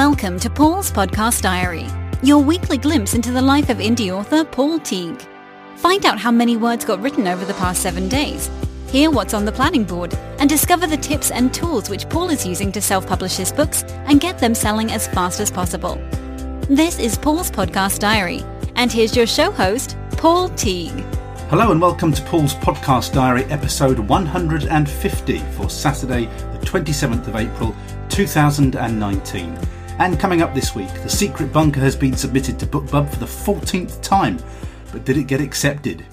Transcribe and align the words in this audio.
Welcome 0.00 0.40
to 0.40 0.48
Paul's 0.48 0.90
Podcast 0.90 1.42
Diary, 1.42 1.86
your 2.22 2.42
weekly 2.42 2.78
glimpse 2.78 3.12
into 3.12 3.32
the 3.32 3.42
life 3.42 3.68
of 3.68 3.76
indie 3.76 4.10
author 4.10 4.44
Paul 4.44 4.78
Teague. 4.78 5.20
Find 5.76 6.06
out 6.06 6.18
how 6.18 6.30
many 6.30 6.56
words 6.56 6.86
got 6.86 7.02
written 7.02 7.28
over 7.28 7.44
the 7.44 7.52
past 7.52 7.82
seven 7.82 8.08
days, 8.08 8.48
hear 8.88 9.10
what's 9.10 9.34
on 9.34 9.44
the 9.44 9.52
planning 9.52 9.84
board, 9.84 10.14
and 10.38 10.48
discover 10.48 10.86
the 10.86 10.96
tips 10.96 11.30
and 11.30 11.52
tools 11.52 11.90
which 11.90 12.08
Paul 12.08 12.30
is 12.30 12.46
using 12.46 12.72
to 12.72 12.80
self-publish 12.80 13.36
his 13.36 13.52
books 13.52 13.82
and 14.06 14.22
get 14.22 14.38
them 14.38 14.54
selling 14.54 14.90
as 14.90 15.06
fast 15.06 15.38
as 15.38 15.50
possible. 15.50 15.96
This 16.70 16.98
is 16.98 17.18
Paul's 17.18 17.50
Podcast 17.50 17.98
Diary, 17.98 18.42
and 18.76 18.90
here's 18.90 19.14
your 19.14 19.26
show 19.26 19.50
host, 19.50 19.98
Paul 20.12 20.48
Teague. 20.48 21.04
Hello 21.50 21.72
and 21.72 21.80
welcome 21.82 22.14
to 22.14 22.22
Paul's 22.22 22.54
Podcast 22.54 23.12
Diary, 23.12 23.44
episode 23.50 23.98
150 23.98 25.38
for 25.40 25.68
Saturday, 25.68 26.24
the 26.24 26.64
27th 26.64 27.28
of 27.28 27.36
April, 27.36 27.76
2019. 28.08 29.58
And 30.00 30.18
coming 30.18 30.40
up 30.40 30.54
this 30.54 30.74
week, 30.74 30.90
The 31.02 31.10
Secret 31.10 31.52
Bunker 31.52 31.80
has 31.80 31.94
been 31.94 32.16
submitted 32.16 32.58
to 32.58 32.66
BookBub 32.66 33.10
for 33.10 33.18
the 33.18 33.26
14th 33.26 34.00
time, 34.00 34.38
but 34.92 35.04
did 35.04 35.18
it 35.18 35.26
get 35.26 35.42
accepted? 35.42 36.06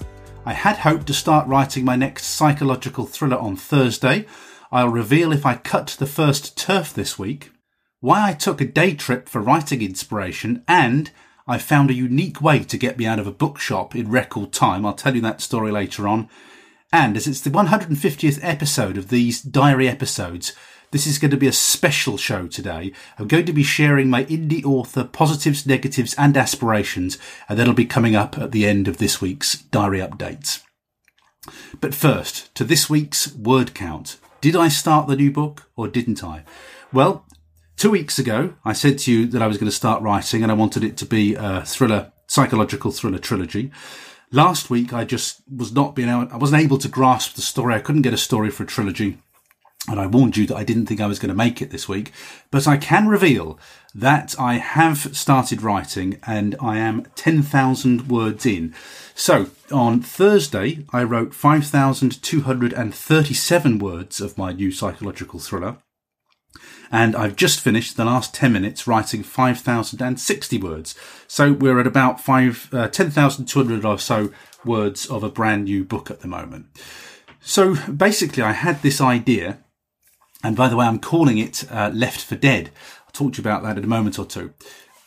I 0.44 0.52
had 0.52 0.76
hoped 0.76 1.06
to 1.06 1.14
start 1.14 1.48
writing 1.48 1.86
my 1.86 1.96
next 1.96 2.26
psychological 2.26 3.06
thriller 3.06 3.38
on 3.38 3.56
Thursday. 3.56 4.26
I'll 4.70 4.90
reveal 4.90 5.32
if 5.32 5.46
I 5.46 5.54
cut 5.54 5.96
the 5.98 6.04
first 6.04 6.54
turf 6.54 6.92
this 6.92 7.18
week, 7.18 7.50
why 8.00 8.28
I 8.28 8.34
took 8.34 8.60
a 8.60 8.66
day 8.66 8.92
trip 8.92 9.26
for 9.26 9.40
writing 9.40 9.80
inspiration, 9.80 10.64
and 10.68 11.10
I 11.46 11.56
found 11.56 11.88
a 11.88 11.94
unique 11.94 12.42
way 12.42 12.64
to 12.64 12.76
get 12.76 12.98
me 12.98 13.06
out 13.06 13.18
of 13.18 13.26
a 13.26 13.32
bookshop 13.32 13.96
in 13.96 14.10
record 14.10 14.52
time. 14.52 14.84
I'll 14.84 14.92
tell 14.92 15.14
you 15.14 15.22
that 15.22 15.40
story 15.40 15.72
later 15.72 16.06
on. 16.06 16.28
And 16.92 17.16
as 17.16 17.26
it's 17.26 17.40
the 17.40 17.48
150th 17.48 18.38
episode 18.42 18.98
of 18.98 19.08
these 19.08 19.40
diary 19.40 19.88
episodes, 19.88 20.52
this 20.90 21.06
is 21.06 21.18
going 21.18 21.30
to 21.30 21.36
be 21.36 21.48
a 21.48 21.52
special 21.52 22.16
show 22.16 22.46
today. 22.46 22.92
I'm 23.18 23.28
going 23.28 23.46
to 23.46 23.52
be 23.52 23.62
sharing 23.62 24.08
my 24.08 24.24
indie 24.24 24.64
author 24.64 25.04
positives, 25.04 25.66
negatives, 25.66 26.14
and 26.16 26.36
aspirations, 26.36 27.18
and 27.48 27.58
that'll 27.58 27.74
be 27.74 27.84
coming 27.84 28.16
up 28.16 28.38
at 28.38 28.52
the 28.52 28.66
end 28.66 28.88
of 28.88 28.98
this 28.98 29.20
week's 29.20 29.56
diary 29.56 29.98
updates. 29.98 30.62
But 31.80 31.94
first, 31.94 32.54
to 32.54 32.64
this 32.64 32.88
week's 32.88 33.34
word 33.34 33.74
count. 33.74 34.18
Did 34.40 34.54
I 34.54 34.68
start 34.68 35.08
the 35.08 35.16
new 35.16 35.30
book 35.30 35.68
or 35.76 35.88
didn't 35.88 36.22
I? 36.22 36.44
Well, 36.92 37.26
two 37.76 37.90
weeks 37.90 38.18
ago, 38.18 38.54
I 38.64 38.72
said 38.72 38.98
to 39.00 39.12
you 39.12 39.26
that 39.26 39.42
I 39.42 39.46
was 39.46 39.56
going 39.56 39.70
to 39.70 39.76
start 39.76 40.02
writing 40.02 40.42
and 40.42 40.52
I 40.52 40.54
wanted 40.54 40.84
it 40.84 40.96
to 40.98 41.06
be 41.06 41.34
a 41.34 41.64
thriller, 41.64 42.12
psychological 42.28 42.92
thriller 42.92 43.18
trilogy. 43.18 43.70
Last 44.30 44.68
week, 44.70 44.92
I 44.92 45.04
just 45.04 45.42
was 45.54 45.72
not 45.72 45.94
being 45.94 46.08
able, 46.08 46.28
I 46.32 46.36
wasn't 46.36 46.62
able 46.62 46.78
to 46.78 46.88
grasp 46.88 47.34
the 47.34 47.42
story. 47.42 47.74
I 47.74 47.80
couldn't 47.80 48.02
get 48.02 48.14
a 48.14 48.18
story 48.18 48.50
for 48.50 48.62
a 48.62 48.66
trilogy. 48.66 49.18
And 49.86 50.00
I 50.00 50.06
warned 50.06 50.36
you 50.36 50.46
that 50.46 50.56
I 50.56 50.64
didn't 50.64 50.86
think 50.86 51.00
I 51.00 51.06
was 51.06 51.18
going 51.18 51.30
to 51.30 51.34
make 51.34 51.62
it 51.62 51.70
this 51.70 51.88
week, 51.88 52.12
but 52.50 52.66
I 52.66 52.76
can 52.76 53.08
reveal 53.08 53.58
that 53.94 54.34
I 54.38 54.54
have 54.54 55.16
started 55.16 55.62
writing 55.62 56.18
and 56.26 56.54
I 56.60 56.76
am 56.78 57.06
10,000 57.14 58.08
words 58.08 58.44
in. 58.44 58.74
So 59.14 59.50
on 59.72 60.02
Thursday, 60.02 60.84
I 60.92 61.04
wrote 61.04 61.32
5,237 61.32 63.78
words 63.78 64.20
of 64.20 64.36
my 64.36 64.52
new 64.52 64.70
psychological 64.70 65.40
thriller. 65.40 65.78
And 66.90 67.16
I've 67.16 67.36
just 67.36 67.60
finished 67.60 67.96
the 67.96 68.04
last 68.04 68.34
10 68.34 68.52
minutes 68.52 68.86
writing 68.86 69.22
5,060 69.22 70.58
words. 70.58 70.94
So 71.26 71.52
we're 71.52 71.80
at 71.80 71.86
about 71.86 72.20
five, 72.20 72.68
uh, 72.72 72.88
10,200 72.88 73.84
or 73.84 73.98
so 73.98 74.30
words 74.64 75.06
of 75.06 75.22
a 75.22 75.30
brand 75.30 75.64
new 75.64 75.84
book 75.84 76.10
at 76.10 76.20
the 76.20 76.28
moment. 76.28 76.66
So 77.40 77.76
basically 77.90 78.42
I 78.42 78.52
had 78.52 78.82
this 78.82 79.00
idea 79.00 79.58
and 80.42 80.56
by 80.56 80.68
the 80.68 80.76
way, 80.76 80.86
I'm 80.86 81.00
calling 81.00 81.38
it 81.38 81.64
uh, 81.70 81.90
Left 81.92 82.20
for 82.20 82.36
Dead. 82.36 82.70
I'll 83.06 83.12
talk 83.12 83.34
to 83.34 83.38
you 83.38 83.42
about 83.42 83.62
that 83.62 83.78
in 83.78 83.84
a 83.84 83.88
moment 83.88 84.18
or 84.18 84.24
two. 84.24 84.54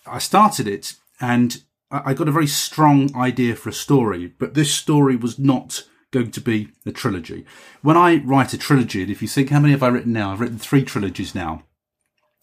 I 0.05 0.19
started 0.19 0.67
it 0.67 0.95
and 1.19 1.61
I 1.91 2.13
got 2.13 2.29
a 2.29 2.31
very 2.31 2.47
strong 2.47 3.13
idea 3.15 3.55
for 3.55 3.69
a 3.69 3.73
story, 3.73 4.33
but 4.39 4.53
this 4.53 4.73
story 4.73 5.17
was 5.17 5.37
not 5.37 5.83
going 6.11 6.31
to 6.31 6.41
be 6.41 6.69
a 6.85 6.91
trilogy. 6.91 7.45
When 7.81 7.97
I 7.97 8.17
write 8.23 8.53
a 8.53 8.57
trilogy, 8.57 9.01
and 9.01 9.11
if 9.11 9.21
you 9.21 9.27
think 9.27 9.49
how 9.49 9.59
many 9.59 9.71
have 9.71 9.83
I 9.83 9.89
written 9.89 10.13
now? 10.13 10.31
I've 10.31 10.39
written 10.39 10.57
three 10.57 10.83
trilogies 10.83 11.35
now. 11.35 11.63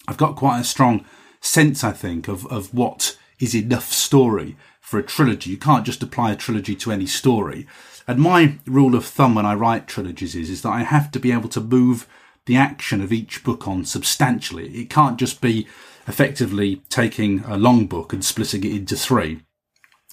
I've 0.06 0.16
got 0.16 0.36
quite 0.36 0.60
a 0.60 0.64
strong 0.64 1.04
sense, 1.40 1.82
I 1.82 1.92
think, 1.92 2.28
of, 2.28 2.46
of 2.46 2.74
what 2.74 3.18
is 3.38 3.54
enough 3.54 3.90
story 3.92 4.56
for 4.80 4.98
a 4.98 5.02
trilogy. 5.02 5.50
You 5.50 5.58
can't 5.58 5.86
just 5.86 6.02
apply 6.02 6.32
a 6.32 6.36
trilogy 6.36 6.74
to 6.76 6.92
any 6.92 7.06
story. 7.06 7.66
And 8.06 8.20
my 8.20 8.58
rule 8.66 8.94
of 8.94 9.04
thumb 9.04 9.34
when 9.34 9.46
I 9.46 9.54
write 9.54 9.86
trilogies 9.86 10.34
is, 10.34 10.50
is 10.50 10.62
that 10.62 10.70
I 10.70 10.82
have 10.82 11.10
to 11.12 11.20
be 11.20 11.32
able 11.32 11.50
to 11.50 11.60
move 11.60 12.06
the 12.48 12.56
action 12.56 13.02
of 13.02 13.12
each 13.12 13.44
book 13.44 13.68
on 13.68 13.84
substantially. 13.84 14.68
It 14.70 14.90
can't 14.90 15.18
just 15.18 15.40
be 15.40 15.68
effectively 16.08 16.82
taking 16.88 17.44
a 17.44 17.58
long 17.58 17.86
book 17.86 18.14
and 18.14 18.24
splitting 18.24 18.64
it 18.64 18.72
into 18.72 18.96
three. 18.96 19.42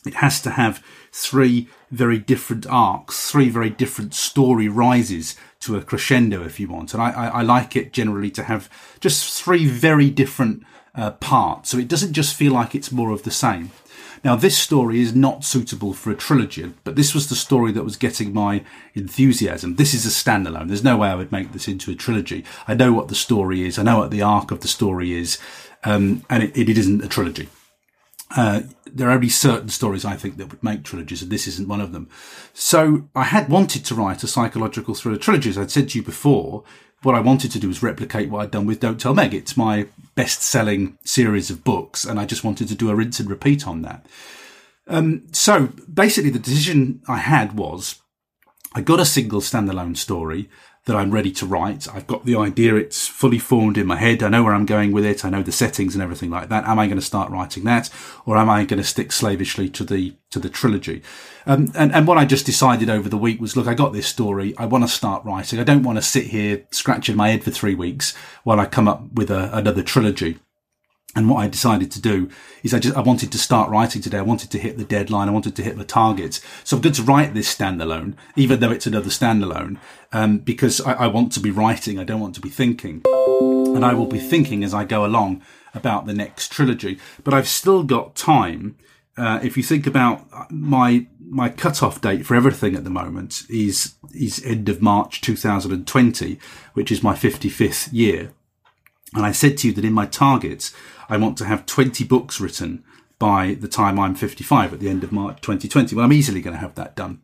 It 0.06 0.16
has 0.16 0.42
to 0.42 0.52
have 0.52 0.84
three 1.12 1.70
very 1.90 2.20
different 2.20 2.68
arcs, 2.68 3.32
three 3.32 3.50
very 3.50 3.70
different 3.70 4.14
story 4.14 4.68
rises 4.68 5.38
to 5.62 5.78
a 5.78 5.82
crescendo, 5.82 6.44
if 6.44 6.60
you 6.60 6.68
want. 6.68 6.94
And 6.94 7.02
I, 7.02 7.12
I, 7.12 7.28
I 7.28 7.42
like 7.42 7.78
it 7.78 7.94
generally 7.94 8.30
to 8.32 8.44
have 8.44 8.70
just 9.00 9.42
three 9.42 9.66
very 9.66 10.10
different 10.10 10.64
uh, 10.94 11.12
parts. 11.12 11.70
So 11.70 11.78
it 11.78 11.88
doesn't 11.88 12.14
just 12.14 12.36
feel 12.36 12.52
like 12.52 12.76
it's 12.76 12.92
more 12.92 13.12
of 13.12 13.24
the 13.24 13.32
same. 13.32 13.72
Now, 14.26 14.36
this 14.36 14.58
story 14.58 15.02
is 15.02 15.14
not 15.14 15.44
suitable 15.44 15.94
for 15.94 16.10
a 16.10 16.16
trilogy, 16.16 16.74
but 16.84 16.96
this 16.96 17.14
was 17.14 17.30
the 17.30 17.36
story 17.36 17.72
that 17.74 17.84
was 17.84 17.96
getting 17.96 18.34
my 18.34 18.64
enthusiasm. 18.96 19.76
This 19.76 19.94
is 19.94 20.04
a 20.04 20.10
standalone. 20.10 20.68
There's 20.68 20.84
no 20.84 20.98
way 20.98 21.10
I 21.10 21.16
would 21.16 21.32
make 21.32 21.52
this 21.52 21.68
into 21.68 21.92
a 21.92 21.96
trilogy. 21.96 22.44
I 22.68 22.74
know 22.74 22.92
what 22.92 23.08
the 23.08 23.14
story 23.14 23.68
is. 23.68 23.78
I 23.78 23.84
know 23.84 24.00
what 24.00 24.10
the 24.10 24.24
arc 24.24 24.50
of 24.50 24.62
the 24.62 24.68
story 24.68 25.14
is. 25.14 25.38
Um, 25.84 26.26
and 26.28 26.42
it, 26.42 26.58
it 26.58 26.76
isn't 26.76 27.04
a 27.04 27.08
trilogy. 27.08 27.50
Uh, 28.36 28.62
there 28.88 29.10
are 29.10 29.12
only 29.12 29.30
certain 29.30 29.70
stories 29.70 30.04
I 30.04 30.16
think 30.16 30.38
that 30.38 30.50
would 30.50 30.64
make 30.64 30.84
trilogies, 30.84 31.22
and 31.22 31.32
this 31.32 31.46
isn't 31.46 31.68
one 31.68 31.80
of 31.80 31.92
them. 31.92 32.10
So 32.52 33.08
I 33.16 33.26
had 33.26 33.48
wanted 33.48 33.86
to 33.86 33.94
write 33.94 34.24
a 34.24 34.28
psychological 34.28 34.96
thriller 34.96 35.20
trilogy, 35.20 35.52
as 35.52 35.58
I'd 35.60 35.70
said 35.70 35.90
to 35.90 36.00
you 36.00 36.04
before, 36.04 36.64
what 37.06 37.16
I 37.16 37.20
wanted 37.20 37.52
to 37.52 37.60
do 37.60 37.68
was 37.68 37.84
replicate 37.84 38.30
what 38.30 38.42
I'd 38.42 38.52
done 38.52 38.66
with 38.66 38.80
Don't 38.80 39.00
Tell 39.00 39.14
Meg. 39.14 39.34
It's 39.34 39.56
my 39.56 39.88
best 40.16 40.42
selling 40.42 40.98
series 41.06 41.52
of 41.52 41.64
books, 41.64 42.04
and 42.04 42.20
I 42.20 42.26
just 42.26 42.44
wanted 42.44 42.68
to 42.70 42.76
do 42.76 42.90
a 42.90 42.96
rinse 42.96 43.20
and 43.20 43.30
repeat 43.30 43.68
on 43.68 43.84
that. 43.84 44.06
Um, 44.88 45.24
so 45.32 45.70
basically, 45.92 46.32
the 46.32 46.40
decision 46.40 47.02
I 47.08 47.18
had 47.18 47.58
was 47.58 48.02
I 48.74 48.82
got 48.82 49.00
a 49.00 49.06
single 49.06 49.42
standalone 49.42 49.96
story 49.96 50.50
that 50.86 50.96
I'm 50.96 51.12
ready 51.12 51.32
to 51.32 51.46
write. 51.46 51.88
I've 51.94 52.06
got 52.06 52.26
the 52.26 52.36
idea, 52.36 52.76
it's 52.76 53.08
fully 53.08 53.40
formed 53.40 53.78
in 53.78 53.88
my 53.88 53.96
head. 53.96 54.22
I 54.22 54.30
know 54.30 54.44
where 54.44 54.54
I'm 54.54 54.68
going 54.68 54.92
with 54.92 55.04
it. 55.04 55.26
I 55.26 55.30
know 55.30 55.42
the 55.42 55.52
settings 55.52 55.96
and 55.96 56.04
everything 56.04 56.30
like 56.30 56.50
that. 56.50 56.66
Am 56.66 56.78
I 56.78 56.86
going 56.86 57.00
to 57.00 57.06
start 57.06 57.32
writing 57.32 57.64
that 57.64 57.90
or 58.26 58.38
am 58.38 58.50
I 58.50 58.66
going 58.66 58.82
to 58.82 58.84
stick 58.84 59.12
slavishly 59.12 59.68
to 59.70 59.84
the, 59.84 60.16
to 60.30 60.40
the 60.40 60.50
trilogy? 60.50 61.02
Um, 61.48 61.72
and, 61.76 61.92
and 61.92 62.08
what 62.08 62.20
I 62.20 62.26
just 62.26 62.46
decided 62.46 62.90
over 62.90 63.10
the 63.10 63.18
week 63.18 63.42
was, 63.42 63.58
look, 63.58 63.68
I 63.68 63.74
got 63.74 63.94
this 63.94 64.08
story. 64.08 64.54
I 64.58 64.68
want 64.68 64.84
to 64.84 64.88
start 64.88 65.26
writing. 65.26 65.60
I 65.60 65.64
don't 65.64 65.84
want 65.84 65.98
to 65.98 66.04
sit 66.04 66.28
here 66.28 66.66
scratching 66.72 67.16
my 67.16 67.30
head 67.30 67.44
for 67.44 67.52
three 67.52 67.76
weeks 67.76 68.16
while 68.44 68.60
I 68.60 68.66
come 68.66 68.88
up 68.88 69.12
with 69.14 69.32
a, 69.32 69.56
another 69.58 69.82
trilogy. 69.82 70.38
And 71.16 71.30
what 71.30 71.38
I 71.38 71.48
decided 71.48 71.92
to 71.92 72.02
do 72.02 72.30
is 72.62 72.74
I 72.74 72.80
just, 72.80 72.98
I 72.98 73.00
wanted 73.00 73.32
to 73.32 73.38
start 73.38 73.70
writing 73.70 74.02
today. 74.02 74.18
I 74.18 74.24
wanted 74.24 74.52
to 74.52 74.60
hit 74.60 74.78
the 74.78 74.84
deadline. 74.84 75.30
I 75.30 75.32
wanted 75.32 75.56
to 75.56 75.64
hit 75.64 75.78
the 75.78 75.86
targets. 75.86 76.42
So 76.66 76.76
I'm 76.76 76.82
going 76.82 76.94
to 76.94 77.04
write 77.04 77.34
this 77.34 77.56
standalone, 77.56 78.16
even 78.36 78.60
though 78.60 78.72
it's 78.72 78.86
another 78.86 79.10
standalone, 79.10 79.78
um, 80.12 80.40
because 80.40 80.82
I, 80.82 80.94
I 80.94 81.08
want 81.08 81.32
to 81.34 81.40
be 81.40 81.52
writing. 81.52 82.00
I 82.00 82.04
don't 82.04 82.20
want 82.20 82.36
to 82.36 82.42
be 82.42 82.50
thinking. 82.50 83.04
And 83.06 83.86
I 83.86 83.94
will 83.94 84.08
be 84.08 84.20
thinking 84.20 84.64
as 84.64 84.74
I 84.74 84.84
go 84.84 85.06
along 85.06 85.42
about 85.74 86.06
the 86.06 86.14
next 86.14 86.52
trilogy. 86.52 87.00
But 87.24 87.34
I've 87.34 87.48
still 87.48 87.84
got 87.84 88.16
time. 88.16 88.78
Uh, 89.18 89.40
if 89.42 89.56
you 89.56 89.64
think 89.64 89.88
about 89.88 90.52
my 90.52 91.08
my 91.28 91.50
cutoff 91.50 92.02
date 92.02 92.26
for 92.26 92.36
everything 92.36 92.76
at 92.76 92.84
the 92.84 92.90
moment 92.90 93.44
is 93.50 93.96
is 94.14 94.44
end 94.46 94.70
of 94.70 94.82
March 94.82 95.22
2020, 95.22 96.40
which 96.74 96.92
is 96.92 97.02
my 97.02 97.14
55th 97.14 97.90
year. 97.92 98.32
And 99.14 99.26
I 99.26 99.32
said 99.32 99.58
to 99.60 99.68
you 99.68 99.74
that 99.74 99.86
in 99.86 99.94
my 99.94 100.06
targets, 100.06 100.74
I 101.10 101.18
want 101.18 101.38
to 101.38 101.46
have 101.46 101.66
20 101.66 102.04
books 102.04 102.40
written 102.40 102.84
by 103.20 103.54
the 103.54 103.68
time 103.68 104.00
I'm 104.00 104.16
55 104.16 104.74
at 104.74 104.80
the 104.80 104.90
end 104.90 105.04
of 105.04 105.12
March 105.12 105.42
2020. 105.42 105.96
Well, 105.96 106.06
I'm 106.06 106.14
easily 106.14 106.42
going 106.42 106.56
to 106.56 106.60
have 106.60 106.76
that 106.76 106.96
done. 106.96 107.22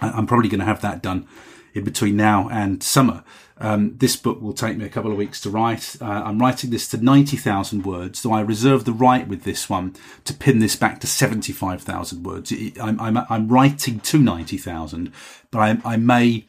I'm 0.00 0.26
probably 0.26 0.48
going 0.48 0.60
to 0.60 0.66
have 0.66 0.82
that 0.82 1.02
done 1.02 1.26
in 1.74 1.84
between 1.84 2.16
now 2.16 2.48
and 2.50 2.82
summer. 2.82 3.24
Um, 3.58 3.96
this 3.96 4.16
book 4.16 4.40
will 4.42 4.52
take 4.52 4.76
me 4.76 4.84
a 4.84 4.90
couple 4.90 5.10
of 5.10 5.16
weeks 5.16 5.40
to 5.42 5.50
write. 5.50 5.96
Uh, 6.00 6.04
I'm 6.04 6.38
writing 6.38 6.70
this 6.70 6.88
to 6.88 6.98
90,000 6.98 7.86
words, 7.86 8.18
so 8.18 8.32
I 8.32 8.40
reserve 8.40 8.84
the 8.84 8.92
right 8.92 9.26
with 9.26 9.44
this 9.44 9.70
one 9.70 9.94
to 10.24 10.34
pin 10.34 10.58
this 10.58 10.76
back 10.76 11.00
to 11.00 11.06
75,000 11.06 12.22
words. 12.22 12.52
I'm, 12.80 13.00
I'm, 13.00 13.18
I'm, 13.30 13.48
writing 13.48 14.00
to 14.00 14.18
90,000, 14.18 15.12
but 15.50 15.58
I, 15.58 15.78
I 15.84 15.96
may, 15.96 16.46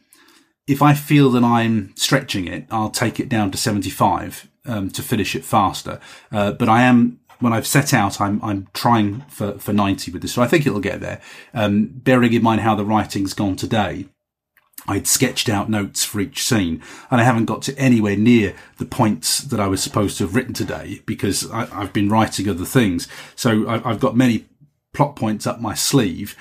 if 0.67 0.81
I 0.81 0.93
feel 0.93 1.29
that 1.31 1.45
I'm 1.45 1.93
stretching 1.95 2.47
it, 2.47 2.65
I'll 2.69 2.89
take 2.89 3.19
it 3.19 3.29
down 3.29 3.51
to 3.51 3.57
75 3.57 4.49
um, 4.67 4.89
to 4.91 5.01
finish 5.01 5.35
it 5.35 5.45
faster. 5.45 5.99
Uh, 6.31 6.51
but 6.51 6.69
I 6.69 6.83
am 6.83 7.19
when 7.39 7.53
I've 7.53 7.67
set 7.67 7.93
out, 7.93 8.19
I'm 8.19 8.43
I'm 8.43 8.67
trying 8.73 9.21
for 9.29 9.57
for 9.59 9.73
90 9.73 10.11
with 10.11 10.21
this, 10.21 10.33
so 10.33 10.41
I 10.41 10.47
think 10.47 10.65
it'll 10.65 10.79
get 10.79 10.99
there. 10.99 11.21
Um, 11.53 11.87
bearing 11.87 12.33
in 12.33 12.43
mind 12.43 12.61
how 12.61 12.75
the 12.75 12.85
writing's 12.85 13.33
gone 13.33 13.55
today, 13.55 14.07
I'd 14.87 15.07
sketched 15.07 15.49
out 15.49 15.69
notes 15.69 16.05
for 16.05 16.21
each 16.21 16.43
scene 16.43 16.81
and 17.11 17.19
I 17.19 17.23
haven't 17.23 17.45
got 17.45 17.61
to 17.63 17.77
anywhere 17.77 18.15
near 18.15 18.55
the 18.77 18.85
points 18.85 19.39
that 19.39 19.59
I 19.59 19.67
was 19.67 19.83
supposed 19.83 20.17
to 20.17 20.23
have 20.23 20.35
written 20.35 20.53
today 20.53 21.01
because 21.05 21.49
I, 21.51 21.65
have 21.65 21.93
been 21.93 22.09
writing 22.09 22.47
other 22.47 22.65
things. 22.65 23.07
So 23.35 23.67
I, 23.67 23.89
I've 23.89 23.99
got 23.99 24.15
many 24.15 24.45
plot 24.93 25.15
points 25.15 25.45
up 25.45 25.59
my 25.59 25.73
sleeve. 25.73 26.35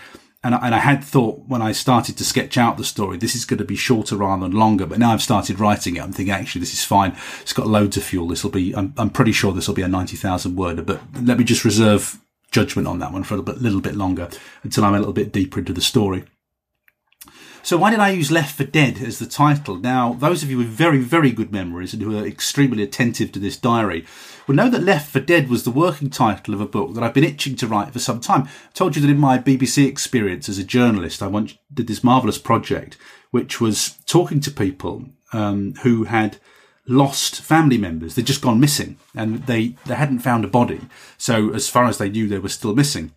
And 0.47 0.55
I, 0.55 0.59
and 0.59 0.75
I 0.77 0.79
had 0.79 1.03
thought 1.03 1.43
when 1.49 1.61
I 1.61 1.73
started 1.73 2.17
to 2.19 2.25
sketch 2.25 2.57
out 2.57 2.77
the 2.77 2.85
story, 2.85 3.17
this 3.17 3.35
is 3.35 3.45
going 3.45 3.59
to 3.59 3.65
be 3.65 3.75
shorter 3.75 4.15
rather 4.15 4.43
than 4.43 4.57
longer. 4.57 4.87
But 4.87 5.01
now 5.01 5.13
I've 5.13 5.21
started 5.21 5.59
writing 5.59 5.97
it, 5.97 6.03
I'm 6.05 6.13
thinking 6.13 6.33
actually 6.33 6.61
this 6.61 6.73
is 6.73 6.85
fine. 6.85 7.17
It's 7.41 7.53
got 7.53 7.67
loads 7.67 7.97
of 7.97 8.05
fuel. 8.05 8.29
This 8.29 8.45
will 8.45 8.53
be, 8.53 8.73
I'm, 8.73 8.95
I'm 8.97 9.11
pretty 9.11 9.33
sure 9.33 9.53
this 9.53 9.67
will 9.67 9.75
be 9.75 9.83
a 9.83 9.89
90,000 9.89 10.55
word, 10.55 10.87
but 10.87 11.01
let 11.21 11.39
me 11.39 11.43
just 11.43 11.65
reserve 11.65 12.21
judgment 12.53 12.87
on 12.87 13.01
that 13.01 13.13
one 13.13 13.25
for 13.25 13.35
a 13.35 13.39
little 13.39 13.55
bit, 13.55 13.61
little 13.61 13.81
bit 13.81 13.97
longer 13.97 14.29
until 14.63 14.85
I'm 14.85 14.95
a 14.95 15.01
little 15.01 15.13
bit 15.13 15.33
deeper 15.33 15.59
into 15.59 15.73
the 15.73 15.81
story. 15.81 16.23
So 17.67 17.77
why 17.77 17.91
did 17.91 17.99
I 17.99 18.11
use 18.11 18.31
Left 18.31 18.57
for 18.57 18.63
Dead 18.63 18.99
as 18.99 19.19
the 19.19 19.27
title? 19.27 19.75
Now, 19.75 20.13
those 20.13 20.45
of 20.45 20.51
you 20.53 20.59
with 20.59 20.69
very, 20.69 21.01
very 21.01 21.33
good 21.33 21.51
memories 21.51 21.93
and 21.93 22.01
who 22.01 22.17
are 22.17 22.25
extremely 22.25 22.85
attentive 22.85 23.33
to 23.33 23.41
this 23.41 23.57
diary 23.57 24.07
will 24.47 24.55
know 24.55 24.71
that 24.71 24.85
Left 24.85 25.11
for 25.11 25.19
Dead 25.19 25.49
was 25.49 25.65
the 25.65 25.73
working 25.73 26.09
title 26.09 26.55
of 26.55 26.61
a 26.61 26.69
book 26.69 26.95
that 26.95 27.03
I've 27.03 27.13
been 27.13 27.25
itching 27.25 27.57
to 27.57 27.67
write 27.67 27.93
for 27.93 27.99
some 27.99 28.21
time. 28.21 28.43
I 28.45 28.73
told 28.73 28.95
you 28.95 29.03
that 29.03 29.11
in 29.11 29.19
my 29.19 29.41
BBC 29.41 29.85
experience 29.85 30.49
as 30.49 30.59
a 30.59 30.63
journalist, 30.65 31.25
I 31.25 31.27
once 31.27 31.59
did 31.75 31.89
this 31.89 32.05
marvellous 32.05 32.39
project, 32.39 32.97
which 33.33 33.61
was 33.61 33.99
talking 34.07 34.39
to 34.43 34.51
people 34.53 35.07
um, 35.33 35.75
who 35.83 36.05
had 36.05 36.39
lost 36.87 37.41
family 37.43 37.79
members. 37.79 38.15
They'd 38.15 38.27
just 38.27 38.43
gone 38.43 38.61
missing 38.61 38.97
and 39.13 39.45
they, 39.47 39.75
they 39.87 39.97
hadn't 39.97 40.21
found 40.21 40.45
a 40.45 40.49
body. 40.49 40.83
So 41.19 41.53
as 41.53 41.69
far 41.69 41.87
as 41.87 41.99
they 41.99 42.11
knew, 42.11 42.29
they 42.29 42.39
were 42.39 42.49
still 42.49 42.77
missing. 42.77 43.13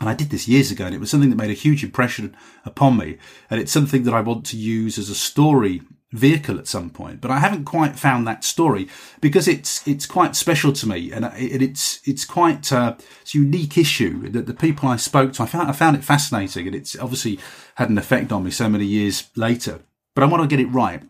And 0.00 0.08
I 0.08 0.14
did 0.14 0.30
this 0.30 0.48
years 0.48 0.70
ago 0.70 0.86
and 0.86 0.94
it 0.94 1.00
was 1.00 1.10
something 1.10 1.30
that 1.30 1.36
made 1.36 1.50
a 1.50 1.54
huge 1.54 1.84
impression 1.84 2.34
upon 2.64 2.96
me. 2.96 3.18
And 3.50 3.60
it's 3.60 3.70
something 3.70 4.04
that 4.04 4.14
I 4.14 4.22
want 4.22 4.46
to 4.46 4.56
use 4.56 4.98
as 4.98 5.10
a 5.10 5.14
story 5.14 5.82
vehicle 6.12 6.58
at 6.58 6.66
some 6.66 6.90
point, 6.90 7.20
but 7.20 7.30
I 7.30 7.38
haven't 7.38 7.64
quite 7.66 7.96
found 7.96 8.26
that 8.26 8.42
story 8.42 8.88
because 9.20 9.46
it's, 9.46 9.86
it's 9.86 10.06
quite 10.06 10.34
special 10.34 10.72
to 10.72 10.88
me 10.88 11.12
and 11.12 11.26
it, 11.36 11.62
it's, 11.62 12.00
it's 12.04 12.24
quite, 12.24 12.72
uh, 12.72 12.96
it's 13.20 13.34
a 13.34 13.38
unique 13.38 13.78
issue 13.78 14.28
that 14.30 14.46
the 14.46 14.54
people 14.54 14.88
I 14.88 14.96
spoke 14.96 15.34
to, 15.34 15.44
I 15.44 15.46
found, 15.46 15.68
I 15.68 15.72
found 15.72 15.96
it 15.96 16.02
fascinating 16.02 16.66
and 16.66 16.74
it's 16.74 16.98
obviously 16.98 17.38
had 17.76 17.90
an 17.90 17.98
effect 17.98 18.32
on 18.32 18.42
me 18.42 18.50
so 18.50 18.68
many 18.68 18.86
years 18.86 19.30
later, 19.36 19.82
but 20.14 20.24
I 20.24 20.26
want 20.26 20.42
to 20.42 20.48
get 20.48 20.64
it 20.64 20.72
right. 20.72 21.02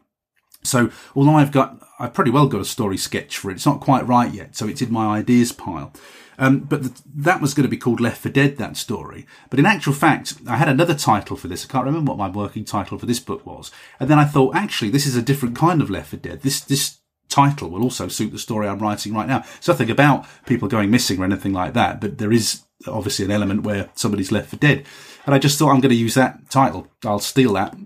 So 0.63 0.91
although 1.17 1.37
I've 1.37 1.53
got, 1.53 1.81
I've 1.99 2.13
pretty 2.13 2.31
well 2.31 2.47
got 2.47 2.61
a 2.61 2.67
story 2.67 2.99
sketch 2.99 3.39
for 3.39 3.51
it, 3.51 3.55
it's 3.55 3.67
not 3.67 3.81
quite 3.81 4.07
right 4.07 4.33
yet. 4.33 4.55
So 4.55 4.69
it's 4.69 4.83
in 4.83 4.93
my 4.93 5.17
ideas 5.17 5.53
pile. 5.53 5.93
Um, 6.41 6.61
but 6.61 6.83
the, 6.83 7.03
that 7.17 7.43
was 7.43 7.53
going 7.53 7.65
to 7.65 7.71
be 7.71 7.77
called 7.77 8.01
Left 8.01 8.21
for 8.21 8.31
Dead, 8.31 8.57
that 8.57 8.79
story. 8.79 9.27
But 9.51 9.59
in 9.59 9.67
actual 9.67 9.93
fact, 9.93 10.35
I 10.49 10.57
had 10.57 10.71
another 10.71 10.95
title 10.95 11.37
for 11.37 11.49
this. 11.49 11.65
I 11.65 11.69
can't 11.69 11.85
remember 11.85 12.11
what 12.11 12.19
my 12.19 12.31
working 12.31 12.65
title 12.65 12.99
for 12.99 13.05
this 13.05 13.21
book 13.21 13.45
was. 13.45 13.71
And 14.01 14.09
then 14.09 14.19
I 14.19 14.25
thought, 14.25 14.57
actually, 14.57 14.91
this 14.91 15.07
is 15.07 15.17
a 15.17 15.23
different 15.23 15.55
kind 15.55 15.83
of 15.83 15.91
Left 15.91 16.09
for 16.09 16.17
Dead. 16.17 16.41
This, 16.41 16.61
this 16.61 16.99
title 17.29 17.69
will 17.69 17.83
also 17.83 18.09
suit 18.09 18.33
the 18.33 18.39
story 18.39 18.67
I'm 18.67 18.79
writing 18.79 19.13
right 19.13 19.29
now. 19.29 19.45
It's 19.59 19.69
nothing 19.69 19.91
about 19.91 20.27
people 20.47 20.67
going 20.67 20.91
missing 20.91 21.21
or 21.21 21.25
anything 21.25 21.53
like 21.53 21.75
that, 21.75 22.01
but 22.01 22.17
there 22.17 22.33
is 22.33 22.63
obviously 22.89 23.27
an 23.27 23.31
element 23.31 23.63
where 23.63 23.91
somebody's 23.95 24.33
left 24.33 24.49
for 24.49 24.57
dead. 24.57 24.87
And 25.27 25.35
I 25.35 25.39
just 25.39 25.59
thought 25.59 25.71
I'm 25.71 25.81
going 25.81 25.91
to 25.91 25.95
use 25.95 26.15
that 26.15 26.49
title. 26.49 26.89
I'll 27.05 27.19
steal 27.19 27.53
that 27.53 27.77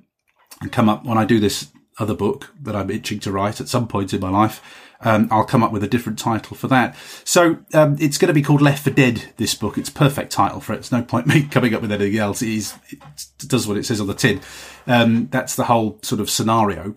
and 0.60 0.70
come 0.70 0.88
up 0.88 1.04
when 1.04 1.18
I 1.18 1.24
do 1.24 1.40
this 1.40 1.72
other 1.98 2.14
book 2.14 2.50
that 2.62 2.76
I'm 2.76 2.90
itching 2.90 3.20
to 3.20 3.32
write 3.32 3.60
at 3.60 3.68
some 3.68 3.88
point 3.88 4.14
in 4.14 4.20
my 4.20 4.30
life 4.30 4.83
um, 5.04 5.28
I'll 5.30 5.44
come 5.44 5.62
up 5.62 5.70
with 5.70 5.84
a 5.84 5.88
different 5.88 6.18
title 6.18 6.56
for 6.56 6.66
that. 6.68 6.96
So 7.24 7.58
um, 7.74 7.96
it's 8.00 8.18
going 8.18 8.28
to 8.28 8.34
be 8.34 8.42
called 8.42 8.62
Left 8.62 8.82
for 8.82 8.90
Dead. 8.90 9.32
This 9.36 9.54
book, 9.54 9.78
it's 9.78 9.90
perfect 9.90 10.32
title 10.32 10.60
for 10.60 10.72
it. 10.72 10.78
It's 10.78 10.90
no 10.90 11.02
point 11.02 11.26
me 11.28 11.42
coming 11.42 11.74
up 11.74 11.82
with 11.82 11.92
anything 11.92 12.18
else. 12.18 12.42
It, 12.42 12.48
is, 12.48 12.74
it 12.90 13.00
does 13.46 13.68
what 13.68 13.76
it 13.76 13.84
says 13.84 14.00
on 14.00 14.06
the 14.06 14.14
tin. 14.14 14.40
Um, 14.86 15.28
that's 15.30 15.54
the 15.54 15.64
whole 15.64 15.98
sort 16.02 16.20
of 16.20 16.30
scenario, 16.30 16.94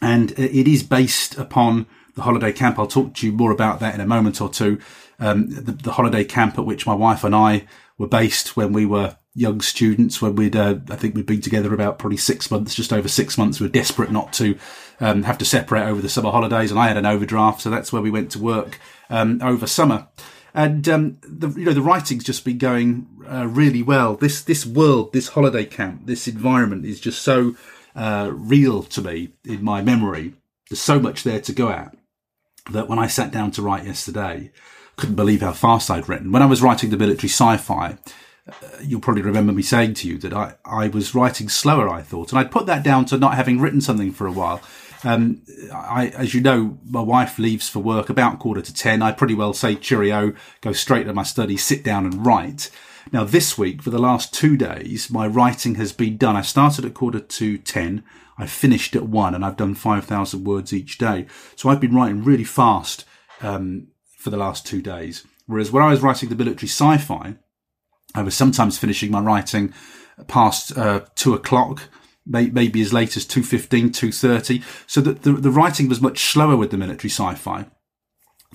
and 0.00 0.32
it 0.32 0.68
is 0.68 0.82
based 0.82 1.36
upon 1.38 1.86
the 2.14 2.22
holiday 2.22 2.52
camp. 2.52 2.78
I'll 2.78 2.86
talk 2.86 3.14
to 3.14 3.26
you 3.26 3.32
more 3.32 3.50
about 3.50 3.80
that 3.80 3.94
in 3.94 4.00
a 4.00 4.06
moment 4.06 4.40
or 4.40 4.48
two. 4.48 4.78
Um, 5.18 5.48
the, 5.48 5.72
the 5.72 5.92
holiday 5.92 6.24
camp 6.24 6.58
at 6.58 6.66
which 6.66 6.86
my 6.86 6.94
wife 6.94 7.24
and 7.24 7.34
I 7.34 7.66
were 7.96 8.06
based 8.06 8.56
when 8.56 8.72
we 8.72 8.84
were 8.84 9.16
young 9.36 9.60
students 9.60 10.22
when 10.22 10.34
we'd, 10.34 10.56
uh, 10.56 10.76
I 10.90 10.96
think 10.96 11.14
we'd 11.14 11.26
been 11.26 11.42
together 11.42 11.74
about 11.74 11.98
probably 11.98 12.16
six 12.16 12.50
months, 12.50 12.74
just 12.74 12.92
over 12.92 13.06
six 13.06 13.36
months. 13.36 13.60
We 13.60 13.66
were 13.66 13.72
desperate 13.72 14.10
not 14.10 14.32
to 14.34 14.58
um, 15.00 15.24
have 15.24 15.38
to 15.38 15.44
separate 15.44 15.86
over 15.86 16.00
the 16.00 16.08
summer 16.08 16.30
holidays, 16.30 16.70
and 16.70 16.80
I 16.80 16.88
had 16.88 16.96
an 16.96 17.06
overdraft, 17.06 17.62
so 17.62 17.70
that's 17.70 17.92
where 17.92 18.02
we 18.02 18.10
went 18.10 18.30
to 18.32 18.38
work 18.38 18.78
um, 19.10 19.40
over 19.42 19.66
summer. 19.66 20.08
And 20.54 20.88
um, 20.88 21.18
the 21.22 21.48
you 21.48 21.66
know 21.66 21.74
the 21.74 21.82
writing's 21.82 22.24
just 22.24 22.44
been 22.44 22.58
going 22.58 23.06
uh, 23.30 23.46
really 23.46 23.82
well. 23.82 24.16
This 24.16 24.42
this 24.42 24.64
world, 24.64 25.12
this 25.12 25.28
holiday 25.28 25.66
camp, 25.66 26.06
this 26.06 26.26
environment 26.26 26.86
is 26.86 26.98
just 26.98 27.22
so 27.22 27.56
uh, 27.94 28.30
real 28.32 28.82
to 28.84 29.02
me 29.02 29.30
in 29.44 29.62
my 29.62 29.82
memory. 29.82 30.34
There's 30.70 30.80
so 30.80 30.98
much 30.98 31.24
there 31.24 31.40
to 31.42 31.52
go 31.52 31.68
at 31.68 31.96
that 32.70 32.88
when 32.88 32.98
I 32.98 33.06
sat 33.06 33.30
down 33.30 33.50
to 33.52 33.62
write 33.62 33.84
yesterday, 33.84 34.50
couldn't 34.96 35.14
believe 35.14 35.40
how 35.40 35.52
fast 35.52 35.90
I'd 35.90 36.08
written. 36.08 36.32
When 36.32 36.42
I 36.42 36.46
was 36.46 36.62
writing 36.62 36.90
the 36.90 36.96
military 36.96 37.28
sci-fi, 37.28 37.98
uh, 38.48 38.52
you'll 38.82 39.00
probably 39.00 39.22
remember 39.22 39.52
me 39.52 39.62
saying 39.62 39.94
to 39.94 40.08
you 40.08 40.18
that 40.18 40.32
I, 40.32 40.54
I 40.64 40.88
was 40.88 41.14
writing 41.14 41.48
slower, 41.48 41.88
I 41.88 42.02
thought. 42.02 42.30
And 42.30 42.38
I'd 42.38 42.50
put 42.50 42.66
that 42.66 42.82
down 42.82 43.04
to 43.06 43.18
not 43.18 43.34
having 43.34 43.60
written 43.60 43.80
something 43.80 44.12
for 44.12 44.26
a 44.26 44.32
while. 44.32 44.60
Um, 45.04 45.42
I, 45.72 46.08
as 46.08 46.34
you 46.34 46.40
know, 46.40 46.78
my 46.84 47.00
wife 47.00 47.38
leaves 47.38 47.68
for 47.68 47.80
work 47.80 48.08
about 48.08 48.38
quarter 48.38 48.62
to 48.62 48.74
10. 48.74 49.02
I 49.02 49.12
pretty 49.12 49.34
well 49.34 49.52
say 49.52 49.74
cheerio, 49.74 50.32
go 50.60 50.72
straight 50.72 51.04
to 51.04 51.12
my 51.12 51.22
study, 51.22 51.56
sit 51.56 51.84
down 51.84 52.04
and 52.04 52.24
write. 52.24 52.70
Now, 53.12 53.24
this 53.24 53.56
week, 53.56 53.82
for 53.82 53.90
the 53.90 54.00
last 54.00 54.34
two 54.34 54.56
days, 54.56 55.10
my 55.10 55.26
writing 55.26 55.76
has 55.76 55.92
been 55.92 56.16
done. 56.16 56.36
I 56.36 56.42
started 56.42 56.84
at 56.84 56.94
quarter 56.94 57.20
to 57.20 57.58
10. 57.58 58.02
I 58.38 58.46
finished 58.46 58.96
at 58.96 59.08
one 59.08 59.34
and 59.34 59.44
I've 59.44 59.56
done 59.56 59.74
5,000 59.74 60.44
words 60.44 60.72
each 60.72 60.98
day. 60.98 61.26
So 61.54 61.68
I've 61.68 61.80
been 61.80 61.94
writing 61.94 62.24
really 62.24 62.44
fast, 62.44 63.04
um, 63.40 63.88
for 64.18 64.30
the 64.30 64.36
last 64.36 64.66
two 64.66 64.82
days. 64.82 65.24
Whereas 65.46 65.70
when 65.70 65.82
I 65.82 65.90
was 65.90 66.00
writing 66.00 66.28
the 66.28 66.34
military 66.34 66.68
sci-fi, 66.68 67.36
I 68.14 68.22
was 68.22 68.34
sometimes 68.34 68.78
finishing 68.78 69.10
my 69.10 69.20
writing 69.20 69.72
past 70.26 70.76
uh, 70.76 71.02
two 71.14 71.34
o'clock, 71.34 71.88
maybe 72.26 72.80
as 72.80 72.92
late 72.92 73.16
as 73.16 73.24
2.15, 73.24 73.90
2.30. 73.90 74.62
So 74.86 75.00
that 75.00 75.22
the, 75.22 75.32
the 75.32 75.50
writing 75.50 75.88
was 75.88 76.00
much 76.00 76.24
slower 76.24 76.56
with 76.56 76.70
the 76.70 76.76
military 76.76 77.10
sci-fi 77.10 77.66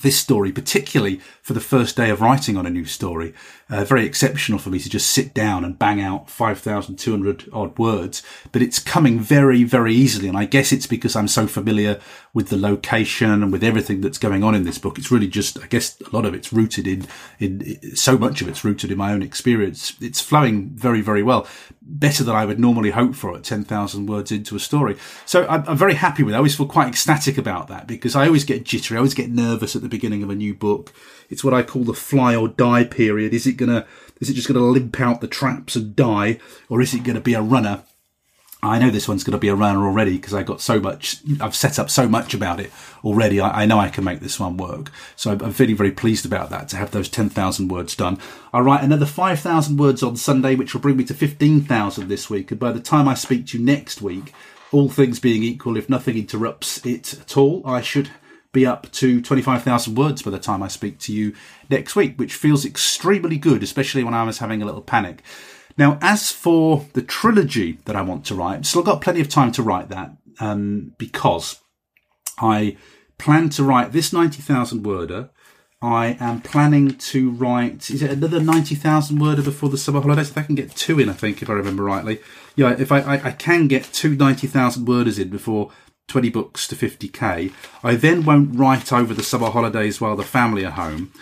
this 0.01 0.19
story, 0.19 0.51
particularly 0.51 1.19
for 1.41 1.53
the 1.53 1.59
first 1.59 1.95
day 1.95 2.09
of 2.09 2.21
writing 2.21 2.57
on 2.57 2.65
a 2.65 2.69
new 2.69 2.85
story, 2.85 3.33
uh, 3.69 3.83
very 3.83 4.05
exceptional 4.05 4.59
for 4.59 4.69
me 4.69 4.79
to 4.79 4.89
just 4.89 5.09
sit 5.09 5.33
down 5.33 5.63
and 5.63 5.79
bang 5.79 6.01
out 6.01 6.29
5,200 6.29 7.49
odd 7.53 7.77
words, 7.77 8.23
but 8.51 8.61
it's 8.61 8.79
coming 8.79 9.19
very, 9.19 9.63
very 9.63 9.93
easily. 9.93 10.27
And 10.27 10.37
I 10.37 10.45
guess 10.45 10.71
it's 10.71 10.87
because 10.87 11.15
I'm 11.15 11.27
so 11.27 11.47
familiar 11.47 11.99
with 12.33 12.49
the 12.49 12.57
location 12.57 13.43
and 13.43 13.51
with 13.51 13.63
everything 13.63 13.99
that's 13.99 14.17
going 14.17 14.43
on 14.43 14.55
in 14.55 14.63
this 14.63 14.77
book. 14.77 14.97
It's 14.97 15.11
really 15.11 15.27
just, 15.27 15.59
I 15.59 15.67
guess 15.67 15.99
a 16.01 16.09
lot 16.15 16.25
of 16.25 16.33
it's 16.33 16.53
rooted 16.53 16.87
in, 16.87 17.07
in 17.39 17.95
so 17.95 18.17
much 18.17 18.41
of 18.41 18.47
it's 18.47 18.63
rooted 18.63 18.91
in 18.91 18.97
my 18.97 19.11
own 19.11 19.21
experience. 19.21 19.95
It's 19.99 20.21
flowing 20.21 20.69
very, 20.69 21.01
very 21.01 21.23
well. 21.23 21.45
Better 21.81 22.23
than 22.23 22.35
I 22.35 22.45
would 22.45 22.59
normally 22.59 22.91
hope 22.91 23.15
for 23.15 23.35
at 23.35 23.43
10,000 23.43 24.05
words 24.05 24.31
into 24.31 24.55
a 24.55 24.59
story. 24.59 24.95
So 25.25 25.45
I'm, 25.47 25.67
I'm 25.67 25.77
very 25.77 25.95
happy 25.95 26.23
with 26.23 26.33
it. 26.33 26.35
I 26.35 26.39
always 26.39 26.55
feel 26.55 26.67
quite 26.67 26.87
ecstatic 26.87 27.37
about 27.37 27.67
that 27.67 27.85
because 27.85 28.15
I 28.15 28.27
always 28.27 28.45
get 28.45 28.63
jittery. 28.63 28.95
I 28.95 28.99
always 28.99 29.13
get 29.13 29.29
nervous 29.29 29.75
at 29.75 29.81
the 29.81 29.89
beginning 29.89 30.23
of 30.23 30.29
a 30.29 30.35
new 30.35 30.53
book. 30.53 30.93
It's 31.29 31.43
what 31.43 31.53
I 31.53 31.63
call 31.63 31.83
the 31.83 31.93
fly 31.93 32.35
or 32.35 32.47
die 32.47 32.85
period. 32.85 33.33
Is 33.33 33.45
it 33.45 33.53
gonna, 33.53 33.85
is 34.21 34.29
it 34.29 34.33
just 34.33 34.47
gonna 34.47 34.61
limp 34.61 35.01
out 35.01 35.19
the 35.19 35.27
traps 35.27 35.75
and 35.75 35.95
die, 35.95 36.39
or 36.69 36.81
is 36.81 36.93
it 36.93 37.03
gonna 37.03 37.21
be 37.21 37.33
a 37.33 37.41
runner? 37.41 37.83
I 38.63 38.77
know 38.77 38.91
this 38.91 39.07
one's 39.07 39.23
going 39.23 39.31
to 39.31 39.39
be 39.39 39.47
a 39.47 39.55
runner 39.55 39.83
already 39.83 40.17
because 40.17 40.35
I 40.35 40.43
got 40.43 40.61
so 40.61 40.79
much, 40.79 41.17
I've 41.39 41.55
set 41.55 41.79
up 41.79 41.89
so 41.89 42.07
much 42.07 42.35
about 42.35 42.59
it 42.59 42.71
already. 43.03 43.39
I, 43.39 43.63
I 43.63 43.65
know 43.65 43.79
I 43.79 43.89
can 43.89 44.03
make 44.03 44.19
this 44.19 44.39
one 44.39 44.55
work. 44.57 44.91
So 45.15 45.31
I'm, 45.31 45.51
feeling 45.51 45.75
very 45.75 45.91
pleased 45.91 46.25
about 46.25 46.51
that 46.51 46.69
to 46.69 46.77
have 46.77 46.91
those 46.91 47.09
10,000 47.09 47.69
words 47.69 47.95
done. 47.95 48.19
I'll 48.53 48.61
write 48.61 48.83
another 48.83 49.07
5,000 49.07 49.77
words 49.77 50.03
on 50.03 50.15
Sunday, 50.15 50.53
which 50.53 50.73
will 50.73 50.81
bring 50.81 50.97
me 50.97 51.05
to 51.05 51.13
15,000 51.15 52.07
this 52.07 52.29
week. 52.29 52.51
And 52.51 52.59
by 52.59 52.71
the 52.71 52.79
time 52.79 53.07
I 53.07 53.15
speak 53.15 53.47
to 53.47 53.57
you 53.57 53.65
next 53.65 54.01
week, 54.01 54.31
all 54.71 54.89
things 54.89 55.19
being 55.19 55.41
equal, 55.41 55.75
if 55.75 55.89
nothing 55.89 56.15
interrupts 56.15 56.85
it 56.85 57.15
at 57.19 57.35
all, 57.35 57.63
I 57.65 57.81
should 57.81 58.11
be 58.51 58.65
up 58.65 58.91
to 58.91 59.21
25,000 59.21 59.95
words 59.95 60.21
by 60.21 60.31
the 60.31 60.39
time 60.39 60.61
I 60.61 60.67
speak 60.67 60.99
to 60.99 61.13
you 61.13 61.33
next 61.69 61.95
week, 61.95 62.19
which 62.19 62.35
feels 62.35 62.65
extremely 62.65 63.37
good, 63.37 63.63
especially 63.63 64.03
when 64.03 64.13
I 64.13 64.23
was 64.23 64.39
having 64.39 64.61
a 64.61 64.65
little 64.65 64.81
panic. 64.81 65.23
Now, 65.77 65.97
as 66.01 66.31
for 66.31 66.85
the 66.93 67.01
trilogy 67.01 67.79
that 67.85 67.95
I 67.95 68.01
want 68.01 68.25
to 68.25 68.35
write, 68.35 68.65
still 68.65 68.83
got 68.83 69.01
plenty 69.01 69.21
of 69.21 69.29
time 69.29 69.51
to 69.53 69.63
write 69.63 69.89
that 69.89 70.11
um, 70.39 70.93
because 70.97 71.59
I 72.39 72.77
plan 73.17 73.49
to 73.49 73.63
write 73.63 73.91
this 73.91 74.11
90,000 74.11 74.83
worder. 74.83 75.29
I 75.81 76.17
am 76.19 76.41
planning 76.41 76.95
to 76.95 77.31
write, 77.31 77.89
is 77.89 78.03
it 78.03 78.11
another 78.11 78.39
90,000 78.39 79.19
worder 79.19 79.41
before 79.41 79.69
the 79.69 79.77
summer 79.77 80.01
holidays? 80.01 80.29
If 80.29 80.37
I 80.37 80.43
can 80.43 80.55
get 80.55 80.75
two 80.75 80.99
in, 80.99 81.09
I 81.09 81.13
think, 81.13 81.41
if 81.41 81.49
I 81.49 81.53
remember 81.53 81.83
rightly. 81.83 82.19
Yeah, 82.55 82.75
if 82.77 82.91
I, 82.91 82.99
I, 82.99 83.27
I 83.27 83.31
can 83.31 83.67
get 83.67 83.85
two 83.85 84.15
90,000 84.15 84.85
worders 84.85 85.17
in 85.17 85.29
before 85.29 85.71
20 86.07 86.29
books 86.29 86.67
to 86.67 86.75
50k. 86.75 87.53
I 87.83 87.95
then 87.95 88.25
won't 88.25 88.55
write 88.55 88.91
over 88.91 89.13
the 89.13 89.23
summer 89.23 89.49
holidays 89.49 90.01
while 90.01 90.15
the 90.15 90.23
family 90.23 90.65
are 90.65 90.71
home. 90.71 91.13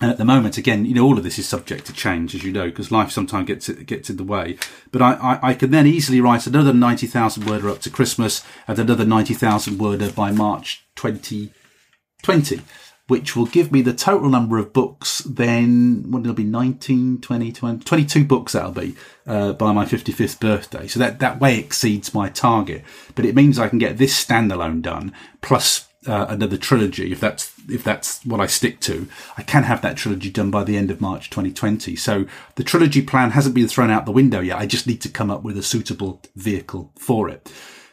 And 0.00 0.10
at 0.12 0.18
the 0.18 0.24
moment, 0.24 0.56
again, 0.56 0.84
you 0.84 0.94
know, 0.94 1.04
all 1.04 1.18
of 1.18 1.24
this 1.24 1.38
is 1.38 1.48
subject 1.48 1.84
to 1.86 1.92
change, 1.92 2.34
as 2.34 2.44
you 2.44 2.52
know, 2.52 2.66
because 2.66 2.92
life 2.92 3.10
sometimes 3.10 3.48
gets 3.48 3.68
gets 3.68 4.08
in 4.08 4.16
the 4.16 4.24
way. 4.24 4.56
But 4.92 5.02
I, 5.02 5.14
I, 5.14 5.48
I 5.50 5.54
can 5.54 5.72
then 5.72 5.88
easily 5.88 6.20
write 6.20 6.46
another 6.46 6.72
90,000 6.72 7.44
worder 7.44 7.68
up 7.68 7.80
to 7.80 7.90
Christmas 7.90 8.44
and 8.68 8.78
another 8.78 9.04
90,000 9.04 9.78
worder 9.78 10.12
by 10.12 10.30
March 10.30 10.86
2020, 10.94 12.60
which 13.08 13.34
will 13.34 13.46
give 13.46 13.72
me 13.72 13.82
the 13.82 13.92
total 13.92 14.28
number 14.28 14.58
of 14.58 14.72
books 14.72 15.18
then, 15.22 16.04
what 16.08 16.22
will 16.22 16.32
be, 16.32 16.44
19, 16.44 17.20
20, 17.20 17.50
20, 17.52 17.84
22 17.84 18.24
books 18.24 18.52
that'll 18.52 18.70
be, 18.70 18.94
uh, 19.26 19.52
by 19.54 19.72
my 19.72 19.84
55th 19.84 20.38
birthday. 20.38 20.86
So 20.86 21.00
that, 21.00 21.18
that 21.18 21.40
way 21.40 21.58
exceeds 21.58 22.14
my 22.14 22.28
target. 22.28 22.84
But 23.16 23.24
it 23.24 23.34
means 23.34 23.58
I 23.58 23.68
can 23.68 23.78
get 23.78 23.98
this 23.98 24.24
standalone 24.24 24.80
done, 24.80 25.12
plus 25.40 25.87
uh, 26.06 26.26
another 26.28 26.56
trilogy, 26.56 27.12
if 27.12 27.20
that's 27.20 27.52
if 27.68 27.82
that's 27.82 28.24
what 28.24 28.40
I 28.40 28.46
stick 28.46 28.80
to, 28.80 29.08
I 29.36 29.42
can 29.42 29.64
have 29.64 29.82
that 29.82 29.96
trilogy 29.96 30.30
done 30.30 30.50
by 30.50 30.64
the 30.64 30.76
end 30.76 30.90
of 30.90 31.00
March 31.00 31.28
2020. 31.30 31.96
So 31.96 32.26
the 32.54 32.64
trilogy 32.64 33.02
plan 33.02 33.32
hasn't 33.32 33.54
been 33.54 33.68
thrown 33.68 33.90
out 33.90 34.06
the 34.06 34.12
window 34.12 34.40
yet. 34.40 34.58
I 34.58 34.66
just 34.66 34.86
need 34.86 35.00
to 35.02 35.08
come 35.08 35.30
up 35.30 35.42
with 35.42 35.58
a 35.58 35.62
suitable 35.62 36.22
vehicle 36.36 36.92
for 36.96 37.28
it. 37.28 37.52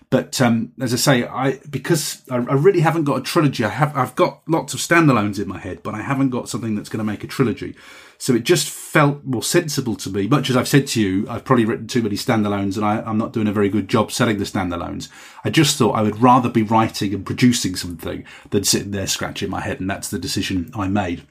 But 0.10 0.40
um, 0.40 0.72
as 0.80 0.94
I 0.94 0.98
say, 0.98 1.26
I 1.26 1.60
because 1.70 2.22
I, 2.30 2.36
I, 2.36 2.54
really 2.54 2.82
haven't 2.82 3.06
got 3.06 3.18
a 3.18 3.22
trilogy. 3.22 3.66
I 3.66 3.70
have 3.70 3.98
I've 3.98 4.16
got 4.16 4.42
lots 4.48 4.74
of 4.74 4.80
standalones 4.80 5.42
in 5.42 5.48
my 5.48 5.58
head, 5.58 5.82
but 5.82 5.96
I 5.96 6.02
haven't 6.02 6.30
got 6.30 6.48
something 6.48 6.76
that's 6.76 6.90
going 6.90 7.00
to 7.00 7.12
make 7.12 7.24
a 7.24 7.28
trilogy. 7.28 7.76
So 8.17 8.34
it 8.34 8.43
just 8.43 8.69
felt 8.69 9.24
more 9.25 9.43
sensible 9.43 9.95
to 9.98 10.10
me. 10.10 10.27
Much 10.27 10.50
as 10.50 10.57
I've 10.57 10.67
said 10.67 10.88
to 10.88 11.01
you, 11.01 11.27
I've 11.29 11.43
probably 11.43 11.65
written 11.65 11.88
too 11.88 12.01
many 12.01 12.15
standalones, 12.15 12.77
and 12.77 12.86
I, 12.86 13.01
I'm 13.01 13.17
not 13.17 13.34
doing 13.34 13.48
a 13.48 13.53
very 13.53 13.69
good 13.69 13.88
job 13.88 14.12
selling 14.12 14.38
the 14.38 14.45
standalones. 14.45 15.10
I 15.43 15.50
just 15.50 15.77
thought 15.77 15.95
I 15.95 16.01
would 16.01 16.22
rather 16.22 16.50
be 16.50 16.63
writing 16.63 17.13
and 17.13 17.25
producing 17.25 17.75
something 17.75 18.24
than 18.50 18.63
sitting 18.63 18.91
there 18.91 19.07
scratching 19.07 19.50
my 19.50 19.62
head, 19.62 19.79
and 19.79 19.89
that's 19.89 20.10
the 20.10 20.19
decision 20.19 20.72
I 20.74 20.88
made. 20.88 21.27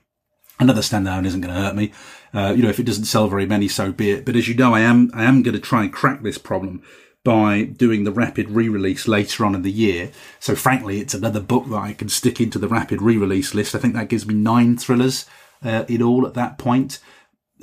Another 0.60 0.82
standalone 0.82 1.26
isn't 1.26 1.40
going 1.40 1.54
to 1.54 1.60
hurt 1.60 1.74
me. 1.74 1.92
Uh, 2.32 2.52
you 2.56 2.62
know, 2.62 2.68
if 2.68 2.78
it 2.78 2.86
doesn't 2.86 3.06
sell 3.06 3.28
very 3.28 3.46
many, 3.46 3.66
so 3.66 3.92
be 3.92 4.10
it. 4.10 4.24
But 4.24 4.36
as 4.36 4.46
you 4.46 4.54
know, 4.54 4.74
I 4.74 4.80
am 4.80 5.10
I 5.14 5.24
am 5.24 5.42
going 5.42 5.54
to 5.54 5.60
try 5.60 5.82
and 5.82 5.92
crack 5.92 6.22
this 6.22 6.38
problem 6.38 6.82
by 7.24 7.62
doing 7.62 8.04
the 8.04 8.12
rapid 8.12 8.50
re-release 8.50 9.08
later 9.08 9.46
on 9.46 9.54
in 9.54 9.62
the 9.62 9.72
year. 9.72 10.10
So 10.38 10.54
frankly, 10.54 11.00
it's 11.00 11.14
another 11.14 11.40
book 11.40 11.68
that 11.70 11.76
I 11.76 11.94
can 11.94 12.10
stick 12.10 12.40
into 12.40 12.58
the 12.58 12.68
rapid 12.68 13.00
re-release 13.00 13.54
list. 13.54 13.74
I 13.74 13.78
think 13.78 13.94
that 13.94 14.10
gives 14.10 14.26
me 14.26 14.34
nine 14.34 14.76
thrillers 14.76 15.24
uh, 15.64 15.84
in 15.88 16.02
all 16.02 16.26
at 16.26 16.34
that 16.34 16.58
point. 16.58 17.00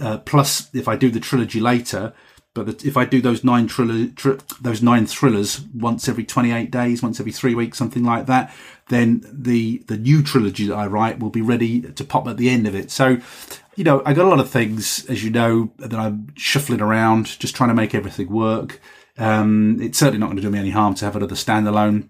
Uh, 0.01 0.17
plus, 0.17 0.73
if 0.73 0.87
I 0.87 0.95
do 0.95 1.09
the 1.09 1.19
trilogy 1.19 1.59
later, 1.59 2.13
but 2.53 2.83
if 2.83 2.97
I 2.97 3.05
do 3.05 3.21
those 3.21 3.43
nine 3.43 3.69
thriller, 3.69 4.07
tr- 4.07 4.39
those 4.59 4.81
nine 4.81 5.05
thrillers 5.05 5.61
once 5.73 6.09
every 6.09 6.25
28 6.25 6.69
days, 6.69 7.01
once 7.01 7.19
every 7.19 7.31
three 7.31 7.55
weeks, 7.55 7.77
something 7.77 8.03
like 8.03 8.25
that, 8.25 8.53
then 8.89 9.23
the, 9.31 9.83
the 9.87 9.97
new 9.97 10.21
trilogy 10.21 10.67
that 10.67 10.75
I 10.75 10.87
write 10.87 11.19
will 11.19 11.29
be 11.29 11.41
ready 11.41 11.81
to 11.81 12.03
pop 12.03 12.27
at 12.27 12.37
the 12.37 12.49
end 12.49 12.67
of 12.67 12.75
it. 12.75 12.91
So, 12.91 13.19
you 13.77 13.85
know, 13.85 14.01
I 14.05 14.13
got 14.13 14.25
a 14.25 14.29
lot 14.29 14.41
of 14.41 14.49
things, 14.49 15.05
as 15.05 15.23
you 15.23 15.29
know, 15.29 15.71
that 15.77 15.93
I'm 15.93 16.33
shuffling 16.35 16.81
around, 16.81 17.39
just 17.39 17.55
trying 17.55 17.69
to 17.69 17.75
make 17.75 17.95
everything 17.95 18.29
work. 18.29 18.81
Um, 19.17 19.81
it's 19.81 19.97
certainly 19.97 20.19
not 20.19 20.27
going 20.27 20.37
to 20.37 20.41
do 20.41 20.49
me 20.49 20.59
any 20.59 20.71
harm 20.71 20.93
to 20.95 21.05
have 21.05 21.15
another 21.15 21.35
standalone. 21.35 22.09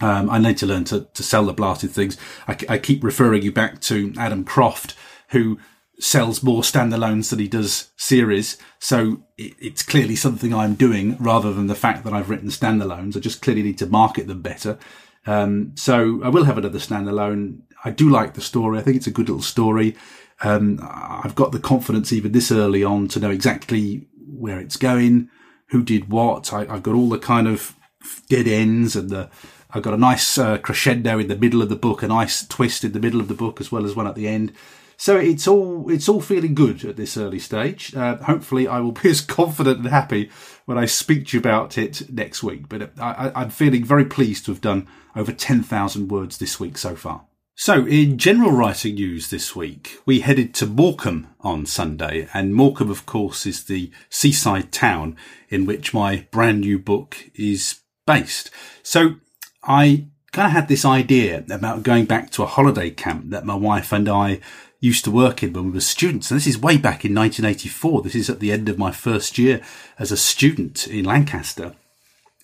Um, 0.00 0.30
I 0.30 0.38
need 0.38 0.58
to 0.58 0.66
learn 0.66 0.84
to, 0.84 1.08
to 1.12 1.22
sell 1.22 1.46
the 1.46 1.54
blasted 1.54 1.90
things. 1.90 2.18
I, 2.46 2.56
I, 2.68 2.78
keep 2.78 3.02
referring 3.02 3.42
you 3.42 3.50
back 3.50 3.80
to 3.82 4.12
Adam 4.18 4.44
Croft, 4.44 4.94
who 5.30 5.58
sells 5.98 6.42
more 6.42 6.62
standalones 6.62 7.30
than 7.30 7.38
he 7.38 7.48
does 7.48 7.90
series. 7.96 8.58
So 8.78 9.22
it, 9.38 9.54
it's 9.60 9.82
clearly 9.82 10.16
something 10.16 10.54
I'm 10.54 10.74
doing 10.74 11.16
rather 11.18 11.52
than 11.52 11.68
the 11.68 11.74
fact 11.74 12.04
that 12.04 12.12
I've 12.12 12.28
written 12.28 12.48
standalones. 12.48 13.16
I 13.16 13.20
just 13.20 13.42
clearly 13.42 13.62
need 13.62 13.78
to 13.78 13.86
market 13.86 14.26
them 14.26 14.42
better. 14.42 14.78
Um, 15.26 15.72
so 15.74 16.22
I 16.22 16.28
will 16.28 16.44
have 16.44 16.58
another 16.58 16.78
standalone. 16.78 17.60
I 17.84 17.90
do 17.90 18.10
like 18.10 18.34
the 18.34 18.40
story. 18.40 18.78
I 18.78 18.82
think 18.82 18.96
it's 18.96 19.06
a 19.06 19.12
good 19.12 19.28
little 19.28 19.42
story. 19.42 19.96
Um, 20.42 20.78
I've 20.82 21.34
got 21.34 21.52
the 21.52 21.58
confidence 21.58 22.12
even 22.12 22.32
this 22.32 22.52
early 22.52 22.84
on 22.84 23.08
to 23.08 23.20
know 23.20 23.30
exactly 23.30 24.06
where 24.26 24.60
it's 24.60 24.76
going 24.76 25.30
who 25.68 25.82
did 25.82 26.10
what. 26.10 26.52
I, 26.52 26.64
have 26.66 26.82
got 26.82 26.94
all 26.94 27.08
the 27.08 27.18
kind 27.18 27.48
of 27.48 27.74
dead 28.28 28.46
ends 28.46 28.94
and 28.94 29.10
the, 29.10 29.30
I've 29.70 29.82
got 29.82 29.94
a 29.94 29.98
nice 29.98 30.38
uh, 30.38 30.58
crescendo 30.58 31.18
in 31.18 31.28
the 31.28 31.36
middle 31.36 31.62
of 31.62 31.68
the 31.68 31.76
book, 31.76 32.02
a 32.02 32.08
nice 32.08 32.46
twist 32.46 32.84
in 32.84 32.92
the 32.92 33.00
middle 33.00 33.20
of 33.20 33.28
the 33.28 33.34
book 33.34 33.60
as 33.60 33.72
well 33.72 33.84
as 33.84 33.96
one 33.96 34.06
at 34.06 34.14
the 34.14 34.28
end. 34.28 34.52
So 34.96 35.16
it's 35.18 35.46
all 35.46 35.90
it's 35.90 36.08
all 36.08 36.20
feeling 36.20 36.54
good 36.54 36.84
at 36.84 36.96
this 36.96 37.16
early 37.16 37.38
stage. 37.38 37.94
Uh, 37.94 38.16
hopefully, 38.16 38.66
I 38.66 38.80
will 38.80 38.92
be 39.02 39.10
as 39.10 39.20
confident 39.20 39.78
and 39.78 39.88
happy 39.88 40.30
when 40.64 40.78
I 40.78 40.86
speak 40.86 41.28
to 41.28 41.36
you 41.36 41.40
about 41.40 41.78
it 41.78 42.10
next 42.12 42.42
week. 42.42 42.68
But 42.68 42.92
I, 42.98 43.32
I'm 43.34 43.50
feeling 43.50 43.84
very 43.84 44.04
pleased 44.04 44.46
to 44.46 44.52
have 44.52 44.60
done 44.60 44.88
over 45.14 45.32
ten 45.32 45.62
thousand 45.62 46.08
words 46.08 46.38
this 46.38 46.58
week 46.58 46.78
so 46.78 46.96
far. 46.96 47.26
So, 47.58 47.86
in 47.86 48.18
general 48.18 48.50
writing 48.50 48.96
news 48.96 49.30
this 49.30 49.56
week, 49.56 49.98
we 50.04 50.20
headed 50.20 50.52
to 50.56 50.66
Morecambe 50.66 51.28
on 51.40 51.64
Sunday, 51.64 52.28
and 52.34 52.54
Morecambe, 52.54 52.90
of 52.90 53.06
course, 53.06 53.46
is 53.46 53.64
the 53.64 53.90
seaside 54.10 54.72
town 54.72 55.16
in 55.48 55.64
which 55.64 55.94
my 55.94 56.26
brand 56.30 56.60
new 56.60 56.78
book 56.78 57.16
is 57.34 57.80
based. 58.06 58.50
So, 58.82 59.16
I 59.64 60.08
kind 60.32 60.48
of 60.48 60.52
had 60.52 60.68
this 60.68 60.84
idea 60.84 61.46
about 61.50 61.82
going 61.82 62.04
back 62.04 62.30
to 62.32 62.42
a 62.42 62.46
holiday 62.46 62.90
camp 62.90 63.30
that 63.30 63.46
my 63.46 63.54
wife 63.54 63.90
and 63.90 64.06
I 64.06 64.40
used 64.80 65.04
to 65.04 65.10
work 65.10 65.42
in 65.42 65.52
when 65.52 65.66
we 65.66 65.70
were 65.72 65.80
students. 65.80 66.30
And 66.30 66.38
this 66.38 66.46
is 66.46 66.58
way 66.58 66.76
back 66.76 67.04
in 67.04 67.14
1984. 67.14 68.02
This 68.02 68.14
is 68.14 68.30
at 68.30 68.40
the 68.40 68.52
end 68.52 68.68
of 68.68 68.78
my 68.78 68.92
first 68.92 69.38
year 69.38 69.60
as 69.98 70.12
a 70.12 70.16
student 70.16 70.86
in 70.86 71.04
Lancaster. 71.04 71.74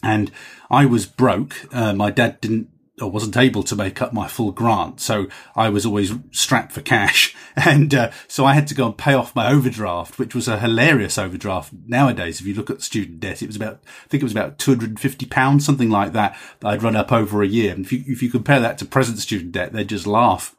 And 0.02 0.30
I 0.70 0.86
was 0.86 1.06
broke. 1.06 1.54
Uh, 1.72 1.92
my 1.92 2.10
dad 2.10 2.40
didn't 2.40 2.68
or 3.00 3.10
wasn't 3.10 3.36
able 3.36 3.62
to 3.62 3.76
make 3.76 4.02
up 4.02 4.12
my 4.12 4.28
full 4.28 4.52
grant. 4.52 5.00
So 5.00 5.26
I 5.56 5.70
was 5.70 5.86
always 5.86 6.12
strapped 6.30 6.72
for 6.72 6.80
cash. 6.80 7.34
And 7.54 7.94
uh, 7.94 8.10
so 8.28 8.46
I 8.46 8.54
had 8.54 8.66
to 8.68 8.74
go 8.74 8.86
and 8.86 8.96
pay 8.96 9.12
off 9.12 9.36
my 9.36 9.52
overdraft, 9.52 10.18
which 10.18 10.34
was 10.34 10.48
a 10.48 10.58
hilarious 10.58 11.18
overdraft. 11.18 11.74
Nowadays, 11.86 12.40
if 12.40 12.46
you 12.46 12.54
look 12.54 12.70
at 12.70 12.80
student 12.80 13.20
debt, 13.20 13.42
it 13.42 13.46
was 13.46 13.56
about, 13.56 13.82
I 13.84 14.08
think 14.08 14.22
it 14.22 14.24
was 14.24 14.32
about 14.32 14.58
250 14.58 15.26
pounds, 15.26 15.66
something 15.66 15.90
like 15.90 16.14
that, 16.14 16.34
that 16.60 16.68
I'd 16.68 16.82
run 16.82 16.96
up 16.96 17.12
over 17.12 17.42
a 17.42 17.46
year. 17.46 17.74
And 17.74 17.84
if 17.84 17.92
you, 17.92 18.04
if 18.06 18.22
you 18.22 18.30
compare 18.30 18.58
that 18.58 18.78
to 18.78 18.86
present 18.86 19.18
student 19.18 19.52
debt, 19.52 19.74
they'd 19.74 19.86
just 19.86 20.06
laugh. 20.06 20.56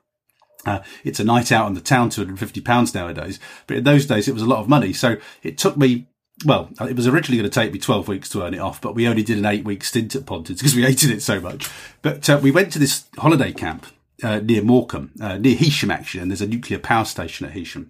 Uh, 0.65 0.79
it's 1.03 1.19
a 1.19 1.23
night 1.23 1.51
out 1.51 1.67
in 1.67 1.73
the 1.73 1.81
town, 1.81 2.09
250 2.09 2.61
pounds 2.61 2.93
nowadays. 2.93 3.39
But 3.67 3.77
in 3.77 3.83
those 3.83 4.05
days, 4.05 4.27
it 4.27 4.33
was 4.33 4.43
a 4.43 4.47
lot 4.47 4.59
of 4.59 4.69
money. 4.69 4.93
So 4.93 5.17
it 5.41 5.57
took 5.57 5.77
me 5.77 6.07
well, 6.45 6.69
it 6.81 6.95
was 6.95 7.07
originally 7.07 7.37
going 7.37 7.49
to 7.49 7.53
take 7.53 7.71
me 7.71 7.79
12 7.79 8.07
weeks 8.07 8.29
to 8.29 8.43
earn 8.43 8.53
it 8.53 8.59
off, 8.59 8.81
but 8.81 8.95
we 8.95 9.07
only 9.07 9.23
did 9.23 9.37
an 9.37 9.45
eight 9.45 9.63
week 9.63 9.83
stint 9.83 10.15
at 10.15 10.25
Pontins 10.25 10.57
because 10.57 10.75
we 10.75 10.81
hated 10.81 11.11
it 11.11 11.21
so 11.21 11.39
much. 11.39 11.69
But 12.01 12.29
uh, 12.29 12.39
we 12.41 12.51
went 12.51 12.71
to 12.73 12.79
this 12.79 13.05
holiday 13.17 13.51
camp 13.51 13.85
uh, 14.23 14.39
near 14.39 14.63
Morecambe, 14.63 15.11
uh, 15.21 15.37
near 15.37 15.55
Heysham 15.55 15.93
actually, 15.93 16.21
and 16.21 16.31
there's 16.31 16.41
a 16.41 16.47
nuclear 16.47 16.79
power 16.79 17.05
station 17.05 17.45
at 17.47 17.53
Heysham. 17.53 17.89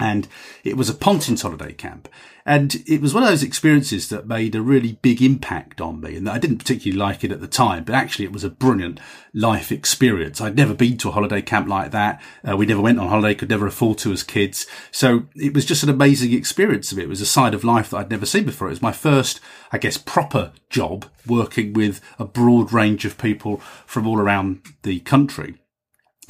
And 0.00 0.26
it 0.64 0.76
was 0.76 0.88
a 0.88 0.94
Pontins 0.94 1.42
holiday 1.42 1.72
camp. 1.72 2.08
And 2.44 2.82
it 2.88 3.00
was 3.00 3.14
one 3.14 3.22
of 3.22 3.28
those 3.28 3.44
experiences 3.44 4.08
that 4.08 4.26
made 4.26 4.56
a 4.56 4.62
really 4.62 4.98
big 5.00 5.22
impact 5.22 5.80
on 5.80 6.00
me 6.00 6.16
and 6.16 6.28
I 6.28 6.38
didn't 6.38 6.58
particularly 6.58 6.98
like 6.98 7.22
it 7.22 7.30
at 7.30 7.40
the 7.40 7.46
time, 7.46 7.84
but 7.84 7.94
actually 7.94 8.24
it 8.24 8.32
was 8.32 8.42
a 8.42 8.50
brilliant 8.50 8.98
life 9.32 9.70
experience. 9.70 10.40
I'd 10.40 10.56
never 10.56 10.74
been 10.74 10.96
to 10.98 11.10
a 11.10 11.12
holiday 11.12 11.40
camp 11.40 11.68
like 11.68 11.92
that. 11.92 12.20
Uh, 12.48 12.56
we 12.56 12.66
never 12.66 12.80
went 12.80 12.98
on 12.98 13.08
holiday, 13.08 13.36
could 13.36 13.50
never 13.50 13.68
afford 13.68 13.98
to 13.98 14.12
as 14.12 14.24
kids. 14.24 14.66
So 14.90 15.26
it 15.36 15.54
was 15.54 15.64
just 15.64 15.84
an 15.84 15.88
amazing 15.88 16.32
experience 16.32 16.90
of 16.90 16.98
it. 16.98 17.04
It 17.04 17.08
was 17.08 17.20
a 17.20 17.26
side 17.26 17.54
of 17.54 17.62
life 17.62 17.90
that 17.90 17.98
I'd 17.98 18.10
never 18.10 18.26
seen 18.26 18.44
before. 18.44 18.66
It 18.68 18.72
was 18.72 18.82
my 18.82 18.92
first, 18.92 19.38
I 19.70 19.78
guess, 19.78 19.96
proper 19.96 20.52
job 20.68 21.06
working 21.26 21.74
with 21.74 22.00
a 22.18 22.24
broad 22.24 22.72
range 22.72 23.04
of 23.04 23.18
people 23.18 23.58
from 23.86 24.06
all 24.08 24.18
around 24.18 24.62
the 24.82 24.98
country. 25.00 25.61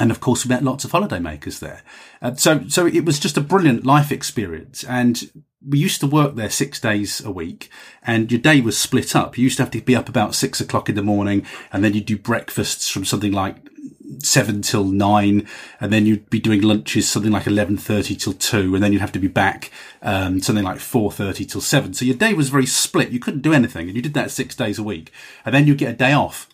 And 0.02 0.10
of 0.10 0.18
course, 0.18 0.44
we 0.44 0.48
met 0.48 0.64
lots 0.64 0.84
of 0.84 0.90
holidaymakers 0.90 1.60
there. 1.60 1.82
Uh, 2.20 2.34
so, 2.34 2.66
so 2.66 2.86
it 2.86 3.04
was 3.04 3.20
just 3.20 3.36
a 3.36 3.40
brilliant 3.40 3.86
life 3.86 4.10
experience. 4.10 4.82
And 4.82 5.30
we 5.64 5.78
used 5.78 6.00
to 6.00 6.08
work 6.08 6.34
there 6.34 6.50
six 6.50 6.80
days 6.80 7.24
a 7.24 7.30
week 7.30 7.70
and 8.02 8.28
your 8.32 8.40
day 8.40 8.60
was 8.60 8.76
split 8.76 9.14
up. 9.14 9.38
You 9.38 9.44
used 9.44 9.58
to 9.58 9.62
have 9.62 9.70
to 9.70 9.80
be 9.80 9.94
up 9.94 10.08
about 10.08 10.34
six 10.34 10.60
o'clock 10.60 10.88
in 10.88 10.96
the 10.96 11.04
morning 11.04 11.46
and 11.72 11.84
then 11.84 11.94
you'd 11.94 12.06
do 12.06 12.18
breakfasts 12.18 12.88
from 12.88 13.04
something 13.04 13.30
like 13.30 13.58
seven 14.18 14.60
till 14.60 14.86
nine 14.86 15.46
and 15.80 15.92
then 15.92 16.04
you'd 16.04 16.28
be 16.30 16.40
doing 16.40 16.62
lunches 16.62 17.08
something 17.08 17.30
like 17.30 17.44
11.30 17.44 18.18
till 18.18 18.32
two 18.32 18.74
and 18.74 18.82
then 18.82 18.92
you'd 18.92 19.00
have 19.00 19.12
to 19.12 19.20
be 19.20 19.28
back 19.28 19.70
um, 20.02 20.40
something 20.40 20.64
like 20.64 20.78
4.30 20.78 21.48
till 21.48 21.60
seven. 21.60 21.94
So 21.94 22.04
your 22.04 22.16
day 22.16 22.34
was 22.34 22.48
very 22.48 22.66
split. 22.66 23.10
You 23.10 23.20
couldn't 23.20 23.42
do 23.42 23.52
anything 23.52 23.86
and 23.86 23.94
you 23.94 24.02
did 24.02 24.14
that 24.14 24.32
six 24.32 24.56
days 24.56 24.80
a 24.80 24.82
week 24.82 25.12
and 25.44 25.54
then 25.54 25.68
you'd 25.68 25.78
get 25.78 25.94
a 25.94 25.96
day 25.96 26.12
off. 26.12 26.48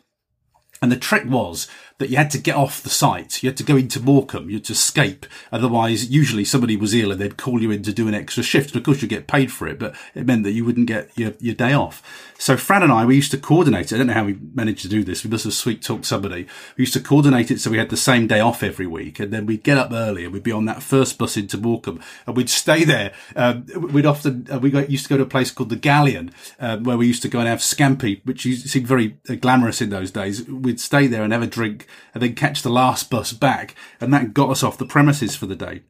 And 0.81 0.93
the 0.93 0.97
trick 0.97 1.25
was 1.25 1.67
that 1.99 2.11
you 2.11 2.17
had 2.17 2.31
to 2.31 2.39
get 2.39 2.57
off 2.57 2.83
the 2.83 2.89
site. 2.89 3.43
You 3.43 3.49
had 3.49 3.57
to 3.57 3.65
go 3.65 3.77
into 3.77 4.01
Morecambe. 4.01 4.49
You 4.49 4.57
had 4.57 4.65
to 4.67 4.73
escape. 4.73 5.27
Otherwise, 5.51 6.11
usually 6.11 6.45
somebody 6.45 6.77
was 6.77 6.95
ill 6.95 7.11
and 7.11 7.21
they'd 7.21 7.37
call 7.37 7.61
you 7.61 7.73
in 7.73 7.83
to 7.83 7.93
do 7.93 8.07
an 8.07 8.15
extra 8.15 8.43
shift. 8.43 8.71
And 8.71 8.77
Of 8.77 8.85
course, 8.85 9.03
you 9.03 9.09
get 9.09 9.27
paid 9.27 9.51
for 9.51 9.67
it, 9.67 9.79
but 9.79 9.97
it 10.15 10.25
meant 10.25 10.45
that 10.45 10.53
you 10.53 10.65
wouldn't 10.65 10.87
get 10.87 11.11
your, 11.17 11.33
your 11.41 11.57
day 11.57 11.73
off. 11.73 12.03
So 12.39 12.57
Fran 12.57 12.85
and 12.85 12.93
I, 12.93 13.05
we 13.05 13.17
used 13.17 13.33
to 13.33 13.39
coordinate 13.39 13.91
it. 13.91 13.97
I 13.97 13.99
don't 13.99 14.07
know 14.07 14.13
how 14.13 14.25
we 14.25 14.39
managed 14.55 14.83
to 14.83 14.89
do 14.89 15.03
this. 15.03 15.25
We 15.25 15.31
must 15.31 15.43
have 15.43 15.55
sweet 15.55 15.83
talked 15.83 16.05
somebody. 16.05 16.47
We 16.77 16.83
used 16.83 16.93
to 16.93 17.01
coordinate 17.01 17.51
it 17.51 17.61
so 17.61 17.69
we 17.69 17.79
had 17.79 17.91
the 17.91 17.97
same 17.97 18.29
day 18.29 18.39
off 18.39 18.63
every 18.63 18.87
week. 18.87 19.19
And 19.19 19.33
then 19.33 19.45
we'd 19.45 19.65
get 19.65 19.77
up 19.77 19.91
early 19.91 20.25
and 20.25 20.33
we'd 20.33 20.45
be 20.45 20.53
on 20.53 20.67
that 20.67 20.85
first 20.85 21.19
bus 21.19 21.37
into 21.37 21.59
Morecambe 21.59 22.01
and 22.29 22.37
we'd 22.37 22.49
stay 22.49 22.85
there. 22.85 23.13
Um, 23.35 23.67
we'd 23.93 24.07
often, 24.07 24.47
uh, 24.53 24.61
we 24.61 24.71
got, 24.71 24.89
used 24.89 25.07
to 25.07 25.09
go 25.09 25.17
to 25.17 25.25
a 25.25 25.27
place 25.27 25.51
called 25.51 25.71
the 25.71 25.77
Galleon, 25.77 26.33
um, 26.61 26.85
where 26.85 26.97
we 26.97 27.09
used 27.09 27.23
to 27.23 27.29
go 27.29 27.41
and 27.41 27.49
have 27.49 27.59
scampi, 27.59 28.25
which 28.25 28.43
seemed 28.43 28.87
very 28.87 29.19
uh, 29.29 29.35
glamorous 29.35 29.83
in 29.83 29.91
those 29.91 30.13
days. 30.13 30.49
We'd 30.49 30.79
stay 30.79 31.09
there 31.09 31.25
and 31.25 31.33
have 31.33 31.43
a 31.43 31.49
drink 31.49 31.88
and 32.15 32.23
then 32.23 32.35
catch 32.35 32.63
the 32.63 32.71
last 32.71 33.11
bus 33.11 33.33
back. 33.33 33.75
And 34.01 34.13
that 34.13 34.35
got 34.35 34.51
us 34.51 34.63
off 34.63 34.79
the 34.79 34.87
premises 34.87 35.37
for 35.37 35.47
the 35.47 35.57
day. 35.57 35.83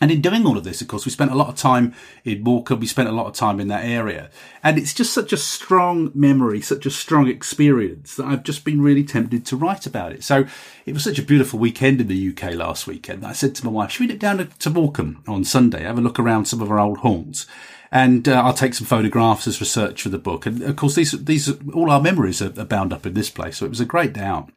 And 0.00 0.12
in 0.12 0.20
doing 0.20 0.46
all 0.46 0.56
of 0.56 0.62
this, 0.62 0.80
of 0.80 0.86
course, 0.86 1.04
we 1.04 1.10
spent 1.10 1.32
a 1.32 1.36
lot 1.36 1.48
of 1.48 1.56
time 1.56 1.92
in 2.24 2.42
Morecambe. 2.42 2.78
We 2.78 2.86
spent 2.86 3.08
a 3.08 3.12
lot 3.12 3.26
of 3.26 3.34
time 3.34 3.58
in 3.58 3.66
that 3.68 3.84
area. 3.84 4.30
And 4.62 4.78
it's 4.78 4.94
just 4.94 5.12
such 5.12 5.32
a 5.32 5.36
strong 5.36 6.12
memory, 6.14 6.60
such 6.60 6.86
a 6.86 6.90
strong 6.90 7.26
experience 7.26 8.14
that 8.14 8.26
I've 8.26 8.44
just 8.44 8.64
been 8.64 8.80
really 8.80 9.02
tempted 9.02 9.44
to 9.46 9.56
write 9.56 9.86
about 9.86 10.12
it. 10.12 10.22
So 10.22 10.46
it 10.86 10.94
was 10.94 11.02
such 11.02 11.18
a 11.18 11.22
beautiful 11.22 11.58
weekend 11.58 12.00
in 12.00 12.06
the 12.06 12.28
UK 12.30 12.54
last 12.54 12.86
weekend. 12.86 13.26
I 13.26 13.32
said 13.32 13.56
to 13.56 13.64
my 13.64 13.72
wife, 13.72 13.90
should 13.90 14.02
we 14.02 14.06
nip 14.06 14.20
down 14.20 14.38
to, 14.38 14.44
to 14.44 14.70
Morecambe 14.70 15.24
on 15.26 15.42
Sunday, 15.42 15.82
have 15.82 15.98
a 15.98 16.02
look 16.02 16.20
around 16.20 16.44
some 16.44 16.62
of 16.62 16.70
our 16.70 16.78
old 16.78 16.98
haunts? 16.98 17.46
And 17.90 18.28
uh, 18.28 18.42
I'll 18.42 18.52
take 18.52 18.74
some 18.74 18.86
photographs 18.86 19.48
as 19.48 19.60
research 19.60 20.02
for 20.02 20.10
the 20.10 20.18
book. 20.18 20.46
And 20.46 20.62
of 20.62 20.76
course, 20.76 20.94
these, 20.94 21.12
these, 21.24 21.50
all 21.72 21.90
our 21.90 22.00
memories 22.00 22.40
are 22.40 22.50
bound 22.50 22.92
up 22.92 23.06
in 23.06 23.14
this 23.14 23.30
place. 23.30 23.56
So 23.56 23.66
it 23.66 23.70
was 23.70 23.80
a 23.80 23.86
great 23.86 24.12
day 24.12 24.20
out. 24.20 24.50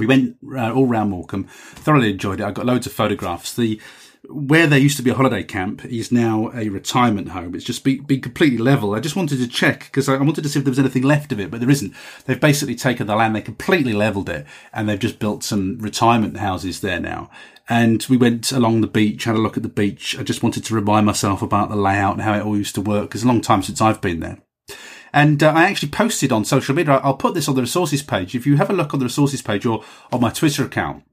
We 0.00 0.06
went 0.06 0.36
uh, 0.52 0.72
all 0.72 0.86
round 0.86 1.10
Morecambe, 1.10 1.44
thoroughly 1.44 2.10
enjoyed 2.10 2.40
it. 2.40 2.44
I 2.44 2.50
got 2.50 2.66
loads 2.66 2.86
of 2.86 2.92
photographs. 2.92 3.54
The 3.54 3.80
where 4.28 4.66
there 4.66 4.78
used 4.78 4.96
to 4.98 5.02
be 5.02 5.10
a 5.10 5.14
holiday 5.14 5.42
camp 5.42 5.84
is 5.84 6.12
now 6.12 6.50
a 6.54 6.68
retirement 6.68 7.30
home. 7.30 7.54
It's 7.54 7.64
just 7.64 7.84
been, 7.84 8.02
been 8.04 8.20
completely 8.20 8.58
level. 8.58 8.94
I 8.94 9.00
just 9.00 9.16
wanted 9.16 9.38
to 9.38 9.48
check 9.48 9.84
because 9.84 10.08
I 10.08 10.16
wanted 10.18 10.42
to 10.42 10.48
see 10.48 10.58
if 10.58 10.64
there 10.64 10.70
was 10.70 10.78
anything 10.78 11.02
left 11.02 11.32
of 11.32 11.40
it, 11.40 11.50
but 11.50 11.60
there 11.60 11.70
isn't. 11.70 11.94
They've 12.26 12.40
basically 12.40 12.76
taken 12.76 13.06
the 13.06 13.16
land, 13.16 13.34
they 13.34 13.40
completely 13.40 13.92
leveled 13.92 14.28
it, 14.28 14.46
and 14.72 14.88
they've 14.88 14.98
just 14.98 15.18
built 15.18 15.42
some 15.42 15.78
retirement 15.78 16.36
houses 16.36 16.80
there 16.80 17.00
now. 17.00 17.30
And 17.68 18.04
we 18.10 18.16
went 18.16 18.52
along 18.52 18.80
the 18.80 18.86
beach, 18.88 19.24
had 19.24 19.36
a 19.36 19.38
look 19.38 19.56
at 19.56 19.62
the 19.62 19.68
beach. 19.68 20.18
I 20.18 20.22
just 20.22 20.42
wanted 20.42 20.64
to 20.64 20.74
remind 20.74 21.06
myself 21.06 21.40
about 21.40 21.70
the 21.70 21.76
layout 21.76 22.14
and 22.14 22.22
how 22.22 22.34
it 22.34 22.44
all 22.44 22.56
used 22.56 22.74
to 22.74 22.80
work 22.80 23.04
because 23.04 23.22
it's 23.22 23.26
a 23.26 23.28
long 23.28 23.40
time 23.40 23.62
since 23.62 23.80
I've 23.80 24.00
been 24.00 24.20
there. 24.20 24.38
And 25.12 25.42
uh, 25.42 25.50
I 25.50 25.64
actually 25.64 25.90
posted 25.90 26.32
on 26.32 26.44
social 26.44 26.74
media. 26.74 27.00
I'll 27.02 27.14
put 27.14 27.34
this 27.34 27.48
on 27.48 27.54
the 27.54 27.62
resources 27.62 28.02
page. 28.02 28.34
If 28.34 28.46
you 28.46 28.56
have 28.56 28.70
a 28.70 28.74
look 28.74 28.94
on 28.94 29.00
the 29.00 29.06
resources 29.06 29.42
page 29.42 29.66
or 29.66 29.84
on 30.12 30.20
my 30.20 30.30
Twitter 30.30 30.64
account, 30.64 31.04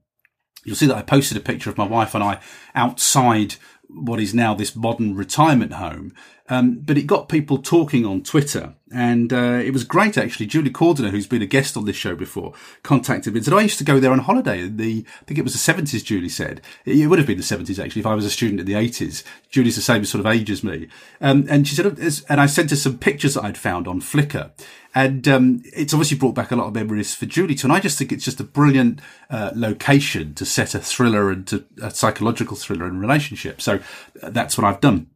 You'll 0.68 0.76
see 0.76 0.86
that 0.86 0.96
I 0.96 1.02
posted 1.02 1.36
a 1.38 1.40
picture 1.40 1.70
of 1.70 1.78
my 1.78 1.86
wife 1.86 2.14
and 2.14 2.22
I 2.22 2.40
outside 2.74 3.54
what 3.88 4.20
is 4.20 4.34
now 4.34 4.54
this 4.54 4.76
modern 4.76 5.14
retirement 5.14 5.72
home. 5.74 6.12
Um, 6.48 6.78
but 6.78 6.96
it 6.96 7.06
got 7.06 7.28
people 7.28 7.58
talking 7.58 8.06
on 8.06 8.22
Twitter, 8.22 8.74
and 8.90 9.32
uh, 9.32 9.60
it 9.62 9.72
was 9.72 9.84
great 9.84 10.16
actually. 10.16 10.46
Julie 10.46 10.70
Cordiner, 10.70 11.10
who's 11.10 11.26
been 11.26 11.42
a 11.42 11.46
guest 11.46 11.76
on 11.76 11.84
this 11.84 11.96
show 11.96 12.16
before, 12.16 12.54
contacted 12.82 13.34
me 13.34 13.38
and 13.38 13.44
said, 13.44 13.54
oh, 13.54 13.58
"I 13.58 13.62
used 13.62 13.78
to 13.78 13.84
go 13.84 14.00
there 14.00 14.12
on 14.12 14.20
holiday." 14.20 14.66
The 14.66 15.04
I 15.20 15.24
think 15.24 15.38
it 15.38 15.44
was 15.44 15.52
the 15.52 15.58
seventies. 15.58 16.02
Julie 16.02 16.28
said 16.28 16.62
it 16.84 17.08
would 17.08 17.18
have 17.18 17.28
been 17.28 17.36
the 17.36 17.42
seventies 17.42 17.78
actually 17.78 18.00
if 18.00 18.06
I 18.06 18.14
was 18.14 18.24
a 18.24 18.30
student 18.30 18.60
in 18.60 18.66
the 18.66 18.74
eighties. 18.74 19.24
Julie's 19.50 19.76
the 19.76 19.82
same 19.82 20.04
sort 20.04 20.20
of 20.20 20.26
age 20.26 20.50
as 20.50 20.64
me, 20.64 20.88
um, 21.20 21.46
and 21.50 21.68
she 21.68 21.74
said, 21.74 21.86
and 22.28 22.40
I 22.40 22.46
sent 22.46 22.70
her 22.70 22.76
some 22.76 22.98
pictures 22.98 23.34
that 23.34 23.44
I'd 23.44 23.58
found 23.58 23.86
on 23.86 24.00
Flickr. 24.00 24.50
And 24.94 25.28
um, 25.28 25.62
it's 25.76 25.92
obviously 25.92 26.16
brought 26.16 26.34
back 26.34 26.50
a 26.50 26.56
lot 26.56 26.66
of 26.66 26.74
memories 26.74 27.14
for 27.14 27.26
Julie 27.26 27.54
too. 27.54 27.66
And 27.66 27.72
I 27.72 27.78
just 27.78 27.98
think 27.98 28.10
it's 28.10 28.24
just 28.24 28.40
a 28.40 28.44
brilliant 28.44 29.00
uh, 29.30 29.52
location 29.54 30.34
to 30.34 30.46
set 30.46 30.74
a 30.74 30.80
thriller 30.80 31.30
and 31.30 31.46
to, 31.48 31.64
a 31.80 31.90
psychological 31.90 32.56
thriller 32.56 32.86
and 32.86 33.00
relationship. 33.00 33.60
So 33.60 33.80
uh, 34.22 34.30
that's 34.30 34.56
what 34.56 34.64
I've 34.64 34.80
done 34.80 35.08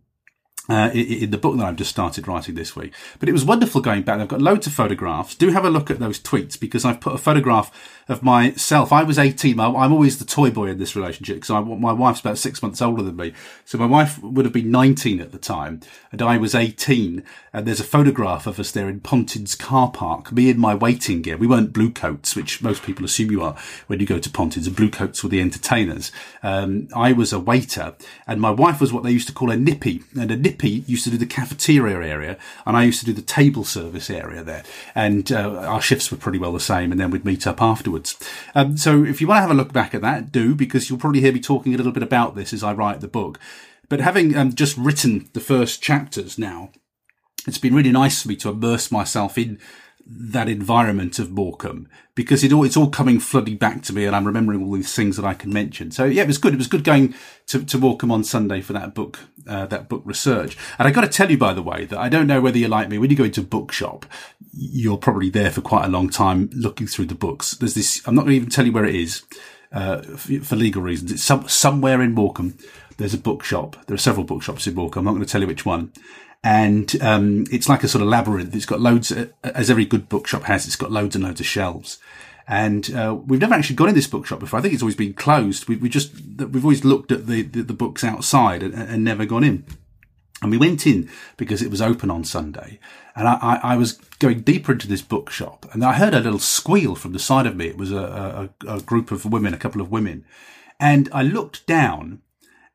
uh, 0.69 0.91
in, 0.95 1.31
the 1.31 1.39
book 1.39 1.57
that 1.57 1.65
I've 1.65 1.77
just 1.77 1.91
started 1.91 2.29
writing 2.29 2.55
this 2.55 2.77
week. 2.77 2.93
But 3.19 3.29
it 3.29 3.33
was 3.33 3.45
wonderful 3.45 3.81
going 3.81 4.03
back. 4.03 4.21
I've 4.21 4.29
got 4.29 4.41
loads 4.41 4.67
of 4.67 4.73
photographs. 4.73 5.35
Do 5.35 5.51
have 5.51 5.65
a 5.65 5.71
look 5.71 5.91
at 5.91 5.99
those 5.99 6.21
tweets 6.21 6.59
because 6.59 6.85
I've 6.85 7.01
put 7.01 7.15
a 7.15 7.19
photograph 7.19 7.71
of 8.09 8.23
myself. 8.23 8.93
I 8.93 9.03
was 9.03 9.19
18. 9.19 9.59
I'm 9.59 9.93
always 9.93 10.19
the 10.19 10.25
toy 10.25 10.51
boy 10.51 10.69
in 10.69 10.79
this 10.79 10.95
relationship 10.95 11.37
because 11.41 11.51
my 11.51 11.93
wife's 11.93 12.21
about 12.21 12.39
six 12.39 12.63
months 12.63 12.81
older 12.81 13.03
than 13.03 13.17
me. 13.17 13.33
So 13.65 13.77
my 13.77 13.87
wife 13.87 14.23
would 14.23 14.45
have 14.45 14.55
been 14.55 14.71
19 14.71 15.21
at 15.21 15.33
the 15.33 15.39
time 15.39 15.81
and 16.13 16.23
I 16.23 16.37
was 16.37 16.55
18. 16.55 17.25
And 17.53 17.67
there's 17.67 17.81
a 17.81 17.85
photograph 17.85 18.47
of 18.47 18.61
us 18.61 18.71
there 18.71 18.89
in 18.89 19.01
Pontins 19.01 19.59
car 19.59 19.91
park, 19.91 20.31
me 20.31 20.49
in 20.49 20.61
my 20.61 20.75
waiting 20.75 21.23
gear. 21.23 21.37
We 21.37 21.47
weren't 21.47 21.73
blue 21.73 21.91
coats, 21.91 22.37
which 22.37 22.63
most 22.63 22.85
people 22.85 23.05
assume 23.05 23.33
you 23.33 23.43
are 23.43 23.57
when 23.89 23.99
you 23.99 24.07
go 24.07 24.21
to 24.21 24.31
Pontins. 24.31 24.69
And 24.69 24.77
blue 24.77 24.91
coats 24.91 25.25
were 25.25 25.31
the 25.31 25.41
entertainers. 25.41 26.13
Um, 26.43 26.89
I 26.95 27.13
was 27.13 27.33
a 27.33 27.41
waiter 27.41 27.95
and 28.29 28.41
my 28.41 28.51
wife 28.51 28.81
was 28.81 28.93
what 28.93 29.03
they 29.03 29.11
used 29.11 29.29
to 29.29 29.35
call 29.35 29.51
a 29.51 29.57
nippy 29.57 30.03
and 30.15 30.31
a 30.31 30.37
nippy 30.37 30.52
used 30.61 31.05
to 31.05 31.11
do 31.11 31.19
the 31.19 31.27
cafeteria 31.27 31.97
area 32.07 32.39
and 32.67 32.77
I 32.77 32.85
used 32.85 33.01
to 33.01 33.07
do 33.07 33.13
the 33.13 33.23
table 33.23 33.65
service 33.65 34.11
area 34.11 34.43
there. 34.43 34.65
And 34.95 35.31
uh, 35.31 35.59
our 35.67 35.81
shifts 35.81 36.11
were 36.11 36.17
pretty 36.17 36.39
well 36.39 36.53
the 36.53 36.61
same 36.61 36.91
and 36.91 37.01
then 37.01 37.11
we'd 37.11 37.25
meet 37.25 37.47
up 37.47 37.63
afterwards. 37.63 38.19
Um, 38.55 38.77
so 38.77 39.05
if 39.05 39.21
you 39.21 39.27
want 39.27 39.39
to 39.39 39.43
have 39.43 39.51
a 39.51 39.55
look 39.55 39.73
back 39.73 39.95
at 39.95 40.03
that, 40.03 40.33
do 40.33 40.55
because 40.55 40.89
you'll 40.89 40.99
probably 40.99 41.21
hear 41.21 41.33
me 41.33 41.41
talking 41.41 41.75
a 41.75 41.77
little 41.77 41.93
bit 41.93 42.03
about 42.03 42.35
this 42.35 42.53
as 42.53 42.63
I 42.63 42.73
write 42.73 43.01
the 43.01 43.09
book. 43.09 43.39
But 43.89 44.01
having 44.01 44.37
um, 44.37 44.55
just 44.55 44.77
written 44.77 45.29
the 45.33 45.41
first 45.41 45.83
chapters 45.83 46.39
now, 46.39 46.71
it's 47.47 47.59
been 47.59 47.75
really 47.75 47.93
nice 47.93 48.23
for 48.23 48.29
me 48.29 48.37
to 48.37 48.51
immerse 48.51 48.91
myself 48.91 49.37
in 49.37 49.59
that 50.15 50.49
environment 50.49 51.19
of 51.19 51.31
Morecambe 51.31 51.89
because 52.15 52.45
it 52.45 52.53
all, 52.53 52.65
it's 52.65 52.77
all 52.77 52.91
coming 52.91 53.19
flooding 53.19 53.57
back 53.57 53.83
to 53.83 53.93
me 53.93 54.05
and 54.05 54.15
I'm 54.15 54.27
remembering 54.27 54.63
all 54.63 54.73
these 54.73 54.95
things 54.95 55.17
that 55.17 55.25
I 55.25 55.35
can 55.35 55.53
mention. 55.53 55.91
So 55.91 56.05
yeah, 56.05 56.23
it 56.23 56.27
was 56.27 56.39
good. 56.39 56.53
It 56.53 56.59
was 56.59 56.67
good 56.67 56.85
going 56.85 57.15
to, 57.47 57.65
to 57.65 57.79
Morecambe 57.79 58.13
on 58.13 58.25
Sunday 58.25 58.61
for 58.61 58.73
that 58.75 58.95
book, 58.95 59.21
uh, 59.47 59.67
that 59.67 59.89
book 59.89 60.03
research. 60.05 60.57
And 60.79 60.87
I 60.87 60.91
got 60.91 61.03
to 61.03 61.09
tell 61.09 61.31
you, 61.31 61.39
by 61.39 61.55
the 61.55 61.63
way, 61.63 61.87
that 61.87 61.99
I 61.99 62.09
don't 62.09 62.27
know 62.27 62.41
whether 62.41 62.59
you're 62.59 62.69
like 62.69 62.89
me. 62.89 62.99
When 62.99 63.11
you 63.11 63.17
go 63.17 63.25
into 63.25 63.41
a 63.41 63.45
bookshop, 63.45 64.05
you're 64.53 64.99
probably 64.99 65.31
there 65.31 65.51
for 65.51 65.63
quite 65.63 65.87
a 65.87 65.91
long 65.91 66.11
time 66.11 66.51
looking 66.53 66.87
through 66.87 67.07
the 67.07 67.15
books. 67.15 67.53
There's 67.53 67.75
this, 67.75 68.07
I'm 68.07 68.15
not 68.15 68.23
going 68.23 68.33
to 68.33 68.37
even 68.37 68.51
tell 68.51 68.67
you 68.67 68.73
where 68.73 68.85
it 68.85 68.95
is, 68.95 69.23
uh, 69.73 70.03
for, 70.03 70.41
for, 70.41 70.57
legal 70.57 70.83
reasons. 70.83 71.13
It's 71.13 71.25
some, 71.25 71.49
somewhere 71.49 72.03
in 72.03 72.13
Morecambe. 72.13 72.59
There's 72.99 73.15
a 73.15 73.19
bookshop. 73.19 73.77
There 73.87 73.95
are 73.95 73.99
several 73.99 74.27
bookshops 74.27 74.67
in 74.67 74.75
Morecambe. 74.75 75.01
I'm 75.01 75.05
not 75.07 75.13
going 75.13 75.25
to 75.25 75.33
tell 75.33 75.41
you 75.41 75.47
which 75.47 75.65
one 75.65 75.93
and 76.45 77.01
um, 77.01 77.45
it's 77.53 77.69
like 77.69 77.85
a 77.85 77.89
sort 77.89 78.03
of 78.03 78.09
labyrinth. 78.09 78.55
It's 78.55 78.67
got 78.67 78.81
loads, 78.81 79.13
uh, 79.13 79.29
as 79.45 79.71
every 79.71 79.85
good 79.85 80.09
bookshop 80.09 80.45
has. 80.45 80.67
It's 80.67 80.77
got 80.77 80.91
loads 80.91 81.15
and 81.15 81.25
loads 81.25 81.41
of 81.41 81.47
shelves. 81.47 81.99
And 82.49 82.93
uh, 82.95 83.17
we've 83.25 83.41
never 83.41 83.55
actually 83.55 83.77
gone 83.77 83.91
in 83.91 83.95
this 83.95 84.09
bookshop 84.09 84.41
before. 84.41 84.59
I 84.59 84.63
think 84.63 84.75
it's 84.75 84.83
always 84.83 84.97
been 84.97 85.15
closed. 85.15 85.69
We, 85.69 85.77
we 85.77 85.89
just 85.89 86.13
we've 86.15 86.65
always 86.65 86.85
looked 86.85 87.13
at 87.13 87.29
the 87.29 87.43
the, 87.43 87.63
the 87.63 87.73
books 87.73 88.03
outside 88.03 88.65
and, 88.65 88.75
and, 88.75 89.05
never 89.05 89.25
gone 89.25 89.45
in. 89.45 89.65
And 90.43 90.51
we 90.51 90.59
went 90.59 90.85
in 90.85 91.09
because 91.37 91.63
it 91.63 91.71
was 91.71 91.81
open 91.81 92.11
on 92.11 92.25
Sunday. 92.25 92.81
And 93.15 93.29
I, 93.29 93.35
I, 93.41 93.61
I, 93.75 93.77
was 93.77 93.93
going 94.19 94.41
deeper 94.41 94.73
into 94.73 94.89
this 94.89 95.03
bookshop, 95.03 95.67
and 95.73 95.85
I 95.85 95.93
heard 95.93 96.15
a 96.15 96.21
little 96.21 96.41
squeal 96.41 96.97
from 96.97 97.13
the 97.13 97.21
side 97.21 97.47
of 97.47 97.55
me. 97.55 97.69
It 97.69 97.77
was 97.77 97.93
a, 97.93 98.51
a, 98.67 98.77
a 98.77 98.81
group 98.81 99.13
of 99.13 99.25
women, 99.25 99.55
a 99.55 99.59
couple 99.59 99.81
of 99.81 99.93
women, 99.93 100.25
and 100.81 101.09
I 101.13 101.23
looked 101.23 101.65
down, 101.67 102.23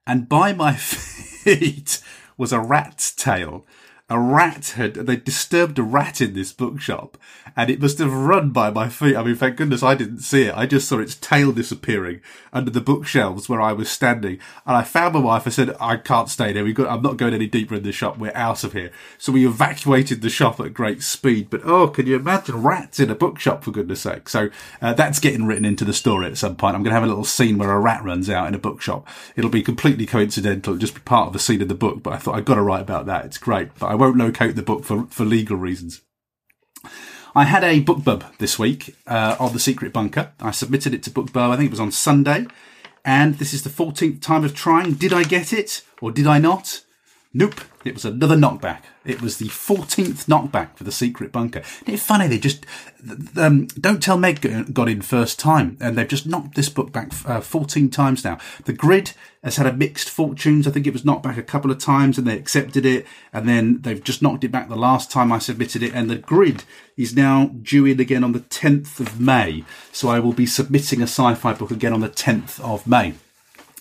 and 0.05 0.29
by 0.29 0.53
my 0.53 0.75
feet 0.77 2.01
was 2.37 2.53
a 2.53 2.59
rat's 2.59 3.11
tail. 3.11 3.65
A 4.09 4.17
rat 4.17 4.69
had, 4.77 4.93
they 4.93 5.17
disturbed 5.17 5.77
a 5.77 5.83
rat 5.83 6.21
in 6.21 6.33
this 6.33 6.53
bookshop 6.53 7.17
and 7.57 7.69
it 7.69 7.81
must 7.81 7.97
have 7.99 8.13
run 8.13 8.51
by 8.51 8.69
my 8.69 8.87
feet. 8.87 9.17
I 9.17 9.23
mean, 9.23 9.35
thank 9.35 9.57
goodness 9.57 9.83
I 9.83 9.95
didn't 9.95 10.19
see 10.19 10.43
it. 10.43 10.55
I 10.55 10.65
just 10.65 10.87
saw 10.87 10.99
its 10.99 11.15
tail 11.15 11.51
disappearing 11.51 12.21
under 12.53 12.71
the 12.71 12.79
bookshelves 12.79 13.49
where 13.49 13.59
I 13.59 13.73
was 13.73 13.89
standing. 13.89 14.39
And 14.65 14.77
I 14.77 14.83
found 14.83 15.15
my 15.15 15.19
wife. 15.19 15.45
I 15.45 15.49
said, 15.49 15.75
I 15.81 15.97
can't 15.97 16.29
stay 16.29 16.53
there. 16.53 16.63
We 16.63 16.71
got, 16.71 16.87
I'm 16.87 17.01
not 17.01 17.17
going 17.17 17.33
any 17.33 17.47
deeper 17.47 17.75
in 17.75 17.83
the 17.83 17.91
shop. 17.91 18.17
We're 18.17 18.31
out 18.35 18.63
of 18.63 18.73
here. 18.73 18.91
So 19.17 19.31
we 19.31 19.45
evacuated 19.45 20.21
the 20.21 20.29
shop 20.29 20.59
at 20.59 20.73
great 20.73 21.01
speed. 21.01 21.49
But 21.49 21.61
oh, 21.65 21.87
can 21.87 22.05
you 22.05 22.15
imagine 22.15 22.63
rats 22.63 22.99
in 22.99 23.09
a 23.09 23.15
bookshop 23.15 23.63
for 23.63 23.71
goodness 23.71 24.01
sake? 24.01 24.29
So 24.29 24.49
uh, 24.81 24.93
that's 24.93 25.19
getting 25.19 25.47
written 25.47 25.65
into 25.65 25.83
the 25.83 25.93
story 25.93 26.27
at 26.27 26.37
some 26.37 26.55
point. 26.55 26.75
I'm 26.75 26.83
going 26.83 26.91
to 26.91 26.99
have 26.99 27.03
a 27.03 27.07
little 27.07 27.25
scene 27.25 27.57
where 27.57 27.71
a 27.71 27.79
rat 27.79 28.03
runs 28.03 28.29
out 28.29 28.47
in 28.47 28.55
a 28.55 28.59
bookshop. 28.59 29.05
It'll 29.35 29.49
be 29.49 29.63
completely 29.63 30.05
coincidental. 30.05 30.73
It'll 30.73 30.79
just 30.79 30.95
be 30.95 31.01
part 31.01 31.27
of 31.27 31.33
the 31.33 31.39
scene 31.39 31.61
of 31.61 31.67
the 31.67 31.75
book. 31.75 32.03
But 32.03 32.13
I 32.13 32.17
thought 32.17 32.35
I've 32.35 32.45
got 32.45 32.55
to 32.55 32.61
write 32.61 32.81
about 32.81 33.07
that. 33.07 33.25
It's 33.25 33.37
great. 33.39 33.73
But 33.79 33.87
I 33.87 33.96
won't 33.97 34.17
locate 34.17 34.55
the 34.55 34.63
book 34.63 34.83
for, 34.85 35.05
for 35.07 35.25
legal 35.25 35.57
reasons. 35.57 36.01
I 37.35 37.43
had 37.43 37.63
a 37.63 37.83
BookBub 37.83 38.37
this 38.37 38.57
week 38.57 38.95
uh, 39.05 39.35
the 39.53 39.59
Secret 39.59 39.93
Bunker. 39.93 40.31
I 40.39 40.51
submitted 40.51 40.93
it 40.93 41.03
to 41.03 41.11
BookBub. 41.11 41.51
I 41.51 41.57
think 41.57 41.67
it 41.67 41.71
was 41.71 41.79
on 41.79 41.91
Sunday, 41.91 42.47
and 43.05 43.35
this 43.35 43.53
is 43.53 43.63
the 43.63 43.69
14th 43.69 44.21
time 44.21 44.43
of 44.43 44.55
trying. 44.55 44.93
Did 44.93 45.13
I 45.13 45.23
get 45.23 45.53
it 45.53 45.83
or 46.01 46.11
did 46.11 46.25
I 46.25 46.39
not? 46.39 46.83
Nope. 47.33 47.61
It 47.87 47.93
was 47.93 48.05
another 48.05 48.35
knockback. 48.35 48.81
It 49.05 49.21
was 49.21 49.37
the 49.37 49.47
14th 49.47 50.25
knockback 50.25 50.75
for 50.75 50.83
the 50.83 50.91
secret 50.91 51.31
bunker. 51.31 51.59
Isn't 51.59 51.93
it 51.93 51.99
funny? 51.99 52.27
They 52.27 52.37
just, 52.37 52.65
um, 53.37 53.67
Don't 53.67 54.03
Tell 54.03 54.17
Meg 54.17 54.73
got 54.73 54.89
in 54.89 55.01
first 55.01 55.39
time 55.39 55.77
and 55.79 55.97
they've 55.97 56.07
just 56.07 56.25
knocked 56.25 56.55
this 56.55 56.69
book 56.69 56.91
back 56.91 57.11
uh, 57.25 57.39
14 57.39 57.89
times 57.89 58.23
now. 58.23 58.37
The 58.65 58.73
grid 58.73 59.13
has 59.43 59.55
had 59.55 59.65
a 59.65 59.73
mixed 59.73 60.09
fortunes. 60.09 60.67
I 60.67 60.71
think 60.71 60.85
it 60.85 60.93
was 60.93 61.05
knocked 61.05 61.23
back 61.23 61.37
a 61.37 61.43
couple 61.43 61.71
of 61.71 61.77
times 61.77 62.17
and 62.17 62.27
they 62.27 62.37
accepted 62.37 62.85
it. 62.85 63.05
And 63.31 63.47
then 63.47 63.81
they've 63.81 64.03
just 64.03 64.21
knocked 64.21 64.43
it 64.43 64.51
back 64.51 64.67
the 64.67 64.75
last 64.75 65.09
time 65.09 65.31
I 65.31 65.39
submitted 65.39 65.81
it. 65.81 65.93
And 65.93 66.09
the 66.09 66.17
grid 66.17 66.65
is 66.97 67.15
now 67.15 67.51
due 67.61 67.85
in 67.85 67.99
again 67.99 68.23
on 68.23 68.33
the 68.33 68.41
10th 68.41 68.99
of 68.99 69.19
May. 69.19 69.63
So 69.93 70.09
I 70.09 70.19
will 70.19 70.33
be 70.33 70.45
submitting 70.45 70.99
a 70.99 71.03
sci-fi 71.03 71.53
book 71.53 71.71
again 71.71 71.93
on 71.93 72.01
the 72.01 72.09
10th 72.09 72.59
of 72.59 72.85
May 72.85 73.13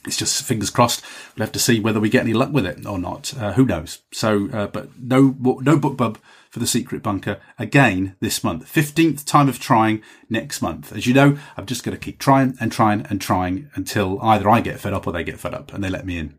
it's 0.07 0.17
just 0.17 0.43
fingers 0.43 0.71
crossed. 0.71 1.03
We'll 1.37 1.47
have 1.47 1.53
to 1.53 1.59
see 1.59 1.81
whether 1.81 2.01
we 2.01 2.09
get 2.09 2.23
any 2.23 2.33
luck 2.33 2.53
with 2.53 2.67
it 2.67 2.87
or 2.87 2.99
not. 2.99 3.35
Uh, 3.37 3.53
who 3.53 3.65
knows? 3.65 4.03
So, 4.13 4.49
uh, 4.53 4.67
but 4.69 4.99
no, 4.99 5.37
no 5.39 5.79
BookBub 5.79 6.17
for 6.51 6.61
the 6.61 6.67
secret 6.67 7.03
bunker 7.03 7.39
again 7.59 8.17
this 8.21 8.43
month. 8.43 8.73
15th 8.73 9.25
time 9.25 9.49
of 9.49 9.59
trying 9.59 10.03
next 10.31 10.63
month. 10.63 10.93
As 10.93 11.07
you 11.07 11.15
know, 11.15 11.37
I'm 11.57 11.67
just 11.67 11.85
going 11.85 11.97
to 11.97 12.03
keep 12.03 12.19
trying 12.19 12.57
and 12.61 12.73
trying 12.73 13.03
and 13.11 13.21
trying 13.21 13.71
until 13.75 14.21
either 14.23 14.49
I 14.49 14.61
get 14.61 14.81
fed 14.81 14.95
up 14.95 15.07
or 15.07 15.13
they 15.13 15.25
get 15.25 15.41
fed 15.41 15.55
up 15.55 15.73
and 15.73 15.83
they 15.83 15.91
let 15.91 16.07
me 16.07 16.19
in. 16.19 16.39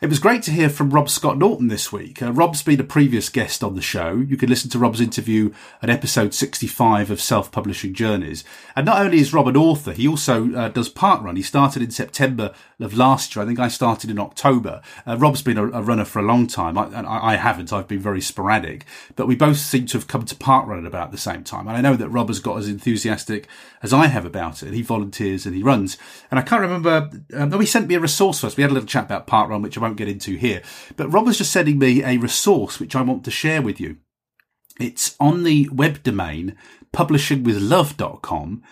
It 0.00 0.08
was 0.08 0.18
great 0.18 0.42
to 0.44 0.50
hear 0.50 0.70
from 0.70 0.88
Rob 0.88 1.10
Scott 1.10 1.36
Norton 1.36 1.68
this 1.68 1.92
week. 1.92 2.22
Uh, 2.22 2.32
Rob's 2.32 2.62
been 2.62 2.80
a 2.80 2.84
previous 2.84 3.28
guest 3.28 3.62
on 3.62 3.74
the 3.74 3.82
show. 3.82 4.14
You 4.14 4.38
can 4.38 4.48
listen 4.48 4.70
to 4.70 4.78
Rob's 4.78 4.98
interview 4.98 5.52
at 5.82 5.90
episode 5.90 6.32
65 6.32 7.10
of 7.10 7.20
Self 7.20 7.52
Publishing 7.52 7.92
Journeys. 7.92 8.42
And 8.74 8.86
not 8.86 9.02
only 9.02 9.18
is 9.18 9.34
Rob 9.34 9.46
an 9.46 9.58
author, 9.58 9.92
he 9.92 10.08
also 10.08 10.54
uh, 10.54 10.68
does 10.70 10.88
parkrun. 10.88 11.36
He 11.36 11.42
started 11.42 11.82
in 11.82 11.90
September 11.90 12.54
of 12.80 12.94
last 12.94 13.36
year. 13.36 13.42
I 13.42 13.46
think 13.46 13.58
I 13.58 13.68
started 13.68 14.08
in 14.08 14.18
October. 14.18 14.80
Uh, 15.06 15.18
Rob's 15.18 15.42
been 15.42 15.58
a, 15.58 15.66
a, 15.66 15.82
runner 15.82 16.06
for 16.06 16.18
a 16.18 16.22
long 16.22 16.46
time. 16.46 16.78
I, 16.78 16.84
I, 16.84 17.32
I, 17.32 17.36
haven't. 17.36 17.70
I've 17.70 17.86
been 17.86 18.00
very 18.00 18.22
sporadic. 18.22 18.86
But 19.16 19.26
we 19.26 19.36
both 19.36 19.58
seem 19.58 19.84
to 19.84 19.98
have 19.98 20.08
come 20.08 20.24
to 20.24 20.34
parkrun 20.34 20.78
at 20.78 20.86
about 20.86 21.12
the 21.12 21.18
same 21.18 21.44
time. 21.44 21.68
And 21.68 21.76
I 21.76 21.82
know 21.82 21.96
that 21.96 22.08
Rob 22.08 22.28
has 22.28 22.40
got 22.40 22.56
as 22.56 22.68
enthusiastic 22.68 23.48
as 23.82 23.92
I 23.92 24.06
have 24.06 24.24
about 24.24 24.62
it. 24.62 24.72
He 24.72 24.80
volunteers 24.80 25.44
and 25.44 25.54
he 25.54 25.62
runs. 25.62 25.98
And 26.30 26.40
I 26.40 26.42
can't 26.42 26.62
remember. 26.62 27.10
Um, 27.34 27.60
he 27.60 27.66
sent 27.66 27.86
me 27.86 27.96
a 27.96 28.00
resource 28.00 28.40
first. 28.40 28.56
We 28.56 28.62
had 28.62 28.70
a 28.70 28.74
little 28.74 28.88
chat 28.88 29.04
about 29.04 29.26
parkrun, 29.26 29.62
which 29.62 29.76
I 29.76 29.89
won't 29.90 29.98
get 29.98 30.08
into 30.08 30.36
here. 30.36 30.62
But 30.96 31.08
Rob 31.08 31.26
was 31.26 31.38
just 31.38 31.52
sending 31.52 31.78
me 31.78 32.02
a 32.04 32.16
resource 32.16 32.78
which 32.78 32.94
I 32.94 33.02
want 33.02 33.24
to 33.24 33.30
share 33.30 33.60
with 33.60 33.80
you. 33.80 33.98
It's 34.78 35.16
on 35.20 35.42
the 35.42 35.68
web 35.70 36.02
domain 36.02 36.56
publishingwithlove.com 36.92 38.62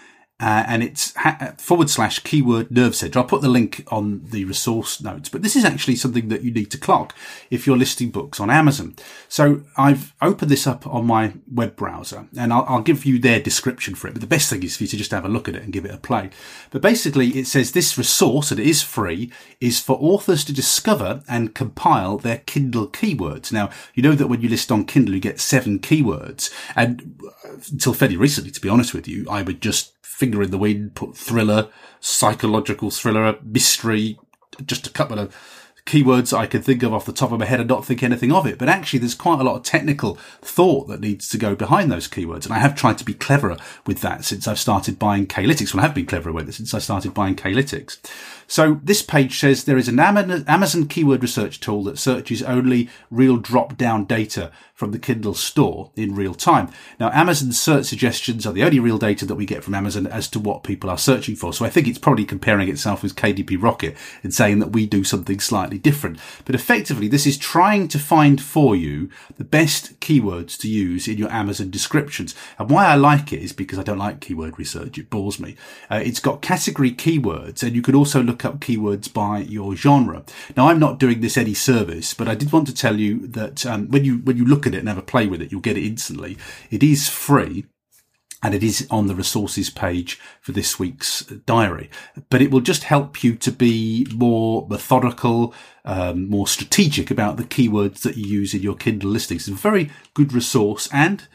uh, 0.40 0.64
and 0.68 0.85
it's 0.85 1.14
ha- 1.16 1.55
forward 1.59 1.90
slash 1.90 2.20
keyword 2.20 2.70
nerve 2.70 2.94
center. 2.94 3.18
I'll 3.18 3.24
put 3.24 3.42
the 3.42 3.48
link 3.48 3.85
on 3.88 4.22
the 4.24 4.44
resource 4.44 5.01
notes, 5.01 5.29
but 5.29 5.42
this 5.42 5.57
is 5.57 5.64
actually 5.64 5.96
something 5.96 6.29
that 6.29 6.42
you 6.42 6.53
need 6.53 6.70
to 6.70 6.79
clock 6.79 7.12
if 7.51 7.66
you're 7.66 7.77
listing 7.77 8.11
books 8.11 8.38
on 8.38 8.48
Amazon. 8.48 8.94
So 9.29 9.62
I've 9.77 10.14
opened 10.22 10.51
this 10.51 10.66
up 10.66 10.87
on 10.87 11.07
my 11.07 11.33
web 11.53 11.74
browser 11.74 12.29
and 12.37 12.53
I'll, 12.53 12.64
I'll 12.68 12.83
give 12.83 13.05
you 13.05 13.18
their 13.18 13.40
description 13.40 13.96
for 13.96 14.07
it. 14.07 14.12
But 14.12 14.20
the 14.20 14.29
best 14.29 14.48
thing 14.48 14.62
is 14.62 14.77
for 14.77 14.85
you 14.85 14.88
to 14.88 14.96
just 14.96 15.11
have 15.11 15.24
a 15.24 15.29
look 15.29 15.48
at 15.48 15.57
it 15.57 15.64
and 15.64 15.72
give 15.72 15.85
it 15.85 15.94
a 15.94 15.98
play. 15.98 16.31
But 16.70 16.83
basically 16.83 17.31
it 17.31 17.48
says 17.48 17.72
this 17.72 17.98
resource, 17.98 18.53
and 18.53 18.61
it 18.61 18.66
is 18.66 18.81
free, 18.81 19.33
is 19.61 19.81
for 19.81 19.98
authors 20.01 20.44
to 20.44 20.53
discover 20.53 21.22
and 21.29 21.55
compile 21.55 22.16
their 22.16 22.38
Kindle 22.46 22.87
keywords. 22.87 23.51
Now, 23.51 23.70
you 23.94 24.05
know 24.05 24.14
that 24.14 24.29
when 24.29 24.40
you 24.40 24.48
list 24.48 24.70
on 24.70 24.85
Kindle, 24.85 25.14
you 25.16 25.20
get 25.20 25.40
seven 25.40 25.81
keywords 25.81 26.55
and 26.77 27.20
uh, 27.27 27.57
until 27.72 27.92
fairly 27.92 28.16
recently, 28.16 28.53
to 28.53 28.61
be 28.61 28.68
honest 28.68 28.94
with 28.94 29.09
you, 29.09 29.27
I 29.29 29.42
would 29.42 29.61
just 29.61 29.98
finger 30.18 30.42
in 30.42 30.50
the 30.50 30.59
wind, 30.59 30.96
put 30.96 31.16
thriller, 31.16 31.68
psychological 32.00 32.90
thriller, 32.90 33.38
mystery, 33.40 34.18
just 34.66 34.85
a 34.85 34.90
couple 34.90 35.16
of 35.16 35.33
keywords 35.87 36.37
I 36.37 36.46
can 36.46 36.61
think 36.61 36.83
of 36.83 36.92
off 36.92 37.07
the 37.07 37.12
top 37.12 37.31
of 37.31 37.38
my 37.38 37.46
head 37.46 37.61
and 37.61 37.68
not 37.68 37.85
think 37.85 38.02
anything 38.02 38.33
of 38.33 38.44
it. 38.44 38.59
But 38.59 38.68
actually, 38.68 38.98
there's 38.98 39.14
quite 39.14 39.38
a 39.38 39.44
lot 39.44 39.54
of 39.54 39.62
technical 39.62 40.16
thought 40.42 40.88
that 40.88 41.00
needs 41.00 41.28
to 41.28 41.38
go 41.38 41.54
behind 41.54 41.92
those 41.92 42.09
keywords. 42.09 42.46
And 42.46 42.52
I 42.52 42.59
have 42.59 42.74
tried 42.74 42.98
to 42.98 43.04
be 43.04 43.14
cleverer 43.14 43.59
with 43.87 44.00
that 44.00 44.24
since 44.24 44.48
I've 44.48 44.59
started 44.59 44.98
buying 44.98 45.28
K-Lytics. 45.28 45.72
Well, 45.72 45.85
I 45.85 45.87
have 45.87 45.94
been 45.94 46.07
cleverer 46.07 46.33
with 46.33 46.48
it 46.48 46.54
since 46.54 46.74
I 46.74 46.81
started 46.81 47.14
buying 47.14 47.37
K-Lytics. 47.37 47.98
So 48.51 48.81
this 48.83 49.03
page 49.03 49.39
says 49.39 49.65
there 49.65 49.77
is 49.77 49.89
an 49.89 50.01
Amazon 50.01 50.89
keyword 50.89 51.23
research 51.23 51.61
tool 51.61 51.85
that 51.85 51.99
searches 51.99 52.43
only 52.43 52.89
real 53.11 53.37
drop 53.37 53.77
down 53.77 54.07
data 54.07 54.51
from 54.79 54.93
the 54.93 54.99
Kindle 54.99 55.35
store 55.35 55.91
in 55.97 56.15
real 56.15 56.35
time. 56.35 56.71
Now, 57.01 57.11
Amazon's 57.11 57.61
search 57.61 57.87
suggestions 57.87 58.47
are 58.47 58.53
the 58.53 58.63
only 58.63 58.79
real 58.79 58.97
data 58.97 59.27
that 59.27 59.35
we 59.35 59.45
get 59.45 59.65
from 59.65 59.75
Amazon 59.75 60.07
as 60.07 60.29
to 60.29 60.39
what 60.39 60.63
people 60.63 60.89
are 60.89 60.97
searching 60.97 61.35
for. 61.35 61.53
So 61.53 61.65
I 61.65 61.69
think 61.69 61.89
it's 61.89 61.99
probably 61.99 62.25
comparing 62.25 62.69
itself 62.69 63.03
with 63.03 63.17
KDP 63.17 63.61
Rocket 63.61 63.97
and 64.23 64.33
saying 64.33 64.61
that 64.61 64.71
we 64.71 64.87
do 64.87 65.03
something 65.03 65.41
slightly 65.41 65.79
different. 65.79 66.21
But 66.45 66.55
effectively, 66.55 67.09
this 67.09 67.27
is 67.27 67.37
trying 67.37 67.89
to 67.89 67.99
find 67.99 68.41
for 68.41 68.77
you 68.77 69.11
the 69.37 69.43
best 69.43 69.99
keywords 69.99 70.57
to 70.61 70.69
use 70.69 71.09
in 71.09 71.19
your 71.19 71.31
Amazon 71.33 71.71
descriptions. 71.71 72.37
And 72.57 72.71
why 72.71 72.87
I 72.87 72.95
like 72.95 73.33
it 73.33 73.43
is 73.43 73.53
because 73.53 73.81
I 73.81 73.83
don't 73.83 73.99
like 73.99 74.21
keyword 74.21 74.61
research. 74.61 74.97
It 74.97 75.11
bores 75.11 75.41
me. 75.41 75.57
Uh, 75.91 76.01
it's 76.05 76.21
got 76.21 76.41
category 76.41 76.93
keywords 76.93 77.65
and 77.65 77.75
you 77.75 77.83
can 77.83 77.97
also 77.97 78.23
look 78.23 78.38
up 78.44 78.61
keywords 78.61 79.12
by 79.12 79.38
your 79.38 79.77
genre. 79.77 80.24
Now, 80.57 80.68
I'm 80.68 80.79
not 80.79 80.98
doing 80.98 81.20
this 81.20 81.37
any 81.37 81.55
service, 81.55 82.14
but 82.14 82.29
I 82.29 82.35
did 82.35 82.53
want 82.53 82.66
to 82.68 82.74
tell 82.74 82.98
you 82.98 83.27
that 83.29 83.64
um, 83.66 83.88
when 83.88 84.05
you, 84.05 84.18
when 84.18 84.37
you 84.37 84.44
look 84.44 84.66
at 84.66 84.74
it 84.74 84.79
and 84.79 84.88
have 84.88 84.98
a 84.98 85.03
play 85.03 85.27
with 85.27 85.42
it, 85.42 85.53
you'll 85.53 85.61
get 85.61 85.79
it 85.79 85.87
instantly. 85.87 86.38
It 86.70 86.83
is 86.83 87.09
free 87.09 87.66
and 88.42 88.55
it 88.55 88.62
is 88.62 88.87
on 88.90 89.09
the 89.09 89.14
resources 89.14 89.68
page 89.68 90.20
for 90.40 90.53
this 90.53 90.79
week's 90.79 91.22
diary. 91.46 91.90
But 92.31 92.40
it 92.40 92.51
will 92.51 92.61
just 92.61 92.85
help 92.85 93.24
you 93.24 93.35
to 93.37 93.51
be 93.51 94.07
more 94.14 94.66
methodical, 94.68 95.53
um, 95.85 96.29
more 96.31 96.46
strategic 96.46 97.11
about 97.11 97.37
the 97.37 97.44
keywords 97.44 98.03
that 98.03 98.16
you 98.16 98.27
use 98.27 98.55
in 98.55 98.62
your 98.62 98.77
Kindle 98.77 99.11
listings. 99.11 99.48
It's 99.48 99.59
a 99.59 99.61
very 99.61 99.90
good 100.14 100.33
resource. 100.33 100.88
And 100.92 101.27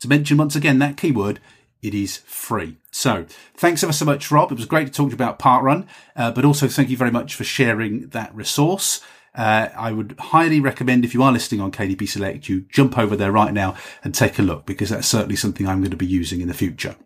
to 0.00 0.08
mention 0.08 0.36
once 0.36 0.54
again 0.54 0.78
that 0.80 0.98
keyword, 0.98 1.40
it 1.80 1.94
is 1.94 2.18
free. 2.18 2.76
So 2.92 3.26
thanks 3.56 3.82
ever 3.82 3.92
so 3.92 4.04
much, 4.04 4.30
Rob. 4.30 4.50
It 4.50 4.56
was 4.56 4.66
great 4.66 4.86
to 4.86 4.92
talk 4.92 5.08
to 5.08 5.10
you 5.10 5.14
about 5.14 5.38
Parkrun, 5.38 5.86
uh, 6.16 6.32
but 6.32 6.44
also 6.44 6.68
thank 6.68 6.90
you 6.90 6.96
very 6.96 7.10
much 7.10 7.34
for 7.34 7.44
sharing 7.44 8.08
that 8.08 8.34
resource. 8.34 9.00
Uh, 9.34 9.68
I 9.76 9.92
would 9.92 10.16
highly 10.18 10.60
recommend 10.60 11.04
if 11.04 11.14
you 11.14 11.22
are 11.22 11.32
listening 11.32 11.60
on 11.60 11.70
KDP 11.70 12.08
Select, 12.08 12.48
you 12.48 12.62
jump 12.62 12.98
over 12.98 13.14
there 13.14 13.30
right 13.30 13.54
now 13.54 13.76
and 14.02 14.12
take 14.14 14.38
a 14.38 14.42
look 14.42 14.66
because 14.66 14.90
that's 14.90 15.06
certainly 15.06 15.36
something 15.36 15.68
I'm 15.68 15.80
going 15.80 15.92
to 15.92 15.96
be 15.96 16.06
using 16.06 16.40
in 16.40 16.48
the 16.48 16.54
future. 16.54 16.96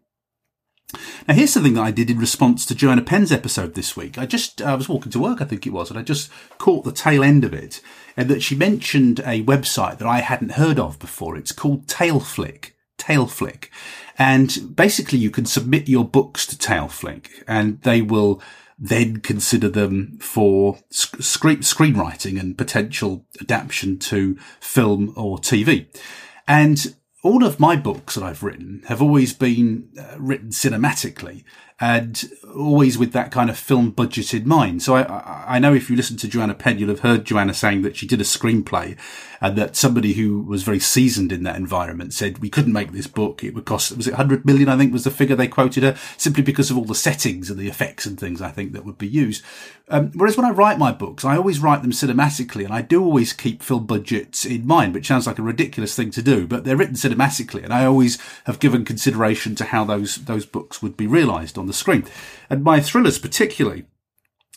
Now, 1.26 1.34
here's 1.34 1.52
something 1.52 1.74
that 1.74 1.82
I 1.82 1.90
did 1.90 2.10
in 2.10 2.18
response 2.18 2.64
to 2.66 2.74
Joanna 2.74 3.02
Penn's 3.02 3.32
episode 3.32 3.74
this 3.74 3.96
week. 3.96 4.16
I 4.16 4.26
just, 4.26 4.62
I 4.62 4.74
was 4.74 4.88
walking 4.88 5.12
to 5.12 5.18
work, 5.18 5.40
I 5.42 5.44
think 5.44 5.66
it 5.66 5.72
was, 5.72 5.90
and 5.90 5.98
I 5.98 6.02
just 6.02 6.30
caught 6.58 6.84
the 6.84 6.92
tail 6.92 7.24
end 7.24 7.44
of 7.44 7.52
it, 7.52 7.80
and 8.16 8.28
that 8.28 8.42
she 8.42 8.54
mentioned 8.54 9.20
a 9.20 9.42
website 9.42 9.98
that 9.98 10.08
I 10.08 10.20
hadn't 10.20 10.52
heard 10.52 10.78
of 10.78 10.98
before. 10.98 11.36
It's 11.36 11.52
called 11.52 11.86
Taleflick. 11.86 12.73
Taleflick. 12.98 13.68
And 14.18 14.74
basically 14.74 15.18
you 15.18 15.30
can 15.30 15.46
submit 15.46 15.88
your 15.88 16.04
books 16.04 16.46
to 16.46 16.56
Taleflick 16.56 17.28
and 17.46 17.80
they 17.82 18.02
will 18.02 18.40
then 18.78 19.18
consider 19.18 19.68
them 19.68 20.18
for 20.20 20.78
screen, 20.90 21.58
screenwriting 21.58 22.40
and 22.40 22.58
potential 22.58 23.24
adaptation 23.40 23.98
to 23.98 24.36
film 24.60 25.12
or 25.16 25.38
TV. 25.38 25.86
And 26.48 26.94
all 27.22 27.44
of 27.44 27.60
my 27.60 27.76
books 27.76 28.14
that 28.14 28.24
I've 28.24 28.42
written 28.42 28.82
have 28.88 29.00
always 29.00 29.32
been 29.32 29.88
uh, 29.98 30.16
written 30.18 30.50
cinematically 30.50 31.44
and 31.80 32.30
always 32.54 32.96
with 32.96 33.12
that 33.12 33.32
kind 33.32 33.50
of 33.50 33.58
film 33.58 33.90
budget 33.90 34.32
in 34.32 34.46
mind. 34.46 34.82
So 34.82 34.94
I, 34.94 35.56
I 35.56 35.58
know 35.58 35.74
if 35.74 35.90
you 35.90 35.96
listen 35.96 36.16
to 36.18 36.28
Joanna 36.28 36.54
Penn, 36.54 36.78
you'll 36.78 36.88
have 36.88 37.00
heard 37.00 37.24
Joanna 37.24 37.52
saying 37.52 37.82
that 37.82 37.96
she 37.96 38.06
did 38.06 38.20
a 38.20 38.24
screenplay 38.24 38.96
and 39.40 39.58
that 39.58 39.76
somebody 39.76 40.12
who 40.12 40.40
was 40.40 40.62
very 40.62 40.78
seasoned 40.78 41.32
in 41.32 41.42
that 41.42 41.56
environment 41.56 42.14
said 42.14 42.38
we 42.38 42.48
couldn't 42.48 42.72
make 42.72 42.92
this 42.92 43.08
book. 43.08 43.42
It 43.42 43.54
would 43.54 43.64
cost, 43.64 43.94
was 43.96 44.06
it 44.06 44.12
100 44.12 44.46
million? 44.46 44.68
I 44.68 44.78
think 44.78 44.92
was 44.92 45.04
the 45.04 45.10
figure 45.10 45.34
they 45.34 45.48
quoted 45.48 45.82
her 45.82 45.96
simply 46.16 46.42
because 46.42 46.70
of 46.70 46.78
all 46.78 46.84
the 46.84 46.94
settings 46.94 47.50
and 47.50 47.58
the 47.58 47.68
effects 47.68 48.06
and 48.06 48.18
things 48.18 48.40
I 48.40 48.50
think 48.50 48.72
that 48.72 48.84
would 48.84 48.96
be 48.96 49.08
used. 49.08 49.44
Um, 49.88 50.12
whereas 50.14 50.36
when 50.36 50.46
I 50.46 50.50
write 50.50 50.78
my 50.78 50.92
books, 50.92 51.24
I 51.24 51.36
always 51.36 51.58
write 51.58 51.82
them 51.82 51.90
cinematically 51.90 52.64
and 52.64 52.72
I 52.72 52.80
do 52.80 53.04
always 53.04 53.32
keep 53.32 53.62
film 53.62 53.84
budgets 53.84 54.46
in 54.46 54.66
mind, 54.66 54.94
which 54.94 55.08
sounds 55.08 55.26
like 55.26 55.38
a 55.38 55.42
ridiculous 55.42 55.94
thing 55.94 56.10
to 56.12 56.22
do, 56.22 56.46
but 56.46 56.64
they're 56.64 56.76
written 56.76 56.94
cinematically 56.94 57.64
and 57.64 57.74
I 57.74 57.84
always 57.84 58.18
have 58.44 58.60
given 58.60 58.84
consideration 58.84 59.54
to 59.56 59.64
how 59.64 59.84
those, 59.84 60.16
those 60.16 60.46
books 60.46 60.80
would 60.80 60.96
be 60.96 61.06
realized 61.06 61.58
on 61.64 61.66
the 61.66 61.72
screen. 61.72 62.04
And 62.50 62.62
my 62.62 62.80
thrillers 62.80 63.18
particularly, 63.18 63.86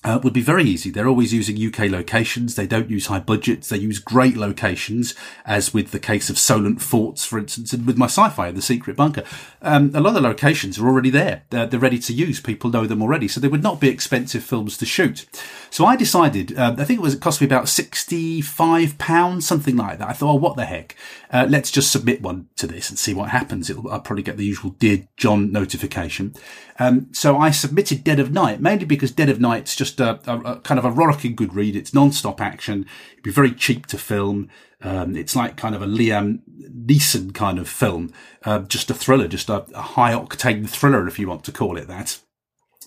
uh, 0.04 0.20
would 0.24 0.34
be 0.34 0.42
very 0.42 0.64
easy. 0.64 0.92
They're 0.92 1.08
always 1.08 1.34
using 1.34 1.58
UK 1.58 1.90
locations. 1.90 2.56
They 2.56 2.68
don't 2.68 2.90
use 2.90 3.08
high 3.08 3.20
budgets. 3.20 3.70
They 3.70 3.78
use 3.78 3.98
great 3.98 4.38
locations, 4.38 5.16
as 5.44 5.74
with 5.74 5.92
the 5.92 6.00
case 6.00 6.30
of 6.30 6.38
Solent 6.38 6.82
Forts, 6.82 7.26
for 7.26 7.40
instance, 7.40 7.74
and 7.74 7.86
with 7.86 7.98
my 7.98 8.06
sci-fi, 8.06 8.52
The 8.52 8.62
Secret 8.62 8.96
Bunker. 8.96 9.24
Um, 9.62 9.92
a 9.96 10.00
lot 10.00 10.10
of 10.10 10.16
the 10.16 10.22
locations 10.22 10.78
are 10.78 10.88
already 10.88 11.10
there. 11.10 11.44
They're, 11.50 11.66
they're, 11.66 11.80
ready 11.80 12.00
to 12.00 12.14
use. 12.14 12.40
People 12.40 12.70
know 12.70 12.86
them 12.86 13.02
already. 13.02 13.28
So 13.28 13.40
they 13.40 13.48
would 13.48 13.64
not 13.64 13.80
be 13.80 13.90
expensive 13.90 14.44
films 14.44 14.78
to 14.78 14.86
shoot. 14.86 15.26
So 15.70 15.86
I 15.86 15.96
decided, 15.96 16.58
uh, 16.58 16.76
I 16.78 16.84
think 16.84 17.00
it 17.00 17.04
was, 17.04 17.14
it 17.14 17.22
cost 17.22 17.42
me 17.42 17.48
about 17.48 17.66
£65, 17.66 19.44
something 19.44 19.76
like 19.76 20.00
that. 20.00 20.10
I 20.10 20.14
thought, 20.14 20.34
oh, 20.34 20.36
what 20.36 20.56
the 20.56 20.66
heck? 20.66 20.96
Uh, 21.32 21.46
let's 21.50 21.72
just 21.72 21.92
submit 21.92 22.22
one 22.22 22.48
to 22.56 22.68
this 22.68 22.90
and 22.90 22.98
see 22.98 23.14
what 23.14 23.30
happens. 23.30 23.70
It'll, 23.70 23.90
I'll 23.90 24.00
probably 24.00 24.24
get 24.24 24.38
the 24.38 24.46
usual 24.46 24.72
Dear 24.72 25.08
John 25.18 25.52
notification. 25.52 26.34
Um, 26.80 27.08
so 27.12 27.38
I 27.38 27.52
submitted 27.52 28.04
Dead 28.04 28.20
of 28.20 28.32
Night, 28.32 28.62
mainly 28.62 28.86
because 28.86 29.12
Dead 29.12 29.30
of 29.30 29.40
Night's 29.40 29.76
just 29.76 30.00
a, 30.00 30.20
a, 30.30 30.40
a 30.42 30.60
kind 30.62 30.80
of 30.80 30.86
a 30.86 30.92
rollicking 30.92 31.36
good 31.36 31.54
read. 31.54 31.76
It's 31.76 31.94
non-stop 31.94 32.40
action. 32.42 32.86
It'd 33.14 33.24
be 33.24 33.32
very 33.32 33.52
cheap 33.52 33.86
to 33.88 33.98
film. 33.98 34.50
Um, 34.82 35.16
it's 35.16 35.36
like 35.36 35.58
kind 35.58 35.76
of 35.76 35.82
a 35.82 35.88
Liam 35.88 36.42
Neeson 36.70 37.34
kind 37.34 37.58
of 37.58 37.68
film, 37.68 38.14
uh, 38.46 38.60
just 38.60 38.92
a 38.92 38.94
thriller, 38.94 39.28
just 39.28 39.50
a, 39.50 39.66
a 39.74 39.82
high 39.82 40.14
octane 40.14 40.70
thriller, 40.70 41.08
if 41.08 41.18
you 41.18 41.28
want 41.28 41.44
to 41.46 41.52
call 41.52 41.78
it 41.78 41.88
that 41.88 42.20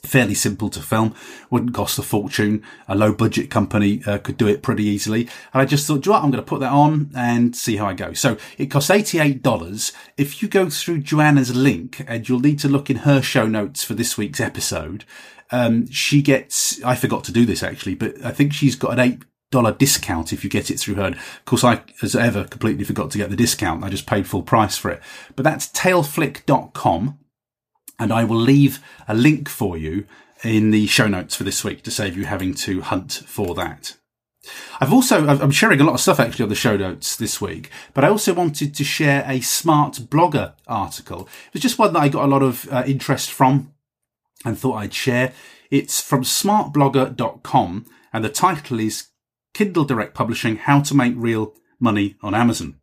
fairly 0.03 0.35
simple 0.35 0.69
to 0.71 0.81
film, 0.81 1.15
wouldn't 1.51 1.75
cost 1.75 1.99
a 1.99 2.03
fortune. 2.03 2.63
A 2.89 2.95
low 2.95 3.13
budget 3.13 3.51
company 3.51 4.03
uh, 4.07 4.19
could 4.19 4.37
do 4.37 4.47
it 4.47 4.63
pretty 4.63 4.85
easily. 4.85 5.23
And 5.53 5.63
I 5.63 5.65
just 5.65 5.87
thought, 5.87 6.07
you 6.07 6.13
know 6.13 6.19
what? 6.19 6.25
I'm 6.25 6.31
going 6.31 6.43
to 6.43 6.49
put 6.49 6.61
that 6.61 6.73
on 6.73 7.11
and 7.15 7.55
see 7.55 7.77
how 7.77 7.87
I 7.87 7.95
go. 7.95 8.13
So 8.13 8.37
it 8.59 8.67
costs 8.67 8.91
$88. 8.91 9.93
If 10.17 10.43
you 10.43 10.49
go 10.49 10.71
through 10.71 10.99
Joanna's 10.99 11.55
link 11.55 12.03
and 12.07 12.29
you'll 12.29 12.41
need 12.41 12.59
to 12.61 12.69
look 12.69 12.91
in 12.91 12.99
her 12.99 13.23
show 13.23 13.47
notes 13.47 13.85
for 13.85 13.95
this 13.95 14.17
week's 14.17 14.41
episode, 14.41 15.05
um, 15.51 15.91
she 15.91 16.23
gets, 16.23 16.83
I 16.85 16.95
forgot 16.95 17.25
to 17.25 17.33
do 17.33 17.45
this 17.45 17.63
actually, 17.63 17.95
but 17.95 18.25
I 18.25 18.31
think 18.31 18.53
she's 18.53 18.77
got 18.77 18.93
an 18.93 19.01
eight 19.01 19.23
dollar 19.51 19.73
discount 19.73 20.33
if 20.33 20.45
you 20.45 20.51
get 20.51 20.71
it 20.71 20.79
through 20.79 20.95
her. 20.95 21.09
Of 21.09 21.45
course, 21.45 21.65
I, 21.65 21.83
as 22.03 22.15
ever, 22.15 22.45
completely 22.45 22.85
forgot 22.85 23.11
to 23.11 23.19
get 23.19 23.31
the 23.31 23.37
discount. 23.37 23.85
I 23.85 23.89
just 23.89 24.07
paid 24.07 24.27
full 24.27 24.43
price 24.43 24.77
for 24.77 24.91
it. 24.91 25.03
But 25.35 25.43
that's 25.43 25.69
taleflick.com 25.69 27.19
and 28.01 28.13
I 28.13 28.25
will 28.25 28.41
leave 28.41 28.83
a 29.07 29.15
link 29.15 29.49
for 29.49 29.77
you 29.77 30.07
in 30.43 30.71
the 30.71 30.87
show 30.87 31.07
notes 31.07 31.37
for 31.37 31.45
this 31.45 31.63
week 31.63 31.83
to 31.83 31.91
save 31.91 32.17
you 32.17 32.25
having 32.25 32.55
to 32.55 32.81
hunt 32.81 33.13
for 33.27 33.55
that. 33.55 33.97
I've 34.81 34.93
also, 34.93 35.29
I'm 35.29 35.51
sharing 35.51 35.81
a 35.83 35.85
lot 35.85 35.93
of 35.93 36.01
stuff 36.01 36.19
actually 36.19 36.45
on 36.45 36.49
the 36.49 36.55
show 36.55 36.77
notes 36.79 37.15
this 37.15 37.43
week, 37.43 37.71
but 37.93 38.05
I 38.05 38.09
also 38.09 38.33
wanted 38.33 38.75
to 38.75 38.85
share 38.85 39.23
a 39.27 39.43
smart 39.43 39.97
blogger 40.09 40.55
article. 40.67 41.29
It 41.49 41.55
was 41.55 41.63
just 41.63 41.79
one 41.79 41.93
that 41.93 42.01
I 42.01 42.09
got 42.09 42.25
a 42.25 42.29
lot 42.29 42.43
of 42.43 42.67
uh, 42.73 42.83
interest 42.87 43.31
from 43.31 43.75
and 44.47 44.59
thought 44.59 44.77
I'd 44.77 44.95
share. 44.95 45.35
It's 45.71 46.01
from 46.01 46.23
smartblogger.com 46.23 47.87
and 48.15 48.25
the 48.25 48.31
title 48.31 48.81
is 48.81 49.09
Kindle 49.53 49.85
Direct 49.85 50.15
Publishing, 50.15 50.57
How 50.57 50.81
to 50.81 50.95
Make 50.95 51.15
Real 51.17 51.55
Money 51.79 52.17
on 52.23 52.35
Amazon. 52.35 52.77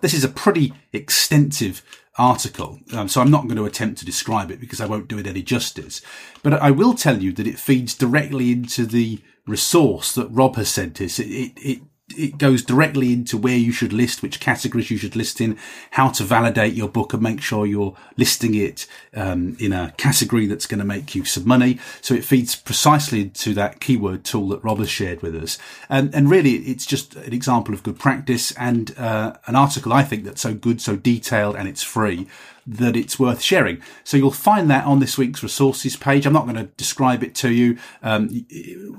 This 0.00 0.14
is 0.14 0.22
a 0.22 0.28
pretty 0.28 0.72
extensive 0.92 1.82
article, 2.18 2.78
um, 2.92 3.08
so 3.08 3.20
I'm 3.20 3.30
not 3.30 3.44
going 3.44 3.56
to 3.56 3.64
attempt 3.64 3.98
to 3.98 4.04
describe 4.04 4.50
it 4.50 4.60
because 4.60 4.80
I 4.80 4.86
won't 4.86 5.08
do 5.08 5.18
it 5.18 5.26
any 5.26 5.42
justice. 5.42 6.02
But 6.42 6.54
I 6.54 6.70
will 6.70 6.94
tell 6.94 7.22
you 7.22 7.32
that 7.32 7.46
it 7.46 7.58
feeds 7.58 7.94
directly 7.94 8.52
into 8.52 8.86
the 8.86 9.20
resource 9.46 10.12
that 10.14 10.28
Rob 10.28 10.56
has 10.56 10.68
sent 10.68 11.00
us. 11.00 11.18
It, 11.18 11.24
it, 11.24 11.52
it 11.56 11.82
it 12.18 12.38
goes 12.38 12.62
directly 12.62 13.12
into 13.12 13.36
where 13.36 13.56
you 13.56 13.72
should 13.72 13.92
list, 13.92 14.22
which 14.22 14.40
categories 14.40 14.90
you 14.90 14.96
should 14.96 15.16
list 15.16 15.40
in, 15.40 15.58
how 15.92 16.08
to 16.10 16.24
validate 16.24 16.74
your 16.74 16.88
book 16.88 17.12
and 17.12 17.22
make 17.22 17.40
sure 17.40 17.66
you're 17.66 17.96
listing 18.16 18.54
it 18.54 18.86
um, 19.14 19.56
in 19.58 19.72
a 19.72 19.92
category 19.96 20.46
that's 20.46 20.66
going 20.66 20.78
to 20.80 20.84
make 20.84 21.14
you 21.14 21.24
some 21.24 21.46
money. 21.46 21.78
So 22.00 22.14
it 22.14 22.24
feeds 22.24 22.54
precisely 22.54 23.22
into 23.22 23.54
that 23.54 23.80
keyword 23.80 24.24
tool 24.24 24.48
that 24.48 24.64
Rob 24.64 24.78
has 24.78 24.90
shared 24.90 25.22
with 25.22 25.34
us. 25.34 25.58
And, 25.88 26.14
and 26.14 26.30
really, 26.30 26.54
it's 26.54 26.86
just 26.86 27.16
an 27.16 27.32
example 27.32 27.74
of 27.74 27.82
good 27.82 27.98
practice 27.98 28.52
and 28.52 28.96
uh, 28.98 29.34
an 29.46 29.56
article 29.56 29.92
I 29.92 30.02
think 30.02 30.24
that's 30.24 30.40
so 30.40 30.54
good, 30.54 30.80
so 30.80 30.96
detailed, 30.96 31.56
and 31.56 31.68
it's 31.68 31.82
free 31.82 32.26
that 32.66 32.96
it's 32.96 33.18
worth 33.18 33.40
sharing. 33.40 33.82
So 34.04 34.16
you'll 34.16 34.30
find 34.30 34.70
that 34.70 34.84
on 34.84 35.00
this 35.00 35.18
week's 35.18 35.42
resources 35.42 35.96
page. 35.96 36.26
I'm 36.26 36.32
not 36.32 36.44
going 36.44 36.56
to 36.56 36.64
describe 36.76 37.22
it 37.22 37.34
to 37.36 37.52
you. 37.52 37.78
Um, 38.02 38.28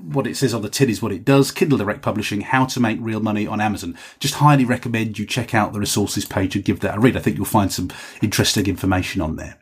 what 0.04 0.28
it 0.28 0.38
says 0.38 0.54
on 0.54 0.62
the 0.62 0.70
tin 0.70 0.90
is 0.90 1.02
what 1.02 1.12
it 1.12 1.26
does. 1.26 1.52
Kindle 1.52 1.78
Direct 1.78 2.02
Publishing, 2.02 2.42
how 2.42 2.66
to 2.66 2.80
make 2.80 2.98
real 3.02 3.20
money 3.20 3.48
on 3.48 3.62
Amazon. 3.62 3.98
Just 4.20 4.36
highly 4.36 4.66
recommend 4.66 5.18
you 5.18 5.26
check 5.26 5.54
out 5.54 5.74
the 5.74 5.80
resources 5.80 6.26
page 6.26 6.56
and 6.56 6.66
give 6.66 6.82
that 6.82 6.98
a 6.98 7.00
read. 7.00 7.18
I 7.18 7.20
think 7.20 7.38
you'll 7.38 7.46
find 7.46 7.72
some 7.72 7.92
interesting 8.22 8.68
information 8.68 9.22
on 9.22 9.38
there. 9.38 9.58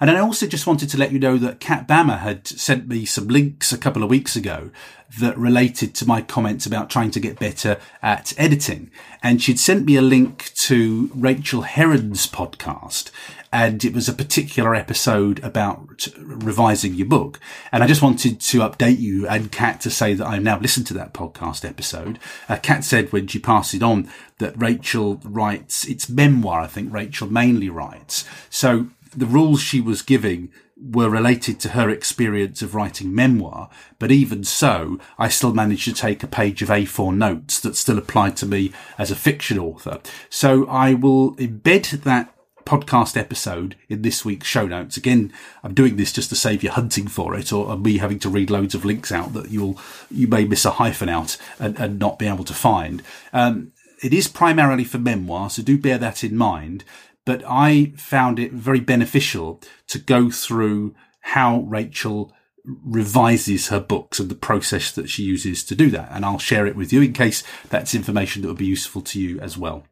And 0.00 0.10
I 0.10 0.18
also 0.18 0.46
just 0.46 0.66
wanted 0.66 0.88
to 0.90 0.98
let 0.98 1.12
you 1.12 1.18
know 1.18 1.36
that 1.38 1.60
Kat 1.60 1.86
Bammer 1.88 2.20
had 2.20 2.46
sent 2.46 2.88
me 2.88 3.04
some 3.04 3.28
links 3.28 3.72
a 3.72 3.78
couple 3.78 4.02
of 4.02 4.10
weeks 4.10 4.36
ago 4.36 4.70
that 5.18 5.38
related 5.38 5.94
to 5.94 6.06
my 6.06 6.20
comments 6.20 6.66
about 6.66 6.90
trying 6.90 7.10
to 7.10 7.20
get 7.20 7.38
better 7.38 7.78
at 8.02 8.34
editing. 8.38 8.90
And 9.22 9.42
she'd 9.42 9.58
sent 9.58 9.86
me 9.86 9.96
a 9.96 10.02
link 10.02 10.52
to 10.56 11.10
Rachael 11.14 11.62
Herron's 11.62 12.26
podcast. 12.26 13.10
And 13.50 13.82
it 13.82 13.94
was 13.94 14.10
a 14.10 14.12
particular 14.12 14.74
episode 14.74 15.42
about 15.42 16.06
revising 16.18 16.92
your 16.94 17.06
book. 17.06 17.40
And 17.72 17.82
I 17.82 17.86
just 17.86 18.02
wanted 18.02 18.40
to 18.40 18.58
update 18.58 18.98
you 18.98 19.26
and 19.26 19.50
Kat 19.50 19.80
to 19.82 19.90
say 19.90 20.12
that 20.12 20.26
I've 20.26 20.42
now 20.42 20.58
listened 20.60 20.86
to 20.88 20.94
that 20.94 21.14
podcast 21.14 21.66
episode. 21.66 22.18
Uh, 22.46 22.58
Kat 22.62 22.84
said 22.84 23.10
when 23.10 23.26
she 23.26 23.38
passed 23.38 23.72
it 23.72 23.82
on 23.82 24.10
that 24.36 24.60
Rachel 24.60 25.18
writes, 25.24 25.86
it's 25.86 26.10
memoir, 26.10 26.60
I 26.60 26.66
think 26.66 26.92
Rachel 26.92 27.30
mainly 27.30 27.70
writes. 27.70 28.26
So 28.50 28.88
the 29.16 29.26
rules 29.26 29.60
she 29.60 29.80
was 29.80 30.02
giving 30.02 30.50
were 30.80 31.10
related 31.10 31.58
to 31.60 31.70
her 31.70 31.90
experience 31.90 32.62
of 32.62 32.74
writing 32.74 33.14
memoir, 33.14 33.68
but 33.98 34.12
even 34.12 34.44
so, 34.44 34.98
I 35.18 35.28
still 35.28 35.52
managed 35.52 35.84
to 35.84 35.92
take 35.92 36.22
a 36.22 36.28
page 36.28 36.62
of 36.62 36.68
A4 36.68 37.16
notes 37.16 37.60
that 37.60 37.76
still 37.76 37.98
applied 37.98 38.36
to 38.38 38.46
me 38.46 38.72
as 38.96 39.10
a 39.10 39.16
fiction 39.16 39.58
author. 39.58 40.00
So 40.30 40.66
I 40.66 40.94
will 40.94 41.34
embed 41.36 42.02
that 42.02 42.32
podcast 42.64 43.16
episode 43.16 43.76
in 43.88 44.02
this 44.02 44.24
week's 44.26 44.46
show 44.46 44.66
notes. 44.66 44.98
Again, 44.98 45.32
I'm 45.64 45.72
doing 45.72 45.96
this 45.96 46.12
just 46.12 46.28
to 46.28 46.36
save 46.36 46.62
you 46.62 46.70
hunting 46.70 47.08
for 47.08 47.34
it 47.34 47.50
or 47.50 47.76
me 47.78 47.96
having 47.96 48.18
to 48.20 48.28
read 48.28 48.50
loads 48.50 48.74
of 48.74 48.84
links 48.84 49.10
out 49.10 49.32
that 49.32 49.50
you'll, 49.50 49.80
you 50.10 50.28
may 50.28 50.44
miss 50.44 50.66
a 50.66 50.72
hyphen 50.72 51.08
out 51.08 51.38
and, 51.58 51.78
and 51.80 51.98
not 51.98 52.18
be 52.18 52.26
able 52.26 52.44
to 52.44 52.54
find. 52.54 53.02
Um, 53.32 53.72
it 54.02 54.12
is 54.12 54.28
primarily 54.28 54.84
for 54.84 54.98
memoir, 54.98 55.50
so 55.50 55.62
do 55.62 55.78
bear 55.78 55.98
that 55.98 56.22
in 56.22 56.36
mind 56.36 56.84
but 57.28 57.44
I 57.46 57.92
found 57.94 58.38
it 58.38 58.52
very 58.54 58.80
beneficial 58.80 59.60
to 59.88 59.98
go 59.98 60.30
through 60.30 60.94
how 61.20 61.60
Rachel 61.60 62.32
revises 62.64 63.68
her 63.68 63.80
books 63.80 64.18
and 64.18 64.30
the 64.30 64.34
process 64.34 64.90
that 64.92 65.10
she 65.10 65.24
uses 65.24 65.62
to 65.64 65.74
do 65.74 65.90
that. 65.90 66.08
And 66.10 66.24
I'll 66.24 66.38
share 66.38 66.66
it 66.66 66.74
with 66.74 66.90
you 66.90 67.02
in 67.02 67.12
case 67.12 67.44
that's 67.68 67.94
information 67.94 68.40
that 68.40 68.48
would 68.48 68.56
be 68.56 68.64
useful 68.64 69.02
to 69.02 69.20
you 69.20 69.38
as 69.40 69.58
well. 69.58 69.84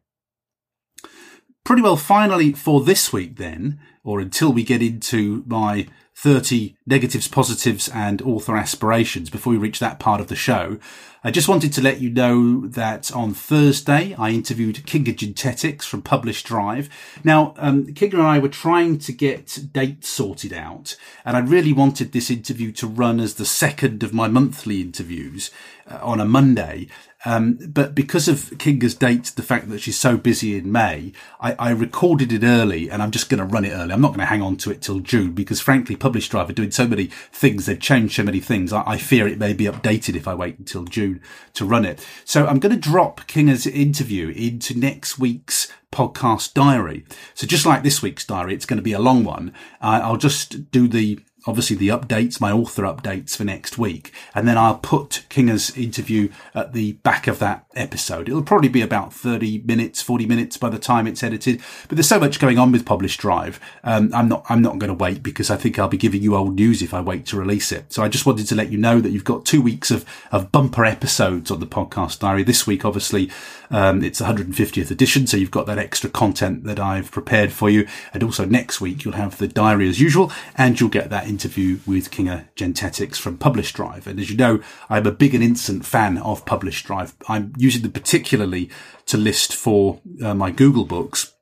Pretty 1.63 1.83
well 1.83 1.95
finally 1.95 2.53
for 2.53 2.81
this 2.81 3.13
week 3.13 3.35
then, 3.35 3.79
or 4.03 4.19
until 4.19 4.51
we 4.51 4.63
get 4.63 4.81
into 4.81 5.43
my 5.45 5.85
30 6.17 6.75
negatives, 6.87 7.27
positives 7.27 7.87
and 7.89 8.23
author 8.23 8.57
aspirations 8.57 9.29
before 9.29 9.51
we 9.51 9.57
reach 9.57 9.77
that 9.77 9.99
part 9.99 10.19
of 10.19 10.29
the 10.29 10.35
show. 10.35 10.79
I 11.23 11.29
just 11.29 11.47
wanted 11.47 11.71
to 11.73 11.81
let 11.81 12.01
you 12.01 12.09
know 12.09 12.65
that 12.67 13.11
on 13.11 13.35
Thursday 13.35 14.15
I 14.17 14.31
interviewed 14.31 14.77
Kinga 14.77 15.13
Jentetics 15.13 15.83
from 15.83 16.01
Publish 16.01 16.41
Drive. 16.41 16.89
Now, 17.23 17.53
um, 17.57 17.85
Kinga 17.87 18.13
and 18.13 18.23
I 18.23 18.39
were 18.39 18.49
trying 18.49 18.97
to 18.99 19.11
get 19.11 19.59
dates 19.71 20.09
sorted 20.09 20.53
out, 20.53 20.95
and 21.23 21.37
I 21.37 21.41
really 21.41 21.73
wanted 21.73 22.13
this 22.13 22.31
interview 22.31 22.71
to 22.73 22.87
run 22.87 23.19
as 23.19 23.35
the 23.35 23.45
second 23.45 24.01
of 24.01 24.11
my 24.11 24.27
monthly 24.27 24.81
interviews 24.81 25.51
uh, 25.85 25.99
on 26.01 26.19
a 26.19 26.25
Monday. 26.25 26.87
Um, 27.25 27.57
but 27.67 27.95
because 27.95 28.27
of 28.27 28.51
Kinga's 28.57 28.93
date, 28.93 29.33
the 29.35 29.41
fact 29.41 29.69
that 29.69 29.81
she's 29.81 29.97
so 29.97 30.17
busy 30.17 30.57
in 30.57 30.71
May, 30.71 31.13
I, 31.39 31.53
I 31.53 31.69
recorded 31.71 32.31
it 32.31 32.43
early 32.43 32.89
and 32.89 33.01
I'm 33.01 33.11
just 33.11 33.29
going 33.29 33.39
to 33.39 33.45
run 33.45 33.65
it 33.65 33.71
early. 33.71 33.91
I'm 33.91 34.01
not 34.01 34.09
going 34.09 34.19
to 34.19 34.25
hang 34.25 34.41
on 34.41 34.55
to 34.57 34.71
it 34.71 34.81
till 34.81 34.99
June 34.99 35.33
because 35.33 35.59
frankly, 35.59 35.95
Publish 35.95 36.29
Drive 36.29 36.49
are 36.49 36.53
doing 36.53 36.71
so 36.71 36.87
many 36.87 37.05
things. 37.31 37.65
They've 37.65 37.79
changed 37.79 38.15
so 38.15 38.23
many 38.23 38.39
things. 38.39 38.71
I, 38.71 38.83
I 38.85 38.97
fear 38.97 39.27
it 39.27 39.39
may 39.39 39.53
be 39.53 39.65
updated 39.65 40.15
if 40.15 40.27
I 40.27 40.35
wait 40.35 40.59
until 40.59 40.83
June 40.85 41.21
to 41.53 41.65
run 41.65 41.85
it. 41.85 42.05
So 42.23 42.45
I'm 42.45 42.59
going 42.59 42.75
to 42.75 42.79
drop 42.79 43.27
Kinga's 43.27 43.65
interview 43.65 44.29
into 44.29 44.77
next 44.77 45.17
week's 45.17 45.71
podcast 45.91 46.53
diary. 46.53 47.05
So 47.33 47.47
just 47.47 47.65
like 47.65 47.81
this 47.81 48.01
week's 48.01 48.25
diary, 48.25 48.53
it's 48.53 48.65
going 48.65 48.77
to 48.77 48.83
be 48.83 48.93
a 48.93 48.99
long 48.99 49.23
one. 49.23 49.53
Uh, 49.81 50.01
I'll 50.03 50.17
just 50.17 50.69
do 50.71 50.87
the 50.87 51.19
obviously 51.47 51.77
the 51.77 51.87
updates, 51.87 52.41
my 52.41 52.51
author 52.51 52.83
updates 52.83 53.35
for 53.35 53.45
next 53.45 53.77
week. 53.77 54.11
And 54.35 54.47
then 54.47 54.57
I'll 54.57 54.77
put 54.77 55.23
Kinga's 55.29 55.75
interview 55.75 56.29
at 56.53 56.73
the 56.73 56.93
back 56.93 57.27
of 57.27 57.39
that 57.39 57.65
episode. 57.75 58.27
It'll 58.27 58.43
probably 58.43 58.69
be 58.69 58.81
about 58.81 59.13
30 59.13 59.59
minutes, 59.59 60.01
40 60.01 60.25
minutes 60.25 60.57
by 60.57 60.69
the 60.69 60.77
time 60.77 61.07
it's 61.07 61.23
edited. 61.23 61.61
But 61.87 61.95
there's 61.95 62.09
so 62.09 62.19
much 62.19 62.39
going 62.39 62.59
on 62.59 62.71
with 62.71 62.85
Publish 62.85 63.17
Drive. 63.17 63.59
Um, 63.83 64.11
I'm 64.13 64.27
not, 64.27 64.45
I'm 64.49 64.61
not 64.61 64.77
going 64.77 64.89
to 64.89 64.93
wait 64.93 65.23
because 65.23 65.49
I 65.49 65.55
think 65.55 65.79
I'll 65.79 65.87
be 65.87 65.97
giving 65.97 66.21
you 66.21 66.35
old 66.35 66.55
news 66.55 66.81
if 66.81 66.93
I 66.93 67.01
wait 67.01 67.25
to 67.27 67.37
release 67.37 67.71
it. 67.71 67.93
So 67.93 68.03
I 68.03 68.09
just 68.09 68.25
wanted 68.25 68.47
to 68.47 68.55
let 68.55 68.71
you 68.71 68.77
know 68.77 68.99
that 68.99 69.11
you've 69.11 69.23
got 69.23 69.45
two 69.45 69.61
weeks 69.61 69.89
of, 69.89 70.05
of 70.31 70.51
bumper 70.51 70.85
episodes 70.85 71.49
on 71.49 71.59
the 71.59 71.67
podcast 71.67 72.19
diary. 72.19 72.43
This 72.43 72.67
week, 72.67 72.83
obviously, 72.83 73.31
um, 73.71 74.03
it's 74.03 74.21
150th 74.21 74.91
edition. 74.91 75.27
So 75.27 75.37
you've 75.37 75.51
got 75.51 75.65
that 75.67 75.77
extra 75.77 76.09
content 76.09 76.65
that 76.65 76.79
I've 76.79 77.11
prepared 77.11 77.51
for 77.51 77.69
you. 77.69 77.87
And 78.13 78.23
also 78.23 78.45
next 78.45 78.81
week, 78.81 79.05
you'll 79.05 79.13
have 79.13 79.37
the 79.37 79.47
diary 79.47 79.87
as 79.87 79.99
usual 79.99 80.31
and 80.55 80.79
you'll 80.79 80.89
get 80.89 81.09
that 81.09 81.27
interview 81.37 81.77
with 81.85 82.09
Kinga 82.09 82.47
Jentetics 82.55 83.17
from 83.17 83.37
Publish 83.37 83.71
Drive. 83.71 84.07
And 84.07 84.19
as 84.19 84.31
you 84.31 84.35
know, 84.35 84.59
I'm 84.89 85.05
a 85.05 85.11
big 85.11 85.35
and 85.35 85.43
instant 85.43 85.85
fan 85.85 86.17
of 86.17 86.47
Publish 86.47 86.81
Drive. 86.81 87.15
I'm 87.29 87.53
using 87.57 87.83
them 87.83 87.91
particularly 87.91 88.71
to 89.05 89.17
list 89.17 89.53
for 89.53 90.01
uh, 90.23 90.33
my 90.33 90.49
Google 90.49 90.83
books, 90.83 91.35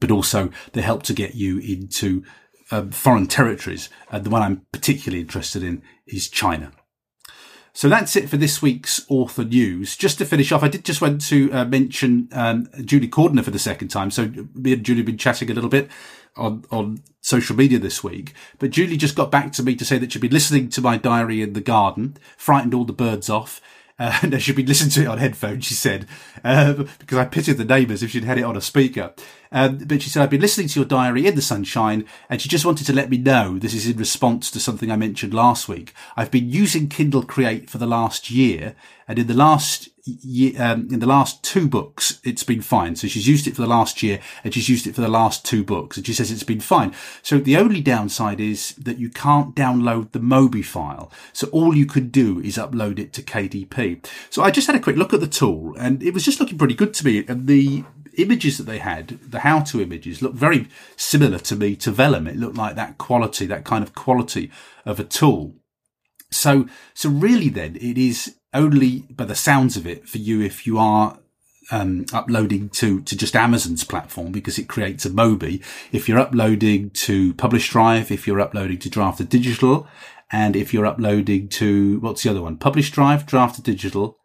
but 0.00 0.10
also 0.10 0.50
they 0.72 0.82
help 0.82 1.04
to 1.04 1.12
get 1.12 1.36
you 1.36 1.58
into 1.58 2.24
um, 2.72 2.90
foreign 2.90 3.28
territories. 3.28 3.88
Uh, 4.10 4.18
the 4.18 4.28
one 4.28 4.42
I'm 4.42 4.66
particularly 4.72 5.20
interested 5.20 5.62
in 5.62 5.82
is 6.08 6.28
China. 6.28 6.72
So 7.72 7.88
that's 7.88 8.16
it 8.16 8.28
for 8.28 8.36
this 8.36 8.60
week's 8.60 9.06
author 9.08 9.44
news. 9.44 9.96
Just 9.96 10.18
to 10.18 10.24
finish 10.24 10.50
off, 10.50 10.64
I 10.64 10.68
did 10.68 10.84
just 10.84 11.00
want 11.00 11.20
to 11.28 11.52
uh, 11.52 11.64
mention 11.64 12.28
um, 12.32 12.68
Julie 12.84 13.06
Cordiner 13.06 13.44
for 13.44 13.52
the 13.52 13.58
second 13.60 13.86
time. 13.86 14.10
So 14.10 14.32
me 14.52 14.72
and 14.72 14.82
Julie 14.82 14.98
have 14.98 15.06
been 15.06 15.16
chatting 15.16 15.48
a 15.48 15.54
little 15.54 15.70
bit 15.70 15.88
on, 16.38 16.64
on 16.70 17.02
social 17.20 17.56
media 17.56 17.78
this 17.78 18.02
week. 18.02 18.34
But 18.58 18.70
Julie 18.70 18.96
just 18.96 19.16
got 19.16 19.30
back 19.30 19.52
to 19.52 19.62
me 19.62 19.74
to 19.76 19.84
say 19.84 19.98
that 19.98 20.12
she'd 20.12 20.22
been 20.22 20.32
listening 20.32 20.68
to 20.70 20.80
my 20.80 20.96
diary 20.96 21.42
in 21.42 21.52
the 21.52 21.60
garden, 21.60 22.16
frightened 22.36 22.74
all 22.74 22.84
the 22.84 22.92
birds 22.92 23.28
off. 23.28 23.60
Uh, 23.98 24.16
and 24.22 24.40
she'd 24.40 24.54
been 24.54 24.66
listening 24.66 24.90
to 24.90 25.02
it 25.02 25.08
on 25.08 25.18
headphones, 25.18 25.64
she 25.64 25.74
said, 25.74 26.06
uh, 26.44 26.84
because 26.98 27.18
I 27.18 27.24
pitied 27.24 27.56
the 27.56 27.64
neighbours 27.64 28.02
if 28.02 28.12
she'd 28.12 28.24
had 28.24 28.38
it 28.38 28.44
on 28.44 28.56
a 28.56 28.60
speaker. 28.60 29.12
Um, 29.50 29.78
but 29.78 30.02
she 30.02 30.10
said, 30.10 30.22
I've 30.22 30.30
been 30.30 30.40
listening 30.40 30.68
to 30.68 30.80
your 30.80 30.86
diary 30.86 31.26
in 31.26 31.34
the 31.34 31.42
sunshine, 31.42 32.06
and 32.30 32.40
she 32.40 32.48
just 32.48 32.64
wanted 32.64 32.86
to 32.86 32.92
let 32.92 33.10
me 33.10 33.18
know 33.18 33.58
this 33.58 33.74
is 33.74 33.88
in 33.88 33.96
response 33.96 34.50
to 34.52 34.60
something 34.60 34.90
I 34.90 34.96
mentioned 34.96 35.34
last 35.34 35.68
week. 35.68 35.94
I've 36.16 36.30
been 36.30 36.48
using 36.48 36.88
Kindle 36.88 37.24
Create 37.24 37.68
for 37.68 37.78
the 37.78 37.86
last 37.86 38.30
year, 38.30 38.76
and 39.08 39.18
in 39.18 39.26
the 39.26 39.34
last 39.34 39.88
um, 40.58 40.88
in 40.90 41.00
the 41.00 41.06
last 41.06 41.42
two 41.42 41.68
books, 41.68 42.20
it's 42.24 42.42
been 42.42 42.60
fine. 42.60 42.96
So 42.96 43.08
she's 43.08 43.28
used 43.28 43.46
it 43.46 43.56
for 43.56 43.62
the 43.62 43.68
last 43.68 44.02
year, 44.02 44.20
and 44.44 44.52
she's 44.52 44.68
used 44.68 44.86
it 44.86 44.94
for 44.94 45.00
the 45.00 45.08
last 45.08 45.44
two 45.44 45.64
books, 45.64 45.96
and 45.96 46.06
she 46.06 46.12
says 46.12 46.30
it's 46.30 46.42
been 46.42 46.60
fine. 46.60 46.94
So 47.22 47.38
the 47.38 47.56
only 47.56 47.80
downside 47.80 48.40
is 48.40 48.74
that 48.76 48.98
you 48.98 49.10
can't 49.10 49.54
download 49.54 50.12
the 50.12 50.20
Mobi 50.20 50.64
file. 50.64 51.12
So 51.32 51.48
all 51.48 51.76
you 51.76 51.86
could 51.86 52.12
do 52.12 52.40
is 52.40 52.56
upload 52.56 52.98
it 52.98 53.12
to 53.14 53.22
KDP. 53.22 54.06
So 54.30 54.42
I 54.42 54.50
just 54.50 54.66
had 54.66 54.76
a 54.76 54.80
quick 54.80 54.96
look 54.96 55.12
at 55.12 55.20
the 55.20 55.26
tool, 55.26 55.74
and 55.78 56.02
it 56.02 56.14
was 56.14 56.24
just 56.24 56.40
looking 56.40 56.58
pretty 56.58 56.74
good 56.74 56.94
to 56.94 57.04
me. 57.04 57.24
And 57.26 57.46
the 57.46 57.84
images 58.16 58.58
that 58.58 58.64
they 58.64 58.78
had, 58.78 59.18
the 59.22 59.40
how-to 59.40 59.80
images, 59.80 60.22
looked 60.22 60.36
very 60.36 60.68
similar 60.96 61.38
to 61.38 61.56
me 61.56 61.76
to 61.76 61.90
Vellum. 61.90 62.26
It 62.26 62.36
looked 62.36 62.56
like 62.56 62.76
that 62.76 62.98
quality, 62.98 63.46
that 63.46 63.64
kind 63.64 63.84
of 63.84 63.94
quality 63.94 64.50
of 64.84 65.00
a 65.00 65.04
tool. 65.04 65.54
So, 66.30 66.66
so 66.94 67.08
really 67.08 67.48
then 67.48 67.76
it 67.76 67.96
is 67.96 68.37
only 68.54 69.00
by 69.10 69.24
the 69.24 69.34
sounds 69.34 69.76
of 69.76 69.86
it 69.86 70.08
for 70.08 70.18
you 70.18 70.40
if 70.40 70.66
you 70.66 70.78
are 70.78 71.18
um, 71.70 72.06
uploading 72.12 72.68
to, 72.70 73.00
to 73.02 73.16
just 73.16 73.36
Amazon's 73.36 73.84
platform 73.84 74.32
because 74.32 74.58
it 74.58 74.68
creates 74.68 75.04
a 75.04 75.10
Mobi. 75.10 75.62
If 75.92 76.08
you're 76.08 76.18
uploading 76.18 76.90
to 76.90 77.34
Publish 77.34 77.70
Drive, 77.70 78.10
if 78.10 78.26
you're 78.26 78.40
uploading 78.40 78.78
to 78.78 78.90
Draft 78.90 79.26
Digital, 79.28 79.86
and 80.30 80.56
if 80.56 80.72
you're 80.72 80.86
uploading 80.86 81.48
to, 81.48 82.00
what's 82.00 82.22
the 82.22 82.30
other 82.30 82.42
one? 82.42 82.56
Publish 82.56 82.90
Drive, 82.90 83.26
Draft 83.26 83.62
Digital, 83.62 84.18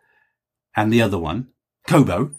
and 0.76 0.92
the 0.92 1.02
other 1.02 1.18
one, 1.18 1.50
Kobo, 1.88 2.32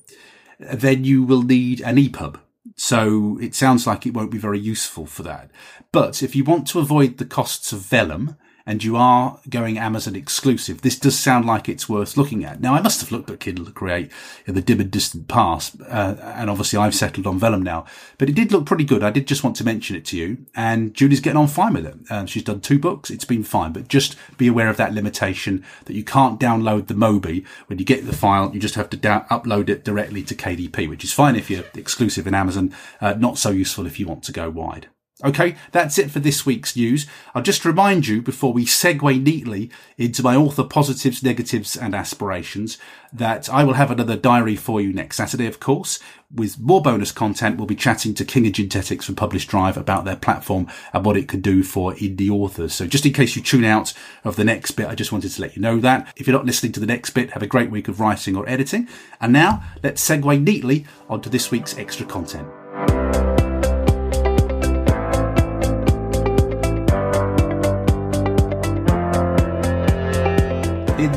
then 0.59 1.05
you 1.05 1.23
will 1.23 1.42
need 1.42 1.81
an 1.81 1.97
EPUB. 1.97 2.40
So 2.77 3.38
it 3.40 3.55
sounds 3.55 3.87
like 3.87 4.07
it 4.07 4.14
won't 4.14 4.31
be 4.31 4.38
very 4.38 4.59
useful 4.59 5.07
for 5.07 5.23
that. 5.23 5.51
But 5.92 6.23
if 6.23 6.35
you 6.35 6.44
want 6.44 6.66
to 6.68 6.81
avoid 6.81 7.18
the 7.18 7.25
costs 7.25 7.73
of 7.73 7.81
Vellum, 7.81 8.37
and 8.66 8.83
you 8.83 8.96
are 8.96 9.38
going 9.48 9.79
Amazon 9.79 10.16
exclusive, 10.16 10.83
this 10.83 10.98
does 10.98 11.18
sound 11.18 11.44
like 11.44 11.68
it's 11.68 11.88
worth 11.88 12.16
looking 12.16 12.44
at. 12.44 12.61
Now, 12.61 12.74
I 12.74 12.81
must 12.81 13.00
have 13.00 13.12
looked 13.12 13.31
at 13.31 13.40
Kindle 13.40 13.70
Create 13.70 14.11
in 14.46 14.55
the 14.55 14.62
dim 14.62 14.81
and 14.81 14.90
distant 14.90 15.29
past, 15.29 15.77
uh, 15.83 16.16
and 16.20 16.48
obviously 16.48 16.79
I've 16.79 16.94
settled 16.94 17.27
on 17.27 17.38
Vellum 17.38 17.62
now, 17.62 17.85
but 18.16 18.29
it 18.29 18.35
did 18.35 18.53
look 18.53 18.64
pretty 18.64 18.85
good. 18.85 19.03
I 19.03 19.11
did 19.11 19.27
just 19.27 19.44
want 19.44 19.57
to 19.57 19.64
mention 19.64 19.96
it 19.96 20.05
to 20.07 20.16
you, 20.16 20.46
and 20.55 20.94
Julie's 20.94 21.20
getting 21.20 21.37
on 21.37 21.48
fine 21.48 21.74
with 21.74 21.87
it. 21.87 21.96
Um, 22.11 22.27
she's 22.27 22.44
done 22.44 22.61
two 22.61 22.79
books. 22.79 23.11
It's 23.11 23.24
been 23.24 23.44
fine, 23.44 23.72
but 23.72 23.88
just 23.88 24.16
be 24.38 24.48
aware 24.48 24.68
of 24.68 24.77
that 24.79 24.94
limitation 24.94 25.64
that 25.85 25.94
you 25.94 26.05
can't 26.05 26.40
download 26.40 26.87
the 26.87 26.94
Mobi. 26.94 27.44
When 27.66 27.79
you 27.79 27.85
get 27.85 28.07
the 28.07 28.12
file, 28.12 28.50
you 28.55 28.61
just 28.61 28.77
have 28.77 28.90
to 28.90 28.96
upload 28.96 29.68
it 29.68 29.85
directly 29.85 30.22
to 30.22 30.35
KDP, 30.35 30.88
which 30.88 31.05
is 31.05 31.12
fine 31.12 31.37
if 31.37 31.50
you're 31.50 31.64
exclusive 31.74 32.27
in 32.27 32.35
Amazon, 32.35 32.74
uh, 33.00 33.12
not 33.14 33.38
so 33.38 33.50
useful 33.50 33.87
if 33.87 34.00
you 34.00 34.07
want 34.07 34.22
to 34.24 34.33
go 34.33 34.48
wide. 34.48 34.88
Okay, 35.25 35.57
that's 35.73 35.99
it 35.99 36.11
for 36.11 36.21
this 36.21 36.45
week's 36.45 36.77
news. 36.77 37.07
I'll 37.35 37.43
just 37.43 37.65
remind 37.65 38.07
you 38.07 38.21
before 38.21 38.53
we 38.53 38.67
segue 38.67 39.23
neatly 39.23 39.71
into 39.97 40.23
my 40.23 40.37
author 40.37 40.65
positives, 40.65 41.23
negatives 41.23 41.77
and 41.77 41.95
aspirations 41.95 42.77
that 43.11 43.49
I 43.49 43.65
will 43.65 43.73
have 43.73 43.91
another 43.91 44.17
diary 44.17 44.55
for 44.55 44.83
you 44.83 44.93
next 44.93 45.17
Saturday, 45.17 45.47
of 45.47 45.61
course, 45.61 45.99
with 46.31 46.61
more 46.61 46.83
bonus 46.83 47.11
content. 47.11 47.57
We'll 47.57 47.67
be 47.67 47.75
chatting 47.75 48.13
to 48.15 48.25
Kinga 48.25 48.53
Jentetics 48.53 49.05
from 49.05 49.15
PublishDrive 49.15 49.79
about 49.79 50.05
their 50.05 50.17
platform 50.17 50.67
and 50.93 51.07
what 51.07 51.17
it 51.17 51.29
can 51.29 51.41
do 51.41 51.63
for 51.63 51.95
indie 51.95 52.29
authors. 52.29 52.75
So 52.75 52.87
just 52.87 53.07
in 53.07 53.15
case 53.15 53.35
you 53.35 53.41
tune 53.41 53.65
out 53.65 53.95
of 54.25 54.37
the 54.37 54.45
next 54.45 54.73
bit, 54.73 54.89
I 54.89 54.95
just 54.95 55.13
wanted 55.13 55.31
to 55.31 55.41
let 55.41 55.57
you 55.57 55.63
know 55.63 55.81
that. 55.81 56.13
If 56.17 56.27
you're 56.27 56.37
not 56.37 56.45
listening 56.45 56.73
to 56.73 56.81
the 56.81 56.87
next 56.87 57.11
bit, 57.11 57.31
have 57.31 57.43
a 57.43 57.47
great 57.47 57.71
week 57.71 57.89
of 57.89 57.99
writing 57.99 58.37
or 58.37 58.47
editing. 58.47 58.89
And 59.23 59.33
now 59.33 59.63
let's 59.83 60.07
segue 60.07 60.43
neatly 60.43 60.85
onto 61.09 61.31
this 61.31 61.51
week's 61.51 61.79
extra 61.79 62.05
content. 62.05 62.49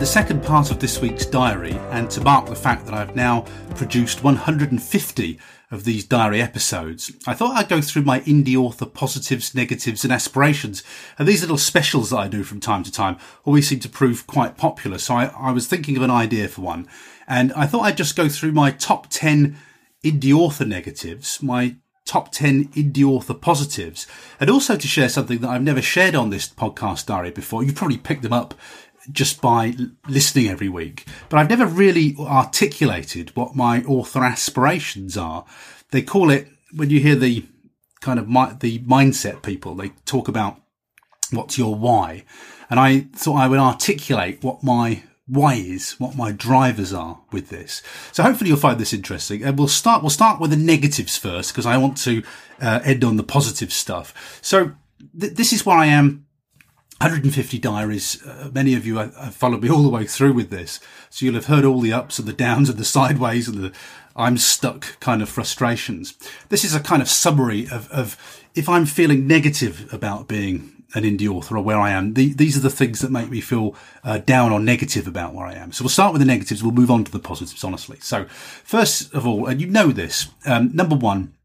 Second 0.07 0.41
part 0.41 0.71
of 0.71 0.79
this 0.79 1.01
week's 1.01 1.25
diary, 1.25 1.73
and 1.91 2.09
to 2.09 2.21
mark 2.21 2.47
the 2.47 2.55
fact 2.55 2.85
that 2.85 2.93
I've 2.93 3.13
now 3.13 3.41
produced 3.75 4.23
150 4.23 5.39
of 5.69 5.83
these 5.83 6.05
diary 6.05 6.41
episodes, 6.41 7.11
I 7.27 7.33
thought 7.33 7.57
I'd 7.57 7.67
go 7.67 7.81
through 7.81 8.03
my 8.03 8.21
indie 8.21 8.55
author 8.55 8.85
positives, 8.85 9.53
negatives, 9.53 10.05
and 10.05 10.13
aspirations. 10.13 10.81
And 11.19 11.27
these 11.27 11.41
little 11.41 11.57
specials 11.57 12.11
that 12.11 12.19
I 12.19 12.29
do 12.29 12.43
from 12.43 12.61
time 12.61 12.83
to 12.83 12.91
time 12.91 13.17
always 13.43 13.67
seem 13.67 13.81
to 13.81 13.89
prove 13.89 14.25
quite 14.27 14.55
popular. 14.55 14.97
So 14.97 15.13
I, 15.13 15.25
I 15.37 15.51
was 15.51 15.67
thinking 15.67 15.97
of 15.97 16.03
an 16.03 16.11
idea 16.11 16.47
for 16.47 16.61
one, 16.61 16.87
and 17.27 17.51
I 17.51 17.67
thought 17.67 17.81
I'd 17.81 17.97
just 17.97 18.15
go 18.15 18.29
through 18.29 18.53
my 18.53 18.71
top 18.71 19.07
10 19.09 19.57
indie 20.05 20.33
author 20.33 20.63
negatives, 20.63 21.43
my 21.43 21.75
top 22.05 22.31
10 22.31 22.69
indie 22.69 23.03
author 23.03 23.33
positives, 23.33 24.07
and 24.39 24.49
also 24.49 24.77
to 24.77 24.87
share 24.87 25.09
something 25.09 25.39
that 25.39 25.49
I've 25.49 25.61
never 25.61 25.81
shared 25.81 26.15
on 26.15 26.29
this 26.29 26.47
podcast 26.47 27.07
diary 27.07 27.31
before. 27.31 27.63
You've 27.63 27.75
probably 27.75 27.97
picked 27.97 28.23
them 28.23 28.33
up 28.33 28.53
just 29.11 29.41
by 29.41 29.73
listening 30.07 30.47
every 30.47 30.69
week. 30.69 31.05
But 31.29 31.39
I've 31.39 31.49
never 31.49 31.65
really 31.65 32.15
articulated 32.19 33.35
what 33.35 33.55
my 33.55 33.83
author 33.83 34.23
aspirations 34.23 35.17
are. 35.17 35.45
They 35.91 36.01
call 36.01 36.29
it, 36.29 36.47
when 36.75 36.89
you 36.89 36.99
hear 36.99 37.15
the 37.15 37.45
kind 38.01 38.19
of 38.19 38.27
my, 38.27 38.53
the 38.53 38.79
mindset 38.79 39.41
people, 39.41 39.75
they 39.75 39.89
talk 40.05 40.27
about 40.27 40.61
what's 41.31 41.57
your 41.57 41.75
why. 41.75 42.25
And 42.69 42.79
I 42.79 43.07
thought 43.15 43.37
I 43.37 43.47
would 43.47 43.59
articulate 43.59 44.43
what 44.43 44.63
my 44.63 45.03
why 45.27 45.55
is, 45.55 45.91
what 45.99 46.15
my 46.15 46.31
drivers 46.31 46.93
are 46.93 47.19
with 47.31 47.49
this. 47.49 47.81
So 48.13 48.23
hopefully 48.23 48.49
you'll 48.49 48.59
find 48.59 48.79
this 48.79 48.93
interesting. 48.93 49.43
And 49.43 49.57
we'll 49.57 49.67
start, 49.67 50.01
we'll 50.01 50.09
start 50.09 50.39
with 50.39 50.51
the 50.51 50.57
negatives 50.57 51.17
first 51.17 51.51
because 51.51 51.65
I 51.65 51.77
want 51.77 51.97
to 51.99 52.23
uh, 52.61 52.79
end 52.83 53.03
on 53.03 53.17
the 53.17 53.23
positive 53.23 53.73
stuff. 53.73 54.39
So 54.41 54.71
th- 55.19 55.33
this 55.33 55.51
is 55.51 55.65
where 55.65 55.77
I 55.77 55.87
am 55.87 56.26
150 56.99 57.59
diaries. 57.59 58.25
Uh, 58.25 58.49
many 58.51 58.73
of 58.73 58.85
you 58.85 58.97
have 58.97 59.35
followed 59.35 59.61
me 59.61 59.69
all 59.69 59.83
the 59.83 59.89
way 59.89 60.05
through 60.05 60.33
with 60.33 60.49
this. 60.49 60.79
So 61.09 61.25
you'll 61.25 61.35
have 61.35 61.45
heard 61.45 61.63
all 61.63 61.79
the 61.79 61.93
ups 61.93 62.17
and 62.17 62.27
the 62.27 62.33
downs 62.33 62.69
and 62.69 62.77
the 62.77 62.85
sideways 62.97 63.47
and 63.47 63.63
the 63.63 63.73
I'm 64.15 64.37
stuck 64.37 64.99
kind 64.99 65.21
of 65.21 65.29
frustrations. 65.29 66.15
This 66.49 66.63
is 66.63 66.73
a 66.73 66.79
kind 66.79 67.03
of 67.03 67.07
summary 67.07 67.67
of, 67.69 67.87
of 67.91 68.17
if 68.55 68.67
I'm 68.67 68.87
feeling 68.87 69.27
negative 69.27 69.93
about 69.93 70.27
being 70.27 70.83
an 70.95 71.03
indie 71.03 71.29
author 71.29 71.57
or 71.57 71.63
where 71.63 71.79
I 71.79 71.91
am, 71.91 72.15
the, 72.15 72.33
these 72.33 72.57
are 72.57 72.61
the 72.61 72.71
things 72.71 73.01
that 73.01 73.11
make 73.11 73.29
me 73.29 73.41
feel 73.41 73.75
uh, 74.03 74.17
down 74.17 74.51
or 74.51 74.59
negative 74.59 75.05
about 75.05 75.35
where 75.35 75.45
I 75.45 75.53
am. 75.53 75.71
So 75.71 75.83
we'll 75.83 75.89
start 75.89 76.13
with 76.13 76.21
the 76.21 76.25
negatives. 76.25 76.63
We'll 76.63 76.71
move 76.71 76.89
on 76.89 77.03
to 77.03 77.11
the 77.11 77.19
positives, 77.19 77.63
honestly. 77.63 77.97
So 78.01 78.25
first 78.25 79.13
of 79.13 79.27
all, 79.27 79.45
and 79.45 79.61
you 79.61 79.67
know 79.67 79.91
this, 79.91 80.29
um, 80.47 80.71
number 80.73 80.95
one, 80.95 81.35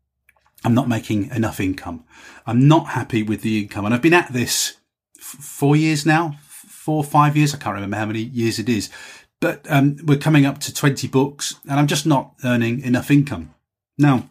I'm 0.64 0.74
not 0.74 0.88
making 0.88 1.30
enough 1.30 1.60
income. 1.60 2.04
I'm 2.46 2.66
not 2.66 2.88
happy 2.88 3.22
with 3.22 3.42
the 3.42 3.60
income 3.60 3.84
and 3.84 3.92
I've 3.92 4.00
been 4.00 4.14
at 4.14 4.32
this 4.32 4.78
four 5.40 5.76
years 5.76 6.04
now, 6.06 6.36
four, 6.48 6.98
or 6.98 7.04
five 7.04 7.36
years. 7.36 7.54
I 7.54 7.58
can't 7.58 7.74
remember 7.74 7.96
how 7.96 8.06
many 8.06 8.20
years 8.20 8.58
it 8.58 8.68
is, 8.68 8.90
but 9.40 9.66
um, 9.68 9.96
we're 10.04 10.18
coming 10.18 10.46
up 10.46 10.58
to 10.60 10.74
20 10.74 11.08
books 11.08 11.56
and 11.68 11.78
I'm 11.78 11.86
just 11.86 12.06
not 12.06 12.34
earning 12.44 12.80
enough 12.82 13.10
income. 13.10 13.54
Now, 13.98 14.28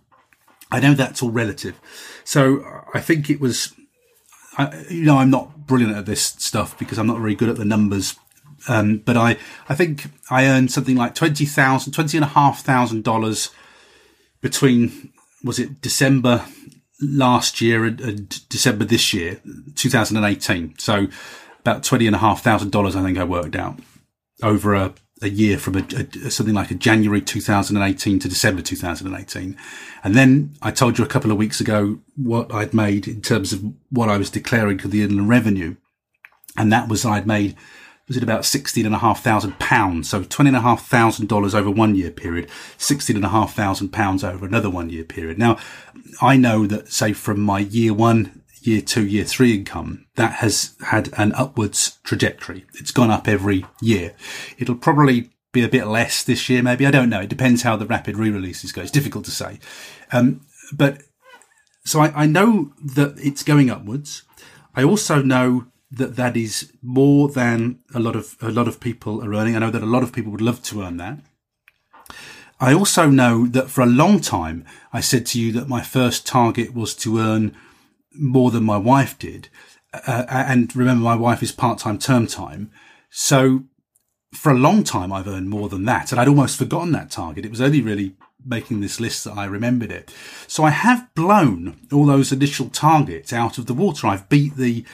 I 0.71 0.79
know 0.79 0.93
that's 0.93 1.21
all 1.21 1.31
relative. 1.31 1.79
So 2.23 2.63
I 2.93 3.01
think 3.01 3.29
it 3.29 3.41
was, 3.41 3.73
I, 4.57 4.85
you 4.89 5.03
know, 5.03 5.17
I'm 5.17 5.29
not 5.29 5.67
brilliant 5.67 5.95
at 5.95 6.05
this 6.05 6.23
stuff 6.23 6.77
because 6.79 6.97
I'm 6.97 7.07
not 7.07 7.19
very 7.19 7.35
good 7.35 7.49
at 7.49 7.57
the 7.57 7.65
numbers. 7.65 8.15
Um, 8.69 8.97
but 8.97 9.17
I, 9.17 9.37
I 9.67 9.75
think 9.75 10.05
I 10.29 10.45
earned 10.45 10.71
something 10.71 10.95
like 10.95 11.15
twenty 11.15 11.45
thousand, 11.45 11.93
twenty 11.93 12.17
and 12.17 12.23
a 12.23 12.29
half 12.29 12.63
thousand 12.63 13.03
dollars 13.03 13.49
between, 14.39 15.11
was 15.43 15.59
it 15.59 15.81
December 15.81 16.45
last 17.01 17.61
year 17.61 17.83
uh, 17.83 17.87
uh, 17.87 17.89
and, 17.89 18.01
and 18.01 18.49
December 18.49 18.85
this 18.85 19.13
year, 19.13 19.41
2018. 19.75 20.75
So 20.77 21.07
about 21.59 21.83
twenty 21.83 22.07
and 22.07 22.15
a 22.15 22.19
half 22.19 22.43
thousand 22.43 22.71
dollars, 22.71 22.95
I 22.95 23.03
think 23.03 23.17
I 23.17 23.23
worked 23.23 23.55
out 23.55 23.79
over 24.43 24.73
a, 24.73 24.93
a 25.21 25.29
year 25.29 25.57
from 25.57 25.75
a, 25.75 25.85
a, 26.25 26.31
something 26.31 26.55
like 26.55 26.71
a 26.71 26.75
January 26.75 27.21
2018 27.21 28.19
to 28.19 28.27
December 28.27 28.61
2018. 28.61 29.57
And 30.03 30.15
then 30.15 30.55
I 30.61 30.71
told 30.71 30.97
you 30.97 31.05
a 31.05 31.07
couple 31.07 31.31
of 31.31 31.37
weeks 31.37 31.61
ago 31.61 31.99
what 32.15 32.51
I'd 32.53 32.73
made 32.73 33.07
in 33.07 33.21
terms 33.21 33.53
of 33.53 33.63
what 33.89 34.09
I 34.09 34.17
was 34.17 34.31
declaring 34.31 34.79
to 34.79 34.87
the 34.87 35.03
inland 35.03 35.29
revenue. 35.29 35.75
And 36.57 36.71
that 36.73 36.89
was 36.89 37.05
I'd 37.05 37.27
made 37.27 37.55
was 38.11 38.17
it 38.17 38.23
about 38.23 38.43
sixteen 38.43 38.85
and 38.85 38.93
a 38.93 38.97
half 38.97 39.23
thousand 39.23 39.57
pounds? 39.57 40.09
So 40.09 40.21
twenty 40.21 40.49
and 40.49 40.57
a 40.57 40.61
half 40.61 40.85
thousand 40.85 41.29
dollars 41.29 41.55
over 41.55 41.71
one 41.71 41.95
year 41.95 42.11
period, 42.11 42.49
sixteen 42.77 43.15
and 43.15 43.23
a 43.23 43.29
half 43.29 43.55
thousand 43.55 43.93
pounds 43.93 44.21
over 44.21 44.45
another 44.45 44.69
one 44.69 44.89
year 44.89 45.05
period. 45.05 45.37
Now, 45.39 45.57
I 46.21 46.35
know 46.35 46.67
that 46.67 46.91
say 46.91 47.13
from 47.13 47.39
my 47.39 47.59
year 47.59 47.93
one, 47.93 48.43
year 48.63 48.81
two, 48.81 49.07
year 49.07 49.23
three 49.23 49.55
income, 49.55 50.07
that 50.15 50.33
has 50.33 50.75
had 50.87 51.09
an 51.17 51.31
upwards 51.35 51.99
trajectory. 52.03 52.65
It's 52.73 52.91
gone 52.91 53.11
up 53.11 53.29
every 53.29 53.65
year. 53.81 54.13
It'll 54.57 54.75
probably 54.75 55.29
be 55.53 55.63
a 55.63 55.69
bit 55.69 55.87
less 55.87 56.21
this 56.21 56.49
year, 56.49 56.61
maybe. 56.61 56.85
I 56.85 56.91
don't 56.91 57.09
know. 57.09 57.21
It 57.21 57.29
depends 57.29 57.61
how 57.61 57.77
the 57.77 57.85
rapid 57.85 58.17
re-releases 58.17 58.73
go. 58.73 58.81
It's 58.81 58.91
difficult 58.91 59.23
to 59.23 59.31
say. 59.31 59.59
Um, 60.11 60.41
but 60.73 61.01
so 61.85 62.01
I, 62.01 62.23
I 62.23 62.25
know 62.25 62.73
that 62.83 63.15
it's 63.19 63.43
going 63.43 63.69
upwards. 63.69 64.23
I 64.75 64.83
also 64.83 65.21
know 65.21 65.67
that 65.91 66.15
that 66.15 66.37
is 66.37 66.71
more 66.81 67.27
than 67.27 67.79
a 67.93 67.99
lot 67.99 68.15
of 68.15 68.37
a 68.41 68.49
lot 68.49 68.67
of 68.67 68.79
people 68.79 69.23
are 69.23 69.33
earning. 69.33 69.55
I 69.55 69.59
know 69.59 69.71
that 69.71 69.83
a 69.83 69.85
lot 69.85 70.03
of 70.03 70.13
people 70.13 70.31
would 70.31 70.41
love 70.41 70.61
to 70.63 70.81
earn 70.81 70.97
that. 70.97 71.19
I 72.59 72.73
also 72.73 73.09
know 73.09 73.47
that 73.47 73.69
for 73.69 73.81
a 73.81 73.87
long 73.87 74.19
time 74.19 74.65
I 74.93 75.01
said 75.01 75.25
to 75.27 75.41
you 75.41 75.51
that 75.53 75.67
my 75.67 75.81
first 75.81 76.27
target 76.27 76.73
was 76.73 76.93
to 76.97 77.19
earn 77.19 77.55
more 78.13 78.51
than 78.51 78.63
my 78.63 78.77
wife 78.77 79.17
did. 79.17 79.49
Uh, 79.93 80.25
and 80.29 80.73
remember, 80.75 81.03
my 81.03 81.15
wife 81.15 81.43
is 81.43 81.51
part 81.51 81.79
time 81.79 81.97
term 81.97 82.27
time. 82.27 82.71
So 83.09 83.63
for 84.33 84.51
a 84.51 84.57
long 84.57 84.83
time, 84.83 85.11
I've 85.11 85.27
earned 85.27 85.49
more 85.49 85.67
than 85.69 85.85
that. 85.85 86.11
And 86.11 86.21
I'd 86.21 86.27
almost 86.27 86.57
forgotten 86.57 86.93
that 86.93 87.11
target. 87.11 87.45
It 87.45 87.51
was 87.51 87.61
only 87.61 87.81
really 87.81 88.15
making 88.45 88.79
this 88.81 88.99
list 88.99 89.23
that 89.25 89.37
I 89.37 89.45
remembered 89.45 89.91
it. 89.91 90.13
So 90.47 90.63
I 90.63 90.69
have 90.69 91.13
blown 91.15 91.79
all 91.91 92.05
those 92.05 92.31
initial 92.31 92.69
targets 92.69 93.33
out 93.33 93.57
of 93.57 93.65
the 93.65 93.73
water. 93.73 94.07
I've 94.07 94.29
beat 94.29 94.55
the 94.55 94.85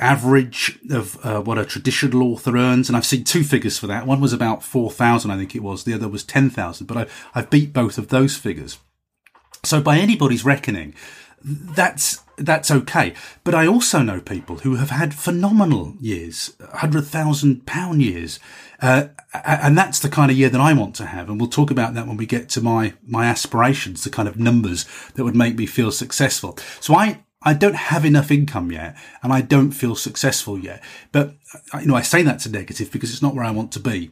average 0.00 0.78
of 0.90 1.18
uh, 1.24 1.40
what 1.40 1.58
a 1.58 1.64
traditional 1.64 2.32
author 2.32 2.56
earns. 2.56 2.88
And 2.88 2.96
I've 2.96 3.06
seen 3.06 3.24
two 3.24 3.44
figures 3.44 3.78
for 3.78 3.86
that. 3.86 4.06
One 4.06 4.20
was 4.20 4.32
about 4.32 4.64
4,000, 4.64 5.30
I 5.30 5.36
think 5.36 5.54
it 5.54 5.62
was. 5.62 5.84
The 5.84 5.94
other 5.94 6.08
was 6.08 6.24
10,000, 6.24 6.86
but 6.86 6.96
I, 6.96 7.06
I've 7.34 7.50
beat 7.50 7.72
both 7.72 7.98
of 7.98 8.08
those 8.08 8.36
figures. 8.36 8.78
So 9.62 9.82
by 9.82 9.98
anybody's 9.98 10.44
reckoning, 10.44 10.94
that's 11.42 12.22
that's 12.36 12.70
okay. 12.70 13.14
But 13.44 13.54
I 13.54 13.66
also 13.66 14.00
know 14.00 14.20
people 14.20 14.56
who 14.56 14.76
have 14.76 14.90
had 14.90 15.14
phenomenal 15.14 15.94
years, 16.00 16.56
hundred 16.74 17.06
thousand 17.06 17.66
pound 17.66 18.02
years, 18.02 18.40
uh, 18.80 19.08
and 19.44 19.76
that's 19.76 19.98
the 19.98 20.08
kind 20.08 20.30
of 20.30 20.38
year 20.38 20.48
that 20.48 20.60
I 20.60 20.72
want 20.72 20.94
to 20.96 21.06
have. 21.06 21.28
And 21.28 21.38
we'll 21.38 21.50
talk 21.50 21.70
about 21.70 21.94
that 21.94 22.06
when 22.06 22.16
we 22.16 22.26
get 22.26 22.48
to 22.50 22.60
my 22.60 22.94
my 23.06 23.26
aspirations, 23.26 24.04
the 24.04 24.10
kind 24.10 24.28
of 24.28 24.38
numbers 24.38 24.86
that 25.14 25.24
would 25.24 25.36
make 25.36 25.56
me 25.56 25.66
feel 25.66 25.92
successful. 25.92 26.58
So 26.80 26.94
I 26.94 27.24
I 27.42 27.54
don't 27.54 27.76
have 27.76 28.04
enough 28.04 28.30
income 28.30 28.70
yet, 28.70 28.96
and 29.22 29.32
I 29.32 29.40
don't 29.40 29.70
feel 29.70 29.94
successful 29.94 30.58
yet. 30.58 30.82
But 31.10 31.34
uh, 31.72 31.78
you 31.78 31.86
know, 31.86 31.94
I 31.94 32.02
say 32.02 32.22
that's 32.22 32.46
a 32.46 32.50
negative 32.50 32.90
because 32.90 33.10
it's 33.10 33.22
not 33.22 33.34
where 33.34 33.44
I 33.44 33.50
want 33.50 33.72
to 33.72 33.80
be. 33.80 34.10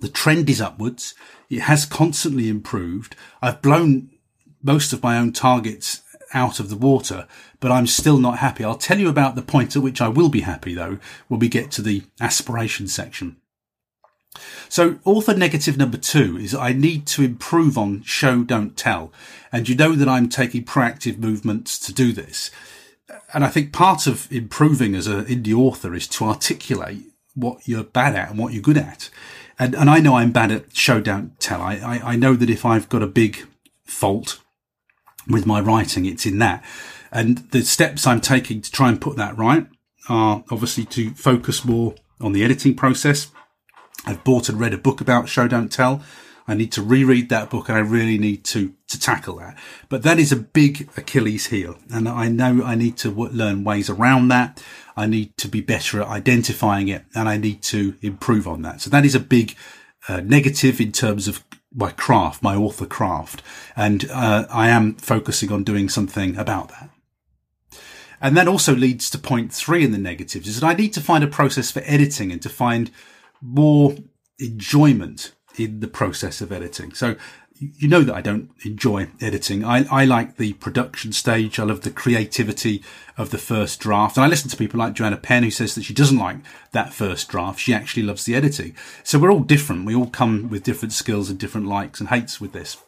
The 0.00 0.08
trend 0.08 0.48
is 0.48 0.60
upwards. 0.60 1.14
It 1.50 1.62
has 1.62 1.84
constantly 1.84 2.48
improved. 2.48 3.16
I've 3.40 3.62
blown 3.62 4.10
most 4.62 4.92
of 4.92 5.02
my 5.02 5.18
own 5.18 5.32
targets 5.32 6.02
out 6.34 6.60
of 6.60 6.70
the 6.70 6.76
water, 6.76 7.26
but 7.60 7.72
I'm 7.72 7.86
still 7.86 8.18
not 8.18 8.38
happy. 8.38 8.64
I'll 8.64 8.76
tell 8.76 8.98
you 8.98 9.08
about 9.08 9.34
the 9.34 9.42
point 9.42 9.76
at 9.76 9.82
which 9.82 10.00
I 10.00 10.08
will 10.08 10.28
be 10.28 10.40
happy 10.40 10.74
though 10.74 10.98
when 11.28 11.40
we 11.40 11.48
get 11.48 11.70
to 11.72 11.82
the 11.82 12.04
aspiration 12.20 12.88
section. 12.88 13.36
So 14.68 14.98
author 15.04 15.34
negative 15.34 15.76
number 15.76 15.98
two 15.98 16.38
is 16.38 16.54
I 16.54 16.72
need 16.72 17.06
to 17.08 17.22
improve 17.22 17.76
on 17.76 18.02
show, 18.02 18.42
don't 18.42 18.76
tell. 18.76 19.12
And 19.50 19.68
you 19.68 19.74
know 19.74 19.94
that 19.94 20.08
I'm 20.08 20.28
taking 20.28 20.64
proactive 20.64 21.18
movements 21.18 21.78
to 21.80 21.92
do 21.92 22.12
this. 22.12 22.50
And 23.34 23.44
I 23.44 23.48
think 23.48 23.72
part 23.72 24.06
of 24.06 24.30
improving 24.32 24.94
as 24.94 25.06
an 25.06 25.26
indie 25.26 25.54
author 25.54 25.94
is 25.94 26.08
to 26.08 26.24
articulate 26.24 27.02
what 27.34 27.66
you're 27.66 27.84
bad 27.84 28.14
at 28.14 28.30
and 28.30 28.38
what 28.38 28.52
you're 28.52 28.62
good 28.62 28.78
at. 28.78 29.10
And, 29.58 29.74
and 29.74 29.90
I 29.90 30.00
know 30.00 30.16
I'm 30.16 30.32
bad 30.32 30.50
at 30.50 30.74
show, 30.74 31.00
don't 31.00 31.38
tell. 31.38 31.60
I, 31.60 31.74
I, 31.76 32.12
I 32.12 32.16
know 32.16 32.34
that 32.34 32.50
if 32.50 32.64
I've 32.64 32.88
got 32.88 33.02
a 33.02 33.06
big 33.06 33.46
fault 33.84 34.40
with 35.28 35.46
my 35.46 35.60
writing, 35.60 36.06
it's 36.06 36.26
in 36.26 36.38
that. 36.38 36.64
And 37.10 37.38
the 37.50 37.62
steps 37.62 38.06
I'm 38.06 38.20
taking 38.20 38.62
to 38.62 38.72
try 38.72 38.88
and 38.88 39.00
put 39.00 39.16
that 39.16 39.36
right 39.36 39.66
are 40.08 40.42
obviously 40.50 40.84
to 40.86 41.10
focus 41.10 41.64
more 41.64 41.94
on 42.20 42.32
the 42.32 42.42
editing 42.42 42.74
process. 42.74 43.30
I've 44.04 44.24
bought 44.24 44.48
and 44.48 44.58
read 44.58 44.74
a 44.74 44.78
book 44.78 45.00
about 45.00 45.28
show 45.28 45.48
don't 45.48 45.70
tell. 45.70 46.02
I 46.46 46.54
need 46.54 46.72
to 46.72 46.82
reread 46.82 47.28
that 47.28 47.50
book 47.50 47.68
and 47.68 47.78
I 47.78 47.80
really 47.80 48.18
need 48.18 48.44
to, 48.46 48.74
to 48.88 48.98
tackle 48.98 49.36
that. 49.36 49.56
But 49.88 50.02
that 50.02 50.18
is 50.18 50.32
a 50.32 50.36
big 50.36 50.88
Achilles 50.96 51.46
heel. 51.46 51.78
And 51.92 52.08
I 52.08 52.28
know 52.28 52.62
I 52.64 52.74
need 52.74 52.96
to 52.98 53.10
w- 53.10 53.30
learn 53.30 53.62
ways 53.64 53.88
around 53.88 54.28
that. 54.28 54.62
I 54.96 55.06
need 55.06 55.36
to 55.38 55.48
be 55.48 55.60
better 55.60 56.02
at 56.02 56.08
identifying 56.08 56.88
it 56.88 57.04
and 57.14 57.28
I 57.28 57.36
need 57.36 57.62
to 57.64 57.94
improve 58.02 58.48
on 58.48 58.62
that. 58.62 58.80
So 58.80 58.90
that 58.90 59.04
is 59.04 59.14
a 59.14 59.20
big 59.20 59.56
uh, 60.08 60.20
negative 60.20 60.80
in 60.80 60.90
terms 60.90 61.28
of 61.28 61.44
my 61.72 61.90
craft, 61.90 62.42
my 62.42 62.56
author 62.56 62.86
craft. 62.86 63.40
And 63.76 64.10
uh, 64.10 64.46
I 64.50 64.68
am 64.68 64.96
focusing 64.96 65.52
on 65.52 65.62
doing 65.64 65.88
something 65.88 66.36
about 66.36 66.68
that. 66.70 66.90
And 68.20 68.36
that 68.36 68.48
also 68.48 68.74
leads 68.74 69.10
to 69.10 69.18
point 69.18 69.52
three 69.52 69.84
in 69.84 69.92
the 69.92 69.98
negatives 69.98 70.46
is 70.46 70.60
that 70.60 70.66
I 70.66 70.74
need 70.74 70.92
to 70.92 71.00
find 71.00 71.24
a 71.24 71.28
process 71.28 71.70
for 71.70 71.82
editing 71.84 72.30
and 72.30 72.40
to 72.42 72.48
find 72.48 72.90
more 73.42 73.94
enjoyment 74.38 75.32
in 75.58 75.80
the 75.80 75.88
process 75.88 76.40
of 76.40 76.52
editing. 76.52 76.94
So 76.94 77.16
you 77.62 77.86
know 77.86 78.02
that 78.02 78.14
I 78.14 78.20
don't 78.20 78.50
enjoy 78.64 79.08
editing. 79.20 79.64
I, 79.64 79.84
I 79.90 80.04
like 80.04 80.36
the 80.36 80.54
production 80.54 81.12
stage. 81.12 81.58
I 81.58 81.64
love 81.64 81.82
the 81.82 81.90
creativity 81.90 82.82
of 83.16 83.30
the 83.30 83.38
first 83.38 83.78
draft. 83.78 84.16
And 84.16 84.24
I 84.24 84.28
listen 84.28 84.50
to 84.50 84.56
people 84.56 84.80
like 84.80 84.94
Joanna 84.94 85.16
Penn 85.16 85.44
who 85.44 85.50
says 85.50 85.74
that 85.74 85.84
she 85.84 85.94
doesn't 85.94 86.18
like 86.18 86.38
that 86.72 86.92
first 86.92 87.28
draft. 87.28 87.60
She 87.60 87.72
actually 87.72 88.02
loves 88.02 88.24
the 88.24 88.34
editing. 88.34 88.74
So 89.04 89.18
we're 89.18 89.30
all 89.30 89.40
different. 89.40 89.86
We 89.86 89.94
all 89.94 90.08
come 90.08 90.48
with 90.48 90.64
different 90.64 90.92
skills 90.92 91.30
and 91.30 91.38
different 91.38 91.68
likes 91.68 92.00
and 92.00 92.08
hates 92.08 92.40
with 92.40 92.52
this. 92.52 92.78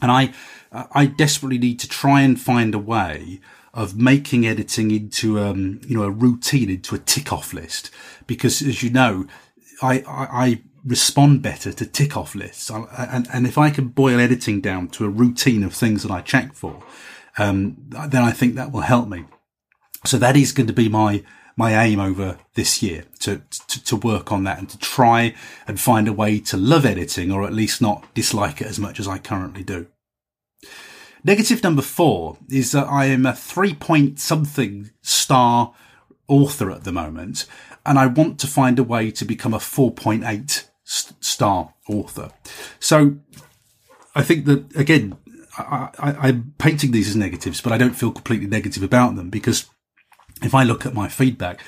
And 0.00 0.12
I, 0.12 0.32
I 0.70 1.06
desperately 1.06 1.58
need 1.58 1.80
to 1.80 1.88
try 1.88 2.20
and 2.20 2.40
find 2.40 2.74
a 2.74 2.78
way 2.78 3.40
of 3.72 3.98
making 3.98 4.46
editing 4.46 4.92
into, 4.92 5.40
um, 5.40 5.80
you 5.86 5.96
know, 5.96 6.04
a 6.04 6.10
routine, 6.10 6.70
into 6.70 6.94
a 6.94 6.98
tick 6.98 7.32
off 7.32 7.52
list. 7.52 7.90
Because 8.26 8.62
as 8.62 8.82
you 8.82 8.90
know, 8.90 9.26
I, 9.82 10.00
I, 10.00 10.28
I 10.32 10.62
respond 10.84 11.42
better 11.42 11.72
to 11.72 11.86
tick 11.86 12.16
off 12.16 12.34
lists. 12.34 12.70
I, 12.70 13.08
and, 13.10 13.28
and 13.32 13.46
if 13.46 13.56
I 13.56 13.70
can 13.70 13.88
boil 13.88 14.20
editing 14.20 14.60
down 14.60 14.88
to 14.88 15.04
a 15.04 15.08
routine 15.08 15.64
of 15.64 15.74
things 15.74 16.02
that 16.02 16.12
I 16.12 16.20
check 16.20 16.52
for, 16.54 16.82
um, 17.38 17.76
then 17.88 18.22
I 18.22 18.32
think 18.32 18.54
that 18.54 18.72
will 18.72 18.82
help 18.82 19.08
me. 19.08 19.24
So 20.04 20.18
that 20.18 20.36
is 20.36 20.52
going 20.52 20.66
to 20.66 20.72
be 20.72 20.88
my, 20.88 21.24
my 21.56 21.82
aim 21.82 21.98
over 21.98 22.38
this 22.54 22.82
year 22.82 23.04
to, 23.20 23.42
to, 23.68 23.84
to 23.84 23.96
work 23.96 24.30
on 24.30 24.44
that 24.44 24.58
and 24.58 24.68
to 24.68 24.78
try 24.78 25.34
and 25.66 25.80
find 25.80 26.06
a 26.06 26.12
way 26.12 26.38
to 26.40 26.56
love 26.56 26.84
editing 26.84 27.32
or 27.32 27.44
at 27.44 27.52
least 27.52 27.80
not 27.80 28.12
dislike 28.14 28.60
it 28.60 28.66
as 28.66 28.78
much 28.78 29.00
as 29.00 29.08
I 29.08 29.18
currently 29.18 29.64
do. 29.64 29.86
Negative 31.24 31.62
number 31.62 31.80
four 31.80 32.36
is 32.50 32.72
that 32.72 32.86
I 32.86 33.06
am 33.06 33.24
a 33.24 33.34
three 33.34 33.74
point 33.74 34.20
something 34.20 34.90
star 35.00 35.72
author 36.28 36.70
at 36.70 36.84
the 36.84 36.92
moment 36.92 37.46
and 37.86 37.98
I 37.98 38.06
want 38.06 38.38
to 38.40 38.46
find 38.46 38.78
a 38.78 38.84
way 38.84 39.10
to 39.10 39.24
become 39.24 39.54
a 39.54 39.58
4.8 39.58 40.68
star 40.84 41.74
author. 41.88 42.30
So 42.80 43.16
I 44.14 44.22
think 44.22 44.46
that 44.46 44.76
again, 44.76 45.16
I, 45.56 46.28
am 46.28 46.54
painting 46.58 46.90
these 46.90 47.08
as 47.08 47.16
negatives, 47.16 47.60
but 47.60 47.72
I 47.72 47.78
don't 47.78 47.94
feel 47.94 48.10
completely 48.10 48.46
negative 48.46 48.82
about 48.82 49.16
them 49.16 49.30
because 49.30 49.66
if 50.42 50.54
I 50.54 50.64
look 50.64 50.84
at 50.84 50.94
my 50.94 51.08
feedback, 51.08 51.60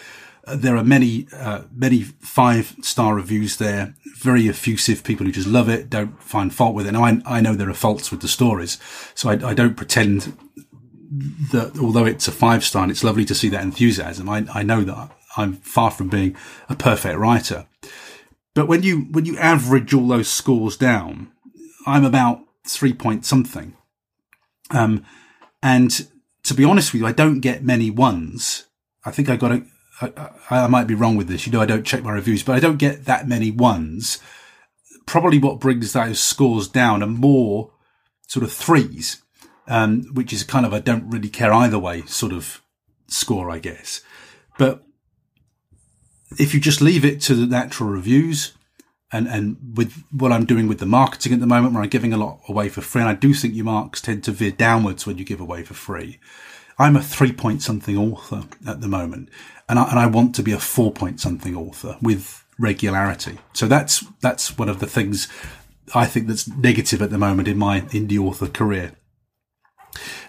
uh, 0.46 0.56
there 0.56 0.76
are 0.76 0.84
many, 0.84 1.26
uh, 1.32 1.62
many 1.72 2.02
five 2.02 2.74
star 2.80 3.14
reviews 3.14 3.56
there, 3.56 3.94
very 4.18 4.48
effusive 4.48 5.04
people 5.04 5.26
who 5.26 5.32
just 5.32 5.48
love 5.48 5.68
it, 5.68 5.90
don't 5.90 6.20
find 6.22 6.54
fault 6.54 6.74
with 6.74 6.86
it. 6.86 6.92
Now 6.92 7.04
I, 7.04 7.20
I 7.24 7.40
know 7.40 7.54
there 7.54 7.70
are 7.70 7.74
faults 7.74 8.10
with 8.10 8.20
the 8.20 8.28
stories, 8.28 8.78
so 9.14 9.28
I, 9.30 9.50
I 9.50 9.54
don't 9.54 9.76
pretend 9.76 10.36
that 11.52 11.78
although 11.80 12.04
it's 12.04 12.28
a 12.28 12.32
five 12.32 12.64
star 12.64 12.82
and 12.82 12.90
it's 12.90 13.04
lovely 13.04 13.24
to 13.24 13.34
see 13.34 13.48
that 13.50 13.62
enthusiasm, 13.62 14.28
I, 14.28 14.46
I 14.52 14.62
know 14.62 14.82
that 14.82 15.10
I'm 15.37 15.55
far 15.55 15.91
from 15.91 16.09
being 16.09 16.37
a 16.68 16.74
perfect 16.74 17.18
writer. 17.18 17.66
But 18.55 18.68
when 18.68 18.82
you 18.82 19.03
when 19.11 19.26
you 19.26 19.37
average 19.39 19.93
all 19.93 20.09
those 20.09 20.28
scores 20.28 20.76
down, 20.76 21.30
I'm 21.87 22.05
about 22.05 22.41
three 22.66 22.95
point 22.95 23.26
something. 23.26 23.76
Um, 24.70 25.05
and 25.62 26.09
to 26.45 26.55
be 26.55 26.64
honest 26.64 26.93
with 26.93 27.03
you, 27.03 27.07
I 27.07 27.12
don't 27.12 27.41
get 27.41 27.62
many 27.62 27.91
ones. 27.91 28.64
I 29.05 29.11
think 29.11 29.28
I 29.28 29.37
got 29.37 29.53
a. 29.53 29.62
I, 30.01 30.30
I 30.51 30.66
might 30.66 30.87
be 30.87 30.95
wrong 30.95 31.16
with 31.16 31.28
this. 31.28 31.47
You 31.47 31.53
know, 31.53 31.61
I 31.61 31.66
don't 31.66 31.87
check 31.87 32.03
my 32.03 32.12
reviews, 32.12 32.43
but 32.43 32.55
I 32.55 32.61
don't 32.61 32.76
get 32.76 33.07
that 33.07 33.28
many 33.28 33.51
ones. 33.51 34.18
Probably 35.07 35.39
what 35.39 35.61
brings 35.61 35.93
those 35.93 36.20
scores 36.20 36.68
down 36.68 37.03
are 37.03 37.07
more 37.07 37.72
sort 38.26 38.45
of 38.45 38.53
threes, 38.53 39.22
um, 39.68 40.03
which 40.12 40.32
is 40.32 40.45
kind 40.45 40.66
of 40.66 40.74
I 40.74 40.80
don't 40.80 41.11
really 41.11 41.28
care 41.28 41.53
either 41.53 41.78
way 41.78 42.03
sort 42.07 42.32
of 42.32 42.62
score, 43.07 43.51
I 43.51 43.59
guess. 43.59 44.03
But 44.59 44.86
if 46.38 46.54
you 46.54 46.60
just 46.60 46.80
leave 46.80 47.04
it 47.04 47.20
to 47.22 47.34
the 47.34 47.46
natural 47.46 47.88
reviews 47.88 48.52
and, 49.12 49.28
and 49.28 49.56
with 49.76 50.04
what 50.10 50.32
I'm 50.32 50.44
doing 50.44 50.66
with 50.66 50.78
the 50.78 50.86
marketing 50.86 51.32
at 51.32 51.40
the 51.40 51.46
moment, 51.46 51.74
where 51.74 51.82
I'm 51.82 51.88
giving 51.88 52.12
a 52.12 52.18
lot 52.18 52.40
away 52.48 52.68
for 52.68 52.80
free, 52.80 53.02
and 53.02 53.08
I 53.08 53.14
do 53.14 53.32
think 53.32 53.54
your 53.54 53.64
marks 53.64 54.00
tend 54.00 54.24
to 54.24 54.32
veer 54.32 54.50
downwards 54.50 55.06
when 55.06 55.18
you 55.18 55.24
give 55.24 55.40
away 55.40 55.62
for 55.62 55.74
free. 55.74 56.18
I'm 56.78 56.96
a 56.96 57.02
three 57.02 57.32
point 57.32 57.62
something 57.62 57.96
author 57.96 58.44
at 58.66 58.80
the 58.80 58.88
moment, 58.88 59.30
and 59.68 59.78
I, 59.78 59.88
and 59.90 59.98
I 59.98 60.06
want 60.06 60.34
to 60.34 60.42
be 60.42 60.52
a 60.52 60.58
four 60.58 60.92
point 60.92 61.20
something 61.20 61.56
author 61.56 61.96
with 62.02 62.44
regularity. 62.58 63.38
So 63.52 63.66
that's, 63.66 64.04
that's 64.20 64.58
one 64.58 64.68
of 64.68 64.80
the 64.80 64.86
things 64.86 65.28
I 65.94 66.06
think 66.06 66.26
that's 66.26 66.48
negative 66.48 67.00
at 67.00 67.10
the 67.10 67.18
moment 67.18 67.48
in 67.48 67.58
my 67.58 67.82
indie 67.82 68.18
author 68.18 68.48
career. 68.48 68.92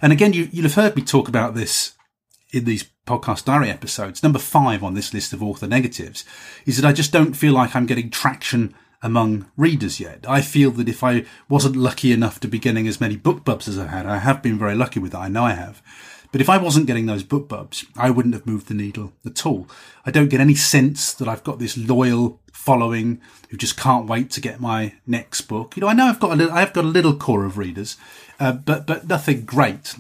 And 0.02 0.14
again, 0.14 0.34
you, 0.34 0.48
you'll 0.52 0.64
have 0.64 0.76
heard 0.76 0.96
me 0.96 1.02
talk 1.02 1.28
about 1.28 1.56
this 1.56 1.94
in 2.54 2.66
these 2.66 2.86
podcast 3.08 3.46
diary 3.46 3.72
episodes, 3.72 4.22
number 4.22 4.38
five 4.38 4.84
on 4.84 4.94
this 4.94 5.14
list 5.14 5.34
of 5.34 5.42
author 5.42 5.66
negatives 5.66 6.24
is 6.66 6.80
that 6.80 6.88
I 6.88 6.94
just 6.94 7.12
don't 7.12 7.34
feel 7.34 7.54
like 7.54 7.76
I'm 7.76 7.88
getting 7.88 8.12
traction 8.12 8.76
among 9.02 9.50
readers 9.56 10.00
yet. 10.00 10.26
I 10.28 10.42
feel 10.42 10.72
that 10.72 10.90
if 10.90 11.04
I 11.04 11.26
wasn't 11.50 11.76
lucky 11.76 12.12
enough 12.12 12.40
to 12.42 12.48
be 12.48 12.60
getting 12.60 12.88
as 12.88 13.02
many 13.02 13.18
BookBubs 13.18 13.68
as 13.68 13.80
I 13.80 13.88
had, 13.88 14.06
I 14.06 14.18
have 14.18 14.44
been 14.44 14.60
very 14.60 14.76
lucky 14.76 15.00
with 15.00 15.14
that. 15.14 15.20
I 15.20 15.30
know 15.30 15.44
I 15.44 15.54
have. 15.54 15.82
But 16.32 16.42
if 16.42 16.50
I 16.50 16.58
wasn't 16.58 16.88
getting 16.88 17.06
those 17.06 17.24
BookBubs, 17.24 17.86
I 17.96 18.10
wouldn't 18.10 18.34
have 18.34 18.46
moved 18.46 18.68
the 18.68 18.74
needle 18.74 19.14
at 19.26 19.46
all. 19.46 19.68
I 20.06 20.12
don't 20.12 20.28
get 20.28 20.42
any 20.42 20.56
sense 20.56 21.14
that 21.14 21.28
I've 21.28 21.44
got 21.44 21.60
this 21.60 21.78
loyal 21.78 22.40
following 22.52 23.22
who 23.50 23.58
just 23.58 23.78
can't 23.78 24.08
wait 24.08 24.30
to 24.32 24.42
get 24.42 24.60
my 24.60 24.96
next 25.06 25.42
book. 25.42 25.78
You 25.78 25.82
know, 25.82 25.88
I 25.88 25.94
know 25.94 26.08
I've 26.08 26.20
got 26.20 26.32
a 26.32 26.36
little, 26.36 26.54
I've 26.54 26.74
got 26.74 26.84
a 26.84 26.88
little 26.88 27.16
core 27.16 27.46
of 27.46 27.58
readers, 27.58 27.98
uh, 28.40 28.52
but 28.52 28.86
but 28.86 29.08
nothing 29.08 29.46
great 29.46 29.96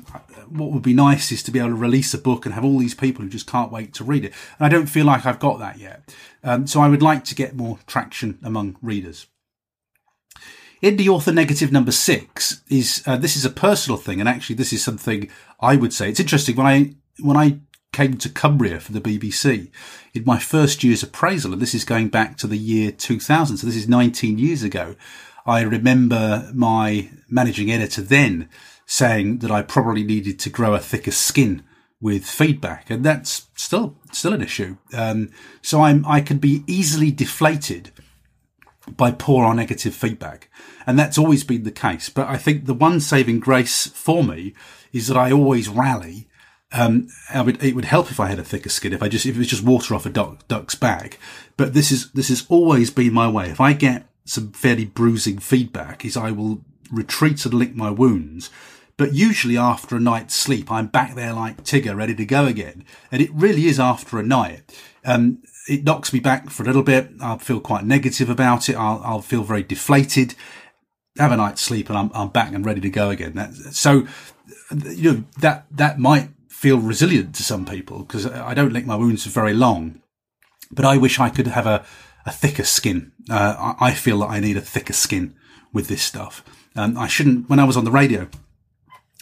what 0.50 0.72
would 0.72 0.84
be 0.84 0.94
nice 0.94 1.32
is 1.32 1.44
to 1.44 1.52
be 1.52 1.60
able 1.60 1.70
to 1.70 1.76
release 1.76 2.14
a 2.14 2.18
book 2.18 2.46
and 2.46 2.56
have 2.56 2.66
all 2.66 2.78
these 2.80 2.96
people 2.96 3.24
who 3.24 3.30
just 3.30 3.48
can't 3.48 3.72
wait 3.72 3.94
to 3.94 4.04
read 4.04 4.26
it. 4.26 4.34
And 4.58 4.66
I 4.66 4.70
don't 4.70 4.88
feel 4.88 5.06
like 5.06 5.26
I've 5.26 5.40
got 5.40 5.60
that 5.60 5.78
yet. 5.78 6.14
Um, 6.44 6.68
so 6.68 6.82
I 6.82 6.88
would 6.88 7.02
like 7.02 7.24
to 7.26 7.36
get 7.36 7.56
more 7.56 7.80
traction 7.88 8.40
among 8.44 8.78
readers. 8.82 9.28
Indie 10.82 11.08
author 11.08 11.32
negative 11.32 11.72
number 11.72 11.92
six 11.92 12.62
is 12.70 13.04
uh, 13.08 13.18
this 13.18 13.36
is 13.36 13.46
a 13.46 13.50
personal 13.50 13.98
thing, 13.98 14.20
and 14.20 14.30
actually 14.30 14.56
this 14.56 14.72
is 14.72 14.84
something 14.84 15.28
I 15.60 15.76
would 15.76 15.92
say 15.92 16.10
it's 16.10 16.20
interesting 16.20 16.56
when 16.56 16.68
I 16.68 16.94
when 17.20 17.36
I 17.36 17.60
came 17.94 18.18
to 18.18 18.30
Cumbria 18.30 18.80
for 18.80 18.92
the 18.92 19.02
BBC 19.02 19.72
in 20.14 20.24
my 20.24 20.38
first 20.38 20.84
year's 20.84 21.02
appraisal, 21.02 21.52
and 21.52 21.62
this 21.62 21.74
is 21.74 21.84
going 21.84 22.10
back 22.10 22.38
to 22.38 22.48
the 22.48 22.58
year 22.58 22.92
2000, 22.92 23.58
so 23.58 23.66
this 23.66 23.76
is 23.76 23.90
19 23.90 24.38
years 24.38 24.62
ago. 24.62 24.96
I 25.48 25.62
remember 25.62 26.52
my 26.54 27.10
managing 27.30 27.72
editor 27.72 28.02
then 28.02 28.50
saying 28.86 29.40
that 29.40 29.50
I 29.50 29.62
probably 29.62 30.04
needed 30.04 30.40
to 30.40 30.50
grow 30.50 30.76
a 30.76 30.80
thicker 30.80 31.12
skin 31.12 31.64
with 32.02 32.26
feedback, 32.26 32.90
and 32.90 33.04
that's 33.04 33.48
still 33.56 33.96
still 34.12 34.34
an 34.34 34.42
issue. 34.42 34.78
Um, 34.94 35.32
so 35.62 35.82
I'm 35.82 36.06
I 36.06 36.22
can 36.22 36.38
be 36.38 36.64
easily 36.68 37.12
deflated 37.12 37.92
by 38.96 39.12
poor 39.12 39.46
or 39.46 39.56
negative 39.56 39.96
feedback, 39.96 40.50
and 40.86 41.00
that's 41.00 41.18
always 41.18 41.44
been 41.44 41.64
the 41.64 41.72
case. 41.72 42.10
But 42.10 42.28
I 42.28 42.38
think 42.38 42.66
the 42.66 42.74
one 42.74 43.00
saving 43.00 43.40
grace 43.40 43.88
for 43.88 44.24
me 44.24 44.54
is 44.92 45.08
that 45.08 45.18
I 45.18 45.32
always 45.32 45.70
rally. 45.70 46.28
Um, 46.74 47.08
would, 47.34 47.64
it 47.64 47.76
would 47.76 47.86
help 47.86 48.12
if 48.12 48.20
I 48.20 48.28
had 48.28 48.40
a 48.40 48.44
thicker 48.44 48.68
skin, 48.68 48.92
if 48.92 49.02
I 49.02 49.08
just 49.08 49.26
if 49.26 49.36
it 49.36 49.40
was 49.40 49.48
just 49.48 49.64
water 49.64 49.96
off 49.96 50.06
a 50.06 50.10
duck, 50.10 50.46
duck's 50.50 50.76
back. 50.76 51.18
But 51.56 51.74
this 51.74 51.94
is 51.94 52.12
this 52.12 52.28
has 52.28 52.46
always 52.50 52.92
been 52.92 53.14
my 53.14 53.30
way. 53.30 53.50
If 53.50 53.62
I 53.62 53.72
get 53.72 54.06
some 54.28 54.52
fairly 54.52 54.86
bruising 54.86 55.40
feedback, 55.40 56.06
is 56.06 56.16
I 56.16 56.32
will 56.32 56.62
retreat 56.92 57.46
and 57.46 57.54
lick 57.54 57.76
my 57.76 57.90
wounds 57.90 58.50
but 58.98 59.14
usually 59.14 59.58
after 59.58 59.96
a 59.96 60.00
night's 60.00 60.36
sleep, 60.36 60.72
I'm 60.72 60.88
back 60.88 61.14
there 61.14 61.32
like 61.32 61.64
Tigger, 61.64 61.96
ready 61.96 62.16
to 62.16 62.26
go 62.26 62.46
again. 62.46 62.84
And 63.12 63.22
it 63.22 63.30
really 63.32 63.68
is 63.68 63.80
after 63.80 64.18
a 64.18 64.24
night. 64.24 64.62
Um, 65.06 65.44
it 65.70 65.84
knocks 65.84 66.12
me 66.12 66.20
back 66.20 66.50
for 66.50 66.64
a 66.64 66.66
little 66.66 66.82
bit. 66.82 67.12
I'll 67.22 67.38
feel 67.38 67.60
quite 67.60 67.86
negative 67.86 68.30
about 68.30 68.70
it. 68.70 68.76
I'll, 68.76 69.00
I'll 69.04 69.22
feel 69.22 69.44
very 69.44 69.62
deflated. 69.62 70.34
Have 71.20 71.32
a 71.32 71.38
night's 71.38 71.62
sleep 71.62 71.90
and 71.90 71.98
I'm, 71.98 72.12
I'm 72.14 72.30
back 72.30 72.54
and 72.54 72.66
ready 72.66 72.82
to 72.82 72.90
go 72.90 73.12
again. 73.12 73.36
That, 73.36 73.54
so, 73.54 74.08
you 74.84 75.14
know, 75.14 75.24
that, 75.40 75.68
that 75.70 76.00
might 76.00 76.30
feel 76.50 76.80
resilient 76.80 77.36
to 77.36 77.44
some 77.44 77.66
people 77.66 78.00
because 78.00 78.26
I 78.26 78.56
don't 78.56 78.74
lick 78.74 78.88
my 78.88 78.96
wounds 78.96 79.24
for 79.24 79.30
very 79.30 79.54
long. 79.54 80.02
But 80.72 80.86
I 80.86 80.98
wish 80.98 81.20
I 81.20 81.30
could 81.30 81.48
have 81.48 81.68
a, 81.68 81.86
a 82.28 82.32
thicker 82.32 82.66
skin. 82.66 83.14
Uh, 83.30 83.74
I, 83.80 83.94
feel 83.94 84.20
that 84.20 84.30
I 84.30 84.42
need 84.42 84.58
a 84.58 84.62
thicker 84.62 84.94
skin 84.94 85.34
with 85.72 85.88
this 85.88 86.04
stuff. 86.04 86.44
Um, 86.76 86.98
I 86.98 87.08
shouldn't, 87.08 87.50
when 87.50 87.60
I 87.60 87.64
was 87.64 87.78
on 87.78 87.86
the 87.86 87.92
radio, 87.92 88.28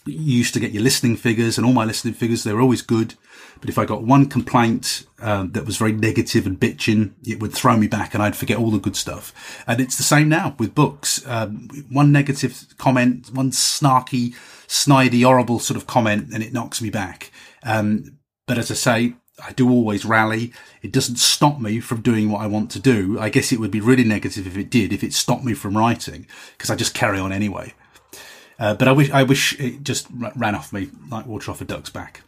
you 0.07 0.37
used 0.37 0.55
to 0.55 0.59
get 0.59 0.71
your 0.71 0.81
listening 0.81 1.15
figures 1.15 1.57
and 1.57 1.65
all 1.65 1.73
my 1.73 1.85
listening 1.85 2.15
figures, 2.15 2.43
they 2.43 2.51
were 2.51 2.61
always 2.61 2.81
good. 2.81 3.13
But 3.61 3.69
if 3.69 3.77
I 3.77 3.85
got 3.85 4.03
one 4.03 4.25
complaint 4.25 5.05
um, 5.19 5.51
that 5.51 5.65
was 5.65 5.77
very 5.77 5.91
negative 5.91 6.47
and 6.47 6.59
bitching, 6.59 7.13
it 7.25 7.39
would 7.39 7.53
throw 7.53 7.77
me 7.77 7.87
back 7.87 8.15
and 8.15 8.23
I'd 8.23 8.35
forget 8.35 8.57
all 8.57 8.71
the 8.71 8.79
good 8.79 8.95
stuff. 8.95 9.63
And 9.67 9.79
it's 9.79 9.97
the 9.97 10.03
same 10.03 10.27
now 10.27 10.55
with 10.57 10.75
books. 10.75 11.25
Um, 11.27 11.69
one 11.89 12.11
negative 12.11 12.65
comment, 12.77 13.29
one 13.33 13.51
snarky, 13.51 14.35
snidey, 14.67 15.23
horrible 15.23 15.59
sort 15.59 15.77
of 15.77 15.85
comment, 15.85 16.33
and 16.33 16.41
it 16.41 16.53
knocks 16.53 16.81
me 16.81 16.89
back. 16.89 17.31
Um, 17.63 18.17
but 18.47 18.57
as 18.57 18.71
I 18.71 18.75
say, 18.75 19.15
I 19.43 19.51
do 19.51 19.69
always 19.69 20.05
rally. 20.05 20.53
It 20.81 20.91
doesn't 20.91 21.17
stop 21.17 21.59
me 21.59 21.79
from 21.79 22.01
doing 22.01 22.29
what 22.31 22.41
I 22.41 22.47
want 22.47 22.71
to 22.71 22.79
do. 22.79 23.19
I 23.19 23.29
guess 23.29 23.51
it 23.51 23.59
would 23.59 23.71
be 23.71 23.81
really 23.81 24.05
negative 24.05 24.47
if 24.47 24.57
it 24.57 24.69
did, 24.69 24.93
if 24.93 25.03
it 25.03 25.13
stopped 25.13 25.43
me 25.43 25.53
from 25.53 25.77
writing, 25.77 26.25
because 26.57 26.69
I 26.69 26.75
just 26.75 26.93
carry 26.93 27.19
on 27.19 27.33
anyway. 27.33 27.73
Uh, 28.57 28.73
but 28.73 28.87
I 28.87 28.93
wish 28.93 29.11
I 29.11 29.23
wish 29.23 29.59
it 29.59 29.83
just 29.83 30.07
ran 30.11 30.55
off 30.55 30.71
me 30.71 30.89
like 31.09 31.25
water 31.25 31.51
off 31.51 31.61
a 31.61 31.65
duck's 31.65 31.89
back. 31.89 32.21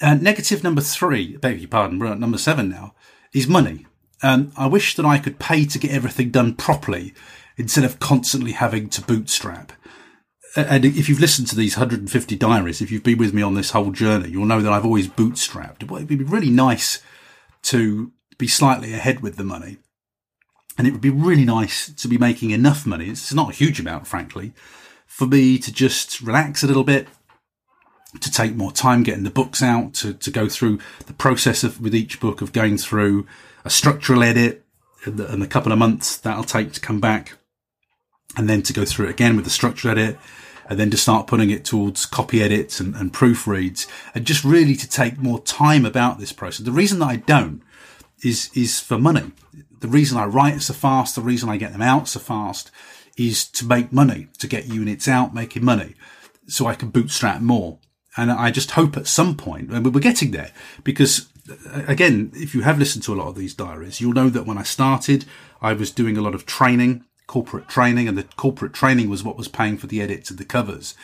Uh, 0.00 0.14
negative 0.14 0.64
number 0.64 0.80
three, 0.80 1.36
beg 1.36 1.60
your 1.60 1.68
pardon, 1.68 1.98
we're 1.98 2.06
at 2.06 2.18
number 2.18 2.38
seven 2.38 2.68
now, 2.68 2.94
is 3.32 3.46
money. 3.46 3.86
Um, 4.22 4.52
I 4.56 4.66
wish 4.66 4.96
that 4.96 5.06
I 5.06 5.18
could 5.18 5.38
pay 5.38 5.64
to 5.66 5.78
get 5.78 5.92
everything 5.92 6.30
done 6.30 6.54
properly 6.54 7.14
instead 7.56 7.84
of 7.84 8.00
constantly 8.00 8.52
having 8.52 8.88
to 8.90 9.02
bootstrap. 9.02 9.72
And 10.66 10.84
if 10.84 11.08
you've 11.08 11.20
listened 11.20 11.48
to 11.48 11.56
these 11.56 11.76
150 11.76 12.36
diaries, 12.36 12.80
if 12.80 12.90
you've 12.90 13.02
been 13.02 13.18
with 13.18 13.32
me 13.32 13.42
on 13.42 13.54
this 13.54 13.70
whole 13.70 13.92
journey, 13.92 14.30
you'll 14.30 14.46
know 14.46 14.60
that 14.60 14.72
I've 14.72 14.84
always 14.84 15.06
bootstrapped. 15.06 15.82
It 15.82 15.90
would 15.90 16.06
be 16.06 16.16
really 16.16 16.50
nice 16.50 17.00
to 17.64 18.12
be 18.38 18.48
slightly 18.48 18.92
ahead 18.92 19.20
with 19.20 19.36
the 19.36 19.44
money 19.44 19.78
and 20.78 20.86
it 20.86 20.92
would 20.92 21.00
be 21.00 21.10
really 21.10 21.44
nice 21.44 21.92
to 21.92 22.08
be 22.08 22.16
making 22.16 22.52
enough 22.52 22.86
money. 22.86 23.10
It's 23.10 23.34
not 23.34 23.50
a 23.50 23.54
huge 23.54 23.80
amount, 23.80 24.06
frankly, 24.06 24.52
for 25.06 25.26
me 25.26 25.58
to 25.58 25.72
just 25.72 26.20
relax 26.20 26.62
a 26.62 26.68
little 26.68 26.84
bit, 26.84 27.08
to 28.20 28.30
take 28.30 28.54
more 28.54 28.70
time 28.70 29.02
getting 29.02 29.24
the 29.24 29.30
books 29.30 29.60
out, 29.60 29.92
to, 29.94 30.14
to 30.14 30.30
go 30.30 30.48
through 30.48 30.78
the 31.06 31.12
process 31.12 31.64
of 31.64 31.80
with 31.80 31.94
each 31.94 32.20
book 32.20 32.40
of 32.40 32.52
going 32.52 32.78
through 32.78 33.26
a 33.64 33.70
structural 33.70 34.22
edit 34.22 34.64
and, 35.04 35.18
the, 35.18 35.42
a 35.42 35.48
couple 35.48 35.72
of 35.72 35.78
months 35.78 36.16
that'll 36.16 36.44
take 36.44 36.72
to 36.72 36.80
come 36.80 37.00
back, 37.00 37.36
and 38.36 38.48
then 38.48 38.62
to 38.62 38.72
go 38.72 38.84
through 38.84 39.06
it 39.06 39.10
again 39.10 39.34
with 39.34 39.44
the 39.44 39.50
structural 39.50 39.98
edit, 39.98 40.16
and 40.68 40.78
then 40.78 40.90
to 40.90 40.96
start 40.96 41.26
putting 41.26 41.50
it 41.50 41.64
towards 41.64 42.06
copy 42.06 42.42
edits 42.42 42.80
and, 42.80 42.94
and 42.94 43.12
proofreads, 43.12 43.86
and 44.14 44.24
just 44.24 44.44
really 44.44 44.76
to 44.76 44.88
take 44.88 45.18
more 45.18 45.40
time 45.40 45.84
about 45.84 46.18
this 46.18 46.32
process. 46.32 46.64
The 46.64 46.72
reason 46.72 46.98
that 47.00 47.08
I 47.08 47.16
don't 47.16 47.62
is 48.22 48.50
is 48.54 48.80
for 48.80 48.98
money 48.98 49.32
the 49.80 49.88
reason 49.88 50.18
I 50.18 50.26
write 50.26 50.60
so 50.62 50.74
fast, 50.74 51.14
the 51.14 51.20
reason 51.20 51.48
I 51.48 51.56
get 51.56 51.72
them 51.72 51.82
out 51.82 52.08
so 52.08 52.20
fast 52.20 52.70
is 53.16 53.46
to 53.48 53.64
make 53.64 53.92
money, 53.92 54.28
to 54.38 54.46
get 54.46 54.66
units 54.66 55.08
out 55.08 55.34
making 55.34 55.64
money 55.64 55.94
so 56.46 56.66
I 56.66 56.74
can 56.74 56.90
bootstrap 56.90 57.40
more. 57.40 57.78
And 58.16 58.30
I 58.30 58.50
just 58.50 58.72
hope 58.72 58.96
at 58.96 59.06
some 59.06 59.36
point, 59.36 59.70
and 59.70 59.94
we're 59.94 60.00
getting 60.00 60.32
there 60.32 60.50
because 60.82 61.28
uh, 61.48 61.82
again, 61.86 62.32
if 62.34 62.54
you 62.54 62.62
have 62.62 62.78
listened 62.78 63.04
to 63.04 63.14
a 63.14 63.16
lot 63.16 63.28
of 63.28 63.36
these 63.36 63.54
diaries, 63.54 64.00
you'll 64.00 64.12
know 64.12 64.28
that 64.30 64.46
when 64.46 64.58
I 64.58 64.64
started, 64.64 65.24
I 65.62 65.72
was 65.72 65.90
doing 65.90 66.16
a 66.16 66.20
lot 66.20 66.34
of 66.34 66.46
training, 66.46 67.04
corporate 67.28 67.68
training, 67.68 68.08
and 68.08 68.18
the 68.18 68.24
corporate 68.36 68.72
training 68.72 69.08
was 69.08 69.22
what 69.22 69.36
was 69.36 69.46
paying 69.46 69.78
for 69.78 69.86
the 69.86 70.02
edits 70.02 70.30
and 70.30 70.38
the 70.40 70.44
covers. 70.44 70.96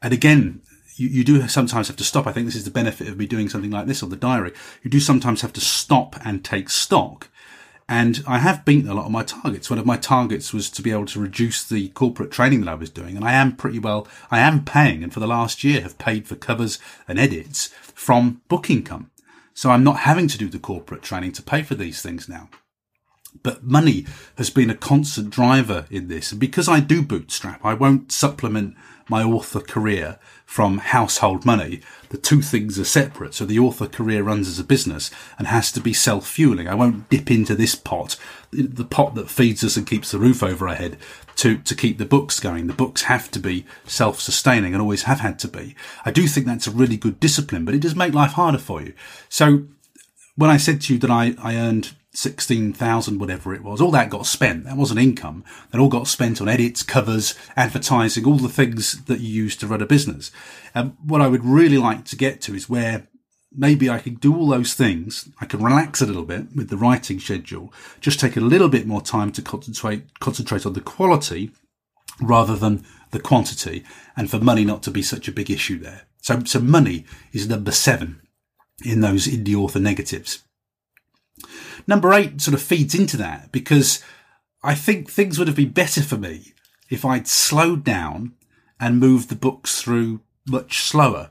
And 0.00 0.14
again, 0.14 0.62
you, 0.96 1.08
you 1.08 1.24
do 1.24 1.46
sometimes 1.48 1.88
have 1.88 1.98
to 1.98 2.04
stop. 2.04 2.26
I 2.26 2.32
think 2.32 2.46
this 2.46 2.56
is 2.56 2.64
the 2.64 2.70
benefit 2.70 3.08
of 3.08 3.18
me 3.18 3.26
doing 3.26 3.50
something 3.50 3.70
like 3.70 3.86
this 3.86 4.02
on 4.02 4.08
the 4.08 4.16
diary. 4.16 4.52
You 4.82 4.90
do 4.90 5.00
sometimes 5.00 5.42
have 5.42 5.52
to 5.52 5.60
stop 5.60 6.16
and 6.24 6.42
take 6.42 6.70
stock 6.70 7.28
and 7.88 8.22
I 8.26 8.38
have 8.38 8.64
beaten 8.64 8.88
a 8.88 8.94
lot 8.94 9.04
of 9.04 9.12
my 9.12 9.22
targets. 9.22 9.68
One 9.68 9.78
of 9.78 9.84
my 9.84 9.98
targets 9.98 10.54
was 10.54 10.70
to 10.70 10.80
be 10.82 10.92
able 10.92 11.04
to 11.06 11.20
reduce 11.20 11.62
the 11.62 11.88
corporate 11.90 12.30
training 12.30 12.60
that 12.60 12.70
I 12.70 12.74
was 12.74 12.88
doing. 12.88 13.16
And 13.16 13.24
I 13.24 13.32
am 13.32 13.54
pretty 13.54 13.78
well, 13.78 14.08
I 14.30 14.38
am 14.38 14.64
paying 14.64 15.02
and 15.02 15.12
for 15.12 15.20
the 15.20 15.26
last 15.26 15.62
year 15.62 15.82
have 15.82 15.98
paid 15.98 16.26
for 16.26 16.34
covers 16.34 16.78
and 17.06 17.18
edits 17.18 17.66
from 17.94 18.40
book 18.48 18.70
income. 18.70 19.10
So 19.52 19.70
I'm 19.70 19.84
not 19.84 19.98
having 19.98 20.26
to 20.28 20.38
do 20.38 20.48
the 20.48 20.58
corporate 20.58 21.02
training 21.02 21.32
to 21.32 21.42
pay 21.42 21.62
for 21.62 21.74
these 21.74 22.00
things 22.00 22.30
now. 22.30 22.48
But 23.42 23.64
money 23.64 24.06
has 24.36 24.50
been 24.50 24.70
a 24.70 24.74
constant 24.74 25.30
driver 25.30 25.86
in 25.90 26.08
this. 26.08 26.30
And 26.32 26.40
because 26.40 26.68
I 26.68 26.80
do 26.80 27.02
bootstrap, 27.02 27.64
I 27.64 27.74
won't 27.74 28.12
supplement 28.12 28.76
my 29.08 29.22
author 29.22 29.60
career 29.60 30.18
from 30.46 30.78
household 30.78 31.44
money. 31.44 31.80
The 32.10 32.18
two 32.18 32.40
things 32.40 32.78
are 32.78 32.84
separate. 32.84 33.34
So 33.34 33.44
the 33.44 33.58
author 33.58 33.86
career 33.86 34.22
runs 34.22 34.46
as 34.46 34.58
a 34.58 34.64
business 34.64 35.10
and 35.38 35.48
has 35.48 35.72
to 35.72 35.80
be 35.80 35.92
self-fueling. 35.92 36.68
I 36.68 36.74
won't 36.74 37.08
dip 37.08 37.30
into 37.30 37.54
this 37.54 37.74
pot, 37.74 38.16
the 38.52 38.84
pot 38.84 39.14
that 39.16 39.28
feeds 39.30 39.64
us 39.64 39.76
and 39.76 39.86
keeps 39.86 40.12
the 40.12 40.18
roof 40.18 40.42
over 40.42 40.68
our 40.68 40.76
head 40.76 40.98
to, 41.36 41.58
to 41.58 41.74
keep 41.74 41.98
the 41.98 42.04
books 42.04 42.38
going. 42.38 42.68
The 42.68 42.74
books 42.74 43.02
have 43.02 43.30
to 43.32 43.40
be 43.40 43.66
self-sustaining 43.86 44.72
and 44.72 44.80
always 44.80 45.04
have 45.04 45.20
had 45.20 45.38
to 45.40 45.48
be. 45.48 45.74
I 46.04 46.10
do 46.10 46.28
think 46.28 46.46
that's 46.46 46.68
a 46.68 46.70
really 46.70 46.96
good 46.96 47.18
discipline, 47.18 47.64
but 47.64 47.74
it 47.74 47.80
does 47.80 47.96
make 47.96 48.14
life 48.14 48.32
harder 48.32 48.58
for 48.58 48.82
you. 48.82 48.92
So 49.28 49.64
when 50.36 50.50
I 50.50 50.58
said 50.58 50.80
to 50.82 50.94
you 50.94 50.98
that 51.00 51.10
I, 51.10 51.34
I 51.42 51.56
earned 51.56 51.96
16,000, 52.14 53.18
whatever 53.18 53.54
it 53.54 53.62
was. 53.62 53.80
All 53.80 53.90
that 53.92 54.10
got 54.10 54.26
spent. 54.26 54.64
That 54.64 54.76
wasn't 54.76 55.00
income. 55.00 55.44
That 55.70 55.80
all 55.80 55.88
got 55.88 56.06
spent 56.06 56.40
on 56.40 56.48
edits, 56.48 56.82
covers, 56.82 57.34
advertising, 57.56 58.26
all 58.26 58.36
the 58.36 58.48
things 58.48 59.04
that 59.04 59.20
you 59.20 59.28
use 59.44 59.56
to 59.56 59.66
run 59.66 59.80
a 59.80 59.86
business. 59.86 60.30
And 60.74 60.96
what 61.02 61.22
I 61.22 61.28
would 61.28 61.44
really 61.44 61.78
like 61.78 62.04
to 62.06 62.16
get 62.16 62.40
to 62.42 62.54
is 62.54 62.68
where 62.68 63.08
maybe 63.54 63.88
I 63.88 63.98
could 63.98 64.20
do 64.20 64.36
all 64.36 64.46
those 64.46 64.74
things. 64.74 65.28
I 65.40 65.46
can 65.46 65.62
relax 65.62 66.00
a 66.00 66.06
little 66.06 66.24
bit 66.24 66.54
with 66.54 66.68
the 66.68 66.76
writing 66.76 67.18
schedule, 67.18 67.72
just 68.00 68.20
take 68.20 68.36
a 68.36 68.40
little 68.40 68.68
bit 68.68 68.86
more 68.86 69.02
time 69.02 69.32
to 69.32 69.42
concentrate, 69.42 70.18
concentrate 70.20 70.66
on 70.66 70.74
the 70.74 70.80
quality 70.80 71.50
rather 72.20 72.56
than 72.56 72.84
the 73.10 73.20
quantity 73.20 73.84
and 74.16 74.30
for 74.30 74.38
money 74.38 74.64
not 74.64 74.82
to 74.82 74.90
be 74.90 75.02
such 75.02 75.28
a 75.28 75.32
big 75.32 75.50
issue 75.50 75.78
there. 75.78 76.02
So, 76.20 76.42
so 76.44 76.60
money 76.60 77.04
is 77.32 77.48
number 77.48 77.72
seven 77.72 78.20
in 78.84 79.00
those 79.00 79.26
indie 79.26 79.54
author 79.54 79.80
negatives. 79.80 80.42
Number 81.86 82.12
eight 82.12 82.40
sort 82.40 82.54
of 82.54 82.62
feeds 82.62 82.94
into 82.94 83.16
that 83.18 83.52
because 83.52 84.02
I 84.62 84.74
think 84.74 85.10
things 85.10 85.38
would 85.38 85.48
have 85.48 85.56
been 85.56 85.70
better 85.70 86.02
for 86.02 86.16
me 86.16 86.52
if 86.90 87.04
I'd 87.04 87.26
slowed 87.26 87.84
down 87.84 88.34
and 88.78 88.98
moved 88.98 89.28
the 89.28 89.36
books 89.36 89.80
through 89.80 90.20
much 90.46 90.80
slower. 90.80 91.30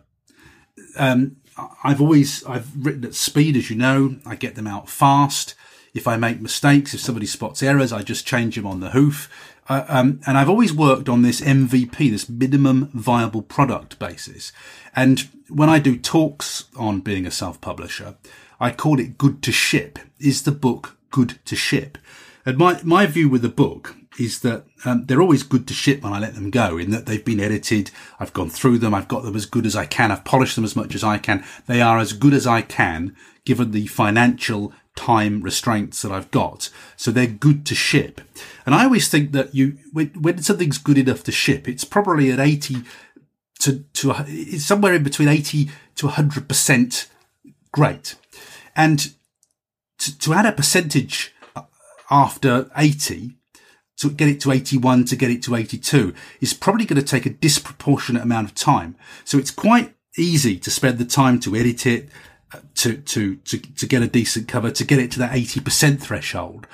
Um, 0.98 1.38
I've 1.84 2.02
always 2.02 2.44
I've 2.46 2.70
written 2.86 3.06
at 3.06 3.14
speed, 3.14 3.56
as 3.56 3.70
you 3.70 3.76
know. 3.76 4.18
I 4.26 4.36
get 4.36 4.56
them 4.56 4.68
out 4.68 4.90
fast. 4.90 5.56
If 5.94 6.08
I 6.08 6.16
make 6.16 6.40
mistakes, 6.40 6.94
if 6.94 7.02
somebody 7.02 7.26
spots 7.26 7.62
errors, 7.62 7.92
I 7.92 8.02
just 8.02 8.26
change 8.26 8.56
them 8.56 8.66
on 8.66 8.80
the 8.80 8.92
hoof. 8.92 9.30
Uh, 9.68 9.86
um, 9.88 10.22
and 10.26 10.38
I've 10.38 10.50
always 10.50 10.74
worked 10.74 11.10
on 11.10 11.22
this 11.22 11.42
MVP, 11.42 12.10
this 12.10 12.30
minimum 12.30 12.90
viable 12.94 13.42
product 13.42 14.00
basis. 14.00 14.52
And 14.96 15.30
when 15.50 15.70
I 15.70 15.80
do 15.80 15.98
talks 15.98 16.66
on 16.78 17.02
being 17.02 17.26
a 17.26 17.32
self-publisher, 17.32 18.16
I 18.62 18.72
call 18.72 19.00
it 19.00 19.18
good 19.18 19.42
to 19.44 19.52
ship. 19.52 19.98
Is 20.20 20.44
the 20.44 20.52
book 20.52 20.96
good 21.10 21.40
to 21.46 21.56
ship? 21.56 21.98
And 22.46 22.58
my, 22.58 22.80
my 22.84 23.08
view 23.08 23.28
with 23.28 23.42
the 23.42 23.50
book 23.50 23.96
is 24.20 24.42
that 24.42 24.66
um, 24.86 25.06
they're 25.06 25.22
always 25.22 25.42
good 25.42 25.68
to 25.68 25.74
ship 25.74 26.04
when 26.04 26.14
I 26.14 26.20
let 26.20 26.36
them 26.36 26.52
go 26.52 26.78
in 26.78 26.92
that 26.92 27.08
they've 27.08 27.26
been 27.26 27.40
edited. 27.40 27.90
I've 28.20 28.34
gone 28.34 28.52
through 28.52 28.78
them. 28.78 28.94
I've 28.94 29.08
got 29.08 29.24
them 29.24 29.36
as 29.36 29.48
good 29.48 29.66
as 29.66 29.76
I 29.76 29.88
can. 29.88 30.12
I've 30.12 30.26
polished 30.26 30.56
them 30.56 30.64
as 30.64 30.76
much 30.76 30.94
as 30.94 31.04
I 31.04 31.18
can. 31.18 31.44
They 31.66 31.82
are 31.82 31.98
as 31.98 32.14
good 32.14 32.34
as 32.34 32.46
I 32.46 32.62
can 32.62 33.16
given 33.46 33.72
the 33.72 33.88
financial 33.88 34.74
time 34.96 35.42
restraints 35.42 36.04
that 36.04 36.12
I've 36.12 36.30
got. 36.30 36.70
So 36.98 37.10
they're 37.10 37.26
good 37.26 37.66
to 37.66 37.76
ship. 37.76 38.22
And 38.66 38.76
I 38.76 38.84
always 38.84 39.08
think 39.08 39.32
that 39.32 39.56
you, 39.56 39.78
when, 39.92 40.10
when 40.10 40.44
something's 40.44 40.78
good 40.78 41.00
enough 41.00 41.24
to 41.24 41.32
ship, 41.32 41.68
it's 41.68 41.84
probably 41.84 42.30
at 42.32 42.40
80, 42.40 42.84
to, 43.62 43.80
to, 43.94 44.14
it's 44.28 44.66
somewhere 44.66 44.94
in 44.94 45.02
between 45.02 45.30
80 45.30 45.70
to 45.96 46.08
100% 46.08 47.08
great. 47.72 48.16
And 48.82 49.14
to, 50.00 50.18
to 50.18 50.34
add 50.34 50.48
a 50.48 50.52
percentage 50.52 51.36
after 52.10 52.72
80, 52.76 53.36
to 53.98 54.10
get 54.10 54.28
it 54.28 54.42
to 54.42 54.52
81 54.52 55.06
to 55.06 55.16
get 55.16 55.30
it 55.30 55.44
to 55.44 55.56
82 55.56 56.16
is 56.40 56.56
probably 56.56 56.86
going 56.86 57.00
to 57.00 57.06
take 57.06 57.28
a 57.28 57.30
disproportionate 57.30 58.24
amount 58.24 58.48
of 58.48 58.56
time. 58.56 58.96
So 59.24 59.38
it's 59.38 59.52
quite 59.52 59.94
easy 60.18 60.58
to 60.58 60.72
spend 60.72 60.98
the 60.98 61.06
time 61.06 61.40
to 61.42 61.56
edit 61.56 61.86
it, 61.86 62.10
uh, 62.52 62.62
to, 62.76 62.98
to, 62.98 63.36
to, 63.36 63.60
to 63.60 63.86
get 63.86 64.02
a 64.02 64.08
decent 64.08 64.48
cover, 64.48 64.72
to 64.72 64.84
get 64.84 64.98
it 64.98 65.12
to 65.12 65.20
that 65.20 65.34
80% 65.34 66.02
threshold. 66.02 66.66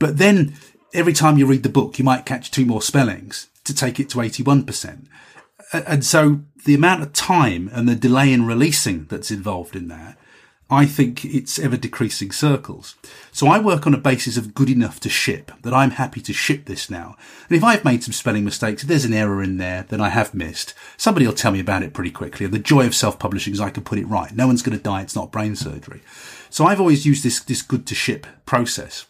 But 0.00 0.18
then 0.18 0.54
every 0.92 1.12
time 1.12 1.38
you 1.38 1.46
read 1.46 1.62
the 1.62 1.68
book, 1.68 1.96
you 1.96 2.04
might 2.04 2.26
catch 2.26 2.50
two 2.50 2.66
more 2.66 2.82
spellings 2.82 3.48
to 3.62 3.72
take 3.72 4.00
it 4.00 4.10
to 4.10 4.18
81%. 4.18 5.06
And 5.72 6.04
so 6.04 6.40
the 6.64 6.74
amount 6.74 7.02
of 7.02 7.12
time 7.12 7.70
and 7.72 7.88
the 7.88 7.94
delay 7.94 8.32
in 8.32 8.44
releasing 8.44 9.04
that's 9.04 9.30
involved 9.30 9.76
in 9.76 9.86
that 9.86 10.18
I 10.72 10.86
think 10.86 11.24
it's 11.24 11.58
ever 11.58 11.76
decreasing 11.76 12.30
circles. 12.30 12.94
So 13.32 13.48
I 13.48 13.58
work 13.58 13.88
on 13.88 13.94
a 13.94 13.98
basis 13.98 14.36
of 14.36 14.54
good 14.54 14.70
enough 14.70 15.00
to 15.00 15.08
ship, 15.08 15.50
that 15.62 15.74
I'm 15.74 15.90
happy 15.90 16.20
to 16.20 16.32
ship 16.32 16.66
this 16.66 16.88
now. 16.88 17.16
And 17.48 17.56
if 17.56 17.64
I've 17.64 17.84
made 17.84 18.04
some 18.04 18.12
spelling 18.12 18.44
mistakes, 18.44 18.82
if 18.82 18.88
there's 18.88 19.04
an 19.04 19.12
error 19.12 19.42
in 19.42 19.56
there 19.56 19.84
that 19.88 20.00
I 20.00 20.10
have 20.10 20.32
missed, 20.32 20.74
somebody 20.96 21.26
will 21.26 21.34
tell 21.34 21.50
me 21.50 21.58
about 21.58 21.82
it 21.82 21.92
pretty 21.92 22.12
quickly. 22.12 22.44
And 22.46 22.54
the 22.54 22.60
joy 22.60 22.86
of 22.86 22.94
self-publishing 22.94 23.52
is 23.52 23.60
I 23.60 23.70
can 23.70 23.82
put 23.82 23.98
it 23.98 24.06
right. 24.06 24.32
No 24.32 24.46
one's 24.46 24.62
going 24.62 24.78
to 24.78 24.82
die. 24.82 25.02
It's 25.02 25.16
not 25.16 25.32
brain 25.32 25.56
surgery. 25.56 26.02
So 26.50 26.66
I've 26.66 26.80
always 26.80 27.04
used 27.04 27.24
this, 27.24 27.40
this 27.40 27.62
good 27.62 27.84
to 27.88 27.96
ship 27.96 28.28
process. 28.46 29.06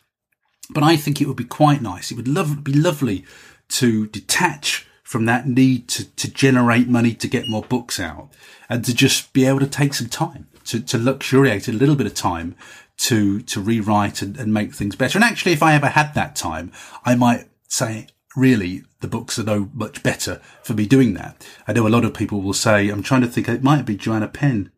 But 0.70 0.82
I 0.82 0.96
think 0.96 1.20
it 1.20 1.28
would 1.28 1.36
be 1.36 1.44
quite 1.44 1.82
nice. 1.82 2.10
It 2.10 2.16
would 2.16 2.28
love, 2.28 2.64
be 2.64 2.72
lovely 2.72 3.26
to 3.70 4.06
detach 4.06 4.86
from 5.02 5.26
that 5.26 5.46
need 5.46 5.88
to, 5.88 6.04
to 6.14 6.30
generate 6.30 6.88
money 6.88 7.12
to 7.14 7.28
get 7.28 7.48
more 7.48 7.62
books 7.62 8.00
out 8.00 8.30
and 8.68 8.84
to 8.84 8.94
just 8.94 9.32
be 9.32 9.44
able 9.44 9.58
to 9.58 9.66
take 9.66 9.92
some 9.92 10.08
time 10.08 10.46
to, 10.70 10.80
to 10.80 10.98
luxuriate 10.98 11.66
a 11.66 11.72
little 11.72 11.96
bit 11.96 12.06
of 12.06 12.14
time 12.14 12.54
to, 12.96 13.40
to 13.42 13.60
rewrite 13.60 14.22
and, 14.22 14.36
and 14.36 14.54
make 14.54 14.72
things 14.72 14.94
better. 14.94 15.18
And 15.18 15.24
actually, 15.24 15.52
if 15.52 15.62
I 15.62 15.74
ever 15.74 15.88
had 15.88 16.14
that 16.14 16.36
time, 16.36 16.70
I 17.04 17.16
might 17.16 17.48
say, 17.66 18.06
really, 18.36 18.84
the 19.00 19.08
books 19.08 19.38
are 19.38 19.44
no 19.44 19.68
much 19.74 20.02
better 20.02 20.40
for 20.62 20.74
me 20.74 20.86
doing 20.86 21.14
that. 21.14 21.44
I 21.66 21.72
know 21.72 21.86
a 21.86 21.88
lot 21.88 22.04
of 22.04 22.14
people 22.14 22.40
will 22.40 22.52
say, 22.52 22.88
I'm 22.88 23.02
trying 23.02 23.22
to 23.22 23.26
think, 23.26 23.48
it 23.48 23.64
might 23.64 23.84
be 23.84 23.96
Joanna 23.96 24.28
Penn. 24.28 24.70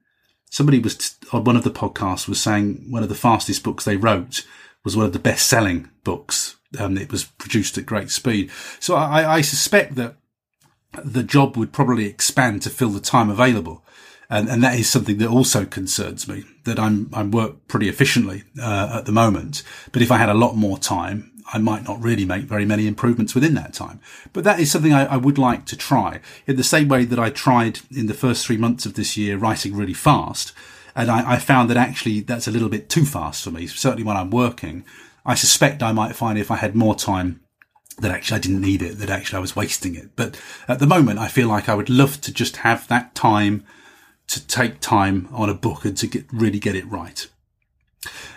Somebody 0.51 0.78
was 0.78 1.16
on 1.30 1.45
one 1.45 1.57
of 1.57 1.64
the 1.64 1.70
podcasts 1.70 2.28
was 2.28 2.40
saying 2.40 2.86
one 2.88 3.03
of 3.03 3.09
the 3.09 3.14
fastest 3.14 3.62
books 3.62 3.84
they 3.84 3.97
wrote 3.97 4.47
was 4.84 4.97
one 4.97 5.07
of 5.07 5.12
the 5.12 5.18
best 5.18 5.47
selling 5.47 5.90
books. 6.05 6.57
Um, 6.78 6.97
it 6.97 7.11
was 7.11 7.24
produced 7.24 7.76
at 7.76 7.86
great 7.86 8.11
speed. 8.11 8.51
So 8.80 8.95
I, 8.95 9.36
I 9.36 9.40
suspect 9.43 9.95
that 9.97 10.16
the 11.05 11.22
job 11.22 11.57
would 11.57 11.72
probably 11.72 12.07
expand 12.07 12.62
to 12.62 12.70
fill 12.70 12.90
the 12.90 13.01
time 13.01 13.30
available 13.30 13.84
and, 14.33 14.49
and 14.49 14.64
that 14.64 14.78
is 14.78 14.89
something 14.89 15.18
that 15.18 15.28
also 15.28 15.66
concerns 15.66 16.26
me 16.26 16.45
that 16.64 16.78
I'm 16.78 17.11
I 17.12 17.22
work 17.22 17.68
pretty 17.68 17.91
efficiently 17.91 18.45
uh, 18.59 18.95
at 18.95 19.05
the 19.05 19.12
moment. 19.12 19.62
But 19.93 20.01
if 20.01 20.11
I 20.11 20.16
had 20.16 20.30
a 20.30 20.35
lot 20.35 20.57
more 20.57 20.78
time, 20.78 21.30
I 21.53 21.59
might 21.59 21.85
not 21.85 22.03
really 22.03 22.24
make 22.24 22.45
very 22.45 22.64
many 22.64 22.87
improvements 22.87 23.35
within 23.35 23.53
that 23.55 23.74
time. 23.74 24.01
But 24.33 24.45
that 24.45 24.59
is 24.59 24.70
something 24.70 24.95
I, 24.95 25.05
I, 25.05 25.16
would 25.18 25.37
like 25.37 25.66
to 25.66 25.76
try 25.76 26.20
in 26.47 26.57
the 26.57 26.64
same 26.64 26.89
way 26.89 27.05
that 27.05 27.18
I 27.18 27.28
tried 27.28 27.80
in 27.95 28.07
the 28.07 28.14
first 28.14 28.47
three 28.47 28.57
months 28.57 28.87
of 28.87 28.95
this 28.95 29.18
year 29.18 29.37
writing 29.37 29.76
really 29.76 29.93
fast. 29.93 30.55
And 30.97 31.11
I, 31.11 31.33
I 31.33 31.39
found 31.39 31.68
that 31.68 31.76
actually 31.76 32.20
that's 32.20 32.49
a 32.49 32.51
little 32.51 32.70
bit 32.70 32.89
too 32.89 33.05
fast 33.05 33.45
for 33.45 33.51
me, 33.51 33.66
certainly 33.66 34.03
when 34.05 34.16
I'm 34.16 34.30
working. 34.30 34.87
I 35.26 35.35
suspect 35.35 35.83
I 35.83 35.93
might 35.93 36.16
find 36.16 36.39
if 36.39 36.51
I 36.51 36.57
had 36.57 36.74
more 36.74 36.95
time 36.95 37.43
that 37.99 38.11
actually 38.11 38.37
I 38.37 38.41
didn't 38.41 38.62
need 38.62 38.80
it, 38.80 38.99
that 38.99 39.11
actually 39.11 39.37
I 39.37 39.41
was 39.41 39.55
wasting 39.55 39.95
it. 39.95 40.16
But 40.16 40.41
at 40.68 40.78
the 40.78 40.87
moment, 40.87 41.18
I 41.18 41.28
feel 41.28 41.49
like 41.49 41.68
I 41.68 41.74
would 41.74 41.91
love 41.91 42.18
to 42.22 42.33
just 42.33 42.59
have 42.59 42.89
that 42.89 43.14
time 43.14 43.66
to 44.28 44.46
take 44.46 44.80
time 44.80 45.28
on 45.32 45.48
a 45.48 45.54
book 45.54 45.84
and 45.84 45.96
to 45.98 46.06
get, 46.06 46.24
really 46.32 46.58
get 46.58 46.76
it 46.76 46.90
right. 46.90 47.28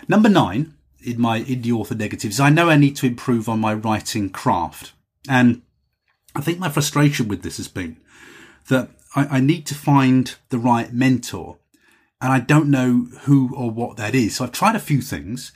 Number 0.08 0.28
nine 0.28 0.74
in 1.02 1.20
my 1.20 1.42
indie 1.42 1.72
author 1.72 1.94
negatives, 1.94 2.40
I 2.40 2.50
know 2.50 2.68
I 2.68 2.76
need 2.76 2.96
to 2.96 3.06
improve 3.06 3.48
on 3.48 3.60
my 3.60 3.72
writing 3.74 4.28
craft. 4.28 4.92
And 5.28 5.62
I 6.34 6.40
think 6.40 6.58
my 6.58 6.68
frustration 6.68 7.28
with 7.28 7.42
this 7.42 7.56
has 7.58 7.68
been 7.68 7.98
that 8.68 8.90
I, 9.14 9.36
I 9.36 9.40
need 9.40 9.66
to 9.66 9.74
find 9.74 10.34
the 10.50 10.58
right 10.58 10.92
mentor 10.92 11.58
and 12.20 12.32
I 12.32 12.40
don't 12.40 12.70
know 12.70 13.08
who 13.22 13.54
or 13.54 13.70
what 13.70 13.96
that 13.96 14.14
is. 14.14 14.36
So 14.36 14.44
I've 14.44 14.52
tried 14.52 14.76
a 14.76 14.80
few 14.80 15.00
things. 15.00 15.52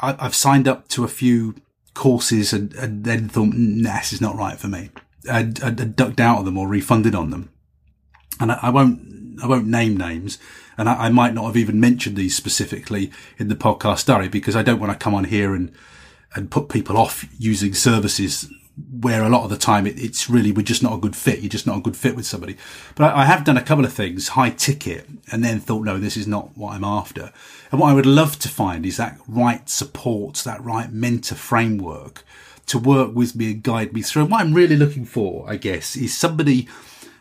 I, 0.00 0.12
have 0.22 0.34
signed 0.34 0.66
up 0.66 0.88
to 0.88 1.04
a 1.04 1.08
few 1.08 1.54
courses 1.94 2.52
and, 2.52 2.74
and 2.74 3.04
then 3.04 3.28
thought, 3.28 3.54
nah, 3.54 3.98
this 3.98 4.12
is 4.12 4.20
not 4.20 4.36
right 4.36 4.58
for 4.58 4.68
me. 4.68 4.90
And, 5.28 5.58
and, 5.60 5.96
ducked 5.96 6.20
out 6.20 6.40
of 6.40 6.44
them 6.44 6.58
or 6.58 6.68
refunded 6.68 7.14
on 7.14 7.30
them. 7.30 7.50
And 8.38 8.52
I, 8.52 8.58
I 8.62 8.70
won't 8.70 9.15
I 9.42 9.46
won't 9.46 9.66
name 9.66 9.96
names, 9.96 10.38
and 10.78 10.88
I, 10.88 11.06
I, 11.06 11.08
might 11.10 11.34
not 11.34 11.44
have 11.44 11.56
even 11.56 11.80
mentioned 11.80 12.16
these 12.16 12.36
specifically 12.36 13.10
in 13.38 13.48
the 13.48 13.54
podcast 13.54 14.06
diary 14.06 14.28
because 14.28 14.56
I 14.56 14.62
don't 14.62 14.80
want 14.80 14.92
to 14.92 14.98
come 14.98 15.14
on 15.14 15.24
here 15.24 15.54
and 15.54 15.72
and 16.34 16.50
put 16.50 16.68
people 16.68 16.96
off 16.98 17.24
using 17.38 17.72
services 17.72 18.50
where 19.00 19.22
a 19.22 19.28
lot 19.30 19.44
of 19.44 19.50
the 19.50 19.56
time 19.56 19.86
it, 19.86 19.98
it's 19.98 20.28
really 20.28 20.52
we're 20.52 20.62
just 20.62 20.82
not 20.82 20.94
a 20.94 21.00
good 21.00 21.16
fit. 21.16 21.40
You're 21.40 21.48
just 21.48 21.66
not 21.66 21.78
a 21.78 21.82
good 21.82 21.96
fit 21.96 22.14
with 22.14 22.26
somebody. 22.26 22.56
But 22.94 23.14
I, 23.14 23.22
I 23.22 23.24
have 23.24 23.44
done 23.44 23.56
a 23.56 23.62
couple 23.62 23.84
of 23.84 23.92
things 23.92 24.28
high 24.28 24.50
ticket, 24.50 25.08
and 25.30 25.44
then 25.44 25.60
thought, 25.60 25.84
no, 25.84 25.98
this 25.98 26.16
is 26.16 26.26
not 26.26 26.56
what 26.56 26.74
I'm 26.74 26.84
after. 26.84 27.32
And 27.70 27.80
what 27.80 27.90
I 27.90 27.94
would 27.94 28.06
love 28.06 28.38
to 28.40 28.48
find 28.48 28.84
is 28.86 28.96
that 28.96 29.18
right 29.26 29.68
support, 29.68 30.36
that 30.38 30.62
right 30.62 30.92
mentor 30.92 31.34
framework 31.34 32.24
to 32.66 32.78
work 32.78 33.14
with 33.14 33.34
me 33.34 33.52
and 33.52 33.62
guide 33.62 33.92
me 33.92 34.02
through. 34.02 34.22
And 34.22 34.30
what 34.30 34.40
I'm 34.40 34.54
really 34.54 34.76
looking 34.76 35.04
for, 35.04 35.48
I 35.48 35.56
guess, 35.56 35.96
is 35.96 36.16
somebody 36.16 36.68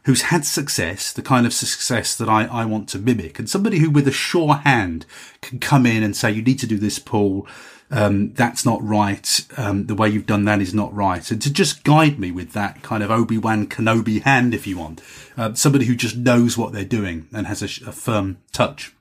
who's 0.06 0.24
had 0.24 0.46
success, 0.46 1.12
the 1.12 1.22
kind 1.22 1.46
of 1.46 1.54
success 1.54 2.16
that 2.16 2.30
I, 2.30 2.46
I 2.46 2.66
want 2.66 2.90
to 2.90 3.00
mimic, 3.00 3.38
and 3.38 3.50
somebody 3.50 3.80
who 3.80 3.90
with 3.90 4.08
a 4.08 4.12
sure 4.12 4.56
hand 4.56 5.06
can 5.42 5.60
come 5.60 5.86
in 5.86 6.04
and 6.04 6.16
say, 6.16 6.32
you 6.32 6.42
need 6.42 6.60
to 6.60 6.68
do 6.68 6.78
this, 6.78 7.00
Paul. 7.00 7.48
Um, 7.92 8.34
that's 8.34 8.66
not 8.66 8.84
right. 8.84 9.46
Um, 9.58 9.86
the 9.86 9.94
way 9.94 10.10
you've 10.10 10.26
done 10.26 10.46
that 10.46 10.60
is 10.60 10.74
not 10.74 10.94
right. 10.94 11.30
And 11.30 11.40
to 11.44 11.54
just 11.54 11.84
guide 11.84 12.20
me 12.20 12.32
with 12.32 12.54
that 12.54 12.82
kind 12.82 13.04
of 13.04 13.12
Obi-Wan 13.12 13.68
Kenobi 13.68 14.24
hand, 14.24 14.56
if 14.56 14.66
you 14.66 14.80
want, 14.80 15.02
uh, 15.38 15.54
somebody 15.54 15.86
who 15.86 15.96
just 15.96 16.18
knows 16.18 16.58
what 16.58 16.74
they're 16.74 16.84
doing 16.84 17.28
and 17.32 17.46
has 17.46 17.62
a, 17.62 17.90
a 17.90 17.92
firm 17.92 18.40
touch. 18.52 18.96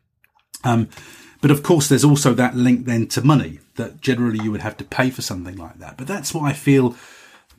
Um, 0.64 0.90
but 1.40 1.50
of 1.50 1.62
course, 1.62 1.88
there's 1.88 2.04
also 2.04 2.34
that 2.34 2.56
link 2.56 2.84
then 2.84 3.06
to 3.08 3.24
money 3.24 3.60
that 3.76 4.02
generally 4.02 4.42
you 4.42 4.52
would 4.52 4.62
have 4.62 4.76
to 4.76 4.84
pay 4.84 5.10
for 5.10 5.22
something 5.22 5.56
like 5.56 5.78
that. 5.78 5.96
But 5.96 6.06
that's 6.06 6.34
what 6.34 6.44
I 6.44 6.52
feel 6.52 6.94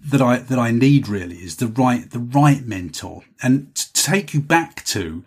that 0.04 0.22
I 0.22 0.38
that 0.40 0.60
I 0.60 0.72
need 0.72 1.08
really 1.08 1.38
is 1.38 1.58
the 1.58 1.68
right 1.68 2.10
the 2.10 2.20
right 2.20 2.64
mentor. 2.66 3.24
And 3.42 3.74
to 3.76 3.94
take 3.94 4.34
you 4.34 4.42
back 4.42 4.84
to 4.86 5.24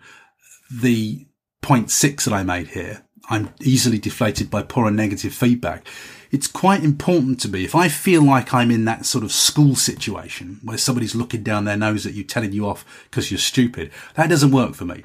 the 0.71 1.25
point 1.61 1.91
six 1.91 2.25
that 2.25 2.33
I 2.33 2.43
made 2.43 2.69
here, 2.69 3.03
I'm 3.29 3.53
easily 3.61 3.99
deflated 3.99 4.49
by 4.49 4.63
poor 4.63 4.87
and 4.87 4.95
negative 4.95 5.33
feedback. 5.33 5.87
It's 6.31 6.47
quite 6.47 6.83
important 6.83 7.39
to 7.41 7.49
me 7.49 7.63
if 7.63 7.73
I 7.73 7.89
feel 7.89 8.21
like 8.21 8.53
I'm 8.53 8.69
in 8.69 8.85
that 8.85 9.05
sort 9.05 9.23
of 9.23 9.31
school 9.31 9.75
situation 9.75 10.59
where 10.63 10.77
somebody's 10.77 11.15
looking 11.15 11.41
down 11.41 11.65
their 11.65 11.77
nose 11.77 12.05
at 12.05 12.13
you, 12.13 12.23
telling 12.23 12.53
you 12.53 12.67
off 12.67 12.85
because 13.09 13.31
you're 13.31 13.39
stupid. 13.39 13.91
That 14.15 14.29
doesn't 14.29 14.51
work 14.51 14.75
for 14.75 14.85
me. 14.85 15.03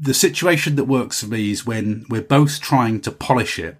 The 0.00 0.14
situation 0.14 0.76
that 0.76 0.84
works 0.84 1.20
for 1.20 1.26
me 1.26 1.50
is 1.50 1.66
when 1.66 2.06
we're 2.08 2.22
both 2.22 2.60
trying 2.60 3.00
to 3.02 3.10
polish 3.10 3.58
it 3.58 3.78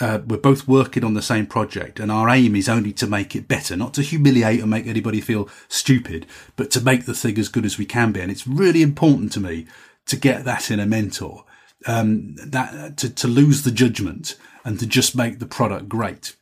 uh, 0.00 0.20
we're 0.26 0.36
both 0.36 0.66
working 0.66 1.04
on 1.04 1.14
the 1.14 1.22
same 1.22 1.46
project 1.46 2.00
and 2.00 2.10
our 2.10 2.28
aim 2.28 2.56
is 2.56 2.68
only 2.68 2.92
to 2.92 3.06
make 3.06 3.36
it 3.36 3.46
better, 3.46 3.76
not 3.76 3.94
to 3.94 4.02
humiliate 4.02 4.60
and 4.60 4.70
make 4.70 4.86
anybody 4.86 5.20
feel 5.20 5.48
stupid, 5.68 6.26
but 6.56 6.70
to 6.72 6.80
make 6.80 7.04
the 7.04 7.14
thing 7.14 7.38
as 7.38 7.48
good 7.48 7.64
as 7.64 7.78
we 7.78 7.86
can 7.86 8.10
be. 8.10 8.20
And 8.20 8.30
it's 8.30 8.46
really 8.46 8.82
important 8.82 9.32
to 9.32 9.40
me 9.40 9.66
to 10.06 10.16
get 10.16 10.44
that 10.44 10.70
in 10.70 10.80
a 10.80 10.86
mentor, 10.86 11.44
um, 11.86 12.34
that 12.36 12.96
to, 12.98 13.10
to 13.10 13.28
lose 13.28 13.62
the 13.62 13.70
judgment 13.70 14.36
and 14.64 14.80
to 14.80 14.86
just 14.86 15.16
make 15.16 15.38
the 15.38 15.46
product 15.46 15.88
great. 15.88 16.34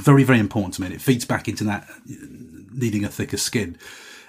Very, 0.00 0.24
very 0.24 0.40
important 0.40 0.74
to 0.74 0.82
me. 0.82 0.88
And 0.88 0.94
it 0.94 1.00
feeds 1.00 1.24
back 1.24 1.48
into 1.48 1.64
that 1.64 1.88
needing 2.06 3.04
a 3.04 3.08
thicker 3.08 3.36
skin. 3.36 3.78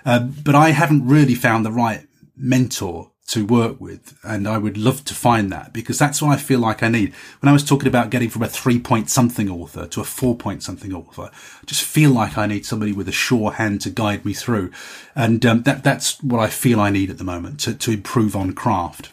Um, 0.05 0.33
but 0.43 0.55
I 0.55 0.69
haven't 0.69 1.07
really 1.07 1.35
found 1.35 1.65
the 1.65 1.71
right 1.71 2.07
mentor 2.37 3.11
to 3.27 3.45
work 3.45 3.81
with. 3.81 4.17
And 4.23 4.47
I 4.47 4.57
would 4.57 4.77
love 4.77 5.03
to 5.05 5.15
find 5.15 5.51
that 5.51 5.73
because 5.73 5.97
that's 5.97 6.21
what 6.21 6.31
I 6.31 6.37
feel 6.37 6.59
like 6.59 6.83
I 6.83 6.89
need. 6.89 7.13
When 7.39 7.49
I 7.49 7.53
was 7.53 7.63
talking 7.63 7.87
about 7.87 8.11
getting 8.11 8.29
from 8.29 8.43
a 8.43 8.47
three 8.47 8.79
point 8.79 9.09
something 9.09 9.49
author 9.49 9.87
to 9.87 10.01
a 10.01 10.05
four 10.05 10.35
point 10.35 10.61
something 10.63 10.93
author, 10.93 11.31
I 11.33 11.65
just 11.65 11.81
feel 11.81 12.11
like 12.11 12.37
I 12.37 12.45
need 12.45 12.65
somebody 12.65 12.91
with 12.91 13.09
a 13.09 13.13
sure 13.13 13.53
hand 13.53 13.81
to 13.81 13.89
guide 13.89 14.25
me 14.25 14.33
through. 14.33 14.71
And 15.15 15.45
um, 15.45 15.63
that, 15.63 15.83
that's 15.83 16.21
what 16.21 16.39
I 16.39 16.47
feel 16.47 16.79
I 16.79 16.91
need 16.91 17.09
at 17.09 17.17
the 17.17 17.23
moment 17.23 17.59
to, 17.61 17.73
to 17.73 17.91
improve 17.91 18.35
on 18.35 18.53
craft. 18.53 19.11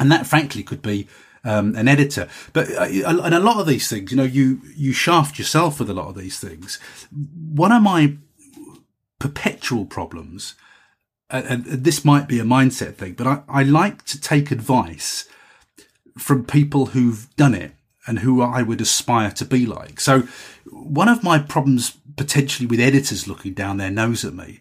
And 0.00 0.10
that 0.10 0.26
frankly 0.26 0.62
could 0.62 0.80
be 0.80 1.08
um, 1.44 1.74
an 1.76 1.86
editor. 1.86 2.28
But 2.52 2.70
uh, 2.70 2.84
and 2.84 3.34
a 3.34 3.40
lot 3.40 3.60
of 3.60 3.66
these 3.66 3.88
things, 3.88 4.10
you 4.10 4.16
know, 4.16 4.24
you 4.24 4.60
you 4.76 4.92
shaft 4.92 5.38
yourself 5.38 5.80
with 5.80 5.90
a 5.90 5.94
lot 5.94 6.08
of 6.08 6.16
these 6.16 6.38
things. 6.38 6.78
One 7.10 7.72
of 7.72 7.82
my 7.82 8.16
perpetual 9.18 9.84
problems 9.84 10.54
and 11.30 11.64
this 11.64 12.04
might 12.04 12.28
be 12.28 12.40
a 12.40 12.44
mindset 12.44 12.94
thing, 12.94 13.12
but 13.12 13.26
I, 13.26 13.42
I 13.48 13.62
like 13.62 14.04
to 14.06 14.20
take 14.20 14.50
advice 14.50 15.28
from 16.16 16.44
people 16.44 16.86
who've 16.86 17.28
done 17.36 17.54
it 17.54 17.72
and 18.06 18.20
who 18.20 18.40
I 18.40 18.62
would 18.62 18.80
aspire 18.80 19.30
to 19.32 19.44
be 19.44 19.66
like. 19.66 20.00
So 20.00 20.22
one 20.70 21.08
of 21.08 21.22
my 21.22 21.38
problems 21.38 21.98
potentially 22.16 22.66
with 22.66 22.80
editors 22.80 23.28
looking 23.28 23.52
down 23.52 23.76
their 23.76 23.90
nose 23.90 24.24
at 24.24 24.34
me 24.34 24.60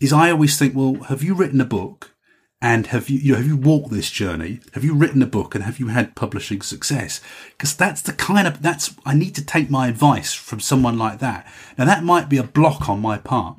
is 0.00 0.12
I 0.12 0.30
always 0.30 0.58
think, 0.58 0.74
well, 0.74 0.94
have 1.04 1.22
you 1.22 1.34
written 1.34 1.60
a 1.60 1.64
book? 1.64 2.14
And 2.62 2.88
have 2.88 3.08
you, 3.08 3.18
you 3.18 3.32
know, 3.32 3.38
have 3.38 3.46
you 3.46 3.56
walked 3.56 3.90
this 3.90 4.10
journey? 4.10 4.60
Have 4.74 4.84
you 4.84 4.92
written 4.92 5.22
a 5.22 5.26
book 5.26 5.54
and 5.54 5.64
have 5.64 5.80
you 5.80 5.88
had 5.88 6.14
publishing 6.14 6.60
success? 6.60 7.22
Because 7.52 7.74
that's 7.74 8.02
the 8.02 8.12
kind 8.12 8.46
of, 8.46 8.60
that's, 8.60 8.94
I 9.06 9.14
need 9.14 9.34
to 9.36 9.44
take 9.44 9.70
my 9.70 9.88
advice 9.88 10.34
from 10.34 10.60
someone 10.60 10.98
like 10.98 11.20
that. 11.20 11.46
Now 11.78 11.86
that 11.86 12.04
might 12.04 12.28
be 12.28 12.36
a 12.36 12.42
block 12.42 12.86
on 12.86 13.00
my 13.00 13.16
part. 13.16 13.56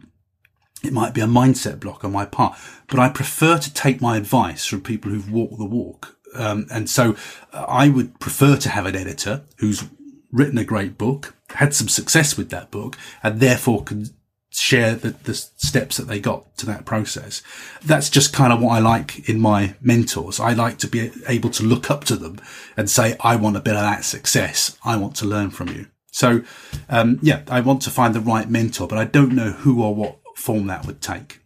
It 0.83 0.93
might 0.93 1.13
be 1.13 1.21
a 1.21 1.27
mindset 1.27 1.79
block 1.79 2.03
on 2.03 2.11
my 2.11 2.25
part, 2.25 2.57
but 2.87 2.99
I 2.99 3.09
prefer 3.09 3.57
to 3.57 3.73
take 3.73 4.01
my 4.01 4.17
advice 4.17 4.65
from 4.65 4.81
people 4.81 5.11
who've 5.11 5.31
walked 5.31 5.57
the 5.57 5.65
walk. 5.65 6.17
Um, 6.33 6.65
and 6.71 6.89
so 6.89 7.15
uh, 7.53 7.65
I 7.67 7.89
would 7.89 8.19
prefer 8.19 8.55
to 8.57 8.69
have 8.69 8.85
an 8.85 8.95
editor 8.95 9.43
who's 9.57 9.83
written 10.31 10.57
a 10.57 10.63
great 10.63 10.97
book, 10.97 11.35
had 11.49 11.73
some 11.73 11.87
success 11.87 12.37
with 12.37 12.49
that 12.49 12.71
book, 12.71 12.97
and 13.21 13.39
therefore 13.39 13.83
can 13.83 14.05
share 14.49 14.95
the, 14.95 15.11
the 15.23 15.33
steps 15.33 15.97
that 15.97 16.07
they 16.07 16.19
got 16.19 16.57
to 16.57 16.65
that 16.65 16.85
process. 16.85 17.41
That's 17.83 18.09
just 18.09 18.33
kind 18.33 18.51
of 18.51 18.61
what 18.61 18.73
I 18.73 18.79
like 18.79 19.29
in 19.29 19.39
my 19.39 19.75
mentors. 19.81 20.39
I 20.39 20.53
like 20.53 20.77
to 20.79 20.87
be 20.87 21.11
able 21.27 21.49
to 21.51 21.63
look 21.63 21.89
up 21.89 22.03
to 22.05 22.15
them 22.15 22.39
and 22.75 22.89
say, 22.89 23.15
I 23.21 23.35
want 23.37 23.57
a 23.57 23.61
bit 23.61 23.75
of 23.75 23.81
that 23.81 24.03
success. 24.03 24.77
I 24.83 24.97
want 24.97 25.15
to 25.17 25.25
learn 25.25 25.51
from 25.51 25.69
you. 25.69 25.87
So, 26.11 26.43
um, 26.89 27.19
yeah, 27.21 27.43
I 27.47 27.61
want 27.61 27.81
to 27.83 27.89
find 27.89 28.13
the 28.13 28.19
right 28.19 28.49
mentor, 28.49 28.87
but 28.87 28.97
I 28.97 29.05
don't 29.05 29.33
know 29.33 29.51
who 29.51 29.81
or 29.81 29.95
what 29.95 30.19
form 30.41 30.67
that 30.67 30.85
would 30.85 31.01
take. 31.01 31.41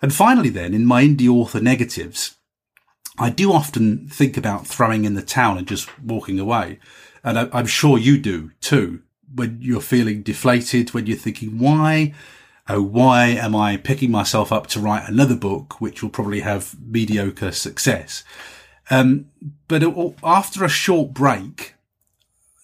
And 0.00 0.14
finally, 0.14 0.50
then, 0.50 0.74
in 0.74 0.86
my 0.86 1.02
indie 1.02 1.28
author 1.28 1.60
negatives, 1.60 2.36
I 3.18 3.30
do 3.30 3.52
often 3.52 4.08
think 4.08 4.36
about 4.36 4.66
throwing 4.66 5.04
in 5.04 5.14
the 5.14 5.22
towel 5.22 5.56
and 5.56 5.66
just 5.66 5.98
walking 6.00 6.38
away. 6.38 6.78
And 7.24 7.38
I, 7.38 7.48
I'm 7.52 7.66
sure 7.66 7.98
you 7.98 8.18
do 8.18 8.52
too 8.60 9.02
when 9.34 9.58
you're 9.60 9.80
feeling 9.80 10.22
deflated, 10.22 10.94
when 10.94 11.06
you're 11.06 11.16
thinking, 11.16 11.58
why, 11.58 12.14
oh, 12.68 12.82
why 12.82 13.26
am 13.26 13.56
I 13.56 13.76
picking 13.76 14.10
myself 14.10 14.52
up 14.52 14.66
to 14.68 14.80
write 14.80 15.08
another 15.08 15.36
book, 15.36 15.80
which 15.80 16.02
will 16.02 16.10
probably 16.10 16.40
have 16.40 16.76
mediocre 16.80 17.52
success? 17.52 18.22
Um, 18.90 19.26
but 19.66 19.82
it, 19.82 19.94
after 20.22 20.64
a 20.64 20.68
short 20.68 21.12
break, 21.12 21.74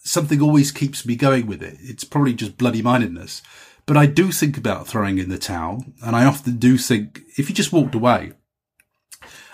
something 0.05 0.41
always 0.41 0.71
keeps 0.71 1.05
me 1.05 1.17
going 1.17 1.47
with 1.47 1.63
it. 1.63 1.77
It's 1.81 2.05
probably 2.05 2.35
just 2.35 2.59
bloody 2.59 2.83
mindedness. 2.83 3.43
But 3.93 4.01
I 4.01 4.07
do 4.07 4.33
think 4.33 4.57
about 4.57 4.89
throwing 4.89 5.19
in 5.19 5.29
the 5.29 5.37
towel. 5.37 5.85
And 6.03 6.17
I 6.17 6.25
often 6.25 6.57
do 6.57 6.79
think 6.79 7.21
if 7.37 7.51
you 7.51 7.55
just 7.55 7.75
walked 7.75 7.95
away 7.95 8.33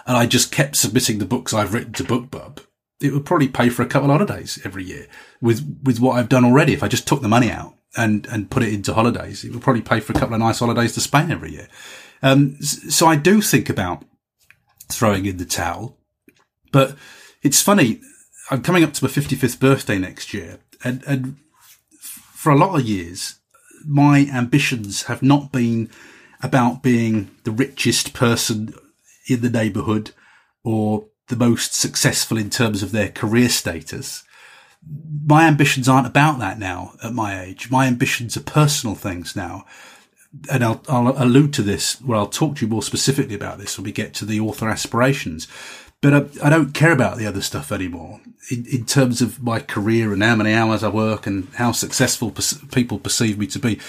and 0.06 0.16
I 0.16 0.26
just 0.26 0.52
kept 0.52 0.76
submitting 0.76 1.18
the 1.18 1.24
books 1.24 1.52
I've 1.52 1.74
written 1.74 1.92
to 1.94 2.04
BookBub, 2.04 2.60
it 3.00 3.12
would 3.12 3.26
probably 3.26 3.48
pay 3.48 3.68
for 3.68 3.82
a 3.82 3.86
couple 3.86 4.12
of 4.12 4.16
holidays 4.16 4.60
every 4.64 4.84
year 4.84 5.08
with, 5.40 5.80
with 5.82 5.98
what 5.98 6.12
I've 6.12 6.28
done 6.28 6.44
already. 6.44 6.72
If 6.72 6.84
I 6.84 6.86
just 6.86 7.08
took 7.08 7.20
the 7.20 7.26
money 7.26 7.50
out 7.50 7.74
and, 7.96 8.28
and 8.28 8.48
put 8.48 8.62
it 8.62 8.72
into 8.72 8.94
holidays, 8.94 9.42
it 9.42 9.50
would 9.50 9.60
probably 9.60 9.82
pay 9.82 9.98
for 9.98 10.12
a 10.12 10.16
couple 10.16 10.34
of 10.34 10.40
nice 10.40 10.60
holidays 10.60 10.92
to 10.92 11.00
Spain 11.00 11.32
every 11.32 11.50
year. 11.50 11.66
Um, 12.22 12.62
so 12.62 13.08
I 13.08 13.16
do 13.16 13.42
think 13.42 13.68
about 13.68 14.04
throwing 14.88 15.26
in 15.26 15.38
the 15.38 15.46
towel, 15.46 15.98
but 16.70 16.94
it's 17.42 17.60
funny. 17.60 18.02
I'm 18.52 18.62
coming 18.62 18.84
up 18.84 18.92
to 18.92 19.04
my 19.04 19.10
55th 19.10 19.58
birthday 19.58 19.98
next 19.98 20.32
year 20.32 20.60
and, 20.84 21.02
and 21.08 21.38
for 22.00 22.52
a 22.52 22.56
lot 22.56 22.78
of 22.78 22.86
years, 22.86 23.37
my 23.88 24.28
ambitions 24.32 25.04
have 25.04 25.22
not 25.22 25.50
been 25.50 25.90
about 26.42 26.82
being 26.82 27.30
the 27.44 27.50
richest 27.50 28.12
person 28.12 28.74
in 29.26 29.40
the 29.40 29.50
neighborhood 29.50 30.10
or 30.62 31.06
the 31.28 31.36
most 31.36 31.74
successful 31.74 32.36
in 32.36 32.50
terms 32.50 32.82
of 32.82 32.92
their 32.92 33.08
career 33.08 33.48
status. 33.48 34.24
My 35.24 35.46
ambitions 35.46 35.88
aren't 35.88 36.06
about 36.06 36.38
that 36.38 36.58
now 36.58 36.92
at 37.02 37.12
my 37.14 37.40
age. 37.42 37.70
My 37.70 37.86
ambitions 37.86 38.36
are 38.36 38.42
personal 38.42 38.94
things 38.94 39.34
now. 39.34 39.64
And 40.50 40.62
I'll, 40.62 40.82
I'll 40.88 41.22
allude 41.22 41.54
to 41.54 41.62
this 41.62 42.00
where 42.02 42.18
I'll 42.18 42.26
talk 42.26 42.56
to 42.56 42.66
you 42.66 42.70
more 42.70 42.82
specifically 42.82 43.34
about 43.34 43.58
this 43.58 43.78
when 43.78 43.84
we 43.84 43.92
get 43.92 44.12
to 44.14 44.26
the 44.26 44.40
author 44.40 44.68
aspirations. 44.68 45.48
But 46.00 46.14
I, 46.14 46.46
I 46.46 46.50
don't 46.50 46.74
care 46.74 46.92
about 46.92 47.18
the 47.18 47.26
other 47.26 47.42
stuff 47.42 47.72
anymore 47.72 48.20
in, 48.50 48.66
in, 48.66 48.84
terms 48.84 49.20
of 49.20 49.42
my 49.42 49.58
career 49.58 50.12
and 50.12 50.22
how 50.22 50.36
many 50.36 50.52
hours 50.52 50.84
I 50.84 50.88
work 50.88 51.26
and 51.26 51.48
how 51.54 51.72
successful 51.72 52.32
people 52.72 53.00
perceive 53.00 53.36
me 53.36 53.48
to 53.48 53.58
be. 53.58 53.80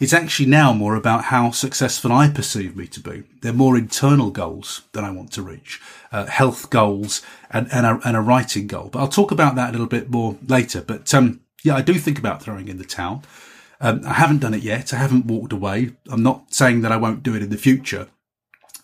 It's 0.00 0.14
actually 0.14 0.46
now 0.46 0.72
more 0.72 0.94
about 0.94 1.24
how 1.24 1.50
successful 1.50 2.10
I 2.10 2.28
perceive 2.28 2.74
me 2.74 2.86
to 2.86 3.00
be. 3.00 3.24
They're 3.42 3.52
more 3.52 3.76
internal 3.76 4.30
goals 4.30 4.82
that 4.92 5.04
I 5.04 5.10
want 5.10 5.30
to 5.32 5.42
reach, 5.42 5.80
uh, 6.10 6.26
health 6.26 6.70
goals 6.70 7.20
and, 7.50 7.68
and 7.70 7.84
a, 7.84 8.00
and 8.02 8.16
a 8.16 8.20
writing 8.22 8.66
goal. 8.66 8.88
But 8.90 9.00
I'll 9.00 9.08
talk 9.08 9.30
about 9.30 9.54
that 9.56 9.70
a 9.70 9.72
little 9.72 9.86
bit 9.86 10.10
more 10.10 10.38
later. 10.46 10.80
But, 10.80 11.12
um, 11.12 11.40
yeah, 11.64 11.74
I 11.74 11.82
do 11.82 11.94
think 11.94 12.18
about 12.18 12.42
throwing 12.42 12.68
in 12.68 12.78
the 12.78 12.84
towel. 12.84 13.24
Um, 13.80 14.00
I 14.06 14.14
haven't 14.14 14.38
done 14.38 14.54
it 14.54 14.62
yet. 14.62 14.94
I 14.94 14.96
haven't 14.96 15.26
walked 15.26 15.52
away. 15.52 15.90
I'm 16.10 16.22
not 16.22 16.54
saying 16.54 16.80
that 16.80 16.92
I 16.92 16.96
won't 16.96 17.22
do 17.22 17.34
it 17.34 17.42
in 17.42 17.50
the 17.50 17.56
future, 17.58 18.08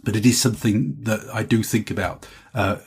but 0.03 0.16
it 0.16 0.26
is 0.26 0.41
something 0.41 0.97
that 1.01 1.20
I 1.32 1.43
do 1.45 1.62
think 1.62 1.91
about, 1.91 2.26
uh, 2.55 2.79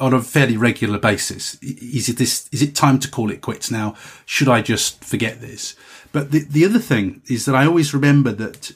on 0.00 0.12
a 0.12 0.22
fairly 0.22 0.56
regular 0.56 0.98
basis. 0.98 1.54
Is 1.62 2.08
it 2.08 2.16
this, 2.16 2.48
is 2.52 2.62
it 2.62 2.74
time 2.74 2.98
to 3.00 3.10
call 3.10 3.30
it 3.30 3.40
quits 3.40 3.70
now? 3.70 3.94
Should 4.26 4.48
I 4.48 4.60
just 4.60 5.04
forget 5.04 5.40
this? 5.40 5.76
But 6.12 6.30
the, 6.30 6.40
the 6.40 6.64
other 6.64 6.78
thing 6.78 7.22
is 7.28 7.44
that 7.44 7.54
I 7.54 7.66
always 7.66 7.94
remember 7.94 8.32
that 8.32 8.72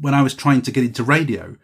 when 0.00 0.14
I 0.14 0.22
was 0.22 0.34
trying 0.34 0.62
to 0.62 0.70
get 0.70 0.84
into 0.84 1.02
radio, 1.02 1.56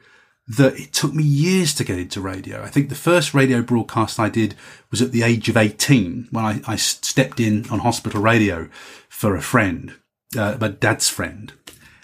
that 0.48 0.78
it 0.80 0.92
took 0.92 1.14
me 1.14 1.22
years 1.22 1.74
to 1.74 1.84
get 1.84 1.98
into 1.98 2.20
radio. 2.20 2.62
I 2.62 2.68
think 2.68 2.88
the 2.88 2.94
first 2.94 3.34
radio 3.34 3.62
broadcast 3.62 4.18
I 4.18 4.28
did 4.28 4.56
was 4.90 5.00
at 5.00 5.12
the 5.12 5.22
age 5.22 5.48
of 5.48 5.56
18 5.56 6.28
when 6.30 6.44
I, 6.44 6.60
I 6.66 6.76
stepped 6.76 7.38
in 7.38 7.68
on 7.70 7.80
hospital 7.80 8.20
radio 8.20 8.68
for 9.08 9.36
a 9.36 9.42
friend, 9.42 9.94
uh, 10.36 10.56
my 10.60 10.68
dad's 10.68 11.08
friend, 11.08 11.52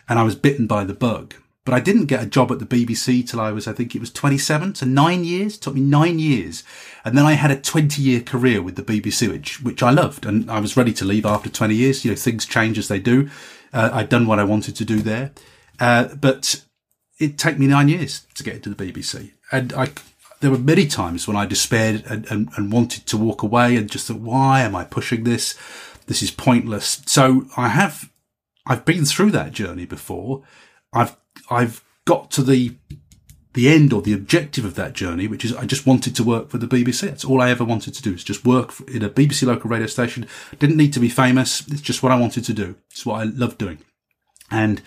and 0.08 0.18
I 0.18 0.22
was 0.22 0.36
bitten 0.36 0.66
by 0.66 0.84
the 0.84 0.94
bug. 0.94 1.34
But 1.66 1.74
I 1.74 1.80
didn't 1.80 2.06
get 2.06 2.22
a 2.22 2.26
job 2.26 2.52
at 2.52 2.60
the 2.60 2.64
BBC 2.64 3.28
till 3.28 3.40
I 3.40 3.50
was, 3.50 3.66
I 3.66 3.72
think 3.72 3.96
it 3.96 4.00
was 4.00 4.12
27, 4.12 4.76
so 4.76 4.86
nine 4.86 5.24
years. 5.24 5.56
It 5.56 5.62
took 5.62 5.74
me 5.74 5.80
nine 5.80 6.20
years. 6.20 6.62
And 7.04 7.18
then 7.18 7.26
I 7.26 7.32
had 7.32 7.50
a 7.50 7.60
20 7.60 8.00
year 8.00 8.20
career 8.20 8.62
with 8.62 8.76
the 8.76 8.84
BBC, 8.84 9.28
which, 9.28 9.60
which 9.60 9.82
I 9.82 9.90
loved. 9.90 10.24
And 10.24 10.48
I 10.48 10.60
was 10.60 10.76
ready 10.76 10.92
to 10.92 11.04
leave 11.04 11.26
after 11.26 11.50
20 11.50 11.74
years. 11.74 12.04
You 12.04 12.12
know, 12.12 12.16
things 12.16 12.46
change 12.46 12.78
as 12.78 12.86
they 12.86 13.00
do. 13.00 13.28
Uh, 13.72 13.90
I'd 13.92 14.08
done 14.08 14.28
what 14.28 14.38
I 14.38 14.44
wanted 14.44 14.76
to 14.76 14.84
do 14.84 15.00
there. 15.00 15.32
Uh, 15.80 16.14
but 16.14 16.64
it 17.18 17.36
took 17.36 17.58
me 17.58 17.66
nine 17.66 17.88
years 17.88 18.24
to 18.36 18.44
get 18.44 18.54
into 18.54 18.72
the 18.72 18.92
BBC. 18.92 19.32
And 19.50 19.72
I, 19.72 19.88
there 20.38 20.52
were 20.52 20.58
many 20.58 20.86
times 20.86 21.26
when 21.26 21.36
I 21.36 21.46
despaired 21.46 22.04
and, 22.06 22.30
and, 22.30 22.48
and 22.56 22.72
wanted 22.72 23.06
to 23.06 23.16
walk 23.16 23.42
away 23.42 23.76
and 23.76 23.90
just 23.90 24.06
thought, 24.06 24.20
why 24.20 24.60
am 24.60 24.76
I 24.76 24.84
pushing 24.84 25.24
this? 25.24 25.58
This 26.06 26.22
is 26.22 26.30
pointless. 26.30 27.02
So 27.06 27.46
I 27.56 27.70
have, 27.70 28.08
I've 28.68 28.84
been 28.84 29.04
through 29.04 29.32
that 29.32 29.50
journey 29.50 29.84
before. 29.84 30.44
I've 30.92 31.16
I've 31.50 31.82
got 32.04 32.30
to 32.32 32.42
the 32.42 32.74
the 33.56 33.68
end 33.70 33.90
or 33.90 34.02
the 34.02 34.12
objective 34.12 34.66
of 34.66 34.74
that 34.74 34.92
journey, 34.92 35.26
which 35.26 35.42
is 35.42 35.54
I 35.56 35.64
just 35.64 35.86
wanted 35.86 36.14
to 36.16 36.22
work 36.22 36.50
for 36.50 36.58
the 36.58 36.66
BBC. 36.66 37.00
That's 37.00 37.24
all 37.24 37.40
I 37.40 37.48
ever 37.48 37.64
wanted 37.64 37.94
to 37.94 38.02
do 38.02 38.12
is 38.12 38.22
just 38.22 38.44
work 38.44 38.74
in 38.86 39.02
a 39.02 39.08
BBC 39.08 39.46
local 39.46 39.70
radio 39.70 39.86
station. 39.86 40.26
Didn't 40.58 40.76
need 40.76 40.92
to 40.92 41.00
be 41.00 41.08
famous. 41.08 41.66
It's 41.68 41.80
just 41.80 42.02
what 42.02 42.12
I 42.12 42.20
wanted 42.20 42.44
to 42.44 42.52
do. 42.52 42.76
It's 42.90 43.06
what 43.06 43.20
I 43.20 43.24
love 43.24 43.56
doing. 43.56 43.78
And, 44.50 44.82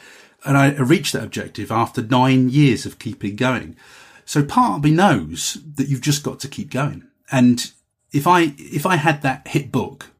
and 0.45 0.55
I 0.55 0.71
reached 0.73 1.13
that 1.13 1.23
objective 1.23 1.71
after 1.71 2.03
nine 2.03 2.49
years 2.49 2.85
of 2.85 2.99
keeping 2.99 3.35
going. 3.35 3.75
So 4.23 4.43
part 4.43 4.77
of 4.77 4.83
me 4.83 4.91
knows 4.91 5.57
that 5.75 5.87
you've 5.87 5.99
just 5.99 6.21
got 6.21 6.39
to 6.41 6.47
keep 6.47 6.69
going. 6.69 7.07
And 7.31 7.71
if 8.13 8.27
I, 8.27 8.53
if 8.59 8.85
I 8.85 8.97
had 8.97 9.23
that 9.23 9.47
hit 9.47 9.71
book, 9.71 10.11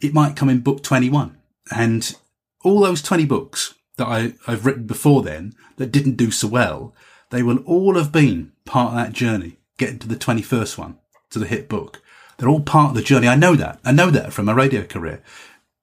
it 0.00 0.14
might 0.14 0.34
come 0.34 0.48
in 0.48 0.60
book 0.60 0.82
21 0.82 1.36
and 1.74 2.16
all 2.64 2.80
those 2.80 3.02
20 3.02 3.26
books 3.26 3.74
that 3.96 4.06
I, 4.06 4.34
I've 4.46 4.66
written 4.66 4.86
before 4.86 5.22
then 5.22 5.54
that 5.76 5.92
didn't 5.92 6.16
do 6.16 6.30
so 6.30 6.48
well, 6.48 6.94
they 7.30 7.42
will 7.42 7.58
all 7.64 7.96
have 7.96 8.12
been 8.12 8.52
part 8.64 8.90
of 8.90 8.96
that 8.96 9.12
journey, 9.12 9.56
getting 9.78 9.98
to 10.00 10.08
the 10.08 10.16
21st 10.16 10.78
one, 10.78 10.98
to 11.30 11.38
the 11.38 11.46
hit 11.46 11.68
book. 11.68 12.02
They're 12.38 12.48
all 12.48 12.60
part 12.60 12.90
of 12.90 12.96
the 12.96 13.02
journey. 13.02 13.28
I 13.28 13.36
know 13.36 13.54
that. 13.56 13.80
I 13.84 13.92
know 13.92 14.10
that 14.10 14.32
from 14.32 14.46
my 14.46 14.52
radio 14.52 14.84
career. 14.84 15.22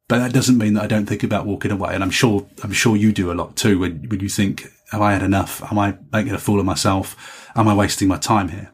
But 0.08 0.20
that 0.20 0.34
doesn't 0.34 0.58
mean 0.58 0.76
that 0.76 0.84
I 0.84 0.88
don't 0.88 1.08
think 1.08 1.24
about 1.24 1.46
walking 1.46 1.72
away. 1.72 1.96
And 1.96 2.04
I'm 2.04 2.12
sure, 2.12 2.46
I'm 2.64 2.74
sure 2.74 2.96
you 2.96 3.12
do 3.12 3.32
a 3.32 3.34
lot 3.34 3.56
too 3.56 3.80
when, 3.80 4.08
when 4.10 4.20
you 4.20 4.30
think, 4.30 4.68
have 4.92 5.02
I 5.02 5.14
had 5.14 5.24
enough? 5.24 5.64
Am 5.72 5.80
I 5.80 5.98
making 6.12 6.34
a 6.34 6.38
fool 6.38 6.60
of 6.60 6.66
myself? 6.66 7.50
Am 7.56 7.68
I 7.68 7.74
wasting 7.74 8.08
my 8.08 8.18
time 8.18 8.50
here? 8.50 8.72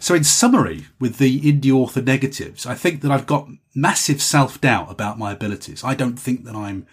So 0.00 0.14
in 0.14 0.24
summary, 0.24 0.86
with 0.98 1.18
the 1.18 1.40
indie 1.40 1.72
author 1.72 2.00
negatives, 2.00 2.64
I 2.64 2.74
think 2.74 3.02
that 3.02 3.10
I've 3.10 3.26
got 3.26 3.48
massive 3.74 4.22
self 4.22 4.60
doubt 4.60 4.90
about 4.90 5.18
my 5.18 5.32
abilities. 5.32 5.84
I 5.84 5.94
don't 5.94 6.18
think 6.18 6.44
that 6.44 6.54
I'm 6.54 6.86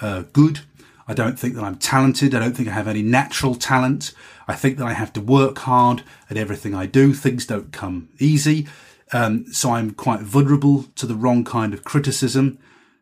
uh, 0.00 0.22
good. 0.32 0.60
I 1.08 1.14
don't 1.14 1.38
think 1.38 1.54
that 1.54 1.64
I'm 1.64 1.76
talented. 1.76 2.34
I 2.34 2.40
don't 2.40 2.56
think 2.56 2.68
I 2.68 2.72
have 2.72 2.88
any 2.88 3.02
natural 3.02 3.54
talent. 3.54 4.12
I 4.46 4.54
think 4.54 4.78
that 4.78 4.86
I 4.86 4.92
have 4.92 5.12
to 5.14 5.20
work 5.20 5.58
hard 5.58 6.02
at 6.30 6.36
everything 6.36 6.74
I 6.74 6.86
do. 6.86 7.12
Things 7.12 7.46
don't 7.46 7.72
come 7.72 8.08
easy. 8.18 8.68
Um, 9.12 9.46
so 9.52 9.72
I'm 9.72 9.92
quite 9.92 10.20
vulnerable 10.20 10.84
to 10.96 11.06
the 11.06 11.14
wrong 11.14 11.44
kind 11.44 11.74
of 11.74 11.84
criticism. 11.84 12.58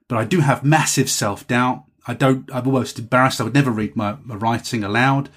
But 0.09 0.19
I 0.19 0.25
do 0.25 0.41
have 0.41 0.65
massive 0.65 1.09
self 1.09 1.47
doubt. 1.47 1.85
I 2.07 2.15
don't, 2.15 2.53
I'm 2.53 2.67
almost 2.67 2.99
embarrassed. 2.99 3.41
I 3.41 3.45
would 3.45 3.55
never 3.55 3.71
read 3.71 3.95
my, 3.95 4.17
my 4.25 4.35
writing 4.35 4.83
aloud. 4.83 5.29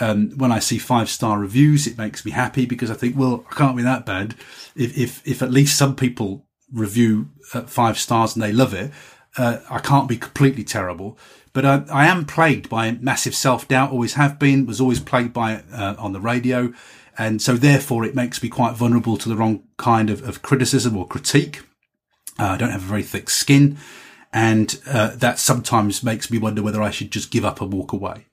Um, 0.00 0.30
when 0.36 0.52
I 0.52 0.58
see 0.58 0.78
five 0.78 1.08
star 1.08 1.38
reviews, 1.38 1.86
it 1.86 1.98
makes 1.98 2.24
me 2.24 2.30
happy 2.32 2.66
because 2.66 2.90
I 2.90 2.94
think, 2.94 3.16
well, 3.16 3.44
I 3.50 3.54
can't 3.54 3.76
be 3.76 3.82
that 3.82 4.06
bad. 4.06 4.34
If, 4.74 4.96
if, 4.96 5.26
if 5.26 5.42
at 5.42 5.50
least 5.50 5.76
some 5.76 5.94
people 5.96 6.46
review 6.72 7.30
at 7.54 7.70
five 7.70 7.98
stars 7.98 8.34
and 8.34 8.42
they 8.42 8.52
love 8.52 8.74
it, 8.74 8.92
uh, 9.36 9.58
I 9.70 9.78
can't 9.78 10.08
be 10.08 10.16
completely 10.16 10.64
terrible. 10.64 11.18
But 11.58 11.90
I, 11.90 12.04
I 12.04 12.06
am 12.06 12.24
plagued 12.24 12.68
by 12.68 12.92
massive 12.92 13.34
self 13.34 13.66
doubt, 13.66 13.90
always 13.90 14.14
have 14.14 14.38
been, 14.38 14.64
was 14.64 14.80
always 14.80 15.00
plagued 15.00 15.32
by 15.32 15.54
it 15.54 15.64
uh, 15.72 15.96
on 15.98 16.12
the 16.12 16.20
radio. 16.20 16.72
And 17.18 17.42
so 17.42 17.54
therefore 17.56 18.04
it 18.04 18.14
makes 18.14 18.40
me 18.40 18.48
quite 18.48 18.76
vulnerable 18.76 19.16
to 19.16 19.28
the 19.28 19.34
wrong 19.34 19.64
kind 19.76 20.08
of, 20.08 20.22
of 20.22 20.40
criticism 20.40 20.96
or 20.96 21.04
critique. 21.04 21.62
Uh, 22.38 22.50
I 22.50 22.56
don't 22.58 22.70
have 22.70 22.84
a 22.84 22.86
very 22.86 23.02
thick 23.02 23.28
skin. 23.28 23.76
And 24.32 24.80
uh, 24.86 25.16
that 25.16 25.40
sometimes 25.40 26.04
makes 26.04 26.30
me 26.30 26.38
wonder 26.38 26.62
whether 26.62 26.80
I 26.80 26.90
should 26.90 27.10
just 27.10 27.32
give 27.32 27.44
up 27.44 27.60
and 27.60 27.72
walk 27.72 27.92
away. 27.92 28.26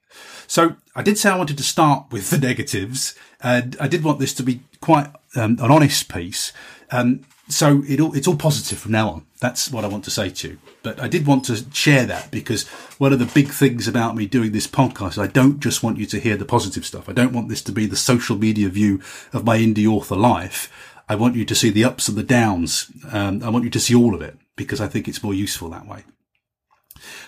So 0.46 0.76
I 0.96 1.02
did 1.02 1.18
say 1.18 1.32
I 1.32 1.38
wanted 1.40 1.58
to 1.58 1.64
start 1.64 2.06
with 2.12 2.30
the 2.30 2.38
negatives, 2.38 3.16
and 3.42 3.76
I 3.80 3.88
did 3.88 4.04
want 4.04 4.20
this 4.20 4.36
to 4.36 4.44
be 4.44 4.60
quite 4.82 5.08
um, 5.36 5.58
an 5.60 5.72
honest 5.72 6.14
piece. 6.14 6.54
Um, 6.92 7.26
so 7.48 7.84
it 7.88 8.00
all, 8.00 8.16
it's 8.16 8.28
all 8.28 8.36
positive 8.36 8.80
from 8.80 8.94
now 8.94 9.10
on. 9.10 9.26
That's 9.40 9.72
what 9.72 9.86
I 9.86 9.88
want 9.88 10.04
to 10.06 10.12
say 10.12 10.30
to 10.30 10.48
you. 10.50 10.60
But 10.82 11.00
I 11.00 11.08
did 11.08 11.28
want 11.28 11.46
to 11.46 11.64
share 11.72 12.06
that 12.06 12.32
because 12.32 12.68
one 12.98 13.14
of 13.14 13.20
the 13.20 13.26
big 13.26 13.50
things 13.50 13.88
about 13.88 14.16
me 14.16 14.26
doing 14.26 14.52
this 14.52 14.68
podcast, 14.68 15.22
I 15.22 15.28
don't 15.28 15.60
just 15.60 15.84
want 15.84 15.98
you 16.00 16.08
to 16.08 16.20
hear 16.20 16.38
the 16.38 16.46
positive 16.46 16.86
stuff. 16.86 17.08
I 17.08 17.14
don't 17.14 17.34
want 17.34 17.50
this 17.50 17.62
to 17.64 17.72
be 17.72 17.86
the 17.86 17.96
social 17.96 18.36
media 18.36 18.70
view 18.70 19.00
of 19.32 19.46
my 19.46 19.60
indie 19.60 19.88
author 19.88 20.16
life. 20.16 20.72
I 21.08 21.16
want 21.16 21.36
you 21.36 21.46
to 21.46 21.56
see 21.56 21.70
the 21.70 21.84
ups 21.84 22.08
and 22.08 22.18
the 22.18 22.24
downs. 22.24 22.92
Um, 23.12 23.44
I 23.44 23.50
want 23.50 23.64
you 23.64 23.70
to 23.72 23.80
see 23.80 23.94
all 23.94 24.16
of 24.16 24.22
it 24.22 24.38
because 24.56 24.82
I 24.82 24.88
think 24.88 25.08
it's 25.08 25.24
more 25.24 25.34
useful 25.34 25.70
that 25.70 25.88
way. 25.88 26.04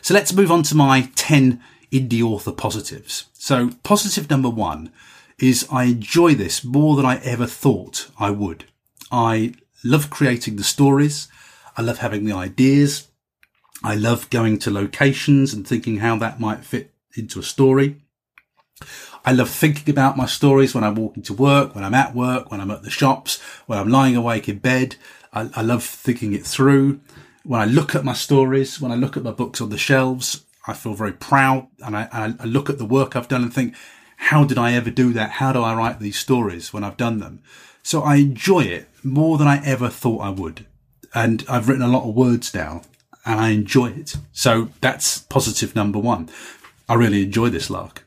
So 0.01 0.15
let's 0.15 0.33
move 0.33 0.51
on 0.51 0.63
to 0.63 0.75
my 0.75 1.11
10 1.15 1.61
indie 1.91 2.23
author 2.23 2.51
positives. 2.51 3.25
So 3.33 3.69
positive 3.83 4.29
number 4.29 4.49
one 4.49 4.91
is 5.37 5.67
I 5.71 5.83
enjoy 5.85 6.33
this 6.33 6.63
more 6.63 6.95
than 6.95 7.05
I 7.05 7.17
ever 7.17 7.45
thought 7.45 8.09
I 8.19 8.31
would. 8.31 8.65
I 9.11 9.53
love 9.83 10.09
creating 10.09 10.55
the 10.55 10.63
stories. 10.63 11.27
I 11.75 11.81
love 11.81 11.99
having 11.99 12.25
the 12.25 12.33
ideas. 12.33 13.07
I 13.83 13.95
love 13.95 14.29
going 14.29 14.57
to 14.59 14.71
locations 14.71 15.53
and 15.53 15.67
thinking 15.67 15.97
how 15.97 16.17
that 16.17 16.39
might 16.39 16.65
fit 16.65 16.93
into 17.15 17.39
a 17.39 17.43
story. 17.43 18.01
I 19.25 19.31
love 19.33 19.49
thinking 19.49 19.91
about 19.91 20.17
my 20.17 20.25
stories 20.25 20.73
when 20.73 20.83
I'm 20.83 20.95
walking 20.95 21.23
to 21.23 21.33
work, 21.33 21.75
when 21.75 21.83
I'm 21.83 21.93
at 21.93 22.15
work, 22.15 22.49
when 22.49 22.61
I'm 22.61 22.71
at 22.71 22.83
the 22.83 22.89
shops, 22.89 23.41
when 23.65 23.77
I'm 23.77 23.89
lying 23.89 24.15
awake 24.15 24.47
in 24.47 24.59
bed. 24.59 24.95
I, 25.33 25.49
I 25.55 25.61
love 25.61 25.83
thinking 25.83 26.33
it 26.33 26.45
through. 26.45 27.01
When 27.43 27.61
I 27.61 27.65
look 27.65 27.95
at 27.95 28.05
my 28.05 28.13
stories, 28.13 28.81
when 28.81 28.91
I 28.91 28.95
look 28.95 29.17
at 29.17 29.23
my 29.23 29.31
books 29.31 29.61
on 29.61 29.69
the 29.69 29.77
shelves, 29.77 30.43
I 30.65 30.73
feel 30.73 30.93
very 30.93 31.13
proud 31.13 31.67
and 31.79 31.95
I, 31.95 32.07
I 32.11 32.45
look 32.45 32.69
at 32.69 32.77
the 32.77 32.85
work 32.85 33.15
I've 33.15 33.27
done 33.27 33.43
and 33.43 33.53
think, 33.53 33.75
how 34.17 34.43
did 34.43 34.57
I 34.57 34.73
ever 34.73 34.89
do 34.89 35.13
that? 35.13 35.31
How 35.31 35.53
do 35.53 35.61
I 35.61 35.75
write 35.75 35.99
these 35.99 36.17
stories 36.17 36.73
when 36.73 36.83
I've 36.83 36.97
done 36.97 37.19
them? 37.19 37.41
So 37.83 38.01
I 38.01 38.15
enjoy 38.15 38.61
it 38.61 38.89
more 39.07 39.37
than 39.37 39.47
I 39.47 39.63
ever 39.65 39.89
thought 39.89 40.21
I 40.21 40.29
would. 40.29 40.65
And 41.13 41.43
I've 41.49 41.67
written 41.67 41.83
a 41.83 41.87
lot 41.87 42.07
of 42.07 42.15
words 42.15 42.53
now 42.53 42.81
and 43.25 43.39
I 43.39 43.49
enjoy 43.49 43.87
it. 43.87 44.15
So 44.31 44.69
that's 44.81 45.19
positive 45.19 45.75
number 45.75 45.99
one. 45.99 46.29
I 46.87 46.95
really 46.95 47.23
enjoy 47.23 47.49
this 47.49 47.69
lark. 47.69 48.05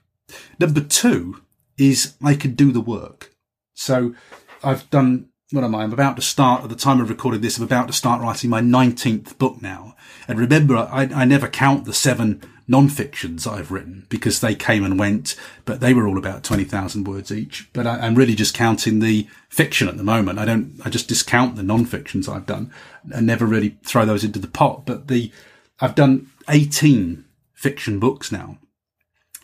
Number 0.59 0.80
two 0.80 1.42
is 1.78 2.14
I 2.22 2.34
can 2.34 2.55
do 2.55 2.72
the 2.72 2.80
work. 2.80 3.34
So 3.74 4.14
I've 4.62 4.88
done, 4.90 5.28
what 5.51 5.64
am 5.64 5.74
I? 5.74 5.82
I'm 5.82 5.92
about 5.92 6.16
to 6.16 6.22
start, 6.22 6.62
at 6.62 6.68
the 6.68 6.76
time 6.76 7.01
of 7.01 7.09
recording 7.09 7.40
this, 7.40 7.59
I'm 7.59 7.64
about 7.64 7.86
to 7.88 7.92
start 7.92 8.22
writing 8.22 8.51
my 8.51 8.61
19th 8.61 9.38
book 9.38 9.61
now. 9.61 9.96
And 10.28 10.38
remember, 10.38 10.76
I, 10.76 11.09
I 11.14 11.24
never 11.24 11.48
count 11.48 11.84
the 11.84 11.94
seven 11.94 12.42
non-fictions 12.71 13.49
I've 13.49 13.73
written 13.73 14.07
because 14.09 14.41
they 14.41 14.55
came 14.55 14.85
and 14.85 14.97
went, 14.97 15.35
but 15.64 15.81
they 15.81 15.93
were 15.93 16.07
all 16.07 16.16
about 16.16 16.45
20,000 16.45 17.05
words 17.05 17.33
each. 17.33 17.68
But 17.73 17.85
I, 17.85 18.07
am 18.07 18.14
really 18.14 18.37
just 18.37 18.55
counting 18.55 19.01
the 19.01 19.27
fiction 19.49 19.89
at 19.89 19.97
the 19.97 20.05
moment. 20.05 20.39
I 20.39 20.45
don't, 20.45 20.81
I 20.85 20.89
just 20.89 21.09
discount 21.09 21.57
the 21.57 21.64
non-fictions 21.64 22.29
I've 22.29 22.47
done 22.47 22.73
and 23.12 23.27
never 23.27 23.45
really 23.45 23.77
throw 23.83 24.05
those 24.05 24.23
into 24.23 24.39
the 24.39 24.47
pot. 24.47 24.87
But 24.87 25.09
the, 25.09 25.33
I've 25.81 25.97
done 25.97 26.31
18 26.49 27.25
fiction 27.55 27.99
books 27.99 28.31
now. 28.31 28.59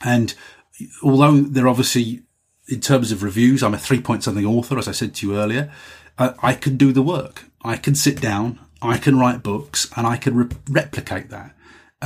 And 0.04 0.32
although 1.02 1.40
they're 1.40 1.68
obviously, 1.68 2.22
in 2.68 2.80
terms 2.80 3.10
of 3.10 3.24
reviews, 3.24 3.60
I'm 3.60 3.74
a 3.74 3.78
three 3.78 4.00
point 4.00 4.22
something 4.22 4.46
author, 4.46 4.78
as 4.78 4.86
I 4.86 4.92
said 4.92 5.16
to 5.16 5.26
you 5.26 5.36
earlier, 5.36 5.72
I, 6.16 6.34
I 6.44 6.52
can 6.54 6.76
do 6.76 6.92
the 6.92 7.02
work. 7.02 7.46
I 7.64 7.76
can 7.76 7.96
sit 7.96 8.20
down, 8.20 8.60
I 8.80 8.98
can 8.98 9.18
write 9.18 9.42
books 9.42 9.90
and 9.96 10.06
I 10.06 10.16
can 10.16 10.36
re- 10.36 10.56
replicate 10.70 11.30
that 11.30 11.55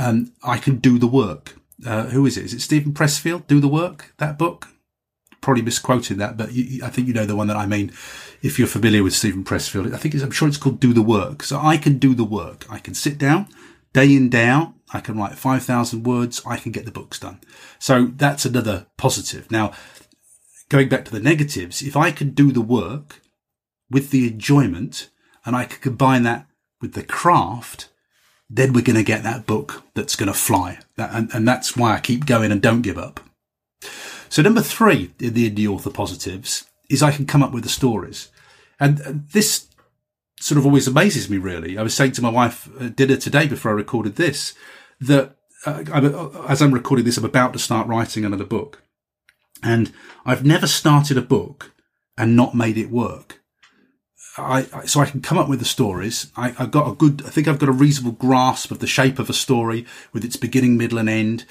um, 0.01 0.33
I 0.43 0.57
can 0.57 0.77
do 0.77 0.97
the 0.97 1.07
work. 1.07 1.57
Uh, 1.85 2.05
who 2.05 2.25
is 2.25 2.37
it? 2.37 2.45
Is 2.45 2.53
it 2.53 2.61
Steven 2.61 2.93
Pressfield? 2.93 3.47
Do 3.47 3.59
the 3.59 3.67
work? 3.67 4.13
That 4.17 4.37
book? 4.37 4.67
Probably 5.41 5.63
misquoted 5.63 6.19
that, 6.19 6.37
but 6.37 6.51
you, 6.51 6.83
I 6.83 6.89
think 6.89 7.07
you 7.07 7.13
know 7.13 7.25
the 7.25 7.35
one 7.35 7.47
that 7.47 7.57
I 7.57 7.65
mean. 7.65 7.91
If 8.43 8.57
you're 8.57 8.67
familiar 8.67 9.03
with 9.03 9.13
Steven 9.13 9.43
Pressfield, 9.43 9.93
I 9.93 9.97
think 9.97 10.15
I'm 10.15 10.31
sure 10.31 10.47
it's 10.47 10.57
called 10.57 10.79
Do 10.79 10.93
the 10.93 11.01
Work. 11.01 11.43
So 11.43 11.59
I 11.59 11.77
can 11.77 11.97
do 11.97 12.13
the 12.13 12.23
work. 12.23 12.65
I 12.69 12.79
can 12.79 12.93
sit 12.93 13.17
down 13.17 13.47
day 13.93 14.15
in, 14.15 14.29
day 14.29 14.45
out. 14.45 14.73
I 14.93 14.99
can 14.99 15.17
write 15.17 15.37
5,000 15.37 16.03
words. 16.03 16.41
I 16.45 16.57
can 16.57 16.71
get 16.71 16.85
the 16.85 16.91
books 16.91 17.19
done. 17.19 17.39
So 17.79 18.07
that's 18.15 18.45
another 18.45 18.87
positive. 18.97 19.49
Now, 19.51 19.73
going 20.69 20.89
back 20.89 21.05
to 21.05 21.11
the 21.11 21.19
negatives, 21.19 21.81
if 21.81 21.95
I 21.95 22.11
can 22.11 22.31
do 22.31 22.51
the 22.51 22.61
work 22.61 23.21
with 23.89 24.11
the 24.11 24.27
enjoyment 24.27 25.09
and 25.45 25.55
I 25.55 25.65
can 25.65 25.79
combine 25.79 26.23
that 26.23 26.47
with 26.81 26.93
the 26.93 27.03
craft, 27.03 27.89
then 28.53 28.73
we're 28.73 28.83
going 28.83 28.97
to 28.97 29.03
get 29.03 29.23
that 29.23 29.45
book 29.45 29.83
that's 29.93 30.17
going 30.17 30.27
to 30.27 30.33
fly. 30.33 30.79
That, 30.97 31.11
and, 31.13 31.33
and 31.33 31.47
that's 31.47 31.77
why 31.77 31.93
I 31.93 31.99
keep 32.01 32.25
going 32.25 32.51
and 32.51 32.61
don't 32.61 32.81
give 32.81 32.97
up. 32.97 33.21
So 34.27 34.41
number 34.41 34.61
three 34.61 35.13
in 35.19 35.33
the 35.33 35.49
indie 35.49 35.67
author 35.67 35.89
positives 35.89 36.65
is 36.89 37.01
I 37.01 37.11
can 37.11 37.25
come 37.25 37.41
up 37.41 37.53
with 37.53 37.63
the 37.63 37.69
stories. 37.69 38.29
And, 38.79 39.27
this 39.31 39.67
sort 40.39 40.57
of 40.57 40.65
always 40.65 40.87
amazes 40.87 41.29
me, 41.29 41.37
really. 41.37 41.77
I 41.77 41.83
was 41.83 41.93
saying 41.93 42.13
to 42.13 42.21
my 42.21 42.29
wife 42.29 42.67
at 42.79 42.95
dinner 42.95 43.15
today 43.15 43.47
before 43.47 43.71
I 43.71 43.75
recorded 43.75 44.15
this 44.15 44.53
that 44.99 45.35
uh, 45.65 45.83
I'm, 45.93 46.05
as 46.49 46.61
I'm 46.61 46.73
recording 46.73 47.05
this, 47.05 47.17
I'm 47.17 47.25
about 47.25 47.53
to 47.53 47.59
start 47.59 47.87
writing 47.87 48.25
another 48.25 48.43
book. 48.43 48.81
And 49.63 49.93
I've 50.25 50.43
never 50.43 50.67
started 50.67 51.17
a 51.17 51.21
book 51.21 51.71
and 52.17 52.35
not 52.35 52.55
made 52.55 52.77
it 52.77 52.89
work. 52.89 53.40
I, 54.41 54.67
I, 54.73 54.85
so 54.85 54.99
I 54.99 55.05
can 55.05 55.21
come 55.21 55.37
up 55.37 55.47
with 55.47 55.59
the 55.59 55.65
stories. 55.65 56.31
I, 56.35 56.49
have 56.49 56.71
got 56.71 56.89
a 56.89 56.95
good, 56.95 57.23
I 57.25 57.29
think 57.29 57.47
I've 57.47 57.59
got 57.59 57.69
a 57.69 57.73
reasonable 57.73 58.17
grasp 58.17 58.71
of 58.71 58.79
the 58.79 58.87
shape 58.87 59.19
of 59.19 59.29
a 59.29 59.33
story 59.33 59.85
with 60.13 60.25
its 60.25 60.35
beginning, 60.35 60.77
middle, 60.77 60.97
and 60.97 61.09
end. 61.09 61.45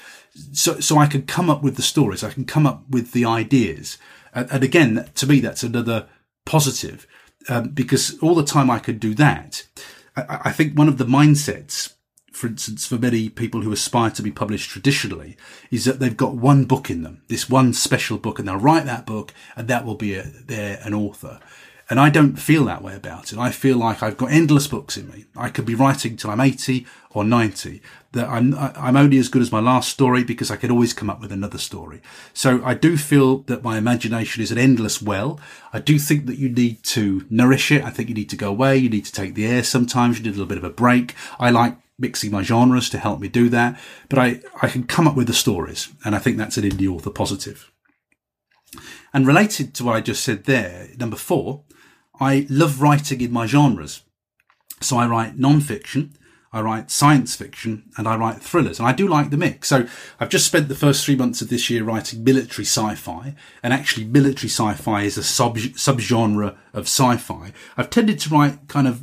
So, 0.53 0.79
so 0.79 0.97
I 0.97 1.07
can 1.07 1.23
come 1.23 1.49
up 1.49 1.63
with 1.63 1.75
the 1.75 1.81
stories. 1.81 2.23
I 2.23 2.31
can 2.31 2.45
come 2.45 2.65
up 2.65 2.83
with 2.89 3.11
the 3.11 3.25
ideas. 3.25 3.97
And, 4.33 4.51
and 4.51 4.63
again, 4.63 5.09
to 5.15 5.27
me, 5.27 5.39
that's 5.39 5.63
another 5.63 6.07
positive 6.45 7.07
um, 7.49 7.69
because 7.69 8.17
all 8.19 8.35
the 8.35 8.45
time 8.45 8.69
I 8.69 8.79
could 8.79 8.99
do 8.99 9.13
that. 9.15 9.65
I, 10.15 10.39
I 10.45 10.51
think 10.51 10.77
one 10.77 10.87
of 10.87 10.97
the 10.97 11.05
mindsets, 11.05 11.93
for 12.31 12.47
instance, 12.47 12.85
for 12.87 12.97
many 12.97 13.29
people 13.29 13.61
who 13.61 13.71
aspire 13.71 14.11
to 14.11 14.21
be 14.21 14.31
published 14.31 14.69
traditionally, 14.69 15.37
is 15.69 15.85
that 15.85 15.99
they've 15.99 16.17
got 16.17 16.35
one 16.35 16.65
book 16.65 16.89
in 16.89 17.03
them, 17.03 17.21
this 17.27 17.49
one 17.49 17.73
special 17.73 18.17
book, 18.17 18.39
and 18.39 18.47
they'll 18.47 18.57
write 18.57 18.85
that 18.85 19.05
book, 19.05 19.33
and 19.55 19.67
that 19.67 19.85
will 19.85 19.95
be 19.95 20.15
a, 20.15 20.23
they're 20.23 20.79
an 20.83 20.93
author. 20.93 21.39
And 21.91 21.99
I 21.99 22.09
don't 22.09 22.37
feel 22.37 22.63
that 22.65 22.81
way 22.81 22.95
about 22.95 23.33
it. 23.33 23.37
I 23.37 23.51
feel 23.51 23.75
like 23.75 24.01
I've 24.01 24.15
got 24.15 24.31
endless 24.31 24.65
books 24.65 24.95
in 24.95 25.09
me. 25.09 25.25
I 25.35 25.49
could 25.49 25.65
be 25.65 25.75
writing 25.75 26.15
till 26.15 26.31
I'm 26.31 26.39
80 26.39 26.87
or 27.09 27.25
90. 27.25 27.81
That 28.13 28.29
I'm, 28.29 28.55
I'm 28.57 28.95
only 28.95 29.17
as 29.17 29.27
good 29.27 29.41
as 29.41 29.51
my 29.51 29.59
last 29.59 29.89
story 29.89 30.23
because 30.23 30.49
I 30.49 30.55
could 30.55 30.71
always 30.71 30.93
come 30.93 31.09
up 31.09 31.19
with 31.19 31.33
another 31.33 31.57
story. 31.57 32.01
So 32.33 32.63
I 32.63 32.75
do 32.75 32.95
feel 32.95 33.39
that 33.39 33.61
my 33.61 33.77
imagination 33.77 34.41
is 34.41 34.53
an 34.53 34.57
endless 34.57 35.01
well. 35.01 35.37
I 35.73 35.79
do 35.79 35.99
think 35.99 36.27
that 36.27 36.37
you 36.37 36.47
need 36.47 36.81
to 36.83 37.25
nourish 37.29 37.73
it. 37.73 37.83
I 37.83 37.89
think 37.89 38.07
you 38.07 38.15
need 38.15 38.29
to 38.29 38.37
go 38.37 38.47
away. 38.47 38.77
You 38.77 38.89
need 38.89 39.03
to 39.03 39.11
take 39.11 39.35
the 39.35 39.45
air 39.45 39.61
sometimes. 39.61 40.17
You 40.17 40.23
need 40.23 40.29
a 40.29 40.39
little 40.39 40.45
bit 40.45 40.59
of 40.59 40.63
a 40.63 40.69
break. 40.69 41.13
I 41.41 41.49
like 41.49 41.75
mixing 41.99 42.31
my 42.31 42.41
genres 42.41 42.89
to 42.91 42.99
help 42.99 43.19
me 43.19 43.27
do 43.27 43.49
that. 43.49 43.77
But 44.07 44.17
I, 44.17 44.39
I 44.61 44.69
can 44.69 44.85
come 44.85 45.09
up 45.09 45.17
with 45.17 45.27
the 45.27 45.33
stories. 45.33 45.89
And 46.05 46.15
I 46.15 46.19
think 46.19 46.37
that's 46.37 46.55
an 46.55 46.63
indie 46.63 46.87
author 46.87 47.09
positive. 47.09 47.69
And 49.13 49.27
related 49.27 49.73
to 49.73 49.83
what 49.83 49.97
I 49.97 49.99
just 49.99 50.23
said 50.23 50.45
there, 50.45 50.87
number 50.97 51.17
four, 51.17 51.65
I 52.21 52.45
love 52.49 52.81
writing 52.81 53.19
in 53.19 53.33
my 53.33 53.47
genres. 53.47 54.03
So 54.79 54.97
I 54.97 55.07
write 55.07 55.37
non-fiction, 55.37 56.15
I 56.53 56.61
write 56.61 56.91
science 56.91 57.35
fiction, 57.35 57.89
and 57.97 58.07
I 58.07 58.15
write 58.15 58.41
thrillers. 58.41 58.77
And 58.77 58.87
I 58.87 58.93
do 58.93 59.07
like 59.07 59.29
the 59.29 59.37
mix. 59.37 59.69
So 59.69 59.87
I've 60.19 60.29
just 60.29 60.45
spent 60.45 60.67
the 60.67 60.75
first 60.75 61.03
three 61.03 61.15
months 61.15 61.41
of 61.41 61.49
this 61.49 61.69
year 61.69 61.83
writing 61.83 62.23
military 62.23 62.65
sci-fi. 62.65 63.35
And 63.63 63.73
actually 63.73 64.05
military 64.05 64.49
sci-fi 64.49 65.01
is 65.01 65.17
a 65.17 65.23
sub, 65.23 65.57
subgenre 65.57 66.55
of 66.73 66.83
sci-fi. 66.83 67.53
I've 67.77 67.89
tended 67.89 68.19
to 68.19 68.29
write 68.29 68.67
kind 68.67 68.87
of 68.87 69.01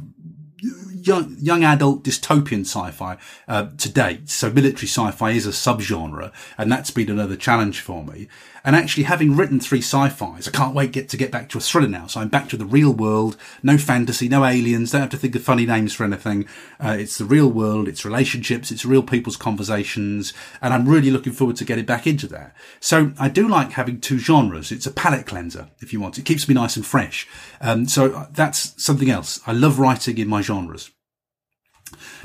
young, 1.08 1.36
young 1.40 1.64
adult 1.64 2.04
dystopian 2.04 2.60
sci-fi 2.60 3.16
uh, 3.48 3.68
to 3.78 3.88
date. 3.88 4.28
So 4.28 4.50
military 4.50 4.86
sci-fi 4.86 5.30
is 5.30 5.46
a 5.46 5.50
subgenre, 5.50 6.32
and 6.56 6.70
that's 6.70 6.90
been 6.90 7.10
another 7.10 7.36
challenge 7.36 7.80
for 7.80 8.04
me. 8.04 8.28
And 8.68 8.76
actually, 8.76 9.04
having 9.04 9.34
written 9.34 9.60
three 9.60 9.78
sci-fis, 9.78 10.46
I 10.46 10.50
can't 10.50 10.74
wait 10.74 10.92
get 10.92 11.08
to 11.08 11.16
get 11.16 11.30
back 11.30 11.48
to 11.48 11.56
a 11.56 11.60
thriller 11.62 11.88
now. 11.88 12.06
So 12.06 12.20
I'm 12.20 12.28
back 12.28 12.50
to 12.50 12.56
the 12.58 12.66
real 12.66 12.92
world, 12.92 13.38
no 13.62 13.78
fantasy, 13.78 14.28
no 14.28 14.44
aliens. 14.44 14.90
Don't 14.90 15.00
have 15.00 15.08
to 15.08 15.16
think 15.16 15.34
of 15.34 15.42
funny 15.42 15.64
names 15.64 15.94
for 15.94 16.04
anything. 16.04 16.46
Uh, 16.78 16.94
it's 17.00 17.16
the 17.16 17.24
real 17.24 17.48
world, 17.48 17.88
it's 17.88 18.04
relationships, 18.04 18.70
it's 18.70 18.84
real 18.84 19.02
people's 19.02 19.38
conversations, 19.38 20.34
and 20.60 20.74
I'm 20.74 20.86
really 20.86 21.10
looking 21.10 21.32
forward 21.32 21.56
to 21.56 21.64
getting 21.64 21.86
back 21.86 22.06
into 22.06 22.26
that. 22.26 22.54
So 22.78 23.12
I 23.18 23.30
do 23.30 23.48
like 23.48 23.72
having 23.72 24.02
two 24.02 24.18
genres. 24.18 24.70
It's 24.70 24.84
a 24.84 24.92
palate 24.92 25.24
cleanser, 25.24 25.70
if 25.78 25.94
you 25.94 26.00
want. 26.00 26.18
It 26.18 26.26
keeps 26.26 26.46
me 26.46 26.54
nice 26.54 26.76
and 26.76 26.84
fresh. 26.84 27.26
Um, 27.62 27.88
so 27.88 28.26
that's 28.32 28.74
something 28.84 29.08
else. 29.08 29.40
I 29.46 29.52
love 29.52 29.78
writing 29.78 30.18
in 30.18 30.28
my 30.28 30.42
genres. 30.42 30.90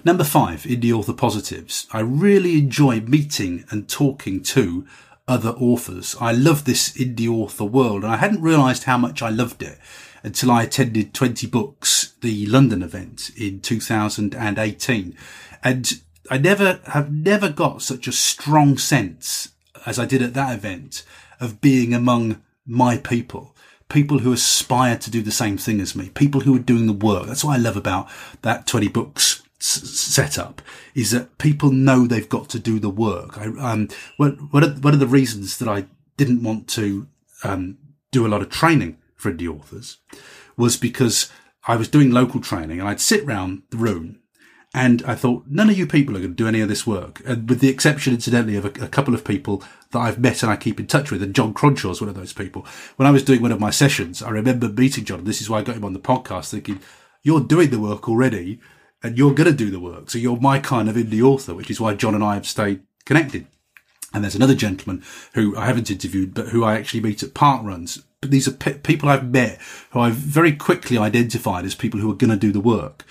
Number 0.03 0.25
five, 0.25 0.63
indie 0.63 0.91
author 0.91 1.13
positives. 1.13 1.87
I 1.93 2.01
really 2.01 2.57
enjoy 2.57 2.99
meeting 2.99 3.63
and 3.69 3.87
talking 3.87 4.43
to 4.43 4.85
other 5.27 5.51
authors. 5.51 6.15
I 6.19 6.31
love 6.31 6.65
this 6.65 6.91
indie 6.97 7.29
author 7.29 7.65
world 7.65 8.03
and 8.03 8.11
I 8.11 8.17
hadn't 8.17 8.41
realized 8.41 8.83
how 8.83 8.97
much 8.97 9.21
I 9.21 9.29
loved 9.29 9.63
it 9.63 9.77
until 10.23 10.51
I 10.51 10.63
attended 10.63 11.13
20 11.13 11.47
Books, 11.47 12.13
the 12.21 12.45
London 12.45 12.81
event 12.81 13.29
in 13.37 13.59
2018. 13.59 15.17
And 15.63 16.01
I 16.29 16.37
never 16.37 16.79
have 16.87 17.11
never 17.11 17.49
got 17.49 17.81
such 17.81 18.07
a 18.07 18.13
strong 18.13 18.77
sense 18.77 19.49
as 19.85 19.99
I 19.99 20.05
did 20.05 20.21
at 20.21 20.33
that 20.33 20.55
event 20.55 21.03
of 21.39 21.61
being 21.61 21.93
among 21.93 22.41
my 22.65 22.97
people, 22.97 23.53
people 23.89 24.19
who 24.19 24.31
aspire 24.31 24.97
to 24.97 25.11
do 25.11 25.21
the 25.21 25.31
same 25.31 25.57
thing 25.57 25.81
as 25.81 25.95
me, 25.95 26.09
people 26.09 26.41
who 26.41 26.55
are 26.55 26.59
doing 26.59 26.87
the 26.87 26.93
work. 26.93 27.27
That's 27.27 27.43
what 27.43 27.55
I 27.55 27.61
love 27.61 27.75
about 27.75 28.09
that 28.41 28.65
20 28.65 28.87
Books 28.87 29.42
setup 29.63 30.61
is 30.93 31.11
that 31.11 31.37
people 31.37 31.71
know 31.71 32.05
they've 32.05 32.29
got 32.29 32.49
to 32.49 32.59
do 32.59 32.79
the 32.79 32.89
work. 32.89 33.37
I, 33.37 33.45
um, 33.45 33.87
one, 34.17 34.49
of, 34.63 34.83
one 34.83 34.93
of 34.93 34.99
the 34.99 35.07
reasons 35.07 35.57
that 35.59 35.69
I 35.69 35.85
didn't 36.17 36.43
want 36.43 36.67
to, 36.69 37.07
um, 37.43 37.77
do 38.11 38.25
a 38.25 38.29
lot 38.29 38.41
of 38.41 38.49
training 38.49 38.97
for 39.15 39.33
indie 39.33 39.49
authors 39.49 39.97
was 40.55 40.77
because 40.77 41.29
I 41.67 41.75
was 41.75 41.87
doing 41.89 42.11
local 42.11 42.39
training 42.39 42.79
and 42.79 42.87
I'd 42.87 43.01
sit 43.01 43.25
round 43.25 43.63
the 43.71 43.77
room 43.77 44.19
and 44.75 45.03
I 45.05 45.13
thought, 45.13 45.45
none 45.47 45.69
of 45.69 45.77
you 45.77 45.85
people 45.85 46.15
are 46.15 46.19
going 46.19 46.31
to 46.31 46.35
do 46.35 46.47
any 46.47 46.59
of 46.59 46.67
this 46.67 46.87
work. 46.87 47.21
And 47.25 47.47
with 47.47 47.59
the 47.59 47.69
exception, 47.69 48.13
incidentally, 48.13 48.55
of 48.55 48.65
a, 48.65 48.69
a, 48.83 48.87
couple 48.87 49.13
of 49.13 49.23
people 49.23 49.63
that 49.91 49.99
I've 49.99 50.17
met 50.17 50.41
and 50.41 50.51
I 50.51 50.55
keep 50.55 50.79
in 50.79 50.87
touch 50.87 51.11
with. 51.11 51.21
And 51.21 51.35
John 51.35 51.53
Cronshaw's 51.53 52.01
one 52.01 52.09
of 52.09 52.15
those 52.15 52.33
people. 52.33 52.65
When 52.95 53.05
I 53.07 53.11
was 53.11 53.23
doing 53.23 53.43
one 53.43 53.51
of 53.51 53.59
my 53.59 53.69
sessions, 53.69 54.23
I 54.23 54.31
remember 54.31 54.67
meeting 54.69 55.05
John. 55.05 55.25
This 55.25 55.41
is 55.41 55.49
why 55.49 55.59
I 55.59 55.63
got 55.63 55.75
him 55.75 55.85
on 55.85 55.93
the 55.93 55.99
podcast 55.99 56.49
thinking, 56.49 56.79
you're 57.21 57.39
doing 57.39 57.69
the 57.69 57.79
work 57.79 58.09
already 58.09 58.59
and 59.03 59.17
you're 59.17 59.33
going 59.33 59.49
to 59.49 59.55
do 59.55 59.69
the 59.69 59.79
work. 59.79 60.09
So 60.09 60.17
you're 60.17 60.39
my 60.39 60.59
kind 60.59 60.89
of 60.89 60.95
indie 60.95 61.21
author, 61.21 61.53
which 61.53 61.69
is 61.69 61.79
why 61.79 61.93
John 61.93 62.15
and 62.15 62.23
I 62.23 62.35
have 62.35 62.47
stayed 62.47 62.81
connected. 63.05 63.45
And 64.13 64.23
there's 64.23 64.35
another 64.35 64.55
gentleman 64.55 65.03
who 65.33 65.57
I 65.57 65.65
haven't 65.65 65.91
interviewed, 65.91 66.33
but 66.33 66.49
who 66.49 66.63
I 66.63 66.75
actually 66.75 67.01
meet 67.01 67.23
at 67.23 67.33
parkruns. 67.33 68.03
But 68.21 68.31
these 68.31 68.47
are 68.47 68.51
pe- 68.51 68.77
people 68.77 69.09
I've 69.09 69.29
met 69.29 69.59
who 69.91 69.99
I've 69.99 70.13
very 70.13 70.53
quickly 70.53 70.97
identified 70.97 71.65
as 71.65 71.75
people 71.75 71.99
who 71.99 72.11
are 72.11 72.15
going 72.15 72.29
to 72.29 72.37
do 72.37 72.51
the 72.51 72.59
work. 72.59 73.05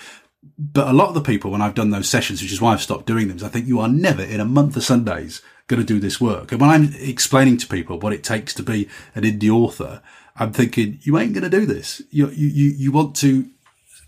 But 0.58 0.88
a 0.88 0.92
lot 0.92 1.08
of 1.08 1.14
the 1.14 1.20
people, 1.20 1.50
when 1.50 1.60
I've 1.60 1.74
done 1.74 1.90
those 1.90 2.08
sessions, 2.08 2.40
which 2.40 2.52
is 2.52 2.60
why 2.60 2.72
I've 2.72 2.82
stopped 2.82 3.06
doing 3.06 3.28
them, 3.28 3.36
is 3.36 3.42
I 3.42 3.48
think 3.48 3.66
you 3.66 3.80
are 3.80 3.88
never 3.88 4.22
in 4.22 4.40
a 4.40 4.44
month 4.44 4.76
of 4.76 4.84
Sundays 4.84 5.42
going 5.66 5.80
to 5.80 5.86
do 5.86 5.98
this 6.00 6.20
work. 6.20 6.52
And 6.52 6.60
when 6.60 6.70
I'm 6.70 6.94
explaining 6.94 7.56
to 7.58 7.66
people 7.66 7.98
what 7.98 8.12
it 8.12 8.24
takes 8.24 8.54
to 8.54 8.62
be 8.62 8.88
an 9.14 9.24
indie 9.24 9.50
author, 9.50 10.02
I'm 10.36 10.52
thinking, 10.52 10.98
you 11.02 11.18
ain't 11.18 11.34
going 11.34 11.48
to 11.48 11.50
do 11.50 11.66
this. 11.66 12.00
You, 12.10 12.28
you, 12.30 12.68
you 12.70 12.92
want 12.92 13.16
to 13.16 13.48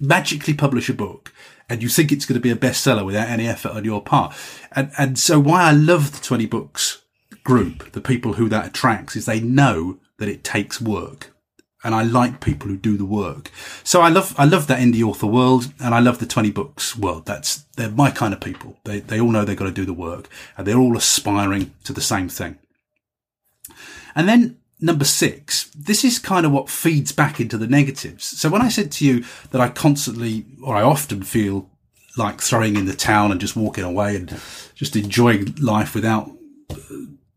magically 0.01 0.55
publish 0.55 0.89
a 0.89 0.95
book 0.95 1.33
and 1.69 1.83
you 1.83 1.89
think 1.89 2.13
it's 2.13 2.27
going 2.27 2.35
to 2.35 2.41
be 2.41 2.51
a 2.51 2.57
bestseller 2.57 3.05
without 3.05 3.29
any 3.29 3.47
effort 3.47 3.73
on 3.73 3.85
your 3.85 4.03
part. 4.03 4.35
And, 4.73 4.91
and 4.99 5.19
so 5.19 5.41
why 5.41 5.65
I 5.65 5.73
love 5.73 6.13
the 6.13 6.25
20 6.25 6.47
books 6.47 7.03
group, 7.43 7.93
the 7.93 8.01
people 8.01 8.35
who 8.35 8.49
that 8.49 8.67
attracts 8.67 9.17
is 9.17 9.27
they 9.27 9.41
know 9.41 9.99
that 10.19 10.29
it 10.29 10.45
takes 10.45 10.81
work. 10.81 11.31
And 11.83 11.95
I 11.95 12.03
like 12.03 12.41
people 12.41 12.69
who 12.69 12.79
do 12.79 12.97
the 12.97 13.05
work. 13.05 13.51
So 13.83 14.01
I 14.01 14.09
love, 14.09 14.35
I 14.39 14.47
love 14.47 14.69
that 14.69 14.79
indie 14.79 15.03
author 15.03 15.27
world 15.27 15.71
and 15.79 15.95
I 15.95 16.01
love 16.01 16.19
the 16.19 16.25
20 16.25 16.51
books 16.51 16.97
world. 16.97 17.27
That's, 17.27 17.65
they're 17.77 17.91
my 17.91 18.11
kind 18.11 18.33
of 18.33 18.41
people. 18.41 18.79
They, 18.85 19.01
they 19.01 19.21
all 19.21 19.31
know 19.31 19.45
they've 19.45 19.57
got 19.57 19.67
to 19.67 19.71
do 19.71 19.85
the 19.85 19.93
work 19.93 20.31
and 20.57 20.67
they're 20.67 20.79
all 20.79 20.97
aspiring 20.97 21.75
to 21.85 21.93
the 21.93 22.01
same 22.01 22.31
thing. 22.31 22.59
And 24.15 24.27
then 24.27 24.57
number 24.85 25.05
six, 25.05 25.71
this 25.71 26.05
is 26.05 26.19
kind 26.19 26.45
of 26.45 26.53
what 26.53 26.69
feeds 26.69 27.13
back 27.13 27.41
into 27.41 27.57
the 27.57 27.67
negatives. 27.67 28.25
So 28.25 28.49
when 28.49 28.63
I 28.63 28.69
said 28.69 28.93
to 28.93 29.07
you 29.07 29.25
that 29.51 29.61
I 29.61 29.69
constantly, 29.69 30.45
or 30.63 30.77
I 30.77 30.83
often 30.83 31.23
feel 31.23 31.71
like 32.17 32.41
throwing 32.41 32.77
in 32.77 32.87
the 32.87 32.95
towel 32.95 33.33
and 33.33 33.41
just 33.41 33.57
walking 33.57 33.85
away 33.85 34.15
and 34.15 34.41
just 34.75 34.95
enjoying 34.95 35.55
life 35.57 35.95
without 35.95 36.31
uh, 36.71 36.77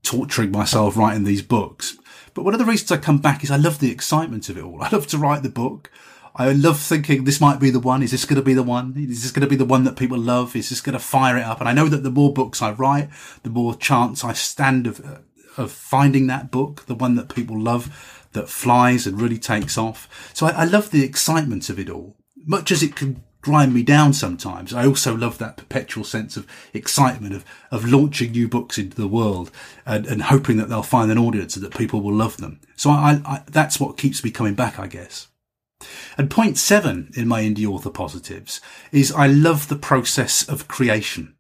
torturing 0.04 0.52
myself 0.52 0.98
writing 0.98 1.24
these 1.24 1.42
books. 1.42 1.98
But 2.34 2.44
one 2.44 2.54
of 2.54 2.60
the 2.60 2.66
reasons 2.66 2.92
I 2.92 2.98
come 2.98 3.18
back 3.18 3.44
is 3.44 3.50
I 3.50 3.58
love 3.58 3.80
the 3.80 3.92
excitement 3.92 4.50
of 4.50 4.58
it 4.58 4.64
all. 4.64 4.84
I 4.84 4.90
love 4.90 5.08
to 5.08 5.18
write 5.18 5.42
the 5.42 5.50
book. 5.50 5.90
I 6.36 6.52
love 6.52 6.80
thinking 6.80 7.24
this 7.24 7.42
might 7.42 7.60
be 7.60 7.72
the 7.72 7.80
one. 7.80 8.04
Is 8.04 8.12
this 8.12 8.26
going 8.26 8.36
to 8.36 8.46
be 8.46 8.54
the 8.54 8.62
one? 8.62 8.94
Is 8.96 9.24
this 9.24 9.32
going 9.32 9.42
to 9.42 9.50
be 9.50 9.56
the 9.56 9.66
one 9.66 9.86
that 9.86 9.98
people 9.98 10.20
love? 10.20 10.56
Is 10.56 10.70
this 10.70 10.82
going 10.82 10.94
to 10.94 11.00
fire 11.00 11.36
it 11.36 11.44
up? 11.44 11.60
And 11.60 11.68
I 11.68 11.74
know 11.74 11.88
that 11.88 12.04
the 12.04 12.12
more 12.12 12.32
books 12.32 12.62
I 12.62 12.72
write, 12.74 13.10
the 13.42 13.50
more 13.50 13.74
chance 13.74 14.24
I 14.24 14.34
stand 14.34 14.86
of 14.86 15.04
uh, 15.04 15.18
of 15.58 15.72
finding 15.72 16.28
that 16.28 16.52
book, 16.52 16.86
the 16.86 16.96
one 16.96 17.16
that 17.16 17.34
people 17.34 17.60
love, 17.60 18.28
that 18.34 18.50
flies 18.50 19.08
and 19.08 19.20
really 19.20 19.40
takes 19.40 19.78
off. 19.78 20.32
So 20.34 20.48
I, 20.48 20.52
I 20.52 20.66
love 20.66 20.92
the 20.92 21.04
excitement 21.04 21.70
of 21.70 21.80
it 21.80 21.90
all, 21.90 22.16
much 22.46 22.72
as 22.72 22.84
it 22.84 22.96
can 22.96 23.24
grind 23.42 23.74
me 23.74 23.82
down 23.82 24.12
sometimes. 24.12 24.74
I 24.74 24.86
also 24.86 25.16
love 25.16 25.38
that 25.38 25.58
perpetual 25.58 26.04
sense 26.04 26.36
of 26.36 26.46
excitement 26.74 27.34
of, 27.34 27.46
of 27.72 27.90
launching 27.90 28.32
new 28.32 28.48
books 28.50 28.78
into 28.78 28.98
the 28.98 29.08
world 29.08 29.52
and, 29.86 30.06
and 30.06 30.24
hoping 30.24 30.58
that 30.58 30.68
they'll 30.68 30.84
find 30.84 31.10
an 31.12 31.18
audience 31.18 31.56
and 31.56 31.64
that 31.64 31.78
people 31.78 32.02
will 32.02 32.14
love 32.14 32.38
them. 32.38 32.60
So 32.76 32.90
I, 32.90 33.22
I, 33.26 33.44
that's 33.50 33.80
what 33.80 33.98
keeps 33.98 34.24
me 34.24 34.32
coming 34.32 34.56
back, 34.56 34.80
I 34.80 34.88
guess. 34.88 35.28
And 36.18 36.30
point 36.30 36.58
seven 36.58 37.12
in 37.16 37.28
my 37.28 37.42
indie 37.44 37.68
author 37.68 37.92
positives 37.92 38.60
is 38.92 39.12
I 39.12 39.28
love 39.28 39.70
the 39.70 39.76
process 39.78 40.48
of 40.50 40.68
creation. 40.68 41.37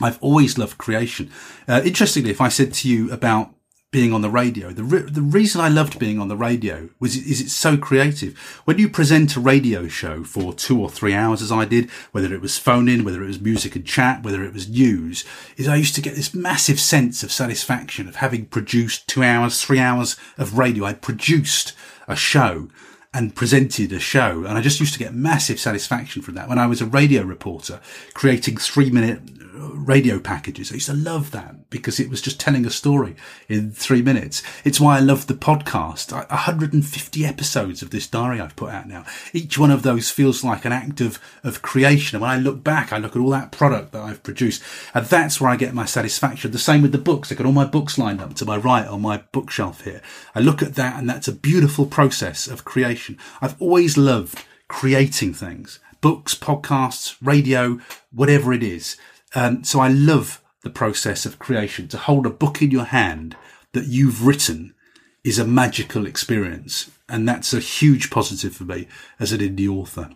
I've 0.00 0.18
always 0.22 0.58
loved 0.58 0.78
creation. 0.78 1.30
Uh, 1.66 1.82
interestingly, 1.84 2.30
if 2.30 2.40
I 2.40 2.48
said 2.48 2.72
to 2.74 2.88
you 2.88 3.10
about 3.12 3.52
being 3.92 4.12
on 4.12 4.20
the 4.20 4.28
radio, 4.28 4.72
the 4.72 4.84
re- 4.84 5.10
the 5.10 5.22
reason 5.22 5.60
I 5.60 5.68
loved 5.68 5.98
being 5.98 6.18
on 6.18 6.28
the 6.28 6.36
radio 6.36 6.90
was 7.00 7.16
is 7.16 7.40
it's 7.40 7.54
so 7.54 7.76
creative. 7.78 8.36
When 8.64 8.78
you 8.78 8.90
present 8.90 9.36
a 9.36 9.40
radio 9.40 9.88
show 9.88 10.22
for 10.22 10.52
two 10.52 10.80
or 10.80 10.90
three 10.90 11.14
hours, 11.14 11.40
as 11.40 11.52
I 11.52 11.64
did, 11.64 11.90
whether 12.12 12.34
it 12.34 12.42
was 12.42 12.58
phone 12.58 12.88
in, 12.88 13.04
whether 13.04 13.22
it 13.22 13.28
was 13.28 13.40
music 13.40 13.74
and 13.74 13.86
chat, 13.86 14.22
whether 14.22 14.42
it 14.42 14.52
was 14.52 14.68
news, 14.68 15.24
is 15.56 15.68
I 15.68 15.76
used 15.76 15.94
to 15.94 16.02
get 16.02 16.14
this 16.14 16.34
massive 16.34 16.80
sense 16.80 17.22
of 17.22 17.32
satisfaction 17.32 18.08
of 18.08 18.16
having 18.16 18.46
produced 18.46 19.08
two 19.08 19.22
hours, 19.22 19.62
three 19.62 19.78
hours 19.78 20.16
of 20.36 20.58
radio. 20.58 20.84
I 20.84 20.92
produced 20.92 21.72
a 22.06 22.16
show 22.16 22.68
and 23.14 23.34
presented 23.34 23.92
a 23.92 23.98
show. 23.98 24.44
And 24.44 24.58
I 24.58 24.60
just 24.60 24.78
used 24.78 24.92
to 24.92 24.98
get 24.98 25.14
massive 25.14 25.58
satisfaction 25.58 26.20
from 26.20 26.34
that 26.34 26.50
when 26.50 26.58
I 26.58 26.66
was 26.66 26.82
a 26.82 26.86
radio 26.86 27.22
reporter 27.22 27.80
creating 28.12 28.58
three 28.58 28.90
minute 28.90 29.22
radio 29.56 30.18
packages. 30.18 30.70
I 30.70 30.74
used 30.74 30.86
to 30.86 30.94
love 30.94 31.30
that 31.30 31.70
because 31.70 31.98
it 31.98 32.10
was 32.10 32.20
just 32.20 32.38
telling 32.38 32.66
a 32.66 32.70
story 32.70 33.16
in 33.48 33.72
three 33.72 34.02
minutes. 34.02 34.42
It's 34.64 34.80
why 34.80 34.96
I 34.96 35.00
love 35.00 35.26
the 35.26 35.34
podcast. 35.34 36.12
150 36.12 37.24
episodes 37.24 37.82
of 37.82 37.90
this 37.90 38.06
diary 38.06 38.40
I've 38.40 38.56
put 38.56 38.70
out 38.70 38.88
now. 38.88 39.04
Each 39.32 39.58
one 39.58 39.70
of 39.70 39.82
those 39.82 40.10
feels 40.10 40.44
like 40.44 40.64
an 40.64 40.72
act 40.72 41.00
of, 41.00 41.18
of 41.42 41.62
creation. 41.62 42.16
And 42.16 42.22
when 42.22 42.30
I 42.30 42.38
look 42.38 42.62
back, 42.62 42.92
I 42.92 42.98
look 42.98 43.16
at 43.16 43.22
all 43.22 43.30
that 43.30 43.52
product 43.52 43.92
that 43.92 44.02
I've 44.02 44.22
produced 44.22 44.62
and 44.94 45.06
that's 45.06 45.40
where 45.40 45.50
I 45.50 45.56
get 45.56 45.74
my 45.74 45.84
satisfaction. 45.84 46.50
The 46.50 46.58
same 46.58 46.82
with 46.82 46.92
the 46.92 46.98
books. 46.98 47.30
I've 47.30 47.38
got 47.38 47.46
all 47.46 47.52
my 47.52 47.64
books 47.64 47.98
lined 47.98 48.20
up 48.20 48.34
to 48.34 48.44
my 48.44 48.56
right 48.56 48.86
on 48.86 49.02
my 49.02 49.18
bookshelf 49.32 49.82
here. 49.82 50.02
I 50.34 50.40
look 50.40 50.62
at 50.62 50.74
that 50.74 50.98
and 50.98 51.08
that's 51.08 51.28
a 51.28 51.32
beautiful 51.32 51.86
process 51.86 52.46
of 52.46 52.64
creation. 52.64 53.18
I've 53.40 53.60
always 53.60 53.96
loved 53.96 54.44
creating 54.68 55.34
things 55.34 55.80
books, 56.00 56.34
podcasts, 56.34 57.16
radio, 57.20 57.80
whatever 58.12 58.52
it 58.52 58.62
is. 58.62 58.96
Um, 59.36 59.62
so 59.64 59.80
I 59.80 59.88
love 59.88 60.42
the 60.62 60.70
process 60.70 61.26
of 61.26 61.38
creation. 61.38 61.86
To 61.88 61.98
hold 61.98 62.24
a 62.24 62.30
book 62.30 62.62
in 62.62 62.70
your 62.70 62.86
hand 62.86 63.36
that 63.72 63.84
you've 63.86 64.26
written 64.26 64.74
is 65.22 65.38
a 65.38 65.46
magical 65.46 66.06
experience. 66.06 66.90
And 67.06 67.28
that's 67.28 67.52
a 67.52 67.60
huge 67.60 68.10
positive 68.10 68.56
for 68.56 68.64
me 68.64 68.88
as 69.20 69.32
an 69.32 69.40
indie 69.40 69.68
author. 69.68 70.10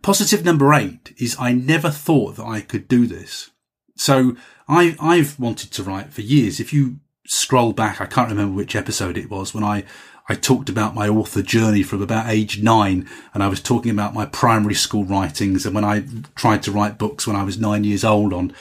Positive 0.00 0.42
number 0.44 0.72
eight 0.72 1.14
is 1.18 1.36
I 1.38 1.52
never 1.52 1.90
thought 1.90 2.36
that 2.36 2.46
I 2.46 2.62
could 2.62 2.88
do 2.88 3.06
this. 3.06 3.50
So 3.94 4.36
I, 4.66 4.96
I've 4.98 5.38
wanted 5.38 5.70
to 5.72 5.82
write 5.82 6.14
for 6.14 6.22
years. 6.22 6.58
If 6.58 6.72
you 6.72 7.00
scroll 7.26 7.74
back, 7.74 8.00
I 8.00 8.06
can't 8.06 8.30
remember 8.30 8.56
which 8.56 8.74
episode 8.74 9.18
it 9.18 9.30
was 9.30 9.52
when 9.52 9.64
I 9.64 9.84
I 10.28 10.34
talked 10.34 10.68
about 10.68 10.94
my 10.94 11.08
author 11.08 11.42
journey 11.42 11.82
from 11.82 12.02
about 12.02 12.28
age 12.28 12.62
nine 12.62 13.08
and 13.32 13.42
I 13.42 13.48
was 13.48 13.60
talking 13.60 13.90
about 13.90 14.14
my 14.14 14.26
primary 14.26 14.74
school 14.74 15.04
writings 15.04 15.64
and 15.64 15.74
when 15.74 15.84
I 15.84 16.04
tried 16.34 16.62
to 16.64 16.72
write 16.72 16.98
books 16.98 17.26
when 17.26 17.36
I 17.36 17.44
was 17.44 17.58
nine 17.58 17.84
years 17.84 18.04
old 18.04 18.32
on 18.32 18.52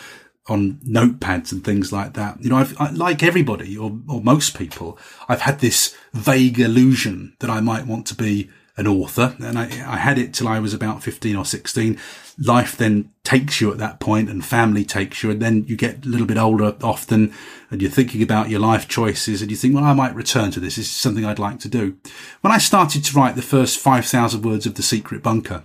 on 0.48 0.74
notepads 0.88 1.52
and 1.52 1.64
things 1.64 1.92
like 1.92 2.14
that. 2.14 2.42
You 2.42 2.50
know, 2.52 2.58
I've, 2.58 2.80
I, 2.80 2.92
like 2.92 3.24
everybody 3.24 3.76
or, 3.76 3.98
or 4.08 4.22
most 4.22 4.56
people, 4.58 5.00
I've 5.28 5.42
had 5.42 5.60
this 5.60 5.98
vague 6.14 6.60
illusion 6.60 7.36
that 7.40 7.50
I 7.50 7.62
might 7.62 7.88
want 7.88 8.06
to 8.08 8.16
be 8.16 8.50
an 8.78 8.88
author. 8.88 9.36
And 9.40 9.58
I, 9.58 9.64
I 9.64 9.98
had 9.98 10.18
it 10.18 10.34
till 10.34 10.48
I 10.48 10.60
was 10.60 10.74
about 10.74 11.02
15 11.02 11.36
or 11.36 11.46
16. 11.46 12.00
Life 12.38 12.78
then 12.78 13.12
takes 13.24 13.62
you 13.62 13.72
at 13.72 13.78
that 13.78 14.00
point 14.00 14.30
and 14.30 14.46
family 14.46 14.84
takes 14.84 15.24
you. 15.24 15.32
And 15.32 15.42
then 15.42 15.64
you 15.68 15.78
get 15.78 16.06
a 16.06 16.10
little 16.10 16.28
bit 16.28 16.38
older 16.38 16.76
often 16.84 17.34
and 17.72 17.82
you're 17.82 17.92
thinking 17.92 18.22
about 18.22 18.50
your 18.50 18.60
life 18.60 18.88
choices 18.88 19.42
and 19.42 19.50
you 19.50 19.58
think, 19.58 19.74
well, 19.74 19.84
I 19.84 19.94
might 19.94 20.16
return 20.16 20.52
to 20.52 20.60
this. 20.60 20.76
This 20.76 20.88
is 20.88 20.92
something 20.92 21.26
I'd 21.26 21.40
like 21.40 21.60
to 21.60 21.70
do. 21.70 21.98
When 22.42 22.52
I 22.52 22.58
started 22.58 23.04
to 23.06 23.18
write 23.18 23.36
the 23.36 23.42
first 23.42 23.80
5,000 23.80 24.42
words 24.42 24.66
of 24.66 24.76
The 24.76 24.84
Secret 24.84 25.24
Bunker, 25.24 25.64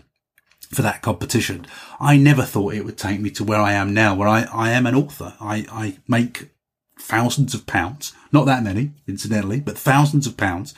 for 0.71 0.83
that 0.83 1.03
competition. 1.03 1.67
I 1.99 2.17
never 2.17 2.43
thought 2.43 2.75
it 2.75 2.85
would 2.85 2.97
take 2.97 3.21
me 3.21 3.31
to 3.31 3.45
where 3.45 3.61
I 3.61 3.73
am 3.73 3.93
now, 3.93 4.15
where 4.15 4.29
I, 4.29 4.43
I 4.53 4.71
am 4.71 4.87
an 4.87 4.95
author. 4.95 5.35
I, 5.41 5.67
I 5.71 5.99
make 6.07 6.51
thousands 6.99 7.55
of 7.55 7.67
pounds, 7.67 8.13
not 8.31 8.47
that 8.47 8.63
many, 8.63 8.93
incidentally, 9.09 9.61
but 9.61 9.77
thousands 9.77 10.27
of 10.27 10.37
pounds 10.37 10.75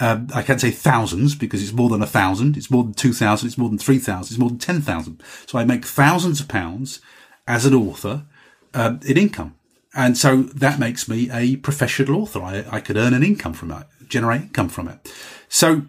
Um, 0.00 0.28
I 0.34 0.42
can't 0.42 0.60
say 0.60 0.70
thousands 0.70 1.34
because 1.34 1.62
it's 1.62 1.74
more 1.74 1.90
than 1.90 2.02
a 2.02 2.06
thousand. 2.06 2.56
It's 2.56 2.70
more 2.70 2.82
than 2.82 2.94
two 2.94 3.12
thousand. 3.12 3.48
It's 3.48 3.58
more 3.58 3.68
than 3.68 3.78
three 3.78 3.98
thousand. 3.98 4.32
It's 4.32 4.40
more 4.40 4.48
than 4.48 4.58
ten 4.58 4.80
thousand. 4.80 5.22
So 5.46 5.58
I 5.58 5.64
make 5.64 5.84
thousands 5.84 6.40
of 6.40 6.48
pounds 6.48 7.00
as 7.46 7.66
an 7.66 7.74
author 7.74 8.24
um, 8.74 9.00
in 9.06 9.16
income, 9.18 9.56
and 9.94 10.16
so 10.16 10.42
that 10.42 10.78
makes 10.78 11.08
me 11.08 11.30
a 11.30 11.56
professional 11.56 12.22
author. 12.22 12.40
I, 12.42 12.64
I 12.70 12.80
could 12.80 12.96
earn 12.96 13.14
an 13.14 13.22
income 13.22 13.52
from 13.52 13.70
it, 13.72 13.86
generate 14.08 14.42
income 14.42 14.70
from 14.70 14.88
it. 14.88 15.12
So 15.48 15.82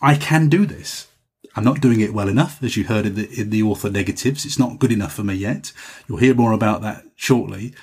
I 0.00 0.14
can 0.14 0.48
do 0.48 0.64
this. 0.64 1.08
I'm 1.56 1.64
not 1.64 1.80
doing 1.80 2.00
it 2.00 2.12
well 2.12 2.28
enough, 2.28 2.62
as 2.62 2.76
you 2.76 2.84
heard 2.84 3.06
in 3.06 3.14
the, 3.14 3.40
in 3.40 3.50
the 3.50 3.62
author 3.62 3.88
negatives. 3.88 4.44
It's 4.44 4.58
not 4.58 4.78
good 4.78 4.90
enough 4.92 5.14
for 5.14 5.22
me 5.24 5.34
yet. 5.34 5.72
You'll 6.06 6.18
hear 6.18 6.34
more 6.34 6.52
about 6.52 6.82
that 6.82 7.04
shortly, 7.14 7.74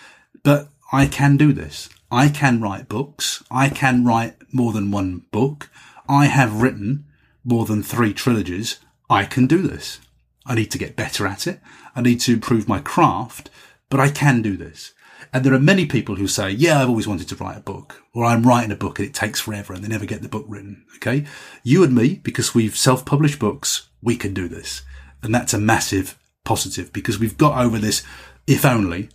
but 0.43 0.67
I 0.91 1.07
can 1.07 1.37
do 1.37 1.53
this. 1.53 1.89
I 2.11 2.27
can 2.27 2.61
write 2.61 2.89
books. 2.89 3.43
I 3.49 3.69
can 3.69 4.03
write 4.03 4.35
more 4.53 4.73
than 4.73 4.91
one 4.91 5.23
book. 5.31 5.69
I 6.07 6.25
have 6.25 6.61
written 6.61 7.05
more 7.43 7.65
than 7.65 7.83
three 7.83 8.13
trilogies. 8.13 8.79
I 9.09 9.25
can 9.25 9.47
do 9.47 9.61
this. 9.61 9.99
I 10.45 10.55
need 10.55 10.71
to 10.71 10.77
get 10.77 10.95
better 10.95 11.27
at 11.27 11.47
it. 11.47 11.59
I 11.95 12.01
need 12.01 12.19
to 12.21 12.33
improve 12.33 12.67
my 12.67 12.79
craft, 12.79 13.49
but 13.89 13.99
I 13.99 14.09
can 14.09 14.41
do 14.41 14.57
this. 14.57 14.93
And 15.33 15.43
there 15.43 15.53
are 15.53 15.59
many 15.59 15.85
people 15.85 16.15
who 16.15 16.27
say, 16.27 16.49
yeah, 16.49 16.81
I've 16.81 16.89
always 16.89 17.07
wanted 17.07 17.29
to 17.29 17.35
write 17.35 17.57
a 17.57 17.61
book 17.61 18.01
or 18.13 18.25
I'm 18.25 18.43
writing 18.43 18.71
a 18.71 18.75
book 18.75 18.99
and 18.99 19.07
it 19.07 19.13
takes 19.13 19.39
forever 19.39 19.73
and 19.73 19.83
they 19.83 19.87
never 19.87 20.05
get 20.05 20.21
the 20.21 20.27
book 20.27 20.45
written. 20.47 20.85
Okay. 20.97 21.25
You 21.63 21.83
and 21.83 21.95
me, 21.95 22.15
because 22.15 22.53
we've 22.53 22.75
self-published 22.75 23.39
books, 23.39 23.87
we 24.01 24.17
can 24.17 24.33
do 24.33 24.49
this. 24.49 24.81
And 25.23 25.33
that's 25.33 25.53
a 25.53 25.59
massive 25.59 26.17
positive 26.43 26.91
because 26.91 27.19
we've 27.19 27.37
got 27.37 27.63
over 27.63 27.77
this 27.77 28.03
if 28.47 28.65
only 28.65 29.09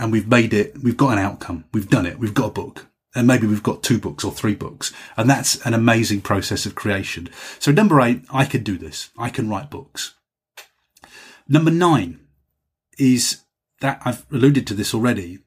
and 0.00 0.10
we've 0.10 0.26
made 0.26 0.52
it, 0.52 0.82
we've 0.82 0.96
got 0.96 1.12
an 1.12 1.18
outcome. 1.18 1.66
We've 1.72 1.88
done 1.90 2.06
it. 2.06 2.18
We've 2.18 2.34
got 2.34 2.46
a 2.46 2.52
book 2.52 2.86
and 3.14 3.26
maybe 3.26 3.46
we've 3.46 3.62
got 3.62 3.82
two 3.82 3.98
books 3.98 4.24
or 4.24 4.32
three 4.32 4.54
books. 4.54 4.92
And 5.16 5.28
that's 5.28 5.64
an 5.66 5.74
amazing 5.74 6.20
process 6.20 6.66
of 6.66 6.74
creation. 6.74 7.28
So 7.58 7.72
number 7.72 8.00
eight, 8.00 8.22
I 8.32 8.44
can 8.44 8.62
do 8.62 8.78
this. 8.78 9.10
I 9.18 9.30
can 9.30 9.48
write 9.48 9.70
books. 9.70 10.14
Number 11.48 11.70
nine 11.70 12.20
is 12.98 13.42
that 13.80 14.00
I've 14.04 14.24
alluded 14.30 14.66
to 14.68 14.74
this 14.74 14.94
already 14.94 15.40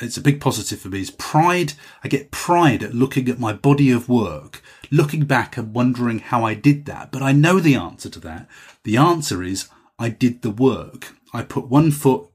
it's 0.00 0.16
a 0.16 0.22
big 0.22 0.40
positive 0.40 0.80
for 0.80 0.88
me 0.88 1.00
is 1.00 1.10
pride. 1.10 1.72
I 2.04 2.08
get 2.08 2.30
pride 2.30 2.82
at 2.82 2.94
looking 2.94 3.28
at 3.28 3.40
my 3.40 3.52
body 3.52 3.90
of 3.90 4.08
work, 4.08 4.62
looking 4.90 5.24
back 5.24 5.56
and 5.56 5.74
wondering 5.74 6.20
how 6.20 6.44
I 6.44 6.54
did 6.54 6.86
that. 6.86 7.10
But 7.10 7.22
I 7.22 7.32
know 7.32 7.58
the 7.58 7.74
answer 7.74 8.08
to 8.10 8.20
that. 8.20 8.48
The 8.84 8.96
answer 8.96 9.42
is 9.42 9.68
I 9.98 10.08
did 10.08 10.42
the 10.42 10.50
work. 10.50 11.14
I 11.34 11.42
put 11.42 11.68
one 11.68 11.90
foot 11.90 12.28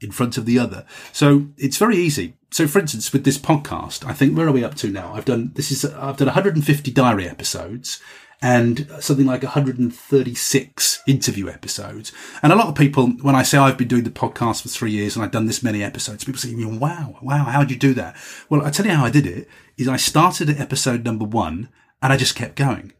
in 0.00 0.10
front 0.10 0.38
of 0.38 0.46
the 0.46 0.58
other. 0.58 0.84
So 1.12 1.46
it's 1.56 1.76
very 1.76 1.96
easy. 1.96 2.34
So 2.50 2.66
for 2.66 2.78
instance, 2.78 3.12
with 3.12 3.24
this 3.24 3.38
podcast, 3.38 4.04
I 4.04 4.12
think 4.12 4.36
where 4.36 4.48
are 4.48 4.52
we 4.52 4.64
up 4.64 4.74
to 4.76 4.88
now? 4.88 5.14
I've 5.14 5.24
done, 5.24 5.52
this 5.54 5.70
is, 5.70 5.84
I've 5.84 6.16
done 6.16 6.26
150 6.26 6.90
diary 6.90 7.28
episodes 7.28 8.00
and 8.42 8.90
something 9.00 9.26
like 9.26 9.42
136 9.42 11.02
interview 11.06 11.48
episodes. 11.48 12.12
And 12.42 12.52
a 12.52 12.56
lot 12.56 12.68
of 12.68 12.74
people, 12.74 13.08
when 13.20 13.34
I 13.34 13.42
say 13.42 13.58
I've 13.58 13.76
been 13.76 13.88
doing 13.88 14.04
the 14.04 14.10
podcast 14.10 14.62
for 14.62 14.68
three 14.68 14.90
years 14.90 15.14
and 15.14 15.24
I've 15.24 15.30
done 15.30 15.46
this 15.46 15.62
many 15.62 15.82
episodes, 15.82 16.24
people 16.24 16.40
say, 16.40 16.54
wow, 16.54 17.18
wow, 17.20 17.44
how 17.44 17.60
did 17.60 17.70
you 17.70 17.76
do 17.76 17.94
that? 17.94 18.16
Well, 18.48 18.64
I 18.64 18.70
tell 18.70 18.86
you 18.86 18.92
how 18.92 19.04
I 19.04 19.10
did 19.10 19.26
it 19.26 19.48
is 19.76 19.88
I 19.88 19.96
started 19.96 20.48
at 20.48 20.58
episode 20.58 21.04
number 21.04 21.24
one 21.24 21.68
and 22.02 22.12
I 22.12 22.16
just 22.16 22.34
kept 22.34 22.56
going. 22.56 22.92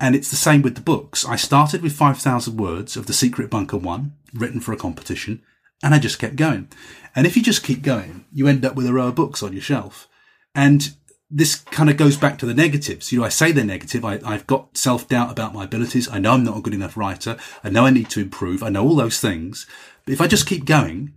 And 0.00 0.14
it's 0.14 0.30
the 0.30 0.36
same 0.36 0.62
with 0.62 0.74
the 0.74 0.82
books. 0.82 1.24
I 1.24 1.36
started 1.36 1.82
with 1.82 1.92
5,000 1.92 2.56
words 2.56 2.96
of 2.96 3.06
The 3.06 3.14
Secret 3.14 3.50
Bunker 3.50 3.78
One, 3.78 4.14
written 4.34 4.60
for 4.60 4.72
a 4.72 4.76
competition, 4.76 5.42
and 5.82 5.94
I 5.94 5.98
just 5.98 6.18
kept 6.18 6.36
going. 6.36 6.68
And 7.14 7.26
if 7.26 7.36
you 7.36 7.42
just 7.42 7.64
keep 7.64 7.82
going, 7.82 8.26
you 8.32 8.46
end 8.46 8.64
up 8.64 8.74
with 8.74 8.86
a 8.86 8.92
row 8.92 9.08
of 9.08 9.14
books 9.14 9.42
on 9.42 9.52
your 9.52 9.62
shelf. 9.62 10.08
And 10.54 10.94
this 11.30 11.56
kind 11.56 11.90
of 11.90 11.96
goes 11.96 12.16
back 12.16 12.38
to 12.38 12.46
the 12.46 12.54
negatives. 12.54 13.10
You 13.10 13.20
know, 13.20 13.24
I 13.24 13.30
say 13.30 13.52
they're 13.52 13.64
negative. 13.64 14.04
I, 14.04 14.20
I've 14.24 14.46
got 14.46 14.76
self 14.76 15.08
doubt 15.08 15.30
about 15.30 15.54
my 15.54 15.64
abilities. 15.64 16.08
I 16.08 16.18
know 16.18 16.32
I'm 16.32 16.44
not 16.44 16.58
a 16.58 16.62
good 16.62 16.74
enough 16.74 16.96
writer. 16.96 17.36
I 17.64 17.70
know 17.70 17.86
I 17.86 17.90
need 17.90 18.10
to 18.10 18.20
improve. 18.20 18.62
I 18.62 18.68
know 18.68 18.84
all 18.84 18.96
those 18.96 19.20
things. 19.20 19.66
But 20.04 20.12
if 20.12 20.20
I 20.20 20.28
just 20.28 20.46
keep 20.46 20.64
going, 20.64 21.12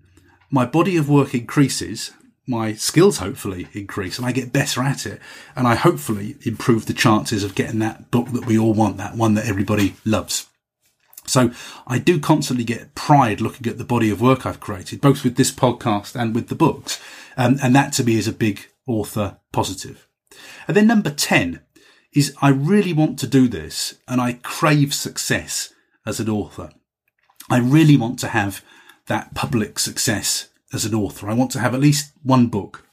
my 0.49 0.65
body 0.65 0.97
of 0.97 1.09
work 1.09 1.33
increases. 1.35 2.11
My 2.47 2.73
skills 2.73 3.19
hopefully 3.19 3.67
increase 3.73 4.17
and 4.17 4.25
I 4.25 4.31
get 4.31 4.51
better 4.51 4.81
at 4.81 5.05
it. 5.05 5.21
And 5.55 5.67
I 5.67 5.75
hopefully 5.75 6.35
improve 6.41 6.87
the 6.87 6.95
chances 6.95 7.43
of 7.43 7.53
getting 7.53 7.77
that 7.79 8.09
book 8.09 8.29
that 8.29 8.47
we 8.47 8.57
all 8.57 8.73
want, 8.73 8.97
that 8.97 9.15
one 9.15 9.35
that 9.35 9.45
everybody 9.45 9.93
loves. 10.03 10.48
So 11.29 11.51
I 11.87 11.99
do 11.99 12.19
constantly 12.19 12.65
get 12.65 12.95
pride 12.95 13.41
looking 13.41 13.67
at 13.67 13.77
the 13.77 13.83
body 13.83 14.09
of 14.09 14.21
work 14.21 14.45
I've 14.45 14.59
created, 14.59 15.01
both 15.01 15.23
with 15.23 15.35
this 15.35 15.51
podcast 15.51 16.19
and 16.19 16.35
with 16.35 16.49
the 16.49 16.55
books. 16.55 17.01
Um, 17.37 17.57
and 17.61 17.75
that 17.75 17.93
to 17.93 18.03
me 18.03 18.17
is 18.17 18.27
a 18.27 18.33
big 18.33 18.67
author 18.87 19.37
positive. 19.51 20.07
And 20.67 20.75
then 20.75 20.87
number 20.87 21.09
10 21.09 21.61
is 22.13 22.35
I 22.41 22.49
really 22.49 22.93
want 22.93 23.19
to 23.19 23.27
do 23.27 23.47
this 23.47 23.95
and 24.07 24.19
I 24.19 24.33
crave 24.43 24.93
success 24.93 25.73
as 26.05 26.19
an 26.19 26.29
author. 26.29 26.71
I 27.49 27.59
really 27.59 27.97
want 27.97 28.19
to 28.19 28.27
have 28.27 28.63
that 29.07 29.33
public 29.33 29.79
success 29.79 30.49
as 30.73 30.85
an 30.85 30.93
author. 30.93 31.29
I 31.29 31.33
want 31.33 31.51
to 31.51 31.59
have 31.59 31.73
at 31.73 31.79
least 31.79 32.13
one 32.23 32.47
book 32.47 32.85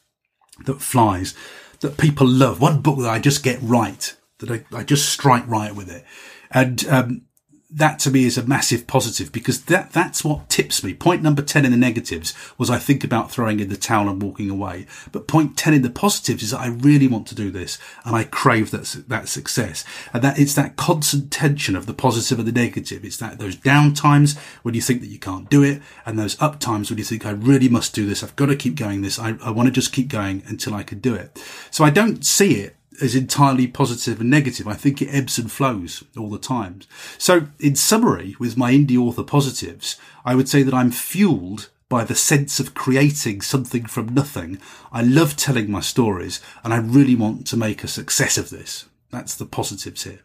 that 0.65 0.81
flies, 0.81 1.35
that 1.81 1.99
people 1.99 2.27
love, 2.27 2.61
one 2.61 2.81
book 2.81 2.99
that 2.99 3.11
I 3.11 3.19
just 3.19 3.43
get 3.43 3.59
right, 3.61 4.15
that 4.39 4.51
I, 4.51 4.65
I 4.77 4.83
just 4.83 5.09
strike 5.09 5.47
right 5.47 5.75
with 5.75 5.91
it. 5.91 6.05
And 6.51 6.87
um, 6.89 7.26
that 7.69 7.99
to 7.99 8.11
me 8.11 8.25
is 8.25 8.39
a 8.39 8.47
massive 8.47 8.87
positive 8.87 9.33
because 9.33 9.65
that 9.65 9.91
that's 9.93 10.25
what 10.25 10.49
tips 10.49 10.85
me. 10.85 10.95
Point 10.95 11.23
number 11.23 11.43
10 11.43 11.65
in 11.65 11.73
the 11.73 11.77
negatives 11.77 12.33
was 12.57 12.71
I 12.71 12.79
think 12.79 13.03
about 13.03 13.31
throwing 13.31 13.59
in 13.59 13.69
the 13.69 13.77
towel 13.77 14.09
and 14.09 14.23
walking 14.23 14.49
away. 14.49 14.87
But 15.11 15.27
point 15.27 15.57
10 15.57 15.75
in 15.75 15.83
the 15.83 15.91
positives 15.91 16.45
is 16.45 16.53
that 16.53 16.61
I 16.61 16.69
really 16.69 17.09
want 17.09 17.27
to 17.29 17.35
do 17.35 17.51
this 17.51 17.79
and 18.05 18.15
I 18.15 18.25
crave 18.25 18.71
that, 18.71 19.05
that 19.09 19.29
success. 19.29 19.85
And 20.13 20.23
that 20.23 20.39
it's 20.39 20.55
that 20.55 20.77
constant 20.77 21.33
tension 21.33 21.75
of 21.75 21.87
the 21.87 21.95
positive 21.95 22.39
and 22.39 22.47
the 22.47 22.53
negative. 22.53 23.05
It's 23.05 23.17
that 23.17 23.39
those 23.39 23.57
down 23.57 23.95
times 23.95 24.39
when 24.63 24.75
you 24.75 24.81
think 24.81 25.01
that 25.01 25.09
you 25.09 25.19
can't 25.19 25.51
do 25.51 25.65
it 25.65 25.83
and 26.05 26.17
those 26.17 26.41
up 26.41 26.61
times 26.61 26.89
when 26.89 26.99
you 26.99 27.05
think 27.05 27.27
I 27.27 27.31
really 27.31 27.69
must 27.69 27.95
do 27.95 28.07
this. 28.07 28.23
I've 28.23 28.37
got 28.37 28.47
to 28.47 28.57
keep 28.57 28.77
going 28.77 29.03
this. 29.03 29.19
I, 29.19 29.37
I 29.43 29.51
want 29.51 29.67
to 29.67 29.73
just 29.73 29.93
keep 29.93 30.07
going 30.09 30.45
until 30.47 30.73
I 30.73 30.85
can 30.85 31.01
do 31.01 31.15
it. 31.15 31.43
So 31.73 31.85
I 31.85 31.91
don't 31.91 32.25
see 32.25 32.61
it 32.61 32.76
as 33.01 33.15
entirely 33.15 33.67
positive 33.67 34.21
and 34.21 34.31
negative. 34.31 34.67
I 34.67 34.75
think 34.75 35.01
it 35.01 35.09
ebbs 35.09 35.39
and 35.39 35.51
flows 35.51 36.05
all 36.17 36.31
the 36.31 36.39
time. 36.39 36.81
So 37.19 37.49
in 37.59 37.77
summary, 37.77 38.37
with 38.39 38.57
my 38.57 38.73
indie 38.73 38.99
author 38.99 39.23
positives, 39.23 39.97
I 40.25 40.35
would 40.35 40.49
say 40.49 40.63
that 40.63 40.75
I'm 40.75 40.91
fueled 40.91 41.69
by 41.89 42.05
the 42.05 42.15
sense 42.15 42.59
of 42.59 42.75
creating 42.75 43.41
something 43.41 43.87
from 43.87 44.13
nothing. 44.13 44.59
I 44.93 45.03
love 45.03 45.37
telling 45.37 45.71
my 45.71 45.81
stories 45.81 46.41
and 46.65 46.75
I 46.75 46.79
really 46.79 47.15
want 47.15 47.47
to 47.49 47.57
make 47.57 47.85
a 47.85 47.89
success 47.89 48.37
of 48.37 48.51
this. 48.51 48.87
That's 49.11 49.35
the 49.35 49.47
positives 49.47 50.05
here. 50.05 50.21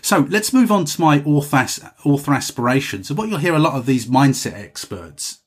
So 0.00 0.26
let's 0.30 0.54
move 0.54 0.72
on 0.72 0.86
to 0.86 1.00
my 1.00 1.22
author, 1.24 1.66
author 2.04 2.32
aspirations. 2.32 3.10
And 3.10 3.18
what 3.18 3.28
you'll 3.28 3.38
hear 3.38 3.54
a 3.54 3.58
lot 3.58 3.74
of 3.74 3.84
these 3.84 4.06
mindset 4.06 4.54
experts 4.54 5.40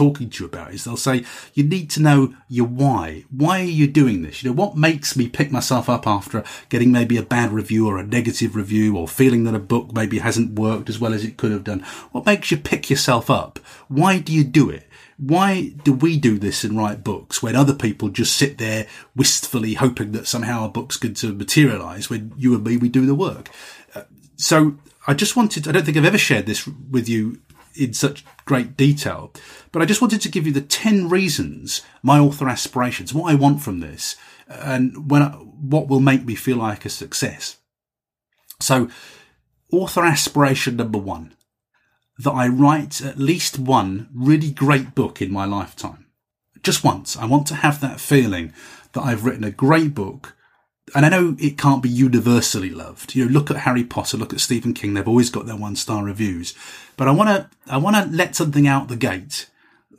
talking 0.00 0.30
to 0.30 0.42
you 0.42 0.48
about 0.48 0.72
is 0.72 0.84
they'll 0.84 0.96
say, 0.96 1.22
you 1.52 1.62
need 1.62 1.90
to 1.90 2.00
know 2.00 2.34
your 2.48 2.66
why. 2.66 3.22
Why 3.30 3.60
are 3.60 3.64
you 3.64 3.86
doing 3.86 4.22
this? 4.22 4.42
You 4.42 4.48
know, 4.48 4.56
what 4.56 4.74
makes 4.74 5.14
me 5.14 5.28
pick 5.28 5.52
myself 5.52 5.90
up 5.90 6.06
after 6.06 6.42
getting 6.70 6.90
maybe 6.90 7.18
a 7.18 7.22
bad 7.22 7.52
review 7.52 7.86
or 7.86 7.98
a 7.98 8.06
negative 8.06 8.56
review 8.56 8.96
or 8.96 9.06
feeling 9.06 9.44
that 9.44 9.54
a 9.54 9.58
book 9.58 9.92
maybe 9.92 10.20
hasn't 10.20 10.58
worked 10.58 10.88
as 10.88 10.98
well 10.98 11.12
as 11.12 11.22
it 11.22 11.36
could 11.36 11.52
have 11.52 11.64
done? 11.64 11.80
What 12.12 12.24
makes 12.24 12.50
you 12.50 12.56
pick 12.56 12.88
yourself 12.88 13.28
up? 13.28 13.58
Why 13.88 14.18
do 14.20 14.32
you 14.32 14.42
do 14.42 14.70
it? 14.70 14.86
Why 15.18 15.74
do 15.84 15.92
we 15.92 16.16
do 16.16 16.38
this 16.38 16.64
and 16.64 16.78
write 16.78 17.04
books 17.04 17.42
when 17.42 17.54
other 17.54 17.74
people 17.74 18.08
just 18.08 18.34
sit 18.34 18.56
there 18.56 18.86
wistfully 19.14 19.74
hoping 19.74 20.12
that 20.12 20.26
somehow 20.26 20.64
a 20.64 20.70
book's 20.70 20.96
going 20.96 21.12
to 21.16 21.34
materialize 21.34 22.08
when 22.08 22.32
you 22.38 22.54
and 22.54 22.64
me, 22.64 22.78
we 22.78 22.88
do 22.88 23.04
the 23.04 23.14
work? 23.14 23.50
Uh, 23.94 24.04
so 24.36 24.76
I 25.06 25.12
just 25.12 25.36
wanted, 25.36 25.68
I 25.68 25.72
don't 25.72 25.84
think 25.84 25.98
I've 25.98 26.06
ever 26.06 26.16
shared 26.16 26.46
this 26.46 26.66
with 26.66 27.06
you 27.06 27.42
in 27.74 27.92
such 27.92 28.24
great 28.44 28.76
detail. 28.76 29.32
But 29.72 29.82
I 29.82 29.86
just 29.86 30.00
wanted 30.00 30.20
to 30.22 30.28
give 30.28 30.46
you 30.46 30.52
the 30.52 30.60
10 30.60 31.08
reasons 31.08 31.82
my 32.02 32.18
author 32.18 32.48
aspirations, 32.48 33.14
what 33.14 33.30
I 33.30 33.34
want 33.34 33.62
from 33.62 33.80
this, 33.80 34.16
and 34.48 35.10
when 35.10 35.22
I, 35.22 35.30
what 35.30 35.88
will 35.88 36.00
make 36.00 36.24
me 36.24 36.34
feel 36.34 36.56
like 36.56 36.84
a 36.84 36.90
success. 36.90 37.58
So, 38.60 38.88
author 39.72 40.04
aspiration 40.04 40.76
number 40.76 40.98
one, 40.98 41.34
that 42.18 42.32
I 42.32 42.48
write 42.48 43.00
at 43.00 43.18
least 43.18 43.58
one 43.58 44.08
really 44.14 44.50
great 44.50 44.94
book 44.94 45.22
in 45.22 45.32
my 45.32 45.46
lifetime. 45.46 46.06
Just 46.62 46.84
once. 46.84 47.16
I 47.16 47.24
want 47.24 47.46
to 47.46 47.54
have 47.54 47.80
that 47.80 48.00
feeling 48.00 48.52
that 48.92 49.00
I've 49.00 49.24
written 49.24 49.44
a 49.44 49.50
great 49.50 49.94
book 49.94 50.36
and 50.94 51.06
I 51.06 51.08
know 51.08 51.36
it 51.38 51.58
can't 51.58 51.82
be 51.82 51.88
universally 51.88 52.70
loved. 52.70 53.14
You 53.14 53.24
know, 53.24 53.30
look 53.30 53.50
at 53.50 53.58
Harry 53.58 53.84
Potter, 53.84 54.16
look 54.16 54.32
at 54.32 54.40
Stephen 54.40 54.74
King. 54.74 54.94
They've 54.94 55.06
always 55.06 55.30
got 55.30 55.46
their 55.46 55.56
one 55.56 55.76
star 55.76 56.04
reviews, 56.04 56.54
but 56.96 57.08
I 57.08 57.12
want 57.12 57.30
to, 57.30 57.50
I 57.72 57.78
want 57.78 57.96
to 57.96 58.16
let 58.16 58.36
something 58.36 58.66
out 58.66 58.88
the 58.88 58.96
gate 58.96 59.48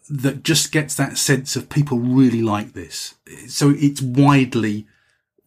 that 0.09 0.43
just 0.43 0.71
gets 0.71 0.95
that 0.95 1.17
sense 1.17 1.55
of 1.55 1.69
people 1.69 1.99
really 1.99 2.41
like 2.41 2.73
this. 2.73 3.15
So 3.47 3.73
it's 3.77 4.01
widely 4.01 4.87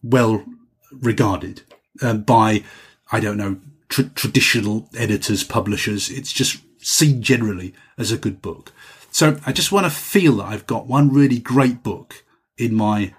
well 0.01 0.43
regarded 0.91 1.61
uh, 2.01 2.15
by, 2.15 2.63
I 3.11 3.19
don't 3.19 3.37
know, 3.37 3.57
tra- 3.89 4.09
traditional 4.09 4.89
editors, 4.97 5.43
publishers. 5.43 6.09
It's 6.09 6.33
just 6.33 6.63
seen 6.79 7.21
generally 7.21 7.73
as 7.97 8.11
a 8.11 8.17
good 8.17 8.41
book. 8.41 8.71
So 9.11 9.39
I 9.45 9.51
just 9.51 9.71
want 9.71 9.85
to 9.85 9.89
feel 9.91 10.37
that 10.37 10.45
I've 10.45 10.67
got 10.67 10.87
one 10.87 11.13
really 11.13 11.39
great 11.39 11.83
book 11.83 12.23
in 12.57 12.73
my 12.73 13.13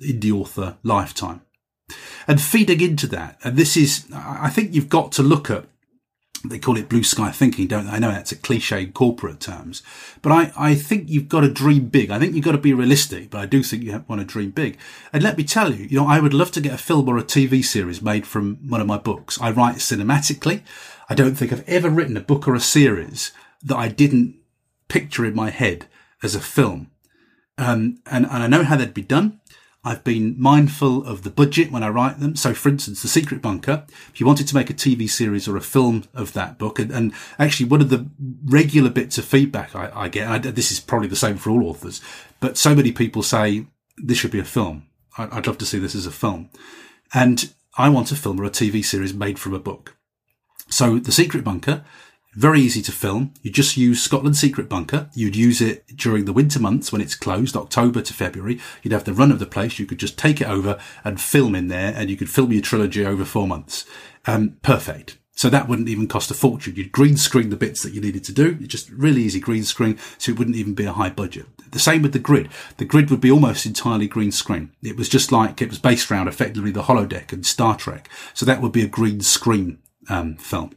indie 0.00 0.32
author 0.32 0.76
lifetime. 0.82 1.42
And 2.26 2.40
feeding 2.40 2.80
into 2.80 3.06
that, 3.08 3.38
and 3.42 3.56
this 3.56 3.76
is, 3.76 4.06
I 4.12 4.48
think 4.48 4.74
you've 4.74 4.88
got 4.88 5.12
to 5.12 5.22
look 5.22 5.50
at 5.50 5.66
they 6.44 6.58
call 6.58 6.78
it 6.78 6.88
blue 6.88 7.02
sky 7.02 7.30
thinking, 7.30 7.66
don't 7.66 7.86
they? 7.86 7.92
I 7.92 7.98
know 7.98 8.10
that's 8.10 8.32
a 8.32 8.36
cliche 8.36 8.84
in 8.84 8.92
corporate 8.92 9.40
terms, 9.40 9.82
but 10.22 10.32
I, 10.32 10.52
I 10.56 10.74
think 10.74 11.08
you've 11.08 11.28
got 11.28 11.40
to 11.40 11.50
dream 11.50 11.88
big. 11.88 12.10
I 12.10 12.18
think 12.18 12.34
you've 12.34 12.44
got 12.44 12.52
to 12.52 12.58
be 12.58 12.72
realistic, 12.72 13.30
but 13.30 13.40
I 13.40 13.46
do 13.46 13.62
think 13.62 13.82
you 13.82 14.04
want 14.08 14.20
to 14.20 14.26
dream 14.26 14.50
big. 14.50 14.78
And 15.12 15.22
let 15.22 15.36
me 15.36 15.44
tell 15.44 15.74
you, 15.74 15.84
you 15.84 15.98
know, 15.98 16.06
I 16.06 16.20
would 16.20 16.32
love 16.32 16.50
to 16.52 16.60
get 16.60 16.72
a 16.72 16.78
film 16.78 17.08
or 17.08 17.18
a 17.18 17.22
TV 17.22 17.62
series 17.62 18.00
made 18.00 18.26
from 18.26 18.56
one 18.68 18.80
of 18.80 18.86
my 18.86 18.96
books. 18.96 19.38
I 19.40 19.50
write 19.50 19.76
cinematically. 19.76 20.62
I 21.10 21.14
don't 21.14 21.34
think 21.34 21.52
I've 21.52 21.68
ever 21.68 21.90
written 21.90 22.16
a 22.16 22.22
book 22.22 22.48
or 22.48 22.54
a 22.54 22.60
series 22.60 23.32
that 23.62 23.76
I 23.76 23.88
didn't 23.88 24.36
picture 24.88 25.26
in 25.26 25.34
my 25.34 25.50
head 25.50 25.86
as 26.22 26.34
a 26.34 26.40
film. 26.40 26.90
Um, 27.58 27.98
and, 28.06 28.24
and 28.24 28.42
I 28.42 28.46
know 28.46 28.64
how 28.64 28.76
that'd 28.76 28.94
be 28.94 29.02
done. 29.02 29.39
I've 29.82 30.04
been 30.04 30.34
mindful 30.38 31.06
of 31.06 31.22
the 31.22 31.30
budget 31.30 31.72
when 31.72 31.82
I 31.82 31.88
write 31.88 32.20
them. 32.20 32.36
So, 32.36 32.52
for 32.52 32.68
instance, 32.68 33.00
The 33.00 33.08
Secret 33.08 33.40
Bunker, 33.40 33.84
if 34.12 34.20
you 34.20 34.26
wanted 34.26 34.46
to 34.48 34.54
make 34.54 34.68
a 34.68 34.74
TV 34.74 35.08
series 35.08 35.48
or 35.48 35.56
a 35.56 35.62
film 35.62 36.04
of 36.12 36.34
that 36.34 36.58
book, 36.58 36.78
and, 36.78 36.90
and 36.90 37.14
actually 37.38 37.66
one 37.66 37.80
of 37.80 37.88
the 37.88 38.06
regular 38.44 38.90
bits 38.90 39.16
of 39.16 39.24
feedback 39.24 39.74
I, 39.74 39.90
I 39.94 40.08
get, 40.08 40.28
I, 40.28 40.38
this 40.38 40.70
is 40.70 40.80
probably 40.80 41.08
the 41.08 41.16
same 41.16 41.38
for 41.38 41.50
all 41.50 41.66
authors, 41.66 42.02
but 42.40 42.58
so 42.58 42.74
many 42.74 42.92
people 42.92 43.22
say 43.22 43.66
this 43.96 44.18
should 44.18 44.30
be 44.30 44.38
a 44.38 44.44
film. 44.44 44.86
I, 45.16 45.38
I'd 45.38 45.46
love 45.46 45.58
to 45.58 45.66
see 45.66 45.78
this 45.78 45.94
as 45.94 46.06
a 46.06 46.10
film. 46.10 46.50
And 47.14 47.52
I 47.78 47.88
want 47.88 48.12
a 48.12 48.16
film 48.16 48.38
or 48.38 48.44
a 48.44 48.50
TV 48.50 48.84
series 48.84 49.14
made 49.14 49.38
from 49.38 49.54
a 49.54 49.58
book. 49.58 49.96
So, 50.68 50.98
The 50.98 51.12
Secret 51.12 51.42
Bunker 51.42 51.84
very 52.34 52.60
easy 52.60 52.80
to 52.82 52.92
film. 52.92 53.34
You 53.42 53.50
just 53.50 53.76
use 53.76 54.02
Scotland 54.02 54.36
Secret 54.36 54.68
Bunker. 54.68 55.10
You'd 55.14 55.36
use 55.36 55.60
it 55.60 55.84
during 55.96 56.24
the 56.24 56.32
winter 56.32 56.60
months 56.60 56.92
when 56.92 57.00
it's 57.00 57.16
closed, 57.16 57.56
October 57.56 58.02
to 58.02 58.14
February. 58.14 58.60
You'd 58.82 58.92
have 58.92 59.04
the 59.04 59.12
run 59.12 59.32
of 59.32 59.40
the 59.40 59.46
place. 59.46 59.78
You 59.78 59.86
could 59.86 59.98
just 59.98 60.18
take 60.18 60.40
it 60.40 60.48
over 60.48 60.78
and 61.02 61.20
film 61.20 61.54
in 61.54 61.68
there 61.68 61.92
and 61.94 62.08
you 62.08 62.16
could 62.16 62.30
film 62.30 62.52
your 62.52 62.62
trilogy 62.62 63.04
over 63.04 63.24
four 63.24 63.48
months. 63.48 63.84
Um, 64.26 64.58
perfect. 64.62 65.18
So 65.32 65.48
that 65.48 65.68
wouldn't 65.68 65.88
even 65.88 66.06
cost 66.06 66.30
a 66.30 66.34
fortune. 66.34 66.76
You'd 66.76 66.92
green 66.92 67.16
screen 67.16 67.48
the 67.48 67.56
bits 67.56 67.82
that 67.82 67.94
you 67.94 68.00
needed 68.00 68.24
to 68.24 68.32
do. 68.32 68.58
It's 68.60 68.68
just 68.68 68.90
really 68.90 69.22
easy 69.22 69.40
green 69.40 69.64
screen. 69.64 69.98
So 70.18 70.30
it 70.30 70.38
wouldn't 70.38 70.56
even 70.56 70.74
be 70.74 70.84
a 70.84 70.92
high 70.92 71.08
budget. 71.08 71.46
The 71.72 71.78
same 71.78 72.02
with 72.02 72.12
the 72.12 72.18
grid. 72.18 72.50
The 72.76 72.84
grid 72.84 73.10
would 73.10 73.22
be 73.22 73.30
almost 73.30 73.64
entirely 73.64 74.06
green 74.06 74.32
screen. 74.32 74.72
It 74.82 74.96
was 74.96 75.08
just 75.08 75.32
like 75.32 75.62
it 75.62 75.70
was 75.70 75.78
based 75.78 76.10
around 76.10 76.28
effectively 76.28 76.70
the 76.70 76.82
holodeck 76.82 77.32
and 77.32 77.46
Star 77.46 77.76
Trek. 77.76 78.10
So 78.34 78.44
that 78.44 78.60
would 78.60 78.72
be 78.72 78.82
a 78.82 78.88
green 78.88 79.20
screen, 79.22 79.78
um, 80.10 80.36
film. 80.36 80.74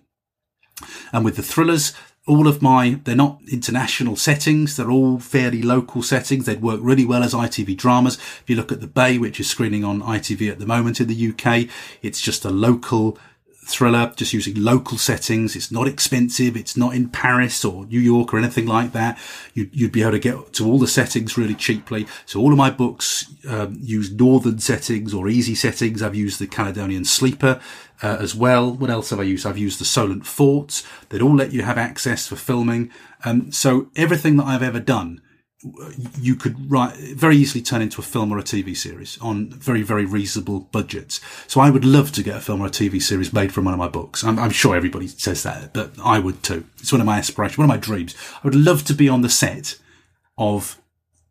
And 1.12 1.24
with 1.24 1.36
the 1.36 1.44
thrillers, 1.44 1.94
all 2.26 2.48
of 2.48 2.62
my, 2.62 3.00
they're 3.04 3.16
not 3.16 3.42
international 3.52 4.16
settings. 4.16 4.78
They're 4.78 4.92
all 4.92 5.20
fairly 5.20 5.62
local 5.62 6.02
settings. 6.02 6.46
They'd 6.46 6.62
work 6.62 6.80
really 6.82 7.06
well 7.06 7.24
as 7.24 7.34
ITV 7.34 7.76
dramas. 7.76 8.16
If 8.16 8.44
you 8.48 8.56
look 8.56 8.72
at 8.72 8.80
The 8.80 8.88
Bay, 8.88 9.18
which 9.18 9.40
is 9.40 9.50
screening 9.50 9.84
on 9.84 10.02
ITV 10.02 10.50
at 10.50 10.60
the 10.60 10.66
moment 10.66 11.02
in 11.02 11.08
the 11.08 11.30
UK, 11.30 11.70
it's 12.02 12.22
just 12.22 12.46
a 12.46 12.50
local 12.50 13.18
thriller, 13.66 14.14
just 14.16 14.34
using 14.34 14.56
local 14.56 14.98
settings. 14.98 15.56
It's 15.56 15.72
not 15.72 15.88
expensive. 15.88 16.56
It's 16.56 16.78
not 16.78 16.96
in 16.96 17.10
Paris 17.10 17.64
or 17.66 17.86
New 17.86 18.00
York 18.00 18.34
or 18.34 18.38
anything 18.38 18.66
like 18.66 18.92
that. 18.92 19.20
You'd, 19.54 19.70
you'd 19.74 19.92
be 19.92 20.02
able 20.02 20.12
to 20.12 20.20
get 20.20 20.54
to 20.54 20.66
all 20.66 20.80
the 20.80 20.88
settings 20.88 21.38
really 21.38 21.56
cheaply. 21.56 22.06
So 22.26 22.40
all 22.40 22.52
of 22.52 22.58
my 22.58 22.70
books 22.70 23.34
um, 23.50 23.78
use 23.82 24.12
northern 24.12 24.60
settings 24.60 25.14
or 25.14 25.28
easy 25.28 25.56
settings. 25.56 26.02
I've 26.02 26.16
used 26.16 26.40
the 26.40 26.48
Caledonian 26.48 27.06
Sleeper 27.06 27.60
uh, 28.02 28.18
as 28.20 28.36
well. 28.36 28.72
What 28.72 28.90
else 28.90 29.10
have 29.10 29.20
I 29.20 29.24
used? 29.24 29.46
I've 29.46 29.58
used 29.58 29.80
the 29.80 29.86
Solent 29.86 30.26
Forts. 30.26 30.84
They'd 31.10 31.22
all 31.22 31.36
let 31.36 31.54
you 31.54 31.64
have 31.64 31.78
access 31.78 32.28
for 32.28 32.36
filming. 32.36 32.92
Um, 33.26 33.52
so 33.52 33.90
everything 33.96 34.38
that 34.38 34.46
I've 34.46 34.64
ever 34.64 34.80
done 34.80 35.22
you 36.20 36.36
could 36.36 36.70
write 36.70 36.96
very 36.96 37.38
easily 37.38 37.62
turn 37.62 37.82
into 37.82 38.02
a 38.02 38.04
film 38.04 38.34
or 38.34 38.38
a 38.38 38.44
TV 38.44 38.76
series 38.76 39.18
on 39.22 39.50
very, 39.50 39.82
very 39.82 40.06
reasonable 40.06 40.62
budgets. 40.72 41.22
So 41.48 41.62
I 41.62 41.70
would 41.70 41.86
love 41.86 42.12
to 42.14 42.24
get 42.24 42.36
a 42.36 42.42
film 42.42 42.62
or 42.62 42.68
a 42.68 42.72
TV 42.72 43.02
series 43.02 43.32
made 43.32 43.54
from 43.54 43.66
one 43.66 43.74
of 43.74 43.80
my 43.80 43.88
books. 43.88 44.24
I'm, 44.24 44.38
I'm, 44.40 44.50
sure 44.50 44.76
everybody 44.76 45.08
says 45.08 45.44
that, 45.44 45.74
but 45.74 45.94
I 46.04 46.20
would 46.20 46.44
too. 46.44 46.66
It's 46.80 46.92
one 46.92 47.00
of 47.00 47.08
my 47.08 47.18
aspirations, 47.18 47.58
one 47.58 47.66
of 47.66 47.70
my 47.70 47.78
dreams. 47.78 48.14
I 48.36 48.40
would 48.44 48.56
love 48.56 48.84
to 48.86 48.94
be 48.94 49.08
on 49.08 49.22
the 49.22 49.30
set 49.30 49.80
of 50.38 50.82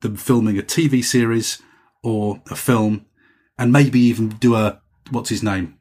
them 0.01 0.17
filming 0.17 0.59
a 0.59 0.63
TV 0.63 1.05
series 1.05 1.61
or 2.03 2.41
a 2.51 2.57
film 2.57 3.07
and 3.59 3.71
maybe 3.71 4.01
even 4.01 4.31
do 4.31 4.55
a, 4.55 4.81
what's 5.11 5.31
his 5.31 5.43
name? 5.43 5.79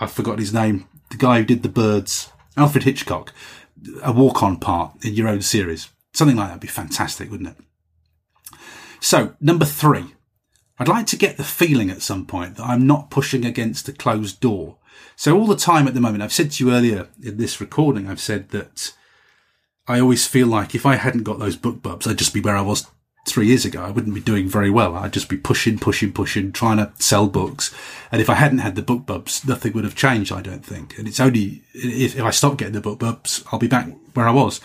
I've 0.00 0.12
forgotten 0.12 0.40
his 0.40 0.52
name. 0.52 0.88
The 1.10 1.16
guy 1.16 1.38
who 1.38 1.44
did 1.44 1.62
the 1.62 1.68
birds, 1.68 2.30
Alfred 2.56 2.84
Hitchcock, 2.84 3.32
a 4.02 4.10
walk 4.10 4.42
on 4.42 4.58
part 4.58 4.92
in 5.04 5.14
your 5.14 5.28
own 5.28 5.42
series 5.42 5.88
Something 6.16 6.38
like 6.38 6.48
that 6.48 6.54
would 6.54 6.60
be 6.62 6.66
fantastic, 6.66 7.30
wouldn't 7.30 7.50
it? 7.50 8.58
So, 9.00 9.34
number 9.38 9.66
three, 9.66 10.14
I'd 10.78 10.88
like 10.88 11.06
to 11.08 11.16
get 11.16 11.36
the 11.36 11.44
feeling 11.44 11.90
at 11.90 12.00
some 12.00 12.24
point 12.24 12.56
that 12.56 12.64
I'm 12.64 12.86
not 12.86 13.10
pushing 13.10 13.44
against 13.44 13.86
a 13.90 13.92
closed 13.92 14.40
door. 14.40 14.78
So 15.14 15.38
all 15.38 15.46
the 15.46 15.56
time 15.56 15.86
at 15.86 15.92
the 15.92 16.00
moment, 16.00 16.22
I've 16.22 16.32
said 16.32 16.52
to 16.52 16.64
you 16.64 16.72
earlier 16.72 17.08
in 17.22 17.36
this 17.36 17.60
recording, 17.60 18.08
I've 18.08 18.20
said 18.20 18.48
that 18.48 18.94
I 19.86 20.00
always 20.00 20.26
feel 20.26 20.46
like 20.46 20.74
if 20.74 20.86
I 20.86 20.96
hadn't 20.96 21.24
got 21.24 21.38
those 21.38 21.54
book 21.54 21.82
BookBubs, 21.82 22.08
I'd 22.08 22.16
just 22.16 22.32
be 22.32 22.40
where 22.40 22.56
I 22.56 22.62
was 22.62 22.86
three 23.26 23.48
years 23.48 23.66
ago. 23.66 23.84
I 23.84 23.90
wouldn't 23.90 24.14
be 24.14 24.22
doing 24.22 24.48
very 24.48 24.70
well. 24.70 24.94
I'd 24.94 25.12
just 25.12 25.28
be 25.28 25.36
pushing, 25.36 25.78
pushing, 25.78 26.14
pushing, 26.14 26.50
trying 26.50 26.78
to 26.78 26.92
sell 26.98 27.28
books. 27.28 27.74
And 28.10 28.22
if 28.22 28.30
I 28.30 28.36
hadn't 28.36 28.60
had 28.60 28.74
the 28.74 28.80
book 28.80 29.04
BookBubs, 29.04 29.46
nothing 29.46 29.74
would 29.74 29.84
have 29.84 29.94
changed, 29.94 30.32
I 30.32 30.40
don't 30.40 30.64
think. 30.64 30.96
And 30.96 31.06
it's 31.06 31.20
only 31.20 31.62
if, 31.74 32.16
if 32.16 32.22
I 32.22 32.30
stop 32.30 32.56
getting 32.56 32.72
the 32.72 32.80
book 32.80 33.00
BookBubs, 33.00 33.46
I'll 33.52 33.58
be 33.58 33.68
back 33.68 33.88
where 34.14 34.26
I 34.26 34.32
was. 34.32 34.62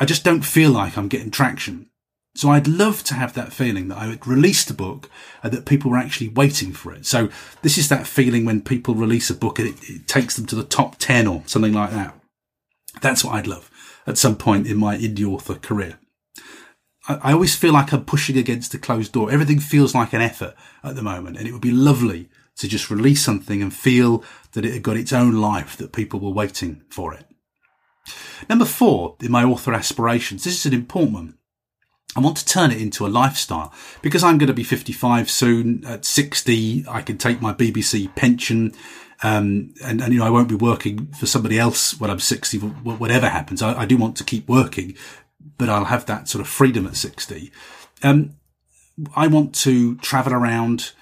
I 0.00 0.04
just 0.04 0.24
don't 0.24 0.42
feel 0.42 0.70
like 0.70 0.96
I'm 0.96 1.08
getting 1.08 1.30
traction. 1.30 1.90
So 2.34 2.50
I'd 2.50 2.68
love 2.68 3.02
to 3.04 3.14
have 3.14 3.34
that 3.34 3.52
feeling 3.52 3.88
that 3.88 3.98
I 3.98 4.06
would 4.06 4.26
release 4.26 4.64
the 4.64 4.74
book 4.74 5.10
and 5.42 5.52
that 5.52 5.66
people 5.66 5.90
were 5.90 5.98
actually 5.98 6.28
waiting 6.28 6.72
for 6.72 6.92
it. 6.92 7.04
So 7.04 7.30
this 7.62 7.76
is 7.76 7.88
that 7.88 8.06
feeling 8.06 8.44
when 8.44 8.60
people 8.60 8.94
release 8.94 9.28
a 9.28 9.34
book 9.34 9.58
and 9.58 9.68
it, 9.68 9.90
it 9.90 10.06
takes 10.06 10.36
them 10.36 10.46
to 10.46 10.54
the 10.54 10.62
top 10.62 10.98
10 10.98 11.26
or 11.26 11.42
something 11.46 11.72
like 11.72 11.90
that. 11.90 12.14
That's 13.00 13.24
what 13.24 13.34
I'd 13.34 13.48
love 13.48 13.70
at 14.06 14.18
some 14.18 14.36
point 14.36 14.66
in 14.66 14.76
my 14.76 14.96
indie 14.96 15.26
author 15.26 15.54
career. 15.54 15.98
I, 17.08 17.14
I 17.16 17.32
always 17.32 17.56
feel 17.56 17.72
like 17.72 17.92
I'm 17.92 18.04
pushing 18.04 18.38
against 18.38 18.74
a 18.74 18.78
closed 18.78 19.12
door. 19.12 19.32
Everything 19.32 19.58
feels 19.58 19.94
like 19.94 20.12
an 20.12 20.20
effort 20.20 20.54
at 20.84 20.94
the 20.94 21.02
moment 21.02 21.38
and 21.38 21.48
it 21.48 21.52
would 21.52 21.60
be 21.60 21.72
lovely 21.72 22.28
to 22.58 22.68
just 22.68 22.90
release 22.90 23.24
something 23.24 23.62
and 23.62 23.74
feel 23.74 24.22
that 24.52 24.64
it 24.64 24.74
had 24.74 24.82
got 24.82 24.96
its 24.96 25.12
own 25.12 25.40
life, 25.40 25.76
that 25.76 25.92
people 25.92 26.20
were 26.20 26.30
waiting 26.30 26.82
for 26.88 27.14
it. 27.14 27.27
Number 28.48 28.64
four 28.64 29.16
in 29.20 29.30
my 29.30 29.44
author 29.44 29.72
aspirations, 29.72 30.44
this 30.44 30.54
is 30.54 30.66
an 30.66 30.74
important 30.74 31.14
one. 31.14 31.38
I 32.16 32.20
want 32.20 32.36
to 32.38 32.46
turn 32.46 32.70
it 32.70 32.80
into 32.80 33.06
a 33.06 33.08
lifestyle 33.08 33.72
because 34.02 34.24
I'm 34.24 34.38
going 34.38 34.48
to 34.48 34.54
be 34.54 34.64
55 34.64 35.30
soon. 35.30 35.84
At 35.84 36.04
60, 36.04 36.86
I 36.88 37.02
can 37.02 37.18
take 37.18 37.40
my 37.40 37.52
BBC 37.52 38.14
pension. 38.14 38.72
Um, 39.22 39.74
and, 39.84 40.00
and, 40.00 40.12
you 40.12 40.20
know, 40.20 40.26
I 40.26 40.30
won't 40.30 40.48
be 40.48 40.54
working 40.54 41.08
for 41.08 41.26
somebody 41.26 41.58
else 41.58 42.00
when 42.00 42.10
I'm 42.10 42.20
60, 42.20 42.58
whatever 42.58 43.28
happens. 43.28 43.62
I, 43.62 43.80
I, 43.80 43.84
do 43.84 43.96
want 43.96 44.16
to 44.18 44.24
keep 44.24 44.48
working, 44.48 44.94
but 45.58 45.68
I'll 45.68 45.86
have 45.86 46.06
that 46.06 46.28
sort 46.28 46.40
of 46.40 46.48
freedom 46.48 46.86
at 46.86 46.96
60. 46.96 47.50
Um, 48.02 48.36
I 49.16 49.26
want 49.26 49.54
to 49.56 49.96
travel 49.96 50.32
around 50.32 50.92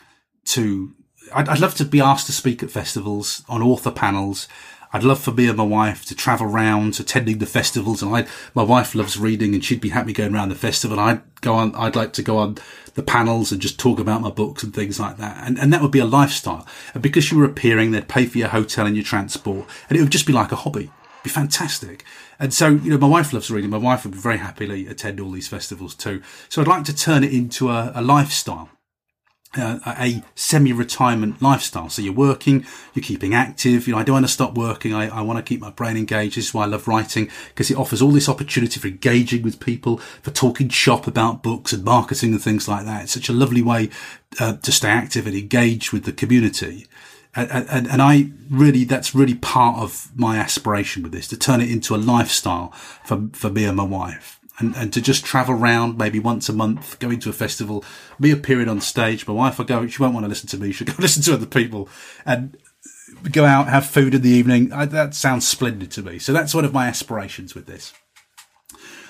to, 0.47 0.95
I'd, 1.35 1.49
I'd 1.49 1.61
love 1.61 1.75
to 1.77 1.85
be 1.85 2.01
asked 2.01 2.27
to 2.27 2.33
speak 2.33 2.63
at 2.63 2.71
festivals 2.71 3.45
on 3.49 3.63
author 3.63 3.91
panels. 3.91 4.49
I'd 4.93 5.05
love 5.05 5.21
for 5.21 5.33
me 5.33 5.49
and 5.49 5.57
my 5.57 5.65
wife 5.65 6.05
to 6.07 6.15
travel 6.15 6.47
around 6.47 6.99
attending 7.01 7.39
the 7.39 7.47
festivals. 7.47 8.03
And 8.03 8.15
I, 8.15 8.27
my 8.55 8.63
wife 8.63 8.95
loves 8.95 9.19
reading 9.19 9.55
and 9.55 9.65
she'd 9.65 9.81
be 9.81 9.91
happy 9.91 10.13
going 10.13 10.35
around 10.35 10.49
the 10.49 10.55
festival. 10.55 10.99
I'd 10.99 11.21
go 11.41 11.55
on, 11.55 11.75
I'd 11.75 11.97
like 11.97 12.13
to 12.15 12.23
go 12.23 12.39
on 12.39 12.59
the 12.95 13.03
panels 13.03 13.53
and 13.53 13.61
just 13.61 13.79
talk 13.79 13.99
about 13.99 14.23
my 14.23 14.31
books 14.31 14.63
and 14.63 14.75
things 14.75 14.99
like 14.99 15.19
that. 15.19 15.47
And, 15.47 15.59
and 15.59 15.73
that 15.73 15.83
would 15.83 15.91
be 15.91 15.99
a 15.99 16.07
lifestyle. 16.07 16.67
And 16.95 17.03
because 17.03 17.31
you 17.31 17.39
were 17.39 17.45
appearing, 17.45 17.91
they'd 17.91 18.09
pay 18.09 18.27
for 18.27 18.39
your 18.39 18.49
hotel 18.49 18.87
and 18.87 18.97
your 18.97 19.05
transport 19.05 19.67
and 19.89 19.99
it 19.99 20.03
would 20.03 20.13
just 20.13 20.27
be 20.27 20.33
like 20.33 20.53
a 20.53 20.57
hobby. 20.57 20.85
It'd 20.85 21.25
be 21.25 21.31
fantastic. 21.31 22.05
And 22.39 22.55
so, 22.55 22.69
you 22.69 22.91
know, 22.91 22.99
my 22.99 23.09
wife 23.09 23.33
loves 23.33 23.51
reading. 23.51 23.71
My 23.71 23.79
wife 23.79 24.05
would 24.05 24.15
very 24.15 24.39
happily 24.39 24.87
attend 24.87 25.21
all 25.21 25.31
these 25.31 25.49
festivals 25.49 25.95
too. 25.95 26.23
So 26.49 26.61
I'd 26.61 26.69
like 26.69 26.85
to 26.85 26.95
turn 26.95 27.25
it 27.25 27.33
into 27.33 27.71
a, 27.71 27.93
a 27.95 28.03
lifestyle 28.03 28.71
uh, 29.57 29.79
a 29.87 30.23
semi-retirement 30.35 31.41
lifestyle. 31.41 31.89
So 31.89 32.03
you're 32.03 32.13
working, 32.13 32.67
you're 32.95 33.03
keeping 33.03 33.35
active. 33.35 33.87
You 33.87 33.95
know, 33.95 33.99
I 33.99 34.03
don't 34.03 34.15
want 34.15 34.27
to 34.27 34.33
stop 34.33 34.55
working. 34.55 34.95
I, 34.95 35.09
I 35.09 35.23
want 35.23 35.39
to 35.39 35.43
keep 35.43 35.61
my 35.61 35.71
brain 35.71 35.97
engaged. 35.97 36.37
This 36.37 36.49
is 36.49 36.55
why 36.55 36.65
I 36.65 36.67
love 36.67 36.89
writing 36.89 37.31
because 37.49 37.71
it 37.71 37.77
offers 37.77 38.03
all 38.03 38.11
this 38.11 38.29
opportunity 38.29 38.79
for 38.81 38.89
engaging 38.89 39.43
with 39.43 39.61
people, 39.61 39.99
for 39.99 40.31
talking 40.31 40.69
shop 40.69 41.07
about 41.07 41.43
books 41.43 41.73
and 41.73 41.85
marketing 41.85 42.33
and 42.33 42.43
things 42.43 42.69
like 42.69 42.85
that. 42.85 43.05
It's 43.05 43.13
such 43.13 43.29
a 43.29 43.33
lovely 43.33 43.63
way 43.63 43.91
uh, 44.41 44.57
to 44.57 44.73
stay 44.73 44.89
active 44.89 45.27
and 45.27 45.37
engage 45.37 45.93
with 45.93 46.05
the 46.05 46.13
community. 46.13 46.87
And, 47.35 47.51
and, 47.51 47.87
and 47.87 48.01
I 48.01 48.31
really, 48.51 48.85
that's 48.85 49.15
really 49.15 49.35
part 49.35 49.79
of 49.79 50.11
my 50.15 50.39
aspiration 50.39 51.03
with 51.03 51.13
this, 51.13 51.29
to 51.29 51.37
turn 51.37 51.61
it 51.61 51.71
into 51.71 51.95
a 51.95 51.99
lifestyle 51.99 52.71
for, 53.05 53.29
for 53.33 53.51
me 53.51 53.65
and 53.65 53.77
my 53.77 53.85
wife 53.85 54.36
and, 54.59 54.75
and 54.77 54.93
to 54.93 55.01
just 55.01 55.25
travel 55.25 55.55
around 55.55 55.99
maybe 55.99 56.19
once 56.19 56.49
a 56.49 56.53
month, 56.53 56.99
going 56.99 57.21
to 57.21 57.31
a 57.31 57.33
festival, 57.33 57.85
me 58.19 58.31
appearing 58.31 58.69
on 58.69 58.81
stage. 58.81 59.27
My 59.27 59.35
wife 59.35 59.61
I 59.61 59.65
go, 59.65 59.87
she 59.87 60.01
won't 60.01 60.15
want 60.15 60.25
to 60.25 60.29
listen 60.29 60.49
to 60.51 60.59
me. 60.59 60.73
She'll 60.73 60.87
go 60.87 60.95
listen 60.99 61.23
to 61.25 61.35
other 61.35 61.47
people 61.47 61.89
and 62.25 62.57
go 63.31 63.45
out, 63.45 63.69
have 63.69 63.87
food 63.87 64.15
in 64.15 64.23
the 64.23 64.31
evening. 64.31 64.73
I, 64.73 64.87
that 64.87 65.15
sounds 65.15 65.47
splendid 65.47 65.91
to 65.93 66.03
me. 66.03 66.19
So 66.19 66.33
that's 66.33 66.55
one 66.55 66.65
of 66.65 66.73
my 66.73 66.87
aspirations 66.87 67.55
with 67.55 67.67
this. 67.67 67.93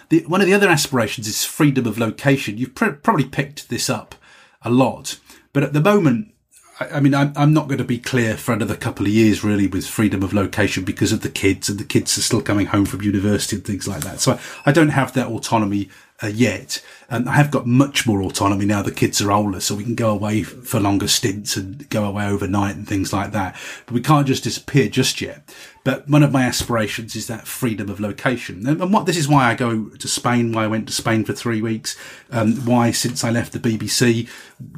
The, 0.08 0.24
one 0.26 0.40
of 0.40 0.46
the 0.46 0.54
other 0.54 0.68
aspirations 0.68 1.26
is 1.26 1.44
freedom 1.44 1.86
of 1.86 1.98
location. 1.98 2.58
You've 2.58 2.74
pr- 2.74 2.90
probably 2.90 3.24
picked 3.24 3.68
this 3.68 3.90
up 3.90 4.14
a 4.62 4.70
lot, 4.70 5.18
but 5.52 5.62
at 5.62 5.72
the 5.72 5.80
moment, 5.80 6.32
I, 6.78 7.00
mean, 7.00 7.14
I'm, 7.14 7.32
I'm 7.36 7.54
not 7.54 7.68
going 7.68 7.78
to 7.78 7.84
be 7.84 7.98
clear 7.98 8.36
for 8.36 8.52
another 8.52 8.76
couple 8.76 9.06
of 9.06 9.12
years 9.12 9.42
really 9.42 9.66
with 9.66 9.86
freedom 9.86 10.22
of 10.22 10.34
location 10.34 10.84
because 10.84 11.10
of 11.10 11.22
the 11.22 11.30
kids 11.30 11.70
and 11.70 11.78
the 11.78 11.84
kids 11.84 12.18
are 12.18 12.22
still 12.22 12.42
coming 12.42 12.66
home 12.66 12.84
from 12.84 13.00
university 13.00 13.56
and 13.56 13.64
things 13.64 13.88
like 13.88 14.02
that. 14.02 14.20
So 14.20 14.32
I, 14.32 14.40
I 14.66 14.72
don't 14.72 14.90
have 14.90 15.14
that 15.14 15.28
autonomy 15.28 15.88
uh, 16.22 16.28
yet. 16.28 16.82
And 17.08 17.28
I 17.28 17.32
have 17.32 17.50
got 17.50 17.66
much 17.66 18.06
more 18.06 18.22
autonomy 18.22 18.64
now 18.64 18.82
the 18.82 18.90
kids 18.90 19.20
are 19.20 19.30
older, 19.30 19.60
so 19.60 19.74
we 19.74 19.84
can 19.84 19.94
go 19.94 20.10
away 20.10 20.42
for 20.42 20.80
longer 20.80 21.08
stints 21.08 21.56
and 21.56 21.88
go 21.88 22.04
away 22.04 22.26
overnight 22.26 22.76
and 22.76 22.86
things 22.86 23.12
like 23.12 23.32
that. 23.32 23.56
But 23.86 23.94
we 23.94 24.00
can't 24.00 24.26
just 24.26 24.44
disappear 24.44 24.88
just 24.88 25.20
yet. 25.20 25.54
But 25.84 26.08
one 26.08 26.24
of 26.24 26.32
my 26.32 26.42
aspirations 26.42 27.14
is 27.14 27.28
that 27.28 27.46
freedom 27.46 27.88
of 27.88 28.00
location. 28.00 28.66
And, 28.66 28.92
what 28.92 29.06
this 29.06 29.16
is 29.16 29.28
why 29.28 29.44
I 29.44 29.54
go 29.54 29.84
to 29.84 30.08
Spain, 30.08 30.52
why 30.52 30.64
I 30.64 30.68
went 30.68 30.88
to 30.88 30.92
Spain 30.92 31.24
for 31.24 31.32
three 31.32 31.62
weeks, 31.62 31.96
um, 32.30 32.56
why 32.64 32.90
since 32.90 33.22
I 33.22 33.30
left 33.30 33.52
the 33.52 33.60
BBC, 33.60 34.28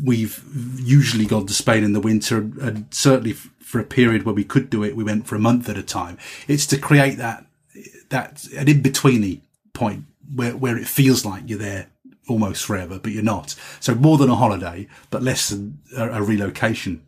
we've 0.02 0.44
usually 0.76 1.24
gone 1.24 1.46
to 1.46 1.54
Spain 1.54 1.82
in 1.82 1.94
the 1.94 2.00
winter 2.00 2.36
and, 2.36 2.58
and 2.58 2.86
certainly 2.90 3.32
for 3.32 3.80
a 3.80 3.84
period 3.84 4.24
where 4.24 4.34
we 4.34 4.44
could 4.44 4.70
do 4.70 4.82
it, 4.82 4.96
we 4.96 5.04
went 5.04 5.26
for 5.26 5.36
a 5.36 5.38
month 5.38 5.68
at 5.68 5.78
a 5.78 5.82
time. 5.82 6.18
It's 6.46 6.66
to 6.66 6.78
create 6.78 7.16
that, 7.18 7.46
that, 8.08 8.46
an 8.56 8.68
in-betweeny 8.68 9.40
point 9.72 10.04
where, 10.34 10.56
where 10.56 10.76
it 10.76 10.86
feels 10.86 11.24
like 11.24 11.44
you're 11.46 11.58
there 11.58 11.88
almost 12.28 12.64
forever, 12.64 12.98
but 12.98 13.12
you're 13.12 13.22
not. 13.22 13.54
So 13.80 13.94
more 13.94 14.18
than 14.18 14.30
a 14.30 14.34
holiday, 14.34 14.86
but 15.10 15.22
less 15.22 15.48
than 15.48 15.78
a, 15.96 16.08
a 16.10 16.22
relocation. 16.22 17.02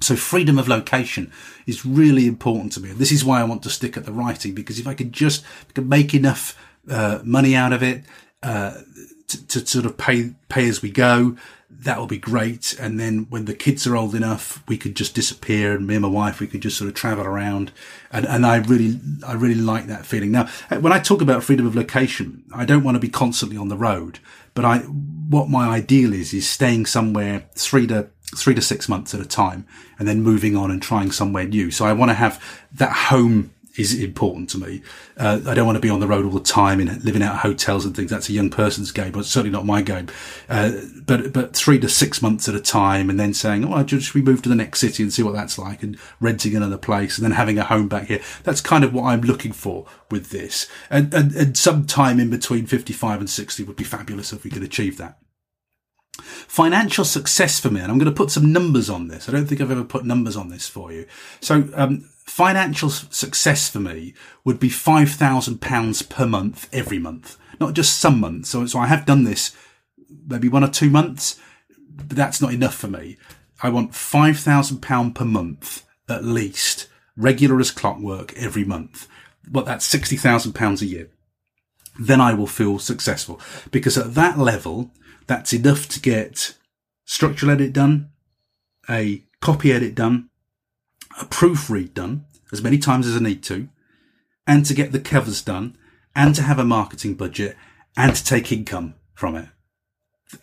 So 0.00 0.16
freedom 0.16 0.58
of 0.58 0.68
location 0.68 1.32
is 1.66 1.86
really 1.86 2.26
important 2.26 2.72
to 2.72 2.80
me. 2.80 2.90
And 2.90 2.98
this 2.98 3.12
is 3.12 3.24
why 3.24 3.40
I 3.40 3.44
want 3.44 3.62
to 3.62 3.70
stick 3.70 3.96
at 3.96 4.04
the 4.04 4.12
writing, 4.12 4.54
because 4.54 4.78
if 4.78 4.86
I 4.86 4.94
could 4.94 5.12
just 5.12 5.44
could 5.74 5.88
make 5.88 6.14
enough 6.14 6.58
uh, 6.90 7.20
money 7.24 7.54
out 7.54 7.72
of 7.72 7.82
it, 7.82 8.04
uh, 8.42 8.80
to, 9.28 9.46
to, 9.46 9.66
sort 9.66 9.86
of 9.86 9.96
pay, 9.96 10.34
pay 10.50 10.68
as 10.68 10.82
we 10.82 10.90
go, 10.90 11.36
that 11.84 11.98
will 11.98 12.06
be 12.06 12.18
great. 12.18 12.74
And 12.78 12.98
then 12.98 13.26
when 13.30 13.44
the 13.44 13.54
kids 13.54 13.86
are 13.86 13.96
old 13.96 14.14
enough, 14.14 14.62
we 14.68 14.76
could 14.76 14.96
just 14.96 15.14
disappear 15.14 15.74
and 15.74 15.86
me 15.86 15.94
and 15.94 16.02
my 16.02 16.08
wife, 16.08 16.40
we 16.40 16.46
could 16.46 16.62
just 16.62 16.76
sort 16.76 16.88
of 16.88 16.94
travel 16.94 17.24
around. 17.24 17.72
And, 18.10 18.26
and 18.26 18.44
I 18.44 18.56
really, 18.56 18.98
I 19.26 19.34
really 19.34 19.54
like 19.54 19.86
that 19.86 20.06
feeling. 20.06 20.32
Now, 20.32 20.48
uh, 20.70 20.80
when 20.80 20.92
I 20.92 20.98
talk 20.98 21.20
about 21.20 21.44
freedom 21.44 21.66
of 21.66 21.76
location, 21.76 22.44
I 22.54 22.64
don't 22.64 22.84
want 22.84 22.96
to 22.96 23.00
be 23.00 23.08
constantly 23.08 23.56
on 23.56 23.68
the 23.68 23.76
road, 23.76 24.18
but 24.54 24.64
I, 24.64 24.78
what 24.78 25.48
my 25.48 25.68
ideal 25.68 26.12
is, 26.12 26.34
is 26.34 26.48
staying 26.48 26.86
somewhere 26.86 27.44
three 27.54 27.86
to, 27.88 28.08
three 28.36 28.54
to 28.54 28.62
six 28.62 28.88
months 28.88 29.14
at 29.14 29.20
a 29.20 29.26
time 29.26 29.66
and 29.98 30.08
then 30.08 30.22
moving 30.22 30.56
on 30.56 30.70
and 30.70 30.82
trying 30.82 31.12
somewhere 31.12 31.44
new. 31.44 31.70
So 31.70 31.84
I 31.84 31.92
want 31.92 32.10
to 32.10 32.14
have 32.14 32.42
that 32.72 32.92
home 32.92 33.53
is 33.76 33.98
important 33.98 34.48
to 34.50 34.58
me. 34.58 34.82
Uh, 35.16 35.40
I 35.46 35.54
don't 35.54 35.66
want 35.66 35.76
to 35.76 35.80
be 35.80 35.90
on 35.90 36.00
the 36.00 36.06
road 36.06 36.24
all 36.24 36.30
the 36.30 36.40
time 36.40 36.80
and 36.80 37.04
living 37.04 37.22
out 37.22 37.34
of 37.34 37.40
hotels 37.40 37.84
and 37.84 37.94
things. 37.94 38.10
That's 38.10 38.28
a 38.28 38.32
young 38.32 38.50
person's 38.50 38.92
game, 38.92 39.12
but 39.12 39.24
certainly 39.24 39.50
not 39.50 39.66
my 39.66 39.82
game. 39.82 40.08
Uh, 40.48 40.72
but 41.06 41.32
but 41.32 41.56
three 41.56 41.78
to 41.80 41.88
six 41.88 42.22
months 42.22 42.48
at 42.48 42.54
a 42.54 42.60
time, 42.60 43.10
and 43.10 43.18
then 43.18 43.34
saying, 43.34 43.64
"Oh, 43.64 43.86
should 43.86 44.14
we 44.14 44.22
move 44.22 44.42
to 44.42 44.48
the 44.48 44.54
next 44.54 44.80
city 44.80 45.02
and 45.02 45.12
see 45.12 45.22
what 45.22 45.34
that's 45.34 45.58
like?" 45.58 45.82
and 45.82 45.98
renting 46.20 46.54
another 46.54 46.78
place, 46.78 47.18
and 47.18 47.24
then 47.24 47.32
having 47.32 47.58
a 47.58 47.64
home 47.64 47.88
back 47.88 48.06
here. 48.06 48.20
That's 48.44 48.60
kind 48.60 48.84
of 48.84 48.94
what 48.94 49.04
I'm 49.04 49.22
looking 49.22 49.52
for 49.52 49.86
with 50.10 50.30
this. 50.30 50.68
And 50.90 51.12
and, 51.12 51.34
and 51.34 51.58
some 51.58 51.86
time 51.86 52.20
in 52.20 52.30
between 52.30 52.66
55 52.66 53.20
and 53.20 53.30
60 53.30 53.64
would 53.64 53.76
be 53.76 53.84
fabulous 53.84 54.32
if 54.32 54.44
we 54.44 54.50
could 54.50 54.62
achieve 54.62 54.98
that. 54.98 55.18
Financial 56.20 57.04
success 57.04 57.58
for 57.58 57.70
me, 57.70 57.80
and 57.80 57.90
I'm 57.90 57.98
going 57.98 58.10
to 58.10 58.16
put 58.16 58.30
some 58.30 58.52
numbers 58.52 58.88
on 58.88 59.08
this. 59.08 59.28
I 59.28 59.32
don't 59.32 59.46
think 59.46 59.60
I've 59.60 59.70
ever 59.70 59.82
put 59.82 60.04
numbers 60.04 60.36
on 60.36 60.48
this 60.48 60.68
for 60.68 60.92
you. 60.92 61.06
So, 61.40 61.68
um, 61.74 62.08
financial 62.24 62.90
success 62.90 63.68
for 63.68 63.80
me 63.80 64.14
would 64.44 64.58
be 64.58 64.68
£5,000 64.68 66.08
per 66.08 66.26
month 66.26 66.68
every 66.72 66.98
month, 66.98 67.38
not 67.60 67.74
just 67.74 67.98
some 67.98 68.18
months. 68.18 68.50
So, 68.50 68.66
so 68.66 68.78
I 68.78 68.86
have 68.86 69.06
done 69.06 69.24
this 69.24 69.56
maybe 70.26 70.48
one 70.48 70.64
or 70.64 70.68
two 70.68 70.90
months, 70.90 71.38
but 71.90 72.16
that's 72.16 72.40
not 72.40 72.54
enough 72.54 72.74
for 72.74 72.88
me. 72.88 73.16
I 73.62 73.68
want 73.68 73.92
£5,000 73.92 75.14
per 75.14 75.24
month 75.24 75.84
at 76.08 76.24
least, 76.24 76.88
regular 77.16 77.60
as 77.60 77.70
clockwork 77.70 78.36
every 78.36 78.64
month. 78.64 79.08
But 79.46 79.66
that's 79.66 79.92
£60,000 79.92 80.82
a 80.82 80.86
year. 80.86 81.10
Then 81.98 82.20
I 82.20 82.34
will 82.34 82.46
feel 82.46 82.78
successful 82.78 83.40
because 83.70 83.96
at 83.96 84.14
that 84.14 84.38
level, 84.38 84.90
that's 85.26 85.52
enough 85.52 85.88
to 85.88 86.00
get 86.00 86.56
structural 87.04 87.52
edit 87.52 87.72
done, 87.72 88.10
a 88.90 89.22
copy 89.40 89.72
edit 89.72 89.94
done, 89.94 90.30
a 91.20 91.24
proofread 91.24 91.94
done 91.94 92.26
as 92.52 92.62
many 92.62 92.78
times 92.78 93.06
as 93.06 93.16
I 93.16 93.20
need 93.20 93.42
to, 93.44 93.68
and 94.46 94.64
to 94.66 94.74
get 94.74 94.92
the 94.92 95.00
covers 95.00 95.42
done, 95.42 95.76
and 96.14 96.34
to 96.34 96.42
have 96.42 96.58
a 96.58 96.64
marketing 96.64 97.14
budget, 97.14 97.56
and 97.96 98.14
to 98.14 98.24
take 98.24 98.52
income 98.52 98.94
from 99.14 99.36
it. 99.36 99.48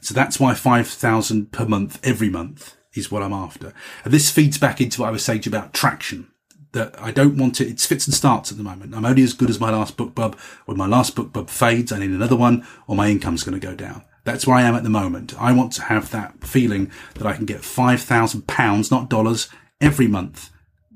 So 0.02 0.14
that's 0.14 0.40
why 0.40 0.54
5,000 0.54 1.52
per 1.52 1.66
month 1.66 2.00
every 2.04 2.30
month 2.30 2.76
is 2.94 3.12
what 3.12 3.24
I'm 3.24 3.34
after. 3.34 3.74
And 4.04 4.14
this 4.14 4.30
feeds 4.30 4.58
back 4.58 4.82
into 4.82 5.02
what 5.02 5.08
I 5.08 5.12
was 5.12 5.24
saying 5.24 5.44
about 5.48 5.74
traction. 5.74 6.28
That 6.74 7.00
I 7.02 7.12
don't 7.12 7.38
want 7.38 7.60
it, 7.60 7.68
it's 7.68 7.86
fits 7.86 8.08
and 8.08 8.14
starts 8.14 8.52
at 8.52 8.58
the 8.58 8.64
moment. 8.64 8.96
I'm 8.96 9.06
only 9.06 9.24
as 9.24 9.34
good 9.34 9.50
as 9.50 9.60
my 9.60 9.72
last 9.72 9.98
BookBub. 9.98 10.40
When 10.66 10.78
my 10.78 10.88
last 10.88 11.16
BookBub 11.16 11.50
fades, 11.50 11.92
I 11.92 12.00
need 12.00 12.12
another 12.12 12.38
one, 12.38 12.66
or 12.88 12.96
my 12.96 13.10
income's 13.10 13.44
going 13.44 13.60
to 13.60 13.66
go 13.66 13.76
down. 13.76 14.04
That's 14.24 14.48
where 14.48 14.56
I 14.56 14.62
am 14.62 14.76
at 14.76 14.84
the 14.84 14.90
moment. 14.90 15.34
I 15.38 15.52
want 15.52 15.74
to 15.74 15.84
have 15.84 16.12
that 16.12 16.44
feeling 16.46 16.92
that 17.16 17.28
I 17.28 17.34
can 17.34 17.46
get 17.46 17.62
£5,000, 17.62 18.92
not 18.92 19.10
dollars, 19.10 19.50
every 19.82 20.08
month 20.08 20.51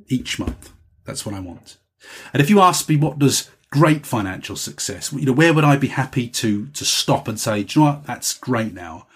each 0.07 0.39
month. 0.39 0.71
That's 1.05 1.25
what 1.25 1.35
I 1.35 1.39
want. 1.39 1.77
And 2.33 2.41
if 2.41 2.49
you 2.49 2.59
ask 2.59 2.87
me, 2.87 2.95
what 2.95 3.19
does 3.19 3.49
great 3.75 4.05
financial 4.05 4.55
success, 4.55 5.11
you 5.11 5.25
know, 5.25 5.33
where 5.33 5.53
would 5.53 5.63
I 5.65 5.75
be 5.75 5.89
happy 5.89 6.29
to, 6.29 6.67
to 6.67 6.85
stop 6.85 7.27
and 7.27 7.39
say, 7.39 7.59
you 7.59 7.65
know 7.75 7.81
what? 7.87 8.05
That's 8.05 8.37
great 8.37 8.73
now. 8.73 9.07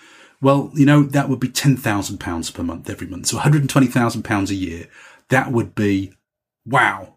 Well, 0.42 0.72
you 0.74 0.86
know, 0.86 1.04
that 1.04 1.30
would 1.30 1.40
be 1.40 1.48
£10,000 1.48 2.54
per 2.54 2.64
month 2.64 2.90
every 2.90 3.08
month. 3.08 3.28
So 3.28 3.38
£120,000 3.38 4.50
a 4.50 4.56
year. 4.56 4.88
That 5.30 5.52
would 5.52 5.76
be, 5.76 6.14
wow. 6.66 7.16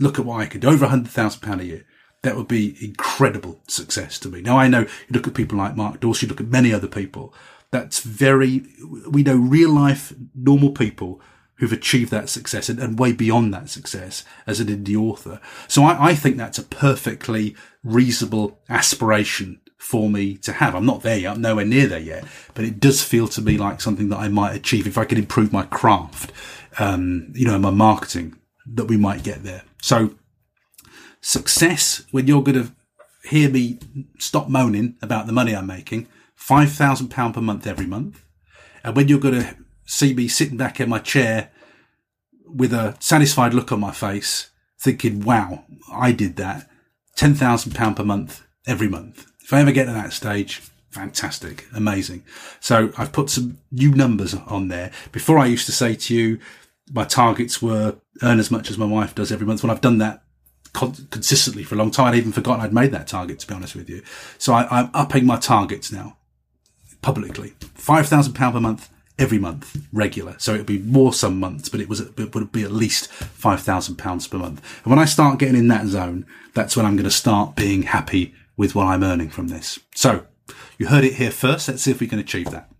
Look 0.00 0.18
at 0.18 0.24
what 0.24 0.40
I 0.40 0.46
could 0.46 0.60
do. 0.60 0.68
Over 0.68 0.86
£100,000 0.86 1.60
a 1.60 1.64
year. 1.64 1.84
That 2.22 2.36
would 2.36 2.48
be 2.48 2.76
incredible 2.84 3.60
success 3.68 4.18
to 4.20 4.28
me. 4.28 4.40
Now 4.40 4.58
I 4.58 4.66
know 4.66 4.80
you 4.80 4.88
look 5.10 5.28
at 5.28 5.34
people 5.34 5.58
like 5.58 5.76
Mark 5.76 6.00
Dawson, 6.00 6.26
you 6.26 6.30
look 6.30 6.40
at 6.40 6.48
many 6.48 6.72
other 6.72 6.88
people. 6.88 7.32
That's 7.70 8.00
very, 8.00 8.64
we 9.08 9.22
know 9.22 9.36
real 9.36 9.70
life, 9.70 10.12
normal 10.34 10.70
people 10.70 11.20
who've 11.58 11.72
achieved 11.72 12.10
that 12.10 12.28
success 12.28 12.68
and, 12.68 12.78
and, 12.78 12.98
way 12.98 13.12
beyond 13.12 13.52
that 13.52 13.68
success 13.68 14.24
as 14.46 14.60
an 14.60 14.68
indie 14.68 14.96
author. 14.96 15.40
So 15.68 15.84
I, 15.84 16.08
I, 16.10 16.14
think 16.14 16.36
that's 16.36 16.58
a 16.58 16.62
perfectly 16.62 17.56
reasonable 17.82 18.58
aspiration 18.68 19.60
for 19.78 20.10
me 20.10 20.36
to 20.38 20.52
have. 20.52 20.74
I'm 20.74 20.86
not 20.86 21.02
there 21.02 21.18
yet. 21.18 21.32
I'm 21.32 21.40
nowhere 21.40 21.64
near 21.64 21.86
there 21.86 21.98
yet, 21.98 22.24
but 22.54 22.64
it 22.64 22.80
does 22.80 23.02
feel 23.02 23.28
to 23.28 23.40
me 23.40 23.56
like 23.56 23.80
something 23.80 24.08
that 24.10 24.18
I 24.18 24.28
might 24.28 24.54
achieve 24.54 24.86
if 24.86 24.98
I 24.98 25.04
could 25.04 25.18
improve 25.18 25.52
my 25.52 25.62
craft, 25.62 26.32
um, 26.78 27.32
you 27.34 27.46
know, 27.46 27.58
my 27.58 27.70
marketing 27.70 28.36
that 28.66 28.86
we 28.86 28.96
might 28.96 29.22
get 29.22 29.42
there. 29.42 29.62
So 29.80 30.14
success 31.20 32.04
when 32.10 32.26
you're 32.26 32.42
going 32.42 32.62
to 32.62 32.72
hear 33.28 33.50
me 33.50 33.78
stop 34.18 34.48
moaning 34.48 34.96
about 35.02 35.26
the 35.26 35.32
money 35.32 35.54
I'm 35.54 35.66
making, 35.66 36.06
£5,000 36.38 37.34
per 37.34 37.40
month 37.40 37.66
every 37.66 37.86
month. 37.86 38.24
And 38.84 38.94
when 38.94 39.08
you're 39.08 39.18
going 39.18 39.40
to 39.40 39.56
see 39.86 40.12
me 40.12 40.28
sitting 40.28 40.56
back 40.56 40.80
in 40.80 40.88
my 40.88 40.98
chair 40.98 41.50
with 42.44 42.72
a 42.72 42.96
satisfied 43.00 43.54
look 43.54 43.72
on 43.72 43.80
my 43.80 43.92
face, 43.92 44.50
thinking, 44.78 45.20
wow, 45.20 45.64
I 45.90 46.12
did 46.12 46.36
that. 46.36 46.68
£10,000 47.16 47.96
per 47.96 48.04
month 48.04 48.46
every 48.66 48.88
month. 48.88 49.26
If 49.42 49.52
I 49.52 49.60
ever 49.60 49.72
get 49.72 49.86
to 49.86 49.92
that 49.92 50.12
stage, 50.12 50.60
fantastic, 50.90 51.66
amazing. 51.74 52.24
So 52.60 52.92
I've 52.98 53.12
put 53.12 53.30
some 53.30 53.58
new 53.70 53.94
numbers 53.94 54.34
on 54.34 54.68
there. 54.68 54.90
Before 55.12 55.38
I 55.38 55.46
used 55.46 55.66
to 55.66 55.72
say 55.72 55.94
to 55.94 56.14
you, 56.14 56.40
my 56.92 57.04
targets 57.04 57.62
were 57.62 57.96
earn 58.22 58.38
as 58.38 58.50
much 58.50 58.70
as 58.70 58.78
my 58.78 58.86
wife 58.86 59.14
does 59.14 59.32
every 59.32 59.46
month. 59.46 59.62
When 59.62 59.70
I've 59.70 59.80
done 59.80 59.98
that 59.98 60.22
con- 60.72 61.08
consistently 61.10 61.64
for 61.64 61.74
a 61.74 61.78
long 61.78 61.90
time, 61.90 62.06
I'd 62.06 62.16
even 62.16 62.32
forgotten 62.32 62.64
I'd 62.64 62.72
made 62.72 62.92
that 62.92 63.06
target, 63.06 63.38
to 63.40 63.46
be 63.46 63.54
honest 63.54 63.74
with 63.74 63.88
you. 63.88 64.02
So 64.38 64.52
I, 64.52 64.80
am 64.80 64.90
upping 64.94 65.26
my 65.26 65.36
targets 65.36 65.90
now 65.90 66.16
publicly. 67.02 67.54
£5,000 67.78 68.34
per 68.34 68.60
month 68.60 68.88
every 69.18 69.38
month, 69.38 69.76
regular. 69.92 70.36
So 70.38 70.54
it 70.54 70.58
would 70.58 70.66
be 70.66 70.78
more 70.78 71.12
some 71.12 71.40
months, 71.40 71.68
but 71.68 71.80
it 71.80 71.88
was 71.88 72.00
it 72.00 72.34
would 72.34 72.52
be 72.52 72.62
at 72.62 72.72
least 72.72 73.10
five 73.10 73.62
thousand 73.62 73.96
pounds 73.96 74.26
per 74.28 74.38
month. 74.38 74.62
And 74.84 74.90
when 74.90 74.98
I 74.98 75.04
start 75.04 75.38
getting 75.38 75.56
in 75.56 75.68
that 75.68 75.86
zone, 75.86 76.26
that's 76.54 76.76
when 76.76 76.86
I'm 76.86 76.96
going 76.96 77.04
to 77.04 77.10
start 77.10 77.56
being 77.56 77.82
happy 77.82 78.34
with 78.56 78.74
what 78.74 78.86
I'm 78.86 79.04
earning 79.04 79.28
from 79.28 79.48
this. 79.48 79.78
So 79.94 80.26
you 80.78 80.88
heard 80.88 81.04
it 81.04 81.14
here 81.14 81.30
first. 81.30 81.68
Let's 81.68 81.82
see 81.82 81.90
if 81.90 82.00
we 82.00 82.06
can 82.06 82.18
achieve 82.18 82.50
that. 82.50 82.70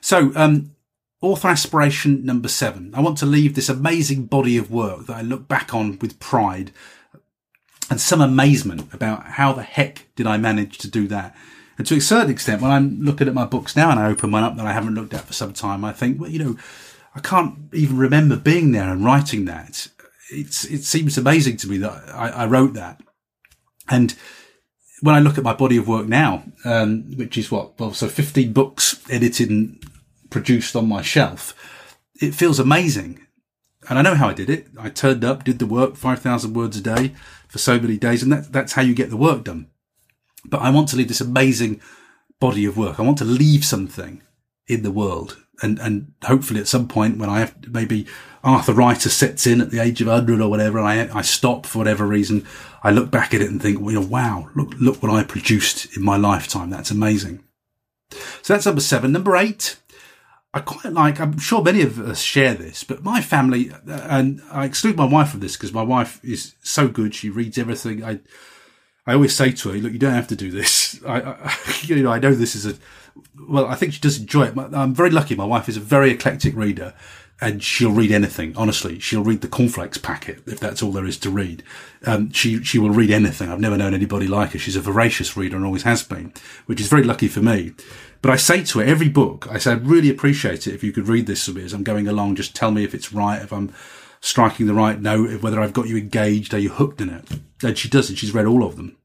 So, 0.00 0.32
um, 0.34 0.72
author 1.20 1.48
aspiration 1.48 2.24
number 2.26 2.48
seven. 2.48 2.92
I 2.94 3.00
want 3.00 3.16
to 3.18 3.26
leave 3.26 3.54
this 3.54 3.70
amazing 3.70 4.26
body 4.26 4.58
of 4.58 4.70
work 4.70 5.06
that 5.06 5.16
I 5.16 5.22
look 5.22 5.48
back 5.48 5.72
on 5.72 5.98
with 6.00 6.20
pride 6.20 6.72
and 7.90 8.00
some 8.00 8.20
amazement 8.20 8.92
about 8.92 9.24
how 9.24 9.52
the 9.52 9.62
heck 9.62 10.06
did 10.14 10.26
I 10.26 10.36
manage 10.36 10.78
to 10.78 10.90
do 10.90 11.08
that 11.08 11.34
and 11.76 11.86
to 11.86 11.96
a 11.96 12.00
certain 12.00 12.30
extent, 12.30 12.62
when 12.62 12.70
I'm 12.70 13.00
looking 13.00 13.28
at 13.28 13.34
my 13.34 13.46
books 13.46 13.74
now 13.74 13.90
and 13.90 13.98
I 13.98 14.08
open 14.08 14.30
one 14.30 14.44
up 14.44 14.56
that 14.56 14.66
I 14.66 14.72
haven't 14.72 14.94
looked 14.94 15.14
at 15.14 15.24
for 15.24 15.32
some 15.32 15.52
time, 15.52 15.84
I 15.84 15.92
think, 15.92 16.20
well, 16.20 16.30
you 16.30 16.38
know, 16.38 16.56
I 17.14 17.20
can't 17.20 17.56
even 17.72 17.96
remember 17.96 18.36
being 18.36 18.72
there 18.72 18.90
and 18.90 19.04
writing 19.04 19.44
that. 19.46 19.88
It's, 20.30 20.64
it 20.64 20.84
seems 20.84 21.18
amazing 21.18 21.56
to 21.58 21.68
me 21.68 21.78
that 21.78 22.14
I, 22.14 22.28
I 22.30 22.46
wrote 22.46 22.74
that. 22.74 23.00
And 23.88 24.14
when 25.00 25.14
I 25.14 25.20
look 25.20 25.36
at 25.36 25.44
my 25.44 25.52
body 25.52 25.76
of 25.76 25.88
work 25.88 26.06
now, 26.06 26.44
um, 26.64 27.16
which 27.16 27.36
is 27.36 27.50
what, 27.50 27.78
well, 27.78 27.92
so 27.92 28.08
15 28.08 28.52
books 28.52 29.02
edited 29.10 29.50
and 29.50 29.84
produced 30.30 30.74
on 30.76 30.88
my 30.88 31.02
shelf, 31.02 31.54
it 32.20 32.34
feels 32.34 32.58
amazing. 32.58 33.20
And 33.88 33.98
I 33.98 34.02
know 34.02 34.14
how 34.14 34.28
I 34.28 34.34
did 34.34 34.48
it. 34.48 34.68
I 34.78 34.88
turned 34.88 35.24
up, 35.24 35.44
did 35.44 35.58
the 35.58 35.66
work, 35.66 35.96
5,000 35.96 36.54
words 36.54 36.76
a 36.78 36.80
day 36.80 37.14
for 37.48 37.58
so 37.58 37.78
many 37.78 37.98
days. 37.98 38.22
And 38.22 38.32
that, 38.32 38.52
that's 38.52 38.72
how 38.72 38.82
you 38.82 38.94
get 38.94 39.10
the 39.10 39.16
work 39.16 39.44
done. 39.44 39.68
But 40.44 40.62
I 40.62 40.70
want 40.70 40.88
to 40.88 40.96
leave 40.96 41.08
this 41.08 41.20
amazing 41.20 41.80
body 42.40 42.64
of 42.64 42.76
work. 42.76 42.98
I 42.98 43.02
want 43.02 43.18
to 43.18 43.24
leave 43.24 43.64
something 43.64 44.22
in 44.66 44.82
the 44.82 44.90
world. 44.90 45.38
And, 45.62 45.78
and 45.78 46.12
hopefully 46.24 46.60
at 46.60 46.68
some 46.68 46.88
point 46.88 47.18
when 47.18 47.30
I 47.30 47.40
have 47.40 47.54
maybe 47.68 48.06
arthritis 48.44 49.14
sets 49.14 49.46
in 49.46 49.60
at 49.60 49.70
the 49.70 49.80
age 49.80 50.00
of 50.00 50.08
100 50.08 50.40
or 50.40 50.50
whatever, 50.50 50.78
and 50.78 50.86
I, 50.86 51.18
I 51.18 51.22
stop 51.22 51.64
for 51.64 51.78
whatever 51.78 52.06
reason, 52.06 52.46
I 52.82 52.90
look 52.90 53.10
back 53.10 53.32
at 53.32 53.40
it 53.40 53.50
and 53.50 53.62
think, 53.62 53.80
well, 53.80 53.92
you 53.92 54.00
know, 54.00 54.06
wow, 54.06 54.50
look, 54.54 54.74
look 54.80 55.02
what 55.02 55.12
I 55.12 55.22
produced 55.22 55.96
in 55.96 56.02
my 56.02 56.16
lifetime. 56.16 56.70
That's 56.70 56.90
amazing. 56.90 57.44
So 58.42 58.52
that's 58.52 58.66
number 58.66 58.80
seven. 58.80 59.12
Number 59.12 59.36
eight, 59.36 59.76
I 60.52 60.60
quite 60.60 60.92
like, 60.92 61.20
I'm 61.20 61.38
sure 61.38 61.62
many 61.62 61.82
of 61.82 61.98
us 61.98 62.20
share 62.20 62.54
this, 62.54 62.84
but 62.84 63.02
my 63.02 63.20
family, 63.20 63.70
uh, 63.70 64.06
and 64.08 64.42
I 64.50 64.64
exclude 64.64 64.96
my 64.96 65.06
wife 65.06 65.30
from 65.30 65.40
this 65.40 65.56
because 65.56 65.72
my 65.72 65.82
wife 65.82 66.20
is 66.24 66.54
so 66.62 66.88
good. 66.88 67.14
She 67.14 67.30
reads 67.30 67.58
everything. 67.58 68.04
I, 68.04 68.20
I 69.06 69.14
always 69.14 69.34
say 69.36 69.52
to 69.52 69.70
her, 69.70 69.78
look, 69.78 69.92
you 69.92 69.98
don't 69.98 70.14
have 70.14 70.28
to 70.28 70.36
do 70.36 70.50
this. 70.50 71.02
I, 71.06 71.20
I 71.20 71.56
you 71.82 72.02
know, 72.02 72.10
I 72.10 72.18
know 72.18 72.34
this 72.34 72.56
is 72.56 72.66
a, 72.66 72.74
well, 73.48 73.66
I 73.66 73.74
think 73.74 73.92
she 73.92 74.00
does 74.00 74.18
enjoy 74.18 74.46
it. 74.46 74.56
I'm 74.56 74.94
very 74.94 75.10
lucky. 75.10 75.34
My 75.34 75.44
wife 75.44 75.68
is 75.68 75.76
a 75.76 75.80
very 75.80 76.10
eclectic 76.10 76.54
reader 76.56 76.94
and 77.40 77.62
she'll 77.62 77.92
read 77.92 78.12
anything. 78.12 78.56
Honestly, 78.56 78.98
she'll 78.98 79.24
read 79.24 79.40
the 79.40 79.48
cornflakes 79.48 79.98
packet 79.98 80.42
if 80.46 80.60
that's 80.60 80.82
all 80.82 80.92
there 80.92 81.04
is 81.04 81.18
to 81.18 81.30
read. 81.30 81.62
Um, 82.06 82.30
she 82.32 82.62
she 82.62 82.78
will 82.78 82.90
read 82.90 83.10
anything. 83.10 83.50
I've 83.50 83.60
never 83.60 83.76
known 83.76 83.94
anybody 83.94 84.26
like 84.26 84.52
her. 84.52 84.58
She's 84.58 84.76
a 84.76 84.80
voracious 84.80 85.36
reader 85.36 85.56
and 85.56 85.64
always 85.64 85.82
has 85.82 86.02
been, 86.02 86.32
which 86.66 86.80
is 86.80 86.88
very 86.88 87.02
lucky 87.02 87.28
for 87.28 87.40
me. 87.40 87.72
But 88.22 88.30
I 88.32 88.36
say 88.36 88.64
to 88.64 88.78
her 88.78 88.84
every 88.84 89.08
book, 89.08 89.48
I 89.50 89.58
say 89.58 89.72
I'd 89.72 89.86
really 89.86 90.10
appreciate 90.10 90.66
it 90.66 90.74
if 90.74 90.82
you 90.82 90.92
could 90.92 91.08
read 91.08 91.26
this 91.26 91.44
for 91.44 91.50
me 91.52 91.64
as 91.64 91.72
I'm 91.72 91.82
going 91.82 92.08
along. 92.08 92.36
Just 92.36 92.54
tell 92.54 92.70
me 92.70 92.84
if 92.84 92.94
it's 92.94 93.12
right, 93.12 93.42
if 93.42 93.52
I'm 93.52 93.72
striking 94.24 94.66
the 94.66 94.72
right 94.72 95.02
note, 95.02 95.42
whether 95.42 95.60
I've 95.60 95.74
got 95.74 95.86
you 95.86 95.98
engaged, 95.98 96.54
are 96.54 96.58
you 96.58 96.70
hooked 96.70 97.02
in 97.02 97.10
it? 97.10 97.28
And 97.62 97.76
she 97.76 97.90
does, 97.90 98.08
and 98.08 98.18
she's 98.18 98.32
read 98.32 98.46
all 98.46 98.64
of 98.64 98.76
them. 98.76 98.96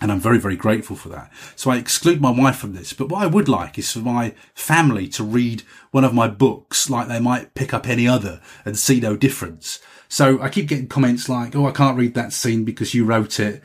And 0.00 0.10
I'm 0.10 0.18
very, 0.18 0.38
very 0.38 0.56
grateful 0.56 0.96
for 0.96 1.08
that. 1.10 1.30
So 1.54 1.70
I 1.70 1.76
exclude 1.76 2.20
my 2.20 2.32
wife 2.32 2.56
from 2.56 2.74
this. 2.74 2.92
But 2.92 3.10
what 3.10 3.22
I 3.22 3.26
would 3.26 3.48
like 3.48 3.78
is 3.78 3.92
for 3.92 4.00
my 4.00 4.34
family 4.54 5.06
to 5.08 5.22
read 5.22 5.62
one 5.92 6.02
of 6.02 6.12
my 6.12 6.26
books 6.26 6.90
like 6.90 7.06
they 7.06 7.20
might 7.20 7.54
pick 7.54 7.72
up 7.72 7.86
any 7.86 8.08
other 8.08 8.40
and 8.64 8.76
see 8.76 8.98
no 8.98 9.16
difference. 9.16 9.78
So 10.08 10.40
I 10.42 10.48
keep 10.48 10.66
getting 10.66 10.88
comments 10.88 11.28
like, 11.28 11.54
Oh, 11.54 11.66
I 11.66 11.72
can't 11.72 11.98
read 11.98 12.14
that 12.14 12.32
scene 12.32 12.64
because 12.64 12.92
you 12.92 13.04
wrote 13.04 13.38
it. 13.38 13.62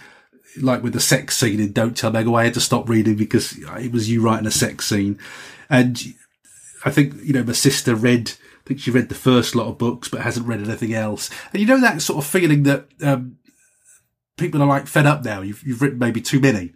Like 0.61 0.83
with 0.83 0.93
the 0.93 0.99
sex 0.99 1.35
scene 1.35 1.59
in 1.59 1.71
Don't 1.71 1.97
Tell 1.97 2.11
Meg, 2.11 2.27
oh, 2.27 2.35
I 2.35 2.43
had 2.43 2.53
to 2.53 2.61
stop 2.61 2.87
reading 2.87 3.15
because 3.15 3.57
it 3.57 3.91
was 3.91 4.09
you 4.09 4.21
writing 4.21 4.45
a 4.45 4.51
sex 4.51 4.85
scene. 4.85 5.17
And 5.67 5.99
I 6.83 6.91
think, 6.91 7.15
you 7.23 7.33
know, 7.33 7.43
my 7.43 7.53
sister 7.53 7.95
read, 7.95 8.33
Think 8.65 8.79
she 8.79 8.91
read 8.91 9.09
the 9.09 9.15
first 9.15 9.55
lot 9.55 9.67
of 9.67 9.77
books, 9.77 10.09
but 10.09 10.21
hasn't 10.21 10.47
read 10.47 10.61
anything 10.61 10.93
else. 10.93 11.29
And 11.53 11.61
you 11.61 11.67
know, 11.67 11.79
that 11.81 12.01
sort 12.01 12.23
of 12.23 12.29
feeling 12.29 12.63
that, 12.63 12.87
um, 13.01 13.37
people 14.37 14.61
are 14.61 14.67
like 14.67 14.87
fed 14.87 15.05
up 15.05 15.23
now. 15.23 15.41
You've, 15.41 15.63
you've 15.63 15.81
written 15.81 15.99
maybe 15.99 16.21
too 16.21 16.39
many. 16.39 16.73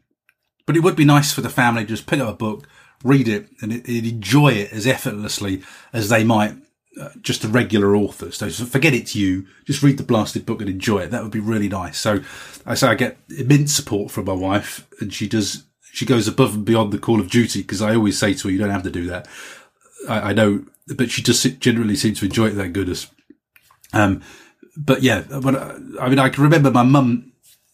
But 0.66 0.78
it 0.78 0.82
would 0.82 0.95
be 0.95 1.06
nice 1.06 1.34
for 1.34 1.41
the 1.41 1.49
family 1.49 1.84
to 1.84 1.88
just 1.88 2.06
pick 2.06 2.20
up 2.20 2.30
a 2.30 2.38
book, 2.38 2.68
read 3.03 3.28
it, 3.28 3.49
and, 3.61 3.74
it, 3.74 3.88
and 3.88 4.06
enjoy 4.06 4.49
it 4.49 4.72
as 4.72 4.86
effortlessly 4.86 5.64
as 5.91 6.10
they 6.10 6.24
might 6.24 6.56
uh, 6.99 7.10
just 7.22 7.44
a 7.44 7.48
regular 7.48 7.95
author. 7.95 8.32
So 8.32 8.49
forget 8.49 8.94
it's 8.94 9.16
you. 9.16 9.48
Just 9.66 9.84
read 9.84 9.98
the 9.98 10.03
blasted 10.03 10.45
book 10.45 10.60
and 10.60 10.70
enjoy 10.70 10.99
it. 10.99 11.11
That 11.11 11.24
would 11.24 11.32
be 11.32 11.40
really 11.40 11.70
nice. 11.70 11.98
So 11.98 12.22
I 12.66 12.76
say 12.76 12.88
I 12.88 12.95
get 12.95 13.18
immense 13.30 13.74
support 13.74 14.11
from 14.11 14.26
my 14.26 14.34
wife, 14.34 14.88
and 14.99 15.14
she 15.14 15.28
does. 15.28 15.64
She 15.91 16.06
goes 16.06 16.28
above 16.28 16.56
and 16.56 16.66
beyond 16.66 16.91
the 16.91 16.99
call 16.99 17.20
of 17.20 17.30
duty 17.30 17.61
because 17.61 17.82
I 17.82 17.95
always 17.95 18.18
say 18.20 18.34
to 18.34 18.48
her, 18.48 18.52
"You 18.52 18.60
don't 18.60 18.70
have 18.70 18.84
to 18.84 18.91
do 18.91 19.07
that." 19.07 19.28
I, 20.08 20.30
I 20.30 20.34
know, 20.34 20.66
but 20.96 21.10
she 21.12 21.22
just 21.22 21.60
generally 21.60 21.96
seems 21.96 22.20
to 22.20 22.26
enjoy 22.26 22.48
it. 22.48 22.52
That 22.52 22.74
goodness. 22.74 23.08
Um, 23.94 24.22
but 24.78 25.02
yeah, 25.02 25.24
when, 25.24 25.56
I 26.00 26.10
mean, 26.10 26.20
I 26.20 26.30
can 26.30 26.44
remember 26.44 26.72
my 26.72 26.84
mum 26.84 27.30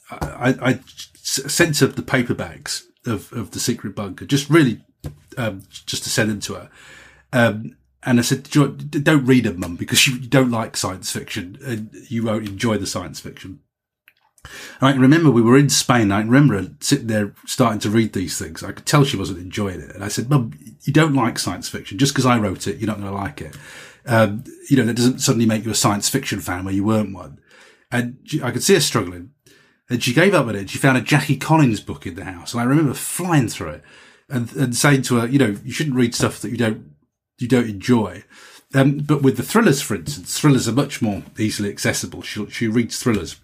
I, 0.10 0.56
I 0.62 0.80
sent 1.16 1.80
her 1.80 1.88
the 1.88 2.02
paper 2.02 2.34
bags 2.34 2.88
of, 3.06 3.32
of 3.34 3.52
the 3.52 3.60
secret 3.60 3.96
bunker, 3.96 4.26
just 4.26 4.50
really, 4.50 4.82
um, 5.38 5.64
just 5.70 6.04
to 6.04 6.10
send 6.10 6.30
them 6.30 6.40
to 6.42 6.54
her. 6.56 6.70
Um, 7.34 7.78
and 8.04 8.20
I 8.20 8.22
said, 8.22 8.44
don't 8.44 9.26
read 9.26 9.46
them, 9.46 9.60
mum, 9.60 9.76
because 9.78 10.06
you 10.06 10.20
don't 10.20 10.52
like 10.52 10.78
science 10.78 11.12
fiction 11.12 11.58
and 11.66 11.90
you 12.08 12.24
won't 12.24 12.48
enjoy 12.48 12.78
the 12.78 12.86
science 12.86 13.20
fiction. 13.20 13.62
And 14.80 14.90
I 14.90 14.92
can 14.92 15.02
remember 15.02 15.30
we 15.32 15.42
were 15.42 15.58
in 15.58 15.70
Spain. 15.70 16.12
I 16.12 16.20
remember 16.20 16.62
her 16.62 16.72
sitting 16.80 17.08
there 17.08 17.34
starting 17.46 17.80
to 17.80 17.90
read 17.90 18.14
these 18.14 18.38
things. 18.38 18.64
I 18.64 18.72
could 18.72 18.86
tell 18.86 19.04
she 19.04 19.18
wasn't 19.18 19.40
enjoying 19.40 19.82
it. 19.82 19.94
And 19.94 20.04
I 20.04 20.08
said, 20.08 20.30
Mum, 20.30 20.52
you 20.84 20.94
don't 20.94 21.14
like 21.14 21.40
science 21.40 21.70
fiction. 21.70 21.98
Just 21.98 22.14
because 22.14 22.26
I 22.26 22.38
wrote 22.38 22.68
it, 22.68 22.78
you're 22.78 22.88
not 22.88 23.00
going 23.00 23.12
to 23.12 23.18
like 23.18 23.42
it. 23.42 23.56
Um, 24.06 24.44
you 24.70 24.78
know, 24.78 24.86
that 24.86 24.96
doesn't 24.96 25.20
suddenly 25.20 25.46
make 25.46 25.66
you 25.66 25.72
a 25.72 25.76
science 25.76 26.10
fiction 26.10 26.40
fan 26.40 26.66
where 26.66 26.74
you 26.74 26.84
weren't 26.84 27.14
one. 27.14 27.40
And 27.92 28.18
I 28.44 28.52
could 28.52 28.64
see 28.64 28.74
her 28.74 28.80
struggling. 28.80 29.32
And 29.90 30.04
she 30.04 30.14
gave 30.14 30.34
up 30.34 30.48
on 30.48 30.56
it. 30.56 30.70
She 30.70 30.78
found 30.78 30.98
a 30.98 31.02
Jackie 31.02 31.38
Collins 31.38 31.80
book 31.80 32.06
in 32.06 32.16
the 32.16 32.26
house. 32.26 32.54
And 32.54 32.62
I 32.62 32.66
remember 32.66 32.94
flying 32.94 33.48
through 33.48 33.70
it 33.70 33.84
and, 34.30 34.52
and 34.54 34.76
saying 34.76 35.04
to 35.04 35.18
her, 35.18 35.28
you 35.28 35.40
know, 35.40 35.56
you 35.64 35.72
shouldn't 35.72 35.96
read 35.96 36.16
stuff 36.16 36.42
that 36.42 36.50
you 36.50 36.58
don't, 36.58 36.92
you 37.38 37.48
don't 37.48 37.70
enjoy. 37.70 38.24
Um, 38.74 38.98
but 38.98 39.22
with 39.22 39.38
the 39.38 39.44
thrillers, 39.44 39.82
for 39.82 39.96
instance, 39.96 40.38
thrillers 40.40 40.68
are 40.68 40.74
much 40.74 41.02
more 41.02 41.24
easily 41.38 41.70
accessible. 41.70 42.22
She, 42.24 42.46
she 42.50 42.68
reads 42.68 43.02
thrillers, 43.02 43.40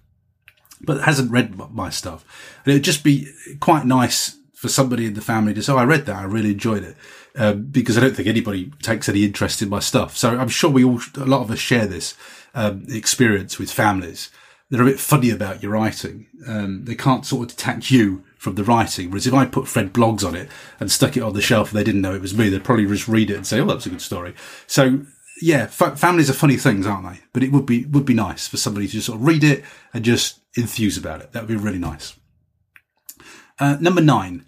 but 0.86 1.02
hasn't 1.02 1.32
read 1.32 1.56
my 1.74 1.90
stuff. 1.90 2.26
And 2.66 2.72
it 2.72 2.78
would 2.78 2.84
just 2.84 3.04
be 3.04 3.28
quite 3.60 3.86
nice 3.86 4.38
for 4.54 4.70
somebody 4.70 5.06
in 5.06 5.16
the 5.16 5.22
family 5.22 5.54
to 5.54 5.64
say, 5.64 5.74
oh, 5.74 5.78
I 5.78 5.86
read 5.86 6.06
that. 6.06 6.18
I 6.18 6.24
really 6.24 6.52
enjoyed 6.52 6.84
it. 6.84 6.96
Um, 7.34 7.64
because 7.64 7.98
I 7.98 8.02
don't 8.02 8.16
think 8.16 8.28
anybody 8.28 8.72
takes 8.82 9.08
any 9.08 9.24
interest 9.24 9.62
in 9.62 9.70
my 9.70 9.80
stuff. 9.80 10.18
So 10.18 10.38
I'm 10.38 10.50
sure 10.50 10.70
we 10.70 10.84
all, 10.84 11.00
a 11.16 11.26
lot 11.26 11.42
of 11.42 11.50
us 11.50 11.60
share 11.60 11.88
this, 11.88 12.16
um, 12.54 12.86
experience 12.90 13.58
with 13.58 13.72
families 13.72 14.30
they're 14.72 14.82
a 14.82 14.86
bit 14.86 15.00
funny 15.00 15.30
about 15.30 15.62
your 15.62 15.74
writing. 15.74 16.28
Um, 16.48 16.86
they 16.86 16.96
can't 16.96 17.26
sort 17.26 17.52
of 17.52 17.58
detach 17.58 17.92
you 17.92 18.24
from 18.38 18.56
the 18.56 18.64
writing. 18.64 19.12
Whereas 19.12 19.28
if 19.28 19.34
I 19.34 19.46
put 19.46 19.68
Fred 19.68 19.94
Bloggs 19.94 20.26
on 20.26 20.34
it 20.34 20.50
and 20.80 20.90
stuck 20.90 21.18
it 21.18 21.24
on 21.24 21.34
the 21.34 21.42
shelf 21.42 21.70
and 21.70 21.80
they 21.80 21.84
didn't 21.84 22.02
know 22.02 22.16
it 22.16 22.22
was 22.22 22.36
me, 22.36 22.50
they'd 22.50 22.64
probably 22.64 22.88
just 22.88 23.10
read 23.10 23.30
it 23.30 23.36
and 23.36 23.46
say, 23.46 23.60
"Oh, 23.60 23.66
that's 23.66 23.86
a 23.86 23.90
good 23.90 24.02
story." 24.02 24.34
So 24.68 25.02
yeah, 25.42 25.68
families 25.68 26.30
are 26.30 26.34
funny 26.34 26.56
things, 26.56 26.88
aren't 26.88 27.12
they? 27.12 27.20
But 27.34 27.44
it 27.44 27.52
would 27.52 27.66
be 27.66 27.86
would 27.86 28.06
be 28.06 28.14
nice 28.14 28.48
for 28.48 28.58
somebody 28.58 28.88
to 28.88 28.94
just 28.94 29.08
sort 29.08 29.20
of 29.20 29.28
read 29.28 29.44
it 29.44 29.64
and 29.94 30.06
just 30.06 30.40
enthuse 30.58 30.98
about 30.98 31.22
it. 31.22 31.32
That 31.32 31.44
would 31.44 31.50
be 31.50 31.56
really 31.56 31.80
nice. 31.80 32.16
Uh, 33.60 33.78
number 33.80 34.02
nine, 34.02 34.46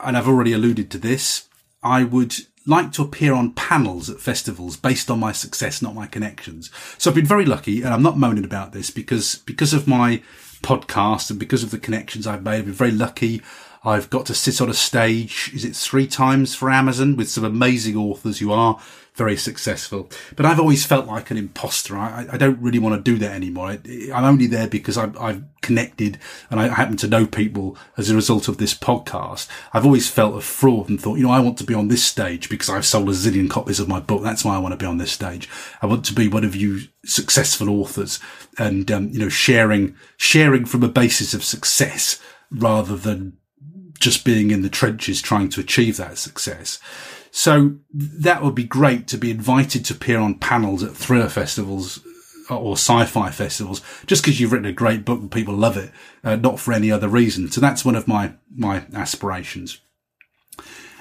and 0.00 0.16
I've 0.16 0.28
already 0.28 0.52
alluded 0.52 0.90
to 0.90 0.98
this. 0.98 1.48
I 1.82 2.04
would 2.04 2.34
like 2.66 2.90
to 2.92 3.02
appear 3.02 3.32
on 3.32 3.52
panels 3.52 4.10
at 4.10 4.20
festivals 4.20 4.76
based 4.76 5.10
on 5.10 5.20
my 5.20 5.32
success, 5.32 5.80
not 5.80 5.94
my 5.94 6.06
connections. 6.06 6.70
So 6.98 7.10
I've 7.10 7.14
been 7.14 7.24
very 7.24 7.46
lucky 7.46 7.82
and 7.82 7.94
I'm 7.94 8.02
not 8.02 8.18
moaning 8.18 8.44
about 8.44 8.72
this 8.72 8.90
because, 8.90 9.36
because 9.46 9.72
of 9.72 9.86
my 9.86 10.20
podcast 10.62 11.30
and 11.30 11.38
because 11.38 11.62
of 11.62 11.70
the 11.70 11.78
connections 11.78 12.26
I've 12.26 12.42
made, 12.42 12.58
I've 12.58 12.64
been 12.64 12.74
very 12.74 12.90
lucky. 12.90 13.42
I've 13.84 14.10
got 14.10 14.26
to 14.26 14.34
sit 14.34 14.60
on 14.60 14.68
a 14.68 14.74
stage. 14.74 15.52
Is 15.54 15.64
it 15.64 15.76
three 15.76 16.08
times 16.08 16.56
for 16.56 16.70
Amazon 16.70 17.14
with 17.14 17.30
some 17.30 17.44
amazing 17.44 17.96
authors 17.96 18.40
who 18.40 18.50
are 18.50 18.80
very 19.16 19.36
successful. 19.36 20.10
But 20.36 20.44
I've 20.44 20.60
always 20.60 20.84
felt 20.84 21.06
like 21.06 21.30
an 21.30 21.38
imposter. 21.38 21.96
I, 21.96 22.26
I 22.32 22.36
don't 22.36 22.60
really 22.60 22.78
want 22.78 23.02
to 23.02 23.10
do 23.10 23.18
that 23.18 23.32
anymore. 23.32 23.68
I, 23.68 23.78
am 24.12 24.24
only 24.24 24.46
there 24.46 24.68
because 24.68 24.96
I've, 24.96 25.18
I've, 25.18 25.42
connected 25.62 26.16
and 26.48 26.60
I 26.60 26.68
happen 26.68 26.96
to 26.98 27.08
know 27.08 27.26
people 27.26 27.76
as 27.96 28.08
a 28.08 28.14
result 28.14 28.46
of 28.46 28.58
this 28.58 28.72
podcast. 28.72 29.48
I've 29.72 29.84
always 29.84 30.08
felt 30.08 30.36
a 30.36 30.40
fraud 30.40 30.88
and 30.88 31.00
thought, 31.00 31.16
you 31.16 31.24
know, 31.24 31.32
I 31.32 31.40
want 31.40 31.58
to 31.58 31.64
be 31.64 31.74
on 31.74 31.88
this 31.88 32.04
stage 32.04 32.48
because 32.48 32.70
I've 32.70 32.86
sold 32.86 33.08
a 33.08 33.12
zillion 33.12 33.50
copies 33.50 33.80
of 33.80 33.88
my 33.88 33.98
book. 33.98 34.22
That's 34.22 34.44
why 34.44 34.54
I 34.54 34.60
want 34.60 34.74
to 34.74 34.78
be 34.78 34.86
on 34.86 34.98
this 34.98 35.10
stage. 35.10 35.48
I 35.82 35.86
want 35.86 36.04
to 36.04 36.12
be 36.12 36.28
one 36.28 36.44
of 36.44 36.54
you 36.54 36.82
successful 37.04 37.68
authors 37.68 38.20
and, 38.58 38.88
um, 38.92 39.08
you 39.08 39.18
know, 39.18 39.28
sharing, 39.28 39.96
sharing 40.16 40.66
from 40.66 40.84
a 40.84 40.88
basis 40.88 41.34
of 41.34 41.42
success 41.42 42.20
rather 42.52 42.96
than 42.96 43.36
just 43.98 44.24
being 44.24 44.52
in 44.52 44.62
the 44.62 44.68
trenches 44.68 45.20
trying 45.20 45.48
to 45.48 45.60
achieve 45.60 45.96
that 45.96 46.18
success. 46.18 46.78
So 47.36 47.74
that 47.92 48.42
would 48.42 48.54
be 48.54 48.64
great 48.64 49.06
to 49.08 49.18
be 49.18 49.30
invited 49.30 49.84
to 49.84 49.94
appear 49.94 50.20
on 50.20 50.36
panels 50.36 50.82
at 50.82 50.96
thriller 50.96 51.28
festivals 51.28 52.02
or 52.48 52.72
sci-fi 52.72 53.30
festivals 53.30 53.82
just 54.06 54.22
because 54.22 54.40
you've 54.40 54.52
written 54.52 54.64
a 54.64 54.72
great 54.72 55.04
book 55.04 55.20
and 55.20 55.30
people 55.30 55.52
love 55.52 55.76
it, 55.76 55.90
uh, 56.24 56.36
not 56.36 56.58
for 56.58 56.72
any 56.72 56.90
other 56.90 57.08
reason. 57.08 57.50
So 57.50 57.60
that's 57.60 57.84
one 57.84 57.94
of 57.94 58.08
my, 58.08 58.32
my 58.56 58.86
aspirations. 58.94 59.82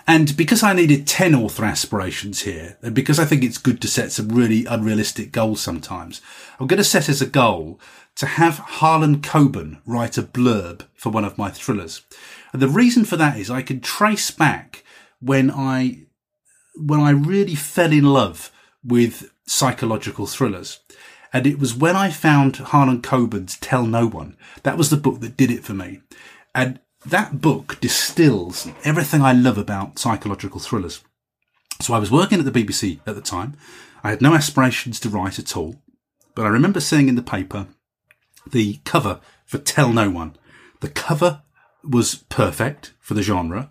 And 0.05 0.35
because 0.35 0.61
I 0.61 0.73
needed 0.73 1.07
10 1.07 1.35
author 1.35 1.63
aspirations 1.63 2.41
here, 2.41 2.77
and 2.81 2.93
because 2.93 3.17
I 3.17 3.23
think 3.23 3.41
it's 3.41 3.57
good 3.57 3.81
to 3.81 3.87
set 3.87 4.11
some 4.11 4.27
really 4.27 4.65
unrealistic 4.65 5.31
goals 5.31 5.61
sometimes, 5.61 6.21
I'm 6.59 6.67
going 6.67 6.79
to 6.79 6.83
set 6.83 7.07
as 7.07 7.21
a 7.21 7.27
goal 7.27 7.79
to 8.17 8.25
have 8.25 8.57
Harlan 8.57 9.21
Coben 9.21 9.79
write 9.85 10.17
a 10.17 10.23
blurb 10.23 10.85
for 10.95 11.11
one 11.11 11.23
of 11.23 11.37
my 11.37 11.49
thrillers. 11.49 12.01
And 12.51 12.61
the 12.61 12.67
reason 12.67 13.05
for 13.05 13.15
that 13.15 13.39
is 13.39 13.49
I 13.49 13.61
can 13.61 13.79
trace 13.79 14.31
back 14.31 14.83
when 15.21 15.49
I 15.49 16.04
when 16.77 16.99
I 16.99 17.11
really 17.11 17.55
fell 17.55 17.91
in 17.91 18.05
love 18.05 18.51
with 18.83 19.31
psychological 19.47 20.25
thrillers. 20.25 20.79
And 21.33 21.45
it 21.45 21.59
was 21.59 21.75
when 21.75 21.95
I 21.95 22.11
found 22.11 22.57
Harlan 22.57 23.01
Coben's 23.01 23.57
Tell 23.57 23.85
No 23.85 24.07
One. 24.07 24.37
That 24.63 24.77
was 24.77 24.89
the 24.89 24.97
book 24.97 25.19
that 25.19 25.37
did 25.37 25.51
it 25.51 25.63
for 25.63 25.73
me. 25.73 26.01
And 26.53 26.79
that 27.05 27.41
book 27.41 27.77
distills 27.81 28.67
everything 28.83 29.21
I 29.21 29.33
love 29.33 29.57
about 29.57 29.99
psychological 29.99 30.59
thrillers. 30.59 31.03
So 31.81 31.93
I 31.93 31.99
was 31.99 32.11
working 32.11 32.39
at 32.39 32.45
the 32.45 32.63
BBC 32.63 32.99
at 33.05 33.15
the 33.15 33.21
time. 33.21 33.57
I 34.03 34.11
had 34.11 34.21
no 34.21 34.33
aspirations 34.33 34.99
to 35.01 35.09
write 35.09 35.37
at 35.39 35.57
all, 35.57 35.81
but 36.35 36.45
I 36.45 36.49
remember 36.49 36.79
seeing 36.79 37.09
in 37.09 37.15
the 37.15 37.21
paper 37.21 37.67
the 38.49 38.79
cover 38.85 39.19
for 39.45 39.57
Tell 39.57 39.91
No 39.91 40.09
One. 40.09 40.37
The 40.79 40.89
cover 40.89 41.41
was 41.83 42.15
perfect 42.29 42.93
for 42.99 43.13
the 43.13 43.23
genre. 43.23 43.69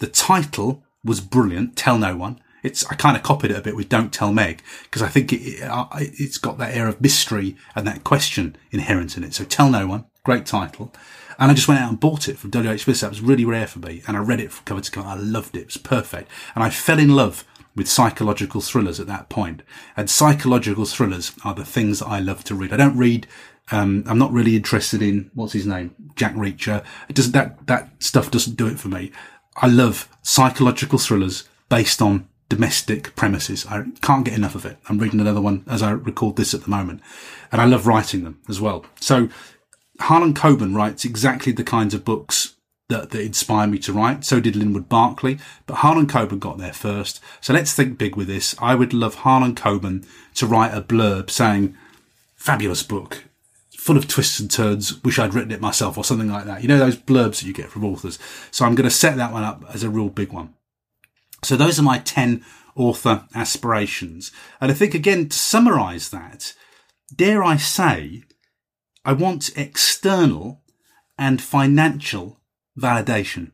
The 0.00 0.06
title 0.06 0.83
was 1.04 1.20
brilliant, 1.20 1.76
Tell 1.76 1.98
No 1.98 2.16
One. 2.16 2.40
It's, 2.62 2.84
I 2.86 2.94
kind 2.94 3.16
of 3.16 3.22
copied 3.22 3.50
it 3.50 3.58
a 3.58 3.62
bit 3.62 3.76
with 3.76 3.90
Don't 3.90 4.12
Tell 4.12 4.32
Meg 4.32 4.62
because 4.84 5.02
I 5.02 5.08
think 5.08 5.32
it, 5.32 5.42
it, 5.42 6.18
has 6.18 6.38
got 6.38 6.56
that 6.58 6.74
air 6.74 6.88
of 6.88 7.00
mystery 7.00 7.56
and 7.74 7.86
that 7.86 8.04
question 8.04 8.56
inherent 8.70 9.16
in 9.16 9.24
it. 9.24 9.34
So 9.34 9.44
Tell 9.44 9.70
No 9.70 9.86
One, 9.86 10.06
great 10.22 10.46
title. 10.46 10.92
And 11.38 11.50
I 11.50 11.54
just 11.54 11.68
went 11.68 11.80
out 11.80 11.90
and 11.90 12.00
bought 12.00 12.28
it 12.28 12.38
from 12.38 12.50
WH 12.50 12.78
Smith. 12.78 13.00
That 13.00 13.10
was 13.10 13.20
really 13.20 13.44
rare 13.44 13.66
for 13.66 13.80
me. 13.80 14.02
And 14.06 14.16
I 14.16 14.20
read 14.20 14.40
it 14.40 14.52
from 14.52 14.64
cover 14.64 14.80
to 14.80 14.90
cover. 14.90 15.08
I 15.08 15.16
loved 15.16 15.56
it. 15.56 15.60
It 15.60 15.66
was 15.66 15.76
perfect. 15.76 16.30
And 16.54 16.62
I 16.62 16.70
fell 16.70 16.98
in 16.98 17.14
love 17.14 17.44
with 17.74 17.88
psychological 17.88 18.60
thrillers 18.60 19.00
at 19.00 19.08
that 19.08 19.28
point. 19.28 19.62
And 19.96 20.08
psychological 20.08 20.84
thrillers 20.84 21.32
are 21.44 21.54
the 21.54 21.64
things 21.64 21.98
that 21.98 22.06
I 22.06 22.20
love 22.20 22.44
to 22.44 22.54
read. 22.54 22.72
I 22.72 22.76
don't 22.76 22.96
read 22.96 23.26
um, 23.70 24.04
I'm 24.06 24.18
not 24.18 24.32
really 24.32 24.56
interested 24.56 25.00
in 25.00 25.30
what's 25.34 25.54
his 25.54 25.66
name, 25.66 25.94
Jack 26.16 26.34
Reacher. 26.34 26.84
It 27.08 27.16
doesn't 27.16 27.32
that 27.32 27.66
that 27.66 27.90
stuff 28.02 28.30
doesn't 28.30 28.56
do 28.56 28.66
it 28.66 28.78
for 28.78 28.88
me. 28.88 29.10
I 29.56 29.68
love 29.68 30.08
psychological 30.22 30.98
thrillers 30.98 31.48
based 31.68 32.02
on 32.02 32.28
domestic 32.48 33.16
premises. 33.16 33.66
I 33.66 33.84
can't 34.00 34.24
get 34.24 34.34
enough 34.34 34.54
of 34.54 34.66
it. 34.66 34.78
I'm 34.88 34.98
reading 34.98 35.20
another 35.20 35.40
one 35.40 35.64
as 35.66 35.82
I 35.82 35.90
record 35.92 36.36
this 36.36 36.54
at 36.54 36.62
the 36.62 36.70
moment, 36.70 37.00
and 37.50 37.60
I 37.60 37.64
love 37.64 37.86
writing 37.86 38.24
them 38.24 38.40
as 38.48 38.60
well. 38.60 38.84
So 39.00 39.28
Harlan 40.00 40.34
Coben 40.34 40.74
writes 40.74 41.04
exactly 41.04 41.52
the 41.52 41.64
kinds 41.64 41.94
of 41.94 42.04
books 42.04 42.56
that, 42.88 43.10
that 43.10 43.20
inspire 43.20 43.66
me 43.66 43.78
to 43.78 43.92
write. 43.92 44.24
So 44.24 44.40
did 44.40 44.56
Linwood 44.56 44.88
Barclay, 44.88 45.38
but 45.66 45.76
Harlan 45.76 46.06
Coben 46.06 46.38
got 46.38 46.58
there 46.58 46.72
first. 46.72 47.20
So 47.40 47.52
let's 47.52 47.72
think 47.72 47.98
big 47.98 48.16
with 48.16 48.26
this. 48.26 48.54
I 48.60 48.74
would 48.74 48.92
love 48.92 49.16
Harlan 49.16 49.54
Coben 49.54 50.06
to 50.34 50.46
write 50.46 50.76
a 50.76 50.82
blurb 50.82 51.30
saying, 51.30 51.76
fabulous 52.36 52.82
book, 52.82 53.24
full 53.84 53.98
of 53.98 54.08
twists 54.08 54.40
and 54.40 54.50
turns, 54.50 55.04
wish 55.04 55.18
I'd 55.18 55.34
written 55.34 55.50
it 55.50 55.60
myself 55.60 55.98
or 55.98 56.04
something 56.04 56.32
like 56.32 56.46
that. 56.46 56.62
You 56.62 56.68
know, 56.68 56.78
those 56.78 56.96
blurbs 56.96 57.40
that 57.40 57.44
you 57.44 57.52
get 57.52 57.68
from 57.68 57.84
authors. 57.84 58.18
So 58.50 58.64
I'm 58.64 58.74
going 58.74 58.88
to 58.88 58.90
set 58.90 59.18
that 59.18 59.30
one 59.30 59.44
up 59.44 59.62
as 59.74 59.82
a 59.82 59.90
real 59.90 60.08
big 60.08 60.32
one. 60.32 60.54
So 61.42 61.54
those 61.54 61.78
are 61.78 61.82
my 61.82 61.98
10 61.98 62.42
author 62.76 63.26
aspirations. 63.34 64.32
And 64.58 64.70
I 64.70 64.74
think 64.74 64.94
again, 64.94 65.28
to 65.28 65.36
summarize 65.36 66.08
that, 66.08 66.54
dare 67.14 67.44
I 67.44 67.58
say, 67.58 68.22
I 69.04 69.12
want 69.12 69.54
external 69.54 70.62
and 71.18 71.42
financial 71.42 72.40
validation. 72.80 73.50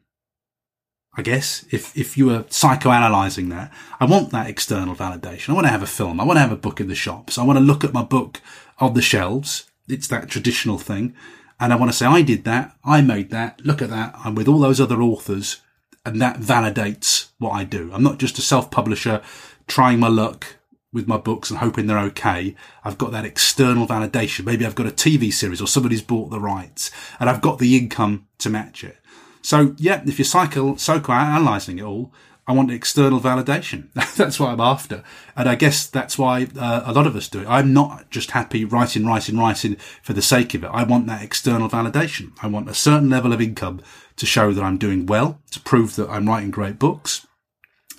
I 1.17 1.23
guess 1.23 1.65
if, 1.73 1.97
if 1.99 2.17
you 2.17 2.27
were 2.27 2.45
psychoanalyzing 2.45 3.51
that, 3.51 3.75
I 3.99 4.05
want 4.05 4.31
that 4.31 4.49
external 4.49 4.95
validation. 4.95 5.49
I 5.49 5.55
want 5.55 5.67
to 5.67 5.73
have 5.73 5.83
a 5.83 5.89
film. 5.89 6.21
I 6.21 6.25
want 6.25 6.37
to 6.37 6.43
have 6.43 6.53
a 6.53 6.57
book 6.57 6.81
in 6.81 6.87
the 6.87 6.95
shops. 6.95 7.37
I 7.37 7.43
want 7.43 7.59
to 7.59 7.65
look 7.65 7.83
at 7.83 7.93
my 7.93 8.05
book 8.05 8.41
on 8.79 8.95
the 8.95 9.03
shelves 9.03 9.67
it's 9.91 10.09
that 10.09 10.29
traditional 10.29 10.79
thing. 10.79 11.15
And 11.59 11.73
I 11.73 11.77
want 11.77 11.91
to 11.93 11.97
say, 11.97 12.07
I 12.07 12.23
did 12.23 12.45
that. 12.45 12.77
I 12.85 13.03
made 13.03 13.31
that. 13.31 13.61
Look 13.65 13.83
at 13.83 13.91
that. 13.91 14.15
I'm 14.25 14.35
with 14.35 14.49
all 14.49 14.59
those 14.59 14.81
other 14.81 15.03
authors 15.03 15.61
and 16.05 16.21
that 16.21 16.39
validates 16.39 17.31
what 17.39 17.51
I 17.51 17.65
do. 17.65 17.91
I'm 17.93 18.03
not 18.03 18.19
just 18.19 18.39
a 18.39 18.43
self-publisher 18.43 19.23
trying 19.67 20.01
my 20.01 20.09
luck 20.09 20.57
with 20.93 21.07
my 21.07 21.19
books 21.19 21.51
and 21.51 21.61
hoping 21.61 21.87
they're 21.87 21.99
okay. 21.99 22.57
I've 22.83 22.99
got 22.99 23.13
that 23.13 23.25
external 23.25 23.87
validation. 23.87 24.45
Maybe 24.45 24.67
I've 24.67 24.75
got 24.75 24.87
a 24.87 24.91
TV 24.91 25.33
series 25.33 25.61
or 25.61 25.67
somebody's 25.67 26.03
bought 26.03 26.31
the 26.31 26.41
rights 26.41 26.91
and 27.21 27.29
I've 27.29 27.43
got 27.43 27.59
the 27.59 27.77
income 27.77 28.27
to 28.39 28.51
match 28.51 28.83
it. 28.83 28.97
So 29.43 29.75
yeah, 29.79 30.03
if 30.07 30.19
you're 30.19 30.25
psycho, 30.25 30.75
psychoanalyzing 30.75 31.79
it 31.79 31.85
all, 31.85 32.13
I 32.51 32.53
want 32.53 32.73
external 32.73 33.21
validation. 33.21 33.93
that's 34.17 34.41
what 34.41 34.49
I'm 34.51 34.61
after. 34.61 35.05
And 35.37 35.49
I 35.49 35.55
guess 35.55 35.87
that's 35.87 36.19
why 36.19 36.49
uh, 36.59 36.83
a 36.85 36.93
lot 36.93 37.07
of 37.07 37.15
us 37.15 37.29
do 37.29 37.43
it. 37.43 37.47
I'm 37.47 37.73
not 37.73 38.11
just 38.11 38.33
happy 38.33 38.65
writing, 38.65 39.07
writing, 39.07 39.39
writing 39.39 39.77
for 40.03 40.15
the 40.15 40.21
sake 40.21 40.53
of 40.55 40.65
it. 40.65 40.71
I 40.73 40.83
want 40.83 41.07
that 41.07 41.23
external 41.23 41.69
validation. 41.69 42.33
I 42.43 42.49
want 42.49 42.69
a 42.69 42.75
certain 42.75 43.09
level 43.09 43.33
of 43.33 43.41
income 43.41 43.81
to 44.17 44.27
show 44.27 44.53
that 44.53 44.65
I'm 44.65 44.79
doing 44.79 45.07
well, 45.07 45.41
to 45.53 45.61
prove 45.61 45.95
that 45.95 46.11
I'm 46.11 46.29
writing 46.29 46.51
great 46.51 46.77
books. 46.77 47.25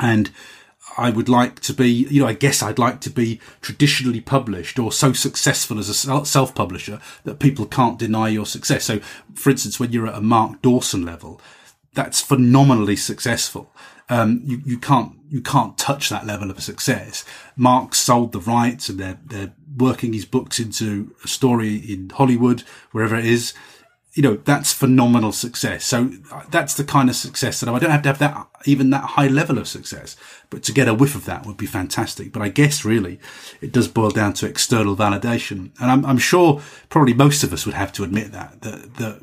And 0.01 0.31
I 0.97 1.11
would 1.11 1.29
like 1.29 1.61
to 1.61 1.73
be, 1.73 1.87
you 1.87 2.21
know, 2.21 2.27
I 2.27 2.33
guess 2.33 2.61
I'd 2.61 2.77
like 2.77 2.99
to 3.01 3.09
be 3.09 3.39
traditionally 3.61 4.19
published 4.19 4.77
or 4.79 4.91
so 4.91 5.13
successful 5.13 5.79
as 5.79 5.87
a 5.87 6.25
self 6.25 6.53
publisher 6.53 6.99
that 7.23 7.39
people 7.39 7.67
can't 7.67 7.97
deny 7.97 8.27
your 8.27 8.45
success. 8.45 8.83
So, 8.83 8.99
for 9.33 9.49
instance, 9.49 9.79
when 9.79 9.93
you're 9.93 10.07
at 10.07 10.17
a 10.17 10.21
Mark 10.21 10.61
Dawson 10.61 11.05
level, 11.05 11.39
that's 11.93 12.19
phenomenally 12.19 12.97
successful 12.97 13.71
um, 14.11 14.41
you, 14.43 14.61
you 14.65 14.77
can't 14.77 15.13
you 15.29 15.41
can't 15.41 15.77
touch 15.77 16.09
that 16.09 16.27
level 16.27 16.51
of 16.51 16.61
success. 16.61 17.23
Mark 17.55 17.95
sold 17.95 18.33
the 18.33 18.41
rights, 18.41 18.89
and 18.89 18.99
they're 18.99 19.19
they're 19.25 19.53
working 19.77 20.11
his 20.11 20.25
books 20.25 20.59
into 20.59 21.15
a 21.23 21.29
story 21.29 21.75
in 21.77 22.09
Hollywood, 22.09 22.61
wherever 22.91 23.15
it 23.15 23.25
is. 23.25 23.53
You 24.13 24.23
know 24.23 24.35
that's 24.35 24.73
phenomenal 24.73 25.31
success. 25.31 25.85
So 25.85 26.11
uh, 26.29 26.43
that's 26.51 26.73
the 26.73 26.83
kind 26.83 27.09
of 27.09 27.15
success 27.15 27.61
that 27.61 27.69
I 27.69 27.79
don't 27.79 27.91
have 27.91 28.01
to 28.01 28.09
have 28.09 28.19
that 28.19 28.47
even 28.65 28.89
that 28.89 29.11
high 29.11 29.27
level 29.27 29.57
of 29.57 29.69
success, 29.69 30.17
but 30.49 30.61
to 30.63 30.73
get 30.73 30.89
a 30.89 30.93
whiff 30.93 31.15
of 31.15 31.23
that 31.23 31.45
would 31.45 31.55
be 31.55 31.65
fantastic. 31.65 32.33
But 32.33 32.41
I 32.41 32.49
guess 32.49 32.83
really 32.83 33.17
it 33.61 33.71
does 33.71 33.87
boil 33.87 34.09
down 34.09 34.33
to 34.33 34.45
external 34.45 34.97
validation, 34.97 35.71
and 35.79 35.89
I'm, 35.89 36.05
I'm 36.05 36.17
sure 36.17 36.61
probably 36.89 37.13
most 37.13 37.43
of 37.43 37.53
us 37.53 37.65
would 37.65 37.75
have 37.75 37.93
to 37.93 38.03
admit 38.03 38.33
that 38.33 38.61
that 38.63 38.95
that 38.95 39.21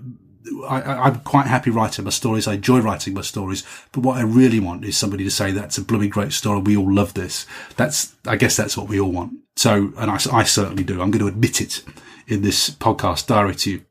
I, 0.68 1.08
am 1.08 1.20
quite 1.20 1.46
happy 1.46 1.70
writing 1.70 2.04
my 2.04 2.10
stories. 2.10 2.46
I 2.46 2.54
enjoy 2.54 2.80
writing 2.80 3.14
my 3.14 3.22
stories, 3.22 3.64
but 3.92 4.00
what 4.00 4.16
I 4.16 4.22
really 4.22 4.60
want 4.60 4.84
is 4.84 4.96
somebody 4.96 5.24
to 5.24 5.30
say 5.30 5.50
that's 5.50 5.78
a 5.78 5.82
blooming 5.82 6.10
great 6.10 6.32
story. 6.32 6.60
We 6.60 6.76
all 6.76 6.92
love 6.92 7.14
this. 7.14 7.46
That's, 7.76 8.14
I 8.26 8.36
guess 8.36 8.56
that's 8.56 8.76
what 8.76 8.88
we 8.88 9.00
all 9.00 9.12
want. 9.12 9.34
So, 9.56 9.92
and 9.96 10.10
I, 10.10 10.18
I 10.32 10.44
certainly 10.44 10.84
do. 10.84 11.00
I'm 11.00 11.10
going 11.10 11.24
to 11.24 11.28
admit 11.28 11.60
it 11.60 11.82
in 12.26 12.42
this 12.42 12.70
podcast 12.70 13.26
diary 13.26 13.54
to 13.56 13.70
you. 13.70 13.84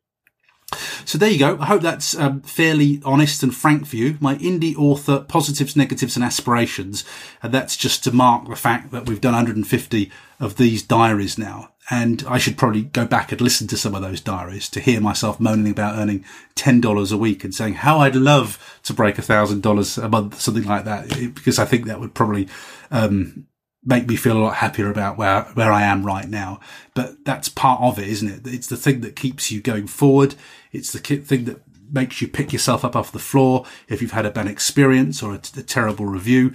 So 1.05 1.17
there 1.17 1.29
you 1.29 1.39
go. 1.39 1.57
I 1.59 1.65
hope 1.65 1.81
that's 1.81 2.17
um, 2.17 2.41
fairly 2.41 3.01
honest 3.05 3.41
and 3.41 3.55
frank 3.55 3.87
for 3.87 3.95
you. 3.95 4.17
My 4.19 4.35
indie 4.35 4.75
author 4.75 5.21
positives, 5.21 5.77
negatives 5.77 6.17
and 6.17 6.25
aspirations. 6.25 7.05
And 7.41 7.53
that's 7.53 7.77
just 7.77 8.03
to 8.03 8.11
mark 8.11 8.47
the 8.47 8.55
fact 8.55 8.91
that 8.91 9.07
we've 9.07 9.21
done 9.21 9.33
150 9.33 10.11
of 10.39 10.57
these 10.57 10.83
diaries 10.83 11.37
now. 11.37 11.69
And 11.89 12.23
I 12.27 12.37
should 12.37 12.57
probably 12.57 12.83
go 12.83 13.05
back 13.05 13.31
and 13.31 13.39
listen 13.39 13.67
to 13.67 13.77
some 13.77 13.95
of 13.95 14.01
those 14.01 14.19
diaries 14.19 14.67
to 14.69 14.81
hear 14.81 14.99
myself 14.99 15.39
moaning 15.39 15.71
about 15.71 15.97
earning 15.97 16.25
$10 16.55 17.13
a 17.13 17.17
week 17.17 17.43
and 17.43 17.55
saying 17.55 17.75
how 17.75 17.99
I'd 17.99 18.15
love 18.15 18.79
to 18.83 18.93
break 18.93 19.17
a 19.17 19.21
thousand 19.21 19.63
dollars 19.63 19.97
a 19.97 20.09
month, 20.09 20.39
something 20.41 20.65
like 20.65 20.83
that, 20.83 21.07
because 21.33 21.59
I 21.59 21.65
think 21.65 21.85
that 21.85 22.01
would 22.01 22.13
probably, 22.13 22.49
um, 22.91 23.47
make 23.85 24.05
me 24.05 24.17
feel 24.17 24.37
a 24.37 24.43
lot 24.43 24.55
happier 24.55 24.89
about 24.91 25.17
where, 25.17 25.43
where 25.53 25.71
I 25.71 25.83
am 25.83 26.05
right 26.05 26.27
now. 26.27 26.59
But 26.93 27.23
that's 27.23 27.47
part 27.47 27.81
of 27.81 27.97
it, 27.97 28.09
isn't 28.09 28.27
it? 28.27 28.53
It's 28.53 28.67
the 28.67 28.75
thing 28.75 28.99
that 29.01 29.15
keeps 29.15 29.49
you 29.49 29.61
going 29.61 29.87
forward. 29.87 30.35
It's 30.73 30.91
the 30.91 30.99
thing 30.99 31.45
that 31.45 31.61
makes 31.89 32.21
you 32.21 32.27
pick 32.27 32.51
yourself 32.51 32.83
up 32.83 32.97
off 32.97 33.13
the 33.13 33.19
floor. 33.19 33.65
If 33.87 34.01
you've 34.01 34.11
had 34.11 34.25
a 34.25 34.31
bad 34.31 34.47
experience 34.47 35.23
or 35.23 35.33
a, 35.35 35.41
a 35.57 35.63
terrible 35.63 36.05
review, 36.05 36.53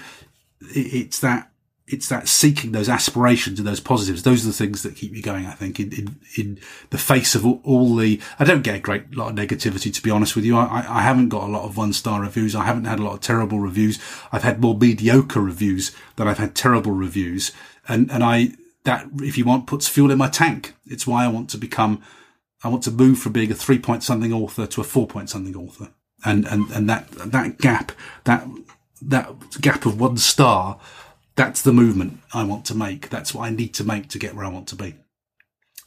it's 0.60 1.20
that 1.20 1.51
it's 1.86 2.08
that 2.08 2.28
seeking 2.28 2.72
those 2.72 2.88
aspirations 2.88 3.58
and 3.58 3.66
those 3.66 3.80
positives. 3.80 4.22
Those 4.22 4.44
are 4.44 4.48
the 4.48 4.52
things 4.52 4.82
that 4.82 4.96
keep 4.96 5.14
you 5.14 5.22
going. 5.22 5.46
I 5.46 5.52
think 5.52 5.80
in 5.80 5.92
in, 5.92 6.20
in 6.36 6.58
the 6.90 6.98
face 6.98 7.34
of 7.34 7.44
all, 7.44 7.60
all, 7.64 7.96
the. 7.96 8.20
I 8.38 8.44
don't 8.44 8.62
get 8.62 8.76
a 8.76 8.80
great 8.80 9.14
lot 9.16 9.30
of 9.30 9.36
negativity 9.36 9.92
to 9.92 10.02
be 10.02 10.10
honest 10.10 10.36
with 10.36 10.44
you. 10.44 10.56
I, 10.56 10.84
I 10.88 11.02
haven't 11.02 11.28
got 11.28 11.44
a 11.44 11.52
lot 11.52 11.64
of 11.64 11.76
one 11.76 11.92
star 11.92 12.20
reviews. 12.20 12.54
I 12.54 12.64
haven't 12.64 12.84
had 12.84 13.00
a 13.00 13.02
lot 13.02 13.14
of 13.14 13.20
terrible 13.20 13.58
reviews. 13.58 13.98
I've 14.30 14.44
had 14.44 14.60
more 14.60 14.76
mediocre 14.76 15.40
reviews 15.40 15.92
than 16.16 16.28
I've 16.28 16.38
had 16.38 16.54
terrible 16.54 16.92
reviews. 16.92 17.52
And 17.88 18.10
and 18.10 18.22
I 18.22 18.52
that 18.84 19.06
if 19.16 19.36
you 19.36 19.44
want 19.44 19.66
puts 19.66 19.88
fuel 19.88 20.10
in 20.10 20.18
my 20.18 20.28
tank. 20.28 20.74
It's 20.86 21.06
why 21.06 21.24
I 21.24 21.28
want 21.28 21.50
to 21.50 21.58
become. 21.58 22.02
I 22.64 22.68
want 22.68 22.84
to 22.84 22.92
move 22.92 23.18
from 23.18 23.32
being 23.32 23.50
a 23.50 23.54
three 23.54 23.78
point 23.78 24.04
something 24.04 24.32
author 24.32 24.66
to 24.66 24.80
a 24.80 24.84
four 24.84 25.06
point 25.06 25.30
something 25.30 25.56
author. 25.56 25.90
And 26.24 26.46
and 26.46 26.70
and 26.70 26.88
that 26.88 27.10
that 27.10 27.58
gap 27.58 27.92
that 28.24 28.46
that 29.00 29.60
gap 29.60 29.84
of 29.84 30.00
one 30.00 30.16
star 30.16 30.78
that's 31.34 31.62
the 31.62 31.72
movement 31.72 32.20
I 32.32 32.44
want 32.44 32.64
to 32.66 32.74
make. 32.74 33.08
That's 33.08 33.34
what 33.34 33.46
I 33.46 33.50
need 33.50 33.74
to 33.74 33.84
make 33.84 34.08
to 34.10 34.18
get 34.18 34.34
where 34.34 34.44
I 34.44 34.50
want 34.50 34.68
to 34.68 34.76
be. 34.76 34.94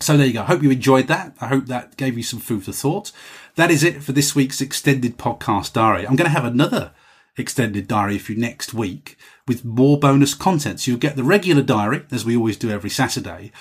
So 0.01 0.17
there 0.17 0.27
you 0.27 0.33
go. 0.33 0.41
I 0.41 0.45
hope 0.45 0.63
you 0.63 0.71
enjoyed 0.71 1.07
that. 1.07 1.35
I 1.39 1.47
hope 1.47 1.67
that 1.67 1.95
gave 1.97 2.17
you 2.17 2.23
some 2.23 2.39
food 2.39 2.65
for 2.65 2.71
thought. 2.71 3.11
That 3.55 3.71
is 3.71 3.83
it 3.83 4.03
for 4.03 4.11
this 4.11 4.35
week's 4.35 4.59
extended 4.59 5.17
podcast 5.17 5.73
diary. 5.73 6.05
I'm 6.05 6.17
going 6.17 6.29
to 6.29 6.37
have 6.37 6.45
another 6.45 6.91
extended 7.37 7.87
diary 7.87 8.17
for 8.17 8.33
you 8.33 8.39
next 8.39 8.73
week 8.73 9.17
with 9.47 9.63
more 9.63 9.97
bonus 9.99 10.33
content. 10.33 10.81
So 10.81 10.91
you'll 10.91 10.99
get 10.99 11.15
the 11.15 11.23
regular 11.23 11.61
diary 11.61 12.05
as 12.11 12.25
we 12.25 12.35
always 12.35 12.57
do 12.57 12.71
every 12.71 12.89
Saturday. 12.89 13.51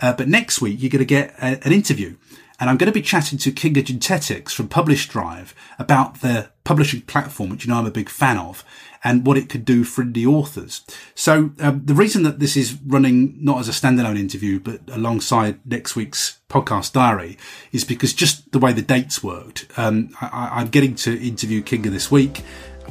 Uh, 0.00 0.12
but 0.12 0.28
next 0.28 0.60
week 0.60 0.82
you're 0.82 0.90
going 0.90 0.98
to 0.98 1.04
get 1.04 1.30
a, 1.38 1.64
an 1.64 1.72
interview 1.72 2.16
and 2.60 2.70
I'm 2.70 2.76
going 2.76 2.90
to 2.90 2.92
be 2.92 3.02
chatting 3.02 3.38
to 3.38 3.50
Kinga 3.50 3.82
Jentetics 3.82 4.52
from 4.52 4.68
PublishDrive 4.68 5.54
about 5.78 6.20
their 6.20 6.50
publishing 6.62 7.02
platform, 7.02 7.50
which 7.50 7.64
you 7.64 7.70
know 7.70 7.78
I'm 7.78 7.86
a 7.86 7.90
big 7.90 8.08
fan 8.08 8.38
of, 8.38 8.64
and 9.04 9.26
what 9.26 9.36
it 9.36 9.50
could 9.50 9.64
do 9.64 9.84
for 9.84 10.02
indie 10.02 10.26
authors. 10.26 10.82
So 11.14 11.50
um, 11.60 11.82
the 11.84 11.94
reason 11.94 12.22
that 12.22 12.40
this 12.40 12.56
is 12.56 12.78
running 12.86 13.36
not 13.38 13.60
as 13.60 13.68
a 13.68 13.72
standalone 13.72 14.18
interview, 14.18 14.58
but 14.58 14.80
alongside 14.90 15.60
next 15.66 15.94
week's 15.94 16.40
podcast 16.48 16.94
diary 16.94 17.36
is 17.70 17.84
because 17.84 18.14
just 18.14 18.50
the 18.52 18.58
way 18.58 18.72
the 18.72 18.82
dates 18.82 19.22
worked. 19.22 19.66
Um, 19.76 20.10
I, 20.20 20.62
am 20.62 20.68
getting 20.68 20.94
to 20.96 21.20
interview 21.20 21.62
Kinga 21.62 21.90
this 21.90 22.10
week. 22.10 22.42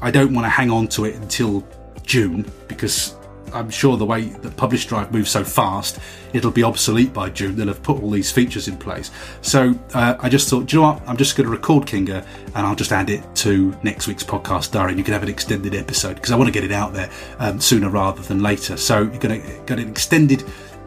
I 0.02 0.12
don't 0.12 0.34
want 0.34 0.46
to 0.46 0.50
hang 0.50 0.70
on 0.70 0.88
to 0.90 1.06
it 1.06 1.16
until 1.16 1.68
June 2.04 2.50
because 2.68 3.16
I'm 3.54 3.70
sure 3.70 3.98
the 3.98 4.06
way 4.06 4.26
that 4.26 4.56
PublishDrive 4.56 5.12
moves 5.12 5.32
so 5.32 5.44
fast, 5.44 6.00
it'll 6.34 6.52
be 6.52 6.64
obsolete 6.64 7.14
by 7.14 7.30
June. 7.30 7.56
They'll 7.56 7.68
have 7.68 7.84
put 7.84 8.02
all 8.02 8.10
these 8.10 8.32
features 8.32 8.68
in 8.68 8.78
place. 8.78 9.12
So 9.42 9.76
uh, 9.94 10.16
I 10.20 10.30
just 10.30 10.50
thought, 10.50 10.72
you 10.72 10.80
know 10.80 10.94
what? 10.94 11.02
I'm 11.08 11.18
just 11.18 11.36
going 11.36 11.46
to 11.46 11.52
record 11.52 11.86
Kinga 11.86 12.26
and 12.56 12.68
I'll 12.68 12.76
just 12.76 12.92
add 12.92 13.10
it 13.10 13.24
to 13.38 13.76
next 13.84 14.08
week's 14.08 14.24
podcast 14.24 14.72
diary. 14.72 14.92
And 14.92 14.98
you 14.98 15.04
can 15.04 15.14
have 15.14 15.24
an 15.24 15.30
extended 15.30 15.76
episode 15.76 16.16
because 16.16 16.32
I 16.32 16.36
want 16.36 16.48
to 16.48 16.54
get 16.54 16.64
it 16.64 16.72
out 16.72 16.94
there 16.94 17.10
um, 17.40 17.60
sooner 17.60 17.90
rather 17.90 18.22
than 18.22 18.42
later. 18.42 18.78
So 18.78 19.02
you're 19.02 19.20
going 19.20 19.42
to 19.42 19.62
get 19.66 19.80
an 19.80 19.90
extended 19.90 20.44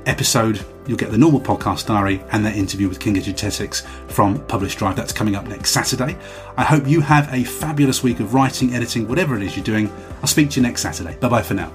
episode. 0.07 0.65
You'll 0.87 0.97
get 0.97 1.11
the 1.11 1.19
normal 1.19 1.41
podcast 1.41 1.87
diary 1.87 2.23
and 2.33 2.45
that 2.47 2.57
interview 2.57 2.89
with 2.89 3.01
Kinga 3.01 3.23
Jentetics 3.23 3.85
from 4.11 4.39
PublishDrive. 4.47 4.97
That's 4.97 5.13
coming 5.13 5.35
up 5.35 5.47
next 5.47 5.71
Saturday. 5.71 6.17
I 6.57 6.65
hope 6.65 6.87
you 6.87 7.01
have 7.01 7.33
a 7.33 7.45
fabulous 7.45 8.03
week 8.03 8.21
of 8.21 8.33
writing, 8.33 8.75
editing, 8.75 9.09
whatever 9.09 9.37
it 9.37 9.43
is 9.43 9.57
you're 9.57 9.65
doing. 9.65 9.93
I'll 10.21 10.29
speak 10.29 10.51
to 10.51 10.61
you 10.61 10.67
next 10.67 10.83
Saturday. 10.83 11.17
Bye 11.17 11.29
bye 11.29 11.43
for 11.43 11.55
now. 11.55 11.73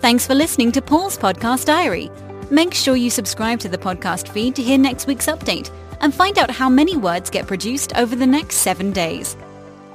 Thanks 0.00 0.26
for 0.26 0.34
listening 0.34 0.70
to 0.72 0.80
Paul's 0.80 1.18
Podcast 1.18 1.64
Diary. 1.64 2.08
Make 2.50 2.72
sure 2.72 2.94
you 2.94 3.10
subscribe 3.10 3.58
to 3.60 3.68
the 3.68 3.76
podcast 3.76 4.28
feed 4.28 4.54
to 4.54 4.62
hear 4.62 4.78
next 4.78 5.08
week's 5.08 5.26
update 5.26 5.70
and 6.00 6.14
find 6.14 6.38
out 6.38 6.52
how 6.52 6.68
many 6.68 6.96
words 6.96 7.30
get 7.30 7.48
produced 7.48 7.96
over 7.96 8.14
the 8.14 8.26
next 8.26 8.58
seven 8.58 8.92
days. 8.92 9.36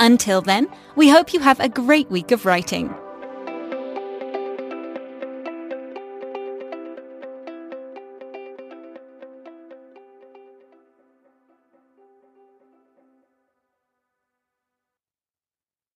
Until 0.02 0.42
then, 0.42 0.68
we 0.98 1.08
hope 1.08 1.34
you 1.34 1.40
have 1.40 1.62
a 1.62 1.70
great 1.70 2.12
week 2.12 2.32
of 2.32 2.46
writing. 2.46 2.94